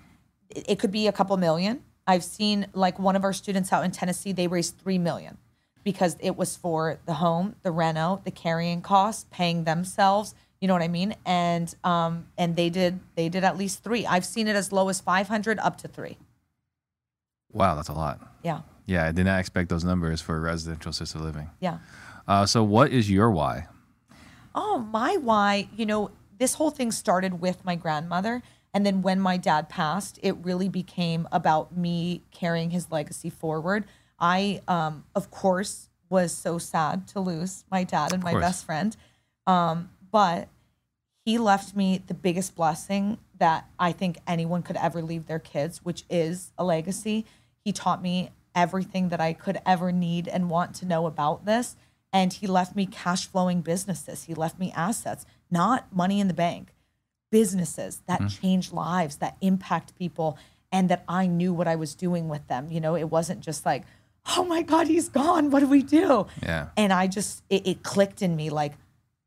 It, 0.51 0.79
could 0.79 0.91
be 0.91 1.07
a 1.07 1.13
couple 1.13 1.35
million. 1.39 1.83
I've 2.07 2.23
seen 2.23 2.67
like 2.75 2.99
one 2.99 3.17
of 3.17 3.25
our 3.25 3.33
students 3.33 3.73
out 3.73 3.83
in 3.83 3.93
Tennessee, 3.93 4.33
they 4.33 4.47
raised 4.47 4.77
three 4.77 4.99
million 4.99 5.39
because 5.85 6.19
it 6.21 6.37
was 6.37 6.55
for 6.55 6.99
the 7.07 7.15
home, 7.15 7.57
the 7.63 7.71
reno, 7.71 8.21
the 8.27 8.31
carrying 8.31 8.83
costs, 8.83 9.25
paying 9.31 9.65
themselves. 9.65 10.35
You 10.61 10.69
know 10.69 10.75
what 10.75 10.83
I 10.83 10.89
mean? 10.89 11.15
And 11.25 11.75
um, 11.83 12.27
and 12.37 12.57
they 12.57 12.69
did 12.69 13.01
they 13.15 13.31
did 13.31 13.43
at 13.43 13.57
least 13.57 13.83
three. 13.83 14.05
I've 14.05 14.27
seen 14.27 14.49
it 14.49 14.55
as 14.55 14.71
low 14.71 14.91
as 14.91 15.01
five 15.01 15.29
hundred 15.29 15.59
up 15.59 15.79
to 15.79 15.89
three. 15.89 16.19
Wow, 17.51 17.75
that's 17.75 17.89
a 17.89 17.95
lot. 17.95 18.21
Yeah. 18.43 18.61
Yeah, 18.85 19.07
I 19.07 19.13
did 19.13 19.25
not 19.25 19.41
expect 19.41 19.71
those 19.71 19.83
numbers 19.83 20.21
for 20.21 20.39
residential 20.39 20.91
assisted 20.91 21.23
living. 21.23 21.49
Yeah. 21.59 21.79
Uh, 22.29 22.45
so, 22.45 22.65
what 22.65 22.93
is 22.93 23.11
your 23.11 23.31
why? 23.31 23.69
Oh, 24.55 24.79
my 24.79 25.17
why, 25.17 25.69
you 25.77 25.87
know, 25.87 26.11
this 26.41 26.55
whole 26.55 26.71
thing 26.71 26.91
started 26.91 27.41
with 27.41 27.65
my 27.65 27.77
grandmother. 27.77 28.43
And 28.73 28.85
then 28.87 29.03
when 29.03 29.21
my 29.21 29.37
dad 29.37 29.69
passed, 29.69 30.19
it 30.23 30.33
really 30.43 30.69
became 30.69 31.29
about 31.31 31.77
me 31.77 32.23
carrying 32.33 32.71
his 32.71 32.91
legacy 32.91 33.29
forward. 33.29 33.85
I, 34.19 34.63
um, 34.67 35.05
of 35.15 35.31
course, 35.31 35.91
was 36.09 36.33
so 36.33 36.57
sad 36.59 37.07
to 37.09 37.21
lose 37.21 37.65
my 37.71 37.85
dad 37.85 38.13
and 38.13 38.23
my 38.23 38.33
best 38.41 38.65
friend. 38.65 38.97
Um, 39.47 39.91
but 40.11 40.49
he 41.25 41.37
left 41.37 41.77
me 41.77 42.03
the 42.07 42.15
biggest 42.15 42.57
blessing 42.57 43.19
that 43.39 43.69
I 43.79 43.93
think 43.93 44.19
anyone 44.27 44.63
could 44.63 44.77
ever 44.77 45.03
leave 45.03 45.27
their 45.27 45.39
kids, 45.39 45.85
which 45.85 46.05
is 46.09 46.53
a 46.57 46.65
legacy. 46.65 47.27
He 47.65 47.73
taught 47.73 48.03
me 48.03 48.31
everything 48.55 49.11
that 49.11 49.21
I 49.21 49.35
could 49.35 49.61
ever 49.67 49.93
need 49.93 50.27
and 50.27 50.49
want 50.49 50.75
to 50.77 50.87
know 50.87 51.07
about 51.07 51.45
this. 51.45 51.77
And 52.13 52.33
he 52.33 52.47
left 52.47 52.75
me 52.75 52.87
cash 52.87 53.27
flowing 53.27 53.61
businesses. 53.61 54.25
He 54.25 54.35
left 54.35 54.59
me 54.59 54.73
assets, 54.75 55.27
not 55.51 55.95
money 55.95 56.21
in 56.21 56.29
the 56.29 56.35
bank, 56.35 56.75
businesses 57.31 58.03
that 58.07 58.21
mm-hmm. 58.21 58.29
change 58.29 58.73
lives, 58.73 59.17
that 59.17 59.37
impact 59.41 59.97
people, 59.97 60.39
and 60.73 60.89
that 60.89 61.05
I 61.09 61.27
knew 61.27 61.53
what 61.53 61.69
I 61.69 61.77
was 61.77 61.95
doing 61.95 62.29
with 62.29 62.47
them. 62.49 62.71
You 62.71 62.81
know, 62.81 62.97
it 62.97 63.11
wasn't 63.11 63.41
just 63.41 63.67
like, 63.67 63.85
oh 64.37 64.45
my 64.45 64.63
God, 64.63 64.87
he's 64.87 65.09
gone. 65.09 65.51
What 65.51 65.61
do 65.61 65.67
we 65.67 65.83
do? 65.83 66.27
Yeah. 66.43 66.69
And 66.77 66.93
I 66.93 67.07
just, 67.07 67.43
it, 67.49 67.67
it 67.67 67.83
clicked 67.83 68.23
in 68.23 68.37
me 68.37 68.51
like, 68.51 68.75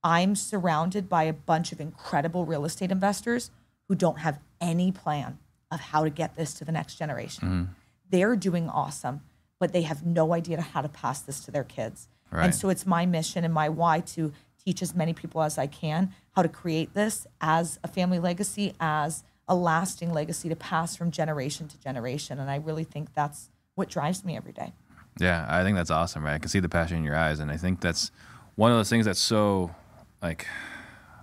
I'm 0.03 0.35
surrounded 0.35 1.09
by 1.09 1.23
a 1.23 1.33
bunch 1.33 1.71
of 1.71 1.79
incredible 1.79 2.45
real 2.45 2.65
estate 2.65 2.91
investors 2.91 3.51
who 3.87 3.95
don't 3.95 4.19
have 4.19 4.39
any 4.59 4.91
plan 4.91 5.39
of 5.71 5.79
how 5.79 6.03
to 6.03 6.09
get 6.09 6.35
this 6.35 6.53
to 6.55 6.65
the 6.65 6.71
next 6.71 6.95
generation. 6.95 7.47
Mm-hmm. 7.47 7.63
They're 8.09 8.35
doing 8.35 8.69
awesome, 8.69 9.21
but 9.59 9.73
they 9.73 9.81
have 9.83 10.05
no 10.05 10.33
idea 10.33 10.61
how 10.61 10.81
to 10.81 10.89
pass 10.89 11.21
this 11.21 11.39
to 11.41 11.51
their 11.51 11.63
kids. 11.63 12.07
Right. 12.31 12.45
And 12.45 12.55
so 12.55 12.69
it's 12.69 12.85
my 12.85 13.05
mission 13.05 13.43
and 13.43 13.53
my 13.53 13.69
why 13.69 14.01
to 14.01 14.33
teach 14.65 14.81
as 14.81 14.95
many 14.95 15.13
people 15.13 15.41
as 15.41 15.57
I 15.57 15.67
can 15.67 16.13
how 16.35 16.41
to 16.41 16.49
create 16.49 16.93
this 16.93 17.27
as 17.41 17.79
a 17.83 17.87
family 17.87 18.19
legacy, 18.19 18.73
as 18.79 19.23
a 19.47 19.55
lasting 19.55 20.13
legacy 20.13 20.49
to 20.49 20.55
pass 20.55 20.95
from 20.95 21.11
generation 21.11 21.67
to 21.67 21.79
generation. 21.79 22.39
And 22.39 22.49
I 22.49 22.55
really 22.55 22.83
think 22.83 23.13
that's 23.13 23.49
what 23.75 23.89
drives 23.89 24.23
me 24.23 24.37
every 24.37 24.53
day. 24.53 24.73
Yeah, 25.19 25.45
I 25.47 25.63
think 25.63 25.75
that's 25.75 25.91
awesome, 25.91 26.23
right? 26.23 26.33
I 26.33 26.39
can 26.39 26.49
see 26.49 26.59
the 26.59 26.69
passion 26.69 26.97
in 26.97 27.03
your 27.03 27.15
eyes, 27.15 27.39
and 27.39 27.51
I 27.51 27.57
think 27.57 27.81
that's 27.81 28.09
one 28.55 28.71
of 28.71 28.77
those 28.77 28.89
things 28.89 29.05
that's 29.05 29.19
so, 29.19 29.75
like, 30.21 30.47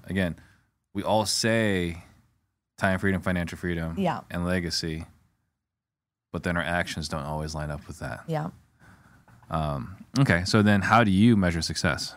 again, 0.04 0.36
we 0.94 1.02
all 1.02 1.26
say 1.26 2.04
time 2.78 2.98
freedom, 3.00 3.20
financial 3.20 3.58
freedom, 3.58 3.94
Yeah. 3.98 4.20
and 4.30 4.44
legacy, 4.46 5.06
but 6.32 6.44
then 6.44 6.56
our 6.56 6.62
actions 6.62 7.08
don't 7.08 7.24
always 7.24 7.54
line 7.54 7.70
up 7.70 7.86
with 7.88 7.98
that. 7.98 8.22
Yeah. 8.28 8.50
Um, 9.50 9.96
okay, 10.20 10.44
so 10.44 10.62
then 10.62 10.82
how 10.82 11.02
do 11.02 11.10
you 11.10 11.36
measure 11.36 11.62
success? 11.62 12.14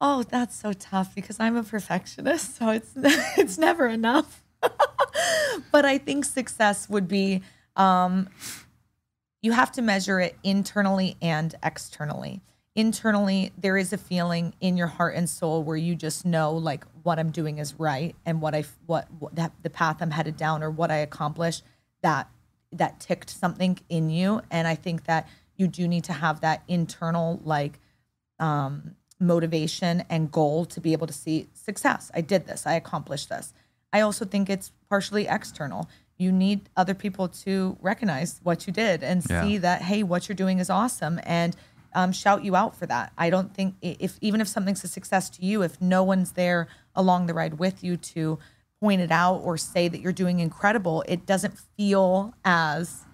Oh, 0.00 0.22
that's 0.22 0.56
so 0.56 0.72
tough 0.72 1.14
because 1.14 1.40
I'm 1.40 1.56
a 1.56 1.62
perfectionist, 1.62 2.56
so 2.56 2.70
it's 2.70 2.92
it's 2.96 3.58
never 3.58 3.86
enough. 3.86 4.44
but 5.72 5.84
I 5.84 5.98
think 5.98 6.24
success 6.24 6.88
would 6.88 7.08
be 7.08 7.42
um, 7.76 8.28
you 9.42 9.52
have 9.52 9.72
to 9.72 9.82
measure 9.82 10.20
it 10.20 10.36
internally 10.42 11.16
and 11.20 11.54
externally. 11.62 12.40
Internally, 12.74 13.52
there 13.56 13.76
is 13.76 13.92
a 13.92 13.98
feeling 13.98 14.54
in 14.60 14.76
your 14.76 14.86
heart 14.88 15.14
and 15.14 15.28
soul 15.28 15.62
where 15.62 15.76
you 15.76 15.94
just 15.94 16.24
know 16.24 16.52
like 16.52 16.84
what 17.02 17.18
I'm 17.18 17.30
doing 17.30 17.58
is 17.58 17.74
right 17.78 18.16
and 18.26 18.40
what 18.40 18.54
I 18.54 18.64
what, 18.86 19.06
what 19.18 19.36
that, 19.36 19.52
the 19.62 19.70
path 19.70 19.98
I'm 20.00 20.10
headed 20.10 20.36
down 20.36 20.62
or 20.62 20.70
what 20.70 20.90
I 20.90 20.96
accomplished 20.96 21.62
that 22.02 22.28
that 22.72 23.00
ticked 23.00 23.30
something 23.30 23.78
in 23.88 24.10
you. 24.10 24.40
And 24.50 24.66
I 24.66 24.74
think 24.74 25.04
that 25.04 25.28
you 25.56 25.68
do 25.68 25.86
need 25.86 26.04
to 26.04 26.12
have 26.12 26.40
that 26.40 26.62
internal 26.66 27.40
like 27.44 27.78
um, 28.40 28.96
motivation 29.26 30.04
and 30.08 30.30
goal 30.30 30.64
to 30.66 30.80
be 30.80 30.92
able 30.92 31.06
to 31.06 31.12
see 31.12 31.48
success. 31.54 32.10
I 32.14 32.20
did 32.20 32.46
this. 32.46 32.66
I 32.66 32.74
accomplished 32.74 33.28
this. 33.28 33.52
I 33.92 34.00
also 34.00 34.24
think 34.24 34.50
it's 34.50 34.72
partially 34.88 35.26
external. 35.28 35.88
You 36.16 36.30
need 36.32 36.68
other 36.76 36.94
people 36.94 37.28
to 37.44 37.76
recognize 37.80 38.40
what 38.42 38.66
you 38.66 38.72
did 38.72 39.02
and 39.02 39.24
Yeah. 39.28 39.42
see 39.42 39.58
that 39.58 39.82
hey, 39.82 40.02
what 40.02 40.28
you're 40.28 40.36
doing 40.36 40.58
is 40.58 40.70
awesome 40.70 41.20
and 41.24 41.56
um, 41.96 42.10
shout 42.12 42.44
you 42.44 42.56
out 42.56 42.74
for 42.76 42.86
that. 42.86 43.12
I 43.16 43.30
don't 43.30 43.54
think 43.54 43.76
if 43.80 44.18
even 44.20 44.40
if 44.40 44.48
something's 44.48 44.82
a 44.84 44.88
success 44.88 45.30
to 45.30 45.44
you, 45.44 45.62
if 45.62 45.80
no 45.80 46.02
one's 46.02 46.32
there 46.32 46.66
along 46.96 47.26
the 47.26 47.34
ride 47.34 47.54
with 47.60 47.84
you 47.84 47.96
to 47.96 48.38
point 48.80 49.00
it 49.00 49.12
out 49.12 49.36
or 49.36 49.56
say 49.56 49.86
that 49.88 50.00
you're 50.00 50.12
doing 50.12 50.40
incredible, 50.40 51.04
it 51.06 51.24
doesn't 51.24 51.56
feel 51.76 52.34
as 52.44 53.04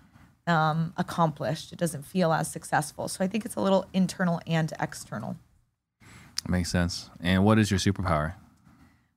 um, 0.47 0.95
accomplished. 0.97 1.73
It 1.73 1.79
doesn't 1.79 2.05
feel 2.07 2.33
as 2.33 2.51
successful. 2.51 3.07
So 3.09 3.23
I 3.23 3.29
think 3.29 3.45
it's 3.45 3.55
a 3.55 3.61
little 3.61 3.87
internal 3.93 4.41
and 4.47 4.73
external. 4.81 5.37
Makes 6.51 6.71
sense. 6.71 7.11
And 7.21 7.45
what 7.45 7.59
is 7.59 7.71
your 7.71 7.79
superpower? 7.79 8.35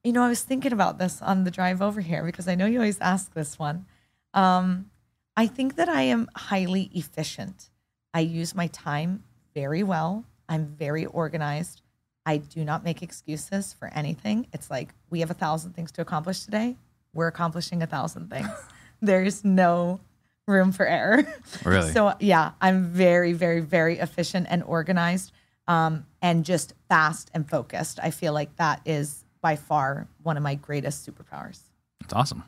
You 0.03 0.13
know, 0.13 0.21
I 0.21 0.29
was 0.29 0.41
thinking 0.41 0.71
about 0.71 0.99
this 0.99 1.21
on 1.21 1.45
the 1.45 1.51
drive 1.51 1.81
over 1.81 1.99
here 1.99 2.23
because 2.23 2.47
I 2.47 2.55
know 2.55 2.65
you 2.67 2.77
always 2.77 2.99
ask 3.01 3.34
this 3.34 3.57
one. 3.57 3.86
Um, 4.34 4.91
I 5.36 5.47
think 5.47 5.75
that 5.77 5.89
I 5.89 6.03
am 6.03 6.29
highly 6.36 6.91
efficient. 6.93 7.69
I 8.13 8.19
use 8.19 8.53
my 8.53 8.67
time 8.67 9.23
very 9.55 9.81
well. 9.81 10.25
I'm 10.47 10.67
very 10.67 11.05
organized. 11.05 11.81
I 12.25 12.38
do 12.38 12.63
not 12.63 12.84
make 12.84 13.01
excuses 13.01 13.73
for 13.73 13.88
anything. 13.93 14.47
It's 14.53 14.69
like 14.69 14.93
we 15.09 15.21
have 15.21 15.31
a 15.31 15.36
thousand 15.36 15.73
things 15.73 15.91
to 15.93 16.01
accomplish 16.01 16.41
today. 16.41 16.77
We're 17.13 17.27
accomplishing 17.27 17.81
a 17.81 17.88
thousand 17.88 18.29
things. 18.29 18.49
There's 19.01 19.43
no 19.43 20.01
room 20.47 20.71
for 20.71 20.86
error. 20.86 21.25
Really? 21.63 21.91
So 21.91 22.13
yeah, 22.19 22.51
I'm 22.61 22.86
very, 22.86 23.34
very, 23.34 23.59
very 23.61 23.97
efficient 23.97 24.47
and 24.49 24.63
organized, 24.63 25.31
um, 25.67 26.05
and 26.24 26.45
just 26.45 26.74
fast 26.88 27.30
and 27.34 27.47
focused. 27.47 27.99
I 28.01 28.09
feel 28.09 28.34
like 28.34 28.55
that 28.55 28.82
is 28.86 29.26
by 29.41 29.57
far 29.57 30.07
one 30.24 30.38
of 30.38 30.41
my 30.41 30.55
greatest 30.55 31.05
superpowers. 31.05 31.59
It's 32.01 32.13
awesome. 32.13 32.43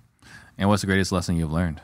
And 0.58 0.70
what's 0.70 0.82
the 0.82 0.88
greatest 0.88 1.12
lesson 1.12 1.36
you've 1.36 1.52
learned? 1.52 1.82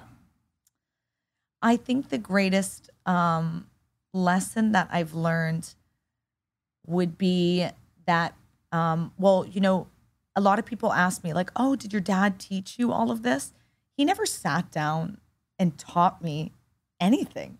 I 1.61 1.75
think 1.75 2.09
the 2.09 2.17
greatest 2.17 2.89
um, 3.05 3.67
lesson 4.13 4.71
that 4.71 4.87
I've 4.89 5.13
learned 5.13 5.75
would 6.87 7.17
be 7.17 7.67
that, 8.07 8.35
um, 8.71 9.11
well, 9.19 9.45
you 9.45 9.59
know, 9.59 9.87
a 10.35 10.41
lot 10.41 10.59
of 10.59 10.65
people 10.65 10.93
ask 10.93 11.25
me, 11.25 11.33
like, 11.33 11.51
oh, 11.57 11.75
did 11.75 11.91
your 11.91 12.01
dad 12.01 12.39
teach 12.39 12.79
you 12.79 12.93
all 12.93 13.11
of 13.11 13.21
this? 13.21 13.51
He 13.97 14.05
never 14.05 14.25
sat 14.25 14.71
down 14.71 15.17
and 15.59 15.77
taught 15.77 16.23
me 16.23 16.53
anything. 17.01 17.57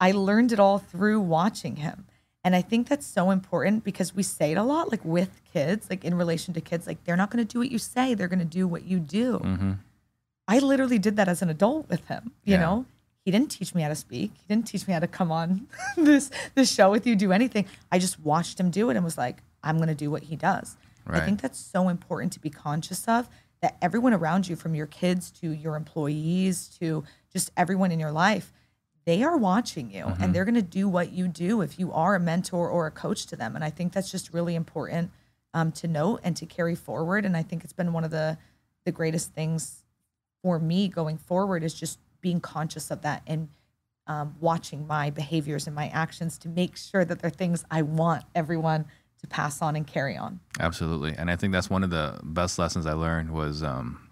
I 0.00 0.10
learned 0.10 0.50
it 0.50 0.58
all 0.58 0.78
through 0.78 1.20
watching 1.20 1.76
him. 1.76 2.06
And 2.48 2.56
I 2.56 2.62
think 2.62 2.88
that's 2.88 3.04
so 3.06 3.28
important 3.30 3.84
because 3.84 4.16
we 4.16 4.22
say 4.22 4.52
it 4.52 4.56
a 4.56 4.62
lot, 4.62 4.90
like 4.90 5.04
with 5.04 5.42
kids, 5.52 5.90
like 5.90 6.02
in 6.02 6.14
relation 6.14 6.54
to 6.54 6.62
kids, 6.62 6.86
like 6.86 7.04
they're 7.04 7.14
not 7.14 7.28
going 7.30 7.46
to 7.46 7.52
do 7.52 7.58
what 7.58 7.70
you 7.70 7.76
say, 7.78 8.14
they're 8.14 8.26
going 8.26 8.38
to 8.38 8.46
do 8.46 8.66
what 8.66 8.84
you 8.86 8.98
do. 9.00 9.38
Mm-hmm. 9.40 9.72
I 10.48 10.58
literally 10.60 10.98
did 10.98 11.16
that 11.16 11.28
as 11.28 11.42
an 11.42 11.50
adult 11.50 11.90
with 11.90 12.06
him. 12.06 12.32
You 12.46 12.54
Yeah. 12.54 12.60
know, 12.60 12.86
he 13.22 13.30
didn't 13.30 13.50
teach 13.50 13.74
me 13.74 13.82
how 13.82 13.90
to 13.90 13.94
speak. 13.94 14.30
He 14.34 14.44
didn't 14.48 14.66
teach 14.66 14.88
me 14.88 14.94
how 14.94 15.00
to 15.00 15.06
come 15.06 15.30
on 15.30 15.66
this 15.98 16.30
this 16.54 16.72
show 16.72 16.90
with 16.90 17.06
you, 17.06 17.14
do 17.16 17.32
anything. 17.32 17.66
I 17.92 17.98
just 17.98 18.18
watched 18.18 18.58
him 18.58 18.70
do 18.70 18.88
it 18.88 18.96
and 18.96 19.04
was 19.04 19.18
like, 19.18 19.42
I'm 19.62 19.76
going 19.76 19.88
to 19.88 19.94
do 19.94 20.10
what 20.10 20.22
he 20.22 20.34
does. 20.34 20.78
I 21.06 21.20
think 21.20 21.42
that's 21.42 21.58
so 21.58 21.90
important 21.90 22.32
to 22.32 22.40
be 22.40 22.48
conscious 22.48 23.06
of 23.06 23.28
that 23.60 23.76
everyone 23.82 24.14
around 24.14 24.48
you, 24.48 24.56
from 24.56 24.74
your 24.74 24.86
kids 24.86 25.30
to 25.42 25.50
your 25.50 25.76
employees 25.76 26.68
to 26.80 27.04
just 27.30 27.50
everyone 27.58 27.92
in 27.92 28.00
your 28.00 28.10
life, 28.12 28.54
they 29.08 29.22
are 29.22 29.38
watching 29.38 29.90
you 29.90 30.04
and 30.20 30.34
they're 30.34 30.44
going 30.44 30.54
to 30.54 30.60
do 30.60 30.86
what 30.86 31.12
you 31.12 31.28
do 31.28 31.62
if 31.62 31.78
you 31.78 31.90
are 31.94 32.14
a 32.14 32.20
mentor 32.20 32.68
or 32.68 32.86
a 32.86 32.90
coach 32.90 33.24
to 33.24 33.36
them. 33.36 33.54
And 33.54 33.64
I 33.64 33.70
think 33.70 33.94
that's 33.94 34.10
just 34.10 34.34
really 34.34 34.54
important 34.54 35.10
um, 35.54 35.72
to 35.72 35.88
note 35.88 36.20
and 36.24 36.36
to 36.36 36.44
carry 36.44 36.74
forward. 36.74 37.24
And 37.24 37.34
I 37.34 37.42
think 37.42 37.64
it's 37.64 37.72
been 37.72 37.94
one 37.94 38.04
of 38.04 38.10
the 38.10 38.36
the 38.84 38.92
greatest 38.92 39.32
things 39.32 39.82
for 40.42 40.58
me 40.58 40.88
going 40.88 41.16
forward 41.16 41.64
is 41.64 41.72
just 41.72 41.98
being 42.20 42.38
conscious 42.38 42.90
of 42.90 43.00
that 43.00 43.22
and 43.26 43.48
um, 44.08 44.36
watching 44.40 44.86
my 44.86 45.08
behaviors 45.08 45.66
and 45.66 45.74
my 45.74 45.88
actions 45.88 46.36
to 46.40 46.50
make 46.50 46.76
sure 46.76 47.06
that 47.06 47.20
they're 47.20 47.30
things 47.30 47.64
I 47.70 47.80
want 47.80 48.24
everyone 48.34 48.84
to 49.20 49.26
pass 49.26 49.62
on 49.62 49.74
and 49.74 49.86
carry 49.86 50.18
on. 50.18 50.40
Absolutely. 50.60 51.14
And 51.16 51.30
I 51.30 51.36
think 51.36 51.54
that's 51.54 51.70
one 51.70 51.82
of 51.82 51.88
the 51.88 52.20
best 52.22 52.58
lessons 52.58 52.84
I 52.84 52.92
learned 52.92 53.30
was 53.30 53.62
um, 53.62 54.10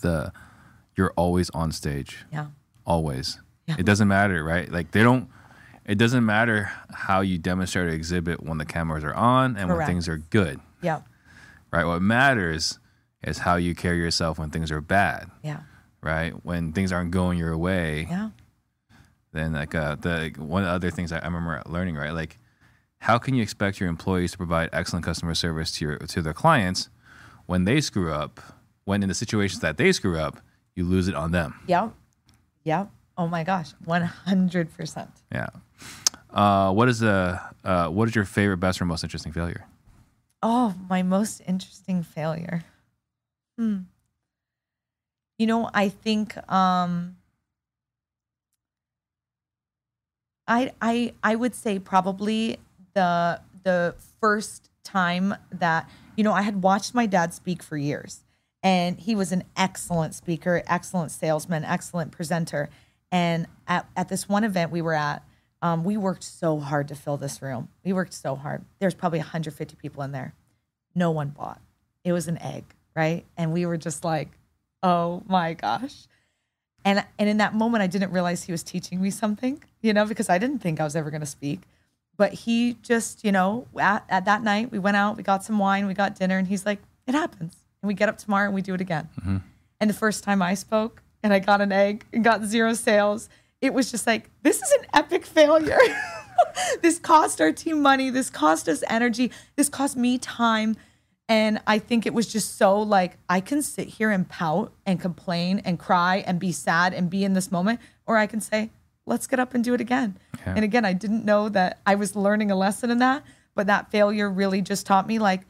the 0.00 0.32
you're 0.96 1.12
always 1.16 1.50
on 1.50 1.70
stage. 1.70 2.24
Yeah. 2.32 2.46
Always. 2.86 3.40
Yeah. 3.70 3.76
It 3.78 3.86
doesn't 3.86 4.08
matter, 4.08 4.42
right? 4.44 4.70
Like 4.70 4.90
they 4.92 5.02
don't 5.02 5.28
it 5.86 5.96
doesn't 5.98 6.24
matter 6.24 6.70
how 6.94 7.20
you 7.20 7.38
demonstrate 7.38 7.86
or 7.86 7.90
exhibit 7.90 8.42
when 8.42 8.58
the 8.58 8.64
cameras 8.66 9.02
are 9.02 9.14
on 9.14 9.56
and 9.56 9.68
when 9.68 9.86
things 9.86 10.08
are 10.08 10.18
good. 10.18 10.60
Yeah. 10.82 11.00
Right? 11.72 11.84
What 11.84 12.02
matters 12.02 12.78
is 13.22 13.38
how 13.38 13.56
you 13.56 13.74
carry 13.74 13.98
yourself 13.98 14.38
when 14.38 14.50
things 14.50 14.70
are 14.70 14.80
bad, 14.80 15.30
Yeah. 15.42 15.60
right? 16.02 16.32
When 16.44 16.72
things 16.72 16.92
aren't 16.92 17.10
going 17.10 17.38
your 17.38 17.56
way, 17.56 18.06
Yeah. 18.10 18.30
then 19.32 19.52
like 19.52 19.74
uh, 19.74 19.94
the 19.96 20.32
one 20.38 20.62
of 20.62 20.68
the 20.68 20.74
other 20.74 20.90
things 20.90 21.12
I, 21.12 21.18
I 21.18 21.24
remember 21.26 21.62
learning 21.66 21.96
right 21.96 22.12
like 22.12 22.38
how 22.98 23.16
can 23.18 23.34
you 23.34 23.42
expect 23.42 23.80
your 23.80 23.88
employees 23.88 24.32
to 24.32 24.36
provide 24.38 24.68
excellent 24.72 25.04
customer 25.04 25.34
service 25.34 25.70
to 25.78 25.84
your 25.84 25.96
to 25.98 26.20
their 26.22 26.34
clients 26.34 26.88
when 27.46 27.64
they 27.64 27.80
screw 27.80 28.12
up 28.12 28.40
when 28.84 29.02
in 29.02 29.08
the 29.08 29.14
situations 29.14 29.60
that 29.60 29.76
they 29.76 29.92
screw 29.92 30.18
up 30.18 30.40
you 30.74 30.84
lose 30.84 31.08
it 31.08 31.14
on 31.14 31.30
them 31.32 31.54
Yep. 31.66 31.92
Yep. 32.64 32.90
Oh 33.20 33.28
my 33.28 33.44
gosh. 33.44 33.72
100%. 33.84 35.08
yeah 35.30 35.46
uh, 36.32 36.72
what 36.72 36.88
is 36.88 37.00
the 37.00 37.38
uh, 37.64 37.88
what 37.88 38.08
is 38.08 38.14
your 38.14 38.24
favorite 38.24 38.56
best 38.56 38.80
or 38.80 38.86
most 38.86 39.04
interesting 39.04 39.30
failure 39.30 39.66
Oh, 40.42 40.74
my 40.88 41.02
most 41.02 41.42
interesting 41.46 42.02
failure. 42.02 42.64
Hmm. 43.58 43.80
You 45.38 45.46
know, 45.46 45.68
I 45.74 45.90
think 45.90 46.34
um 46.50 47.16
I 50.48 50.72
I 50.80 51.12
I 51.22 51.34
would 51.34 51.54
say 51.54 51.78
probably 51.78 52.58
the 52.94 53.42
the 53.64 53.94
first 54.18 54.70
time 54.82 55.34
that 55.52 55.90
you 56.16 56.24
know, 56.24 56.32
I 56.32 56.40
had 56.42 56.62
watched 56.62 56.94
my 56.94 57.04
dad 57.04 57.34
speak 57.34 57.62
for 57.62 57.76
years, 57.76 58.24
and 58.62 58.98
he 58.98 59.14
was 59.14 59.32
an 59.32 59.44
excellent 59.56 60.14
speaker, 60.14 60.62
excellent 60.66 61.10
salesman, 61.10 61.64
excellent 61.64 62.12
presenter. 62.12 62.70
And 63.12 63.46
at, 63.66 63.88
at 63.96 64.08
this 64.08 64.28
one 64.28 64.44
event 64.44 64.70
we 64.70 64.82
were 64.82 64.94
at, 64.94 65.22
um, 65.62 65.84
we 65.84 65.96
worked 65.96 66.22
so 66.22 66.58
hard 66.58 66.88
to 66.88 66.94
fill 66.94 67.16
this 67.16 67.42
room. 67.42 67.68
We 67.84 67.92
worked 67.92 68.14
so 68.14 68.34
hard. 68.34 68.64
There's 68.78 68.94
probably 68.94 69.18
150 69.18 69.76
people 69.76 70.02
in 70.02 70.12
there. 70.12 70.34
No 70.94 71.10
one 71.10 71.28
bought. 71.28 71.60
It 72.04 72.12
was 72.12 72.28
an 72.28 72.38
egg, 72.38 72.64
right? 72.96 73.24
And 73.36 73.52
we 73.52 73.66
were 73.66 73.76
just 73.76 74.04
like, 74.04 74.30
oh 74.82 75.22
my 75.28 75.54
gosh. 75.54 76.06
And 76.82 77.04
and 77.18 77.28
in 77.28 77.36
that 77.38 77.54
moment, 77.54 77.82
I 77.82 77.86
didn't 77.86 78.10
realize 78.10 78.44
he 78.44 78.52
was 78.52 78.62
teaching 78.62 79.02
me 79.02 79.10
something, 79.10 79.62
you 79.82 79.92
know, 79.92 80.06
because 80.06 80.30
I 80.30 80.38
didn't 80.38 80.60
think 80.60 80.80
I 80.80 80.84
was 80.84 80.96
ever 80.96 81.10
going 81.10 81.20
to 81.20 81.26
speak. 81.26 81.60
But 82.16 82.32
he 82.32 82.76
just, 82.82 83.22
you 83.24 83.32
know, 83.32 83.66
at, 83.78 84.04
at 84.08 84.24
that 84.24 84.42
night, 84.42 84.70
we 84.70 84.78
went 84.78 84.96
out, 84.96 85.16
we 85.16 85.22
got 85.22 85.44
some 85.44 85.58
wine, 85.58 85.86
we 85.86 85.94
got 85.94 86.16
dinner, 86.16 86.38
and 86.38 86.46
he's 86.46 86.64
like, 86.66 86.78
it 87.06 87.14
happens. 87.14 87.54
And 87.82 87.88
we 87.88 87.94
get 87.94 88.08
up 88.08 88.18
tomorrow 88.18 88.46
and 88.46 88.54
we 88.54 88.62
do 88.62 88.74
it 88.74 88.80
again. 88.80 89.08
And 89.78 89.88
the 89.90 89.94
first 89.94 90.22
time 90.24 90.42
I 90.42 90.54
spoke 90.54 91.02
and 91.22 91.32
I 91.32 91.38
got 91.38 91.60
an 91.60 91.72
egg 91.72 92.04
and 92.12 92.22
got 92.24 92.42
zero 92.44 92.72
sales, 92.74 93.28
it 93.60 93.74
was 93.74 93.90
just 93.90 94.06
like, 94.06 94.30
this 94.42 94.62
is 94.62 94.70
an 94.72 94.86
epic 94.94 95.26
failure. 95.26 95.78
this 96.82 96.98
cost 96.98 97.40
our 97.40 97.52
team 97.52 97.82
money. 97.82 98.10
This 98.10 98.30
cost 98.30 98.68
us 98.68 98.82
energy. 98.88 99.30
This 99.56 99.68
cost 99.68 99.96
me 99.96 100.18
time. 100.18 100.76
And 101.28 101.60
I 101.66 101.78
think 101.78 102.06
it 102.06 102.14
was 102.14 102.26
just 102.26 102.56
so 102.56 102.80
like, 102.80 103.16
I 103.28 103.40
can 103.40 103.62
sit 103.62 103.86
here 103.88 104.10
and 104.10 104.28
pout 104.28 104.72
and 104.84 105.00
complain 105.00 105.60
and 105.64 105.78
cry 105.78 106.24
and 106.26 106.40
be 106.40 106.50
sad 106.52 106.92
and 106.92 107.08
be 107.08 107.22
in 107.24 107.34
this 107.34 107.52
moment, 107.52 107.78
or 108.06 108.16
I 108.16 108.26
can 108.26 108.40
say, 108.40 108.70
let's 109.06 109.26
get 109.28 109.38
up 109.38 109.54
and 109.54 109.62
do 109.62 109.72
it 109.74 109.80
again. 109.80 110.16
Yeah. 110.44 110.54
And 110.56 110.64
again, 110.64 110.84
I 110.84 110.92
didn't 110.92 111.24
know 111.24 111.48
that 111.50 111.78
I 111.86 111.94
was 111.94 112.16
learning 112.16 112.50
a 112.50 112.56
lesson 112.56 112.90
in 112.90 112.98
that, 112.98 113.22
but 113.54 113.68
that 113.68 113.90
failure 113.92 114.28
really 114.28 114.60
just 114.60 114.86
taught 114.86 115.06
me 115.06 115.18
like, 115.20 115.42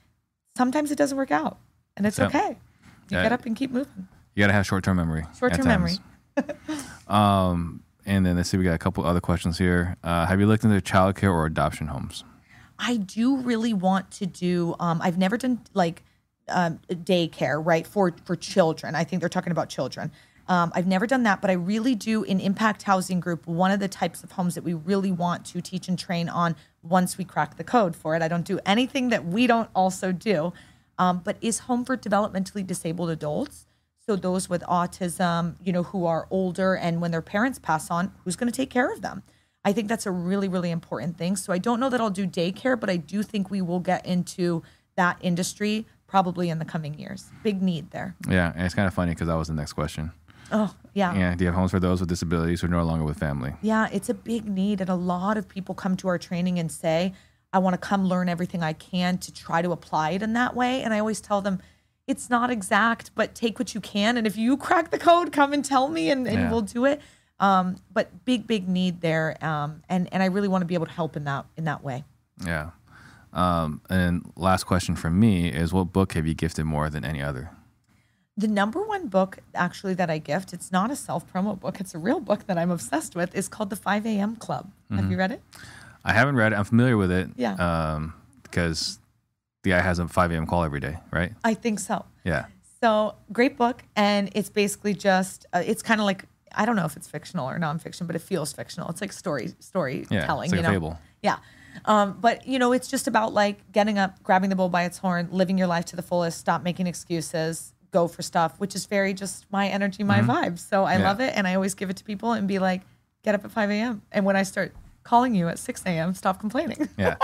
sometimes 0.56 0.90
it 0.90 0.96
doesn't 0.96 1.16
work 1.16 1.30
out 1.30 1.58
and 1.96 2.04
it's 2.06 2.18
Yeah. 2.18 2.26
okay. 2.26 2.48
You 3.08 3.16
Yeah. 3.16 3.22
get 3.22 3.32
up 3.32 3.46
and 3.46 3.56
keep 3.56 3.70
moving. 3.70 4.08
You 4.34 4.42
gotta 4.42 4.52
have 4.52 4.66
short 4.66 4.84
term 4.84 4.96
memory. 4.96 5.24
Short 5.38 5.54
term 5.54 5.66
memory. 5.66 5.92
um, 7.08 7.82
and 8.06 8.24
then 8.24 8.36
let's 8.36 8.48
see, 8.48 8.56
we 8.56 8.64
got 8.64 8.74
a 8.74 8.78
couple 8.78 9.04
other 9.04 9.20
questions 9.20 9.58
here. 9.58 9.96
Uh, 10.02 10.26
have 10.26 10.40
you 10.40 10.46
looked 10.46 10.64
into 10.64 10.80
childcare 10.80 11.32
or 11.32 11.46
adoption 11.46 11.88
homes? 11.88 12.24
I 12.78 12.96
do 12.96 13.36
really 13.36 13.74
want 13.74 14.10
to 14.12 14.26
do. 14.26 14.74
Um, 14.80 15.00
I've 15.02 15.18
never 15.18 15.36
done 15.36 15.60
like 15.74 16.02
um, 16.48 16.80
daycare, 16.88 17.64
right, 17.64 17.86
for 17.86 18.14
for 18.24 18.36
children. 18.36 18.94
I 18.94 19.04
think 19.04 19.20
they're 19.20 19.28
talking 19.28 19.52
about 19.52 19.68
children. 19.68 20.10
Um, 20.48 20.72
I've 20.74 20.86
never 20.86 21.06
done 21.06 21.22
that, 21.22 21.40
but 21.40 21.48
I 21.48 21.52
really 21.52 21.94
do 21.94 22.24
in 22.24 22.40
Impact 22.40 22.82
Housing 22.82 23.20
Group. 23.20 23.46
One 23.46 23.70
of 23.70 23.78
the 23.78 23.86
types 23.86 24.24
of 24.24 24.32
homes 24.32 24.56
that 24.56 24.64
we 24.64 24.74
really 24.74 25.12
want 25.12 25.44
to 25.46 25.60
teach 25.60 25.86
and 25.86 25.96
train 25.96 26.28
on 26.28 26.56
once 26.82 27.16
we 27.16 27.24
crack 27.24 27.56
the 27.56 27.62
code 27.62 27.94
for 27.94 28.16
it. 28.16 28.22
I 28.22 28.26
don't 28.26 28.44
do 28.44 28.58
anything 28.66 29.10
that 29.10 29.24
we 29.24 29.46
don't 29.46 29.70
also 29.76 30.10
do, 30.10 30.52
um, 30.98 31.20
but 31.24 31.36
is 31.40 31.60
home 31.60 31.84
for 31.84 31.96
developmentally 31.96 32.66
disabled 32.66 33.10
adults. 33.10 33.66
So 34.10 34.16
those 34.16 34.48
with 34.48 34.62
autism, 34.62 35.54
you 35.62 35.72
know, 35.72 35.84
who 35.84 36.04
are 36.04 36.26
older 36.32 36.74
and 36.74 37.00
when 37.00 37.12
their 37.12 37.22
parents 37.22 37.60
pass 37.60 37.92
on, 37.92 38.10
who's 38.24 38.34
going 38.34 38.50
to 38.50 38.56
take 38.56 38.68
care 38.68 38.92
of 38.92 39.02
them? 39.02 39.22
I 39.64 39.72
think 39.72 39.86
that's 39.86 40.04
a 40.04 40.10
really, 40.10 40.48
really 40.48 40.72
important 40.72 41.16
thing. 41.16 41.36
So 41.36 41.52
I 41.52 41.58
don't 41.58 41.78
know 41.78 41.88
that 41.88 42.00
I'll 42.00 42.10
do 42.10 42.26
daycare, 42.26 42.80
but 42.80 42.90
I 42.90 42.96
do 42.96 43.22
think 43.22 43.52
we 43.52 43.62
will 43.62 43.78
get 43.78 44.04
into 44.04 44.64
that 44.96 45.18
industry 45.20 45.86
probably 46.08 46.50
in 46.50 46.58
the 46.58 46.64
coming 46.64 46.98
years. 46.98 47.30
Big 47.44 47.62
need 47.62 47.92
there. 47.92 48.16
Yeah, 48.28 48.52
and 48.52 48.66
it's 48.66 48.74
kind 48.74 48.88
of 48.88 48.94
funny 48.94 49.12
because 49.12 49.28
that 49.28 49.36
was 49.36 49.46
the 49.46 49.54
next 49.54 49.74
question. 49.74 50.10
Oh, 50.50 50.74
yeah. 50.92 51.14
Yeah, 51.14 51.36
do 51.36 51.44
you 51.44 51.46
have 51.50 51.54
homes 51.54 51.70
for 51.70 51.78
those 51.78 52.00
with 52.00 52.08
disabilities 52.08 52.62
who 52.62 52.66
are 52.66 52.70
no 52.70 52.82
longer 52.82 53.04
with 53.04 53.16
family? 53.16 53.54
Yeah, 53.62 53.88
it's 53.92 54.08
a 54.08 54.14
big 54.14 54.48
need. 54.48 54.80
And 54.80 54.90
a 54.90 54.96
lot 54.96 55.36
of 55.36 55.48
people 55.48 55.76
come 55.76 55.96
to 55.98 56.08
our 56.08 56.18
training 56.18 56.58
and 56.58 56.72
say, 56.72 57.14
I 57.52 57.60
want 57.60 57.74
to 57.74 57.78
come 57.78 58.06
learn 58.06 58.28
everything 58.28 58.64
I 58.64 58.72
can 58.72 59.18
to 59.18 59.32
try 59.32 59.62
to 59.62 59.70
apply 59.70 60.10
it 60.10 60.22
in 60.24 60.32
that 60.32 60.56
way. 60.56 60.82
And 60.82 60.92
I 60.92 60.98
always 60.98 61.20
tell 61.20 61.40
them, 61.40 61.60
it's 62.10 62.28
not 62.28 62.50
exact, 62.50 63.10
but 63.14 63.34
take 63.34 63.58
what 63.58 63.74
you 63.74 63.80
can. 63.80 64.16
And 64.16 64.26
if 64.26 64.36
you 64.36 64.56
crack 64.56 64.90
the 64.90 64.98
code, 64.98 65.32
come 65.32 65.52
and 65.52 65.64
tell 65.64 65.88
me 65.88 66.10
and, 66.10 66.26
and 66.26 66.36
Yeah. 66.36 66.50
we'll 66.50 66.62
do 66.62 66.84
it. 66.84 67.00
Um, 67.38 67.76
but 67.92 68.24
big, 68.26 68.46
big 68.46 68.68
need 68.68 69.00
there. 69.00 69.42
Um, 69.42 69.82
and, 69.88 70.08
and 70.12 70.22
I 70.22 70.26
really 70.26 70.48
want 70.48 70.62
to 70.62 70.66
be 70.66 70.74
able 70.74 70.86
to 70.86 70.92
help 70.92 71.16
in 71.16 71.24
that 71.24 71.46
in 71.56 71.64
that 71.64 71.82
way. 71.82 72.04
Yeah. 72.44 72.70
Um, 73.32 73.80
and 73.88 74.30
last 74.36 74.64
question 74.64 74.96
from 74.96 75.18
me 75.18 75.48
is 75.48 75.72
what 75.72 75.92
book 75.92 76.12
have 76.14 76.26
you 76.26 76.34
gifted 76.34 76.64
more 76.66 76.90
than 76.90 77.04
any 77.04 77.22
other? 77.22 77.50
The 78.36 78.48
number 78.48 78.82
one 78.82 79.08
book 79.08 79.38
actually 79.54 79.94
that 79.94 80.08
I 80.10 80.18
gift, 80.18 80.52
it's 80.52 80.70
not 80.72 80.90
a 80.90 80.96
self 80.96 81.30
promo 81.32 81.58
book, 81.58 81.80
it's 81.80 81.94
a 81.94 81.98
real 81.98 82.20
book 82.20 82.46
that 82.46 82.56
I'm 82.58 82.70
obsessed 82.70 83.14
with, 83.14 83.34
is 83.34 83.48
called 83.48 83.70
The 83.70 83.76
5 83.76 84.06
a.m. 84.06 84.36
Club. 84.36 84.70
Have 84.90 85.10
you 85.10 85.16
read 85.18 85.32
it? 85.32 85.42
I 86.04 86.12
haven't 86.12 86.36
read 86.36 86.52
it. 86.52 86.56
I'm 86.56 86.64
familiar 86.64 86.96
with 86.96 87.10
it. 87.12 87.28
Yeah. 87.36 87.54
Um, 87.54 88.14
because 88.42 88.98
the 89.62 89.70
guy 89.70 89.80
has 89.80 89.98
a 89.98 90.08
5 90.08 90.32
a.m. 90.32 90.46
call 90.46 90.64
every 90.64 90.80
day, 90.80 90.96
right? 91.10 91.32
I 91.44 91.54
think 91.54 91.80
so. 91.80 92.04
Yeah. 92.24 92.46
So 92.82 93.14
great 93.32 93.56
book, 93.58 93.82
and 93.94 94.30
it's 94.34 94.48
basically 94.48 94.94
just 94.94 95.46
uh, 95.52 95.62
it's 95.64 95.82
kind 95.82 96.00
of 96.00 96.06
like 96.06 96.24
I 96.54 96.64
don't 96.64 96.76
know 96.76 96.86
if 96.86 96.96
it's 96.96 97.06
fictional 97.06 97.48
or 97.48 97.58
nonfiction, 97.58 98.06
but 98.06 98.16
it 98.16 98.22
feels 98.22 98.52
fictional. 98.52 98.88
It's 98.88 99.00
like 99.00 99.12
story 99.12 99.52
storytelling. 99.60 100.44
it's 100.44 100.52
like 100.52 100.52
you 100.52 100.58
a 100.58 100.62
know? 100.62 100.68
fable. 100.70 100.98
Yeah. 101.22 101.36
Um, 101.84 102.18
but 102.20 102.46
you 102.48 102.58
know, 102.58 102.72
it's 102.72 102.88
just 102.88 103.06
about 103.06 103.32
like 103.34 103.70
getting 103.70 103.98
up, 103.98 104.22
grabbing 104.22 104.50
the 104.50 104.56
bull 104.56 104.68
by 104.70 104.84
its 104.84 104.98
horn, 104.98 105.28
living 105.30 105.58
your 105.58 105.66
life 105.68 105.84
to 105.86 105.96
the 105.96 106.02
fullest, 106.02 106.38
stop 106.38 106.62
making 106.62 106.86
excuses, 106.86 107.72
go 107.92 108.08
for 108.08 108.22
stuff, 108.22 108.58
which 108.58 108.74
is 108.74 108.86
very 108.86 109.12
just 109.14 109.44
my 109.52 109.68
energy, 109.68 110.02
my 110.02 110.20
vibe. 110.22 110.58
So 110.58 110.84
I 110.84 110.94
Mm-hmm. 110.94 111.02
Yeah. 111.02 111.08
love 111.08 111.20
it, 111.20 111.32
and 111.36 111.46
I 111.46 111.54
always 111.54 111.74
give 111.74 111.90
it 111.90 111.96
to 111.98 112.04
people 112.04 112.32
and 112.32 112.48
be 112.48 112.58
like, 112.58 112.80
get 113.22 113.34
up 113.34 113.44
at 113.44 113.52
5 113.52 113.70
a.m. 113.70 114.02
And 114.10 114.24
when 114.24 114.36
I 114.36 114.42
start 114.42 114.74
calling 115.02 115.34
you 115.34 115.48
at 115.48 115.58
6 115.58 115.82
a.m., 115.86 116.14
stop 116.14 116.40
complaining. 116.40 116.88
Yeah. 116.98 117.16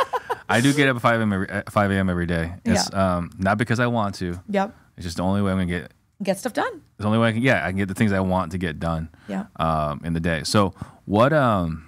I 0.48 0.60
do 0.60 0.72
get 0.72 0.88
up 0.88 0.96
at 0.96 1.02
5 1.02 1.20
a.m. 1.20 1.32
every, 1.32 1.48
5 1.70 1.90
a.m. 1.90 2.08
every 2.08 2.26
day. 2.26 2.54
It's 2.64 2.92
um, 2.94 3.30
not 3.38 3.58
because 3.58 3.80
I 3.80 3.86
want 3.88 4.14
to. 4.16 4.40
yep. 4.48 4.74
It's 4.96 5.04
just 5.04 5.16
the 5.18 5.22
only 5.24 5.42
way 5.42 5.50
I'm 5.50 5.58
going 5.58 5.68
to 5.68 5.80
get, 5.80 5.92
Get 6.22 6.38
stuff 6.38 6.54
done. 6.54 6.72
it's 6.74 6.82
the 7.00 7.06
only 7.06 7.18
way 7.18 7.28
I 7.28 7.32
can, 7.32 7.42
yeah, 7.42 7.64
I 7.66 7.68
can 7.68 7.76
get 7.76 7.88
the 7.88 7.94
things 7.94 8.12
I 8.12 8.20
want 8.20 8.52
to 8.52 8.58
get 8.58 8.80
done. 8.80 9.10
Yeah. 9.28 9.46
um, 9.56 10.00
in 10.04 10.14
the 10.14 10.20
day. 10.20 10.42
So 10.44 10.72
what 11.04 11.32
um 11.34 11.82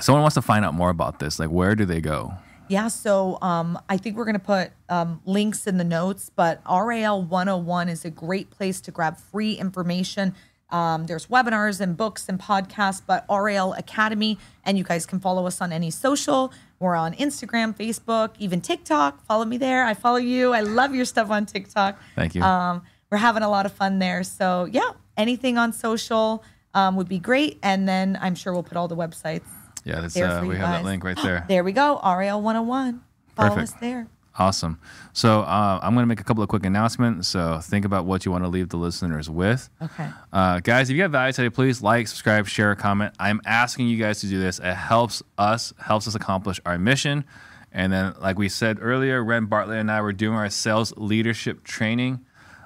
someone 0.00 0.22
wants 0.22 0.34
to 0.34 0.42
find 0.42 0.64
out 0.64 0.74
more 0.74 0.90
about 0.90 1.18
this, 1.20 1.38
like 1.38 1.50
where 1.50 1.74
do 1.74 1.84
they 1.84 2.00
go? 2.00 2.32
Yeah, 2.68 2.88
so 2.88 3.38
um, 3.40 3.78
I 3.88 3.96
think 3.96 4.16
we're 4.16 4.26
going 4.26 4.34
to 4.34 4.38
put 4.40 4.72
um, 4.90 5.22
links 5.24 5.66
in 5.66 5.78
the 5.78 5.84
notes, 5.84 6.30
but 6.34 6.60
RAL 6.68 7.22
101 7.22 7.88
is 7.88 8.04
a 8.04 8.10
great 8.10 8.50
place 8.50 8.82
to 8.82 8.90
grab 8.90 9.16
free 9.16 9.54
information. 9.54 10.34
Um, 10.70 11.06
there's 11.06 11.26
webinars 11.26 11.80
and 11.80 11.96
books 11.96 12.28
and 12.28 12.38
podcasts, 12.38 13.00
but 13.04 13.24
RAL 13.30 13.72
Academy, 13.72 14.38
and 14.64 14.76
you 14.76 14.84
guys 14.84 15.06
can 15.06 15.18
follow 15.18 15.46
us 15.46 15.60
on 15.60 15.72
any 15.72 15.90
social. 15.90 16.52
We're 16.78 16.94
on 16.94 17.14
Instagram, 17.14 17.74
Facebook, 17.76 18.34
even 18.38 18.60
TikTok. 18.60 19.24
Follow 19.24 19.44
me 19.44 19.56
there. 19.56 19.84
I 19.84 19.94
follow 19.94 20.18
you. 20.18 20.52
I 20.52 20.60
love 20.60 20.94
your 20.94 21.04
stuff 21.04 21.30
on 21.30 21.46
TikTok. 21.46 21.98
Thank 22.14 22.34
you. 22.34 22.42
Um, 22.42 22.82
we're 23.10 23.18
having 23.18 23.42
a 23.42 23.48
lot 23.48 23.66
of 23.66 23.72
fun 23.72 23.98
there. 23.98 24.22
So, 24.22 24.66
yeah, 24.70 24.90
anything 25.16 25.56
on 25.56 25.72
social 25.72 26.44
um, 26.74 26.96
would 26.96 27.08
be 27.08 27.18
great. 27.18 27.58
And 27.62 27.88
then 27.88 28.18
I'm 28.20 28.34
sure 28.34 28.52
we'll 28.52 28.62
put 28.62 28.76
all 28.76 28.88
the 28.88 28.96
websites. 28.96 29.46
yeah, 29.84 30.00
that's, 30.00 30.16
uh, 30.16 30.44
we 30.46 30.56
have 30.56 30.68
that 30.68 30.84
link 30.84 31.02
right 31.02 31.16
there. 31.22 31.44
There 31.48 31.64
we 31.64 31.72
go. 31.72 31.98
RAL 32.04 32.42
101. 32.42 33.02
Follow 33.34 33.48
Perfect. 33.48 33.72
us 33.72 33.80
there. 33.80 34.06
Awesome. 34.38 34.78
So 35.12 35.40
uh, 35.40 35.80
I'm 35.82 35.94
going 35.94 36.04
to 36.04 36.06
make 36.06 36.20
a 36.20 36.24
couple 36.24 36.44
of 36.44 36.48
quick 36.48 36.64
announcements. 36.64 37.26
So 37.26 37.58
think 37.58 37.84
about 37.84 38.06
what 38.06 38.24
you 38.24 38.30
want 38.30 38.44
to 38.44 38.48
leave 38.48 38.68
the 38.68 38.76
listeners 38.76 39.28
with. 39.28 39.68
Okay. 39.82 40.08
Uh, 40.32 40.60
guys, 40.60 40.90
if 40.90 40.96
you 40.96 41.02
have 41.02 41.10
value 41.10 41.32
today, 41.32 41.50
please 41.50 41.82
like, 41.82 42.06
subscribe, 42.06 42.46
share, 42.46 42.74
comment. 42.76 43.12
I'm 43.18 43.40
asking 43.44 43.88
you 43.88 43.96
guys 43.96 44.20
to 44.20 44.28
do 44.28 44.38
this. 44.38 44.60
It 44.60 44.74
helps 44.74 45.24
us, 45.36 45.74
helps 45.80 46.06
us 46.06 46.14
accomplish 46.14 46.60
our 46.64 46.78
mission. 46.78 47.24
And 47.72 47.92
then, 47.92 48.14
like 48.20 48.38
we 48.38 48.48
said 48.48 48.78
earlier, 48.80 49.22
Ren 49.24 49.46
Bartlett 49.46 49.78
and 49.78 49.90
I 49.90 50.00
were 50.02 50.12
doing 50.12 50.36
our 50.36 50.50
sales 50.50 50.94
leadership 50.96 51.64
training. 51.64 52.20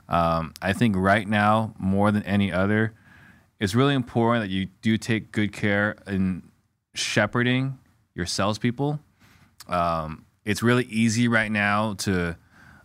Um, 0.08 0.52
I 0.60 0.74
think 0.74 0.94
right 0.94 1.26
now, 1.26 1.74
more 1.78 2.12
than 2.12 2.22
any 2.24 2.52
other, 2.52 2.92
it's 3.58 3.74
really 3.74 3.94
important 3.94 4.44
that 4.44 4.50
you 4.50 4.66
do 4.82 4.98
take 4.98 5.32
good 5.32 5.52
care 5.52 5.96
in 6.06 6.42
shepherding 6.94 7.78
your 8.14 8.26
salespeople. 8.26 9.00
Um, 9.68 10.26
it's 10.44 10.62
really 10.62 10.84
easy 10.84 11.28
right 11.28 11.50
now 11.50 11.94
to 11.94 12.36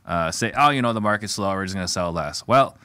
uh, 0.05 0.31
say, 0.31 0.51
oh, 0.57 0.69
you 0.69 0.81
know, 0.81 0.93
the 0.93 1.01
market's 1.01 1.33
slow, 1.33 1.53
we're 1.53 1.65
just 1.65 1.75
going 1.75 1.85
to 1.85 1.91
sell 1.91 2.11
less. 2.11 2.45
Well, 2.47 2.77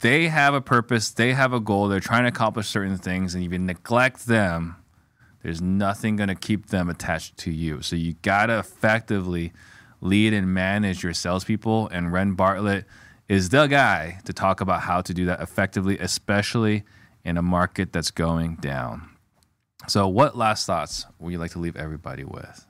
they 0.00 0.28
have 0.28 0.54
a 0.54 0.60
purpose, 0.60 1.10
they 1.10 1.34
have 1.34 1.52
a 1.52 1.60
goal, 1.60 1.88
they're 1.88 2.00
trying 2.00 2.24
to 2.24 2.28
accomplish 2.28 2.68
certain 2.68 2.96
things, 2.96 3.34
and 3.34 3.44
if 3.44 3.52
you 3.52 3.58
neglect 3.58 4.26
them, 4.26 4.76
there's 5.42 5.60
nothing 5.60 6.16
going 6.16 6.28
to 6.28 6.34
keep 6.34 6.66
them 6.66 6.88
attached 6.88 7.36
to 7.38 7.52
you. 7.52 7.80
So 7.82 7.96
you 7.96 8.14
got 8.22 8.46
to 8.46 8.58
effectively 8.58 9.52
lead 10.00 10.32
and 10.32 10.52
manage 10.52 11.02
your 11.02 11.14
salespeople. 11.14 11.88
And 11.88 12.12
Ren 12.12 12.32
Bartlett 12.32 12.84
is 13.28 13.50
the 13.50 13.66
guy 13.66 14.20
to 14.24 14.32
talk 14.32 14.60
about 14.60 14.82
how 14.82 15.00
to 15.02 15.14
do 15.14 15.26
that 15.26 15.40
effectively, 15.40 15.98
especially 15.98 16.84
in 17.24 17.36
a 17.36 17.42
market 17.42 17.92
that's 17.92 18.10
going 18.10 18.56
down. 18.56 19.08
So, 19.86 20.08
what 20.08 20.36
last 20.36 20.66
thoughts 20.66 21.06
would 21.18 21.30
you 21.30 21.38
like 21.38 21.52
to 21.52 21.58
leave 21.58 21.76
everybody 21.76 22.24
with? 22.24 22.67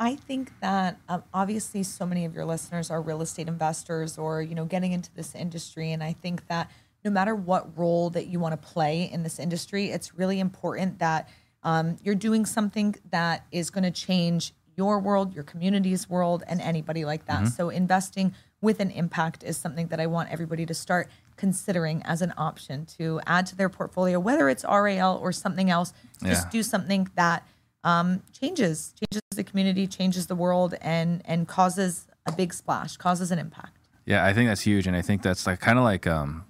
I 0.00 0.16
think 0.16 0.50
that 0.60 0.98
um, 1.08 1.22
obviously 1.32 1.82
so 1.84 2.04
many 2.04 2.24
of 2.24 2.34
your 2.34 2.44
listeners 2.44 2.90
are 2.90 3.00
real 3.00 3.22
estate 3.22 3.46
investors 3.48 4.18
or 4.18 4.42
you 4.42 4.54
know 4.54 4.64
getting 4.64 4.92
into 4.92 5.12
this 5.14 5.34
industry, 5.34 5.92
and 5.92 6.02
I 6.02 6.12
think 6.12 6.48
that 6.48 6.70
no 7.04 7.10
matter 7.10 7.34
what 7.34 7.76
role 7.78 8.10
that 8.10 8.26
you 8.26 8.40
want 8.40 8.60
to 8.60 8.68
play 8.68 9.04
in 9.10 9.22
this 9.22 9.38
industry, 9.38 9.90
it's 9.90 10.14
really 10.14 10.40
important 10.40 10.98
that 10.98 11.28
um, 11.62 11.96
you're 12.02 12.14
doing 12.14 12.44
something 12.46 12.94
that 13.10 13.44
is 13.52 13.70
going 13.70 13.84
to 13.84 13.90
change 13.90 14.52
your 14.76 14.98
world, 14.98 15.34
your 15.34 15.44
community's 15.44 16.08
world, 16.10 16.42
and 16.48 16.60
anybody 16.60 17.04
like 17.04 17.26
that. 17.26 17.46
So 17.48 17.68
investing 17.68 18.34
with 18.60 18.80
an 18.80 18.90
impact 18.90 19.44
is 19.44 19.56
something 19.56 19.86
that 19.88 20.00
I 20.00 20.06
want 20.06 20.30
everybody 20.30 20.66
to 20.66 20.74
start 20.74 21.08
considering 21.36 22.02
as 22.04 22.22
an 22.22 22.32
option 22.36 22.86
to 22.98 23.20
add 23.26 23.46
to 23.46 23.56
their 23.56 23.68
portfolio, 23.68 24.18
whether 24.18 24.48
it's 24.48 24.64
RAL 24.64 25.18
or 25.18 25.30
something 25.30 25.70
else. 25.70 25.92
Just 26.24 26.46
Yeah. 26.46 26.50
do 26.50 26.62
something 26.62 27.08
that 27.14 27.46
um, 27.84 28.22
changes 28.32 28.92
changes 28.98 29.22
the 29.36 29.44
community, 29.44 29.86
changes 29.86 30.26
the 30.26 30.34
world, 30.34 30.74
and 30.80 31.22
and 31.26 31.46
causes 31.46 32.06
a 32.26 32.32
big 32.32 32.52
splash, 32.52 32.96
causes 32.96 33.30
an 33.30 33.38
impact. 33.38 33.76
Yeah, 34.06 34.24
I 34.24 34.32
think 34.34 34.48
that's 34.50 34.62
huge, 34.62 34.86
and 34.86 34.96
I 34.96 35.02
think 35.02 35.22
that's 35.22 35.46
like 35.46 35.60
kind 35.60 35.78
of 35.78 35.84
like 35.84 36.06
um, 36.06 36.44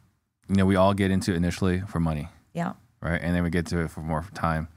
you 0.49 0.57
know, 0.57 0.67
we 0.67 0.77
all 0.77 0.95
get 0.95 1.11
into 1.11 1.33
it 1.33 1.37
initially 1.37 1.81
for 1.81 2.01
money, 2.01 2.29
Yeah. 2.53 2.73
right, 3.01 3.21
and 3.21 3.35
then 3.35 3.43
we 3.43 3.51
get 3.51 3.67
to 3.67 3.79
it 3.81 3.91
for 3.91 4.01
more 4.01 4.25
time. 4.35 4.69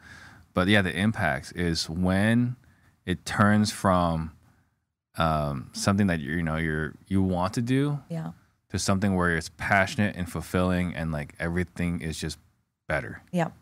But 0.54 0.68
yeah, 0.68 0.82
the 0.82 0.96
impact 0.98 1.54
is 1.56 1.90
when 1.90 2.56
it 3.06 3.26
turns 3.26 3.72
from 3.72 4.32
um, 5.18 5.70
something 5.74 6.08
that 6.08 6.20
you 6.20 6.34
you 6.34 6.44
know 6.44 6.58
you're 6.58 6.94
you 7.08 7.22
want 7.22 7.54
to 7.56 7.62
do 7.62 8.00
Yeah. 8.10 8.32
to 8.70 8.80
something 8.80 9.16
where 9.16 9.36
it's 9.36 9.50
passionate 9.58 10.16
and 10.16 10.32
fulfilling, 10.32 10.96
and 10.96 11.12
like 11.12 11.34
everything 11.40 12.02
is 12.02 12.18
just 12.20 12.38
better. 12.88 13.22
Yep. 13.32 13.54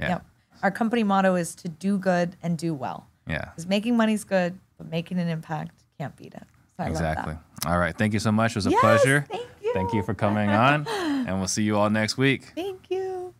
Yeah, 0.00 0.08
Yep. 0.08 0.26
Our 0.62 0.70
company 0.70 1.02
motto 1.04 1.34
is 1.36 1.54
to 1.56 1.68
do 1.68 1.98
good 1.98 2.36
and 2.42 2.58
do 2.58 2.74
well. 2.74 3.06
yeah, 3.28 3.44
Because 3.46 3.66
making 3.66 3.96
money's 3.96 4.24
good, 4.24 4.58
but 4.76 4.88
making 4.90 5.18
an 5.18 5.28
impact 5.28 5.84
can't 5.98 6.16
beat 6.16 6.34
it. 6.34 6.42
So 6.76 6.84
I 6.84 6.88
exactly. 6.88 7.34
love 7.34 7.42
that. 7.62 7.70
All 7.70 7.78
right, 7.78 7.96
thank 7.96 8.12
you 8.12 8.20
so 8.20 8.32
much. 8.32 8.52
It 8.52 8.56
was 8.56 8.66
a 8.66 8.70
Yes, 8.70 8.80
pleasure. 8.80 9.24
thank 9.28 9.46
you. 9.62 9.72
Thank 9.74 9.92
you 9.92 10.02
for 10.02 10.14
coming 10.14 10.48
on, 10.50 10.86
and 10.88 11.38
we'll 11.38 11.48
see 11.48 11.62
you 11.62 11.76
all 11.76 11.90
next 11.90 12.16
week. 12.16 12.52
Thank 12.54 12.90
you. 12.90 13.34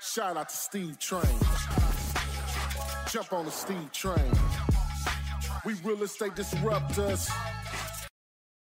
Shout 0.00 0.36
out 0.36 0.48
to 0.48 0.56
Steve 0.56 0.98
Trang. 0.98 1.24
Jump 3.10 3.32
on 3.32 3.44
the 3.46 3.50
Steve 3.50 3.90
Train. 3.92 4.30
We 5.64 5.74
real 5.84 6.02
estate 6.02 6.34
disruptors. 6.34 7.28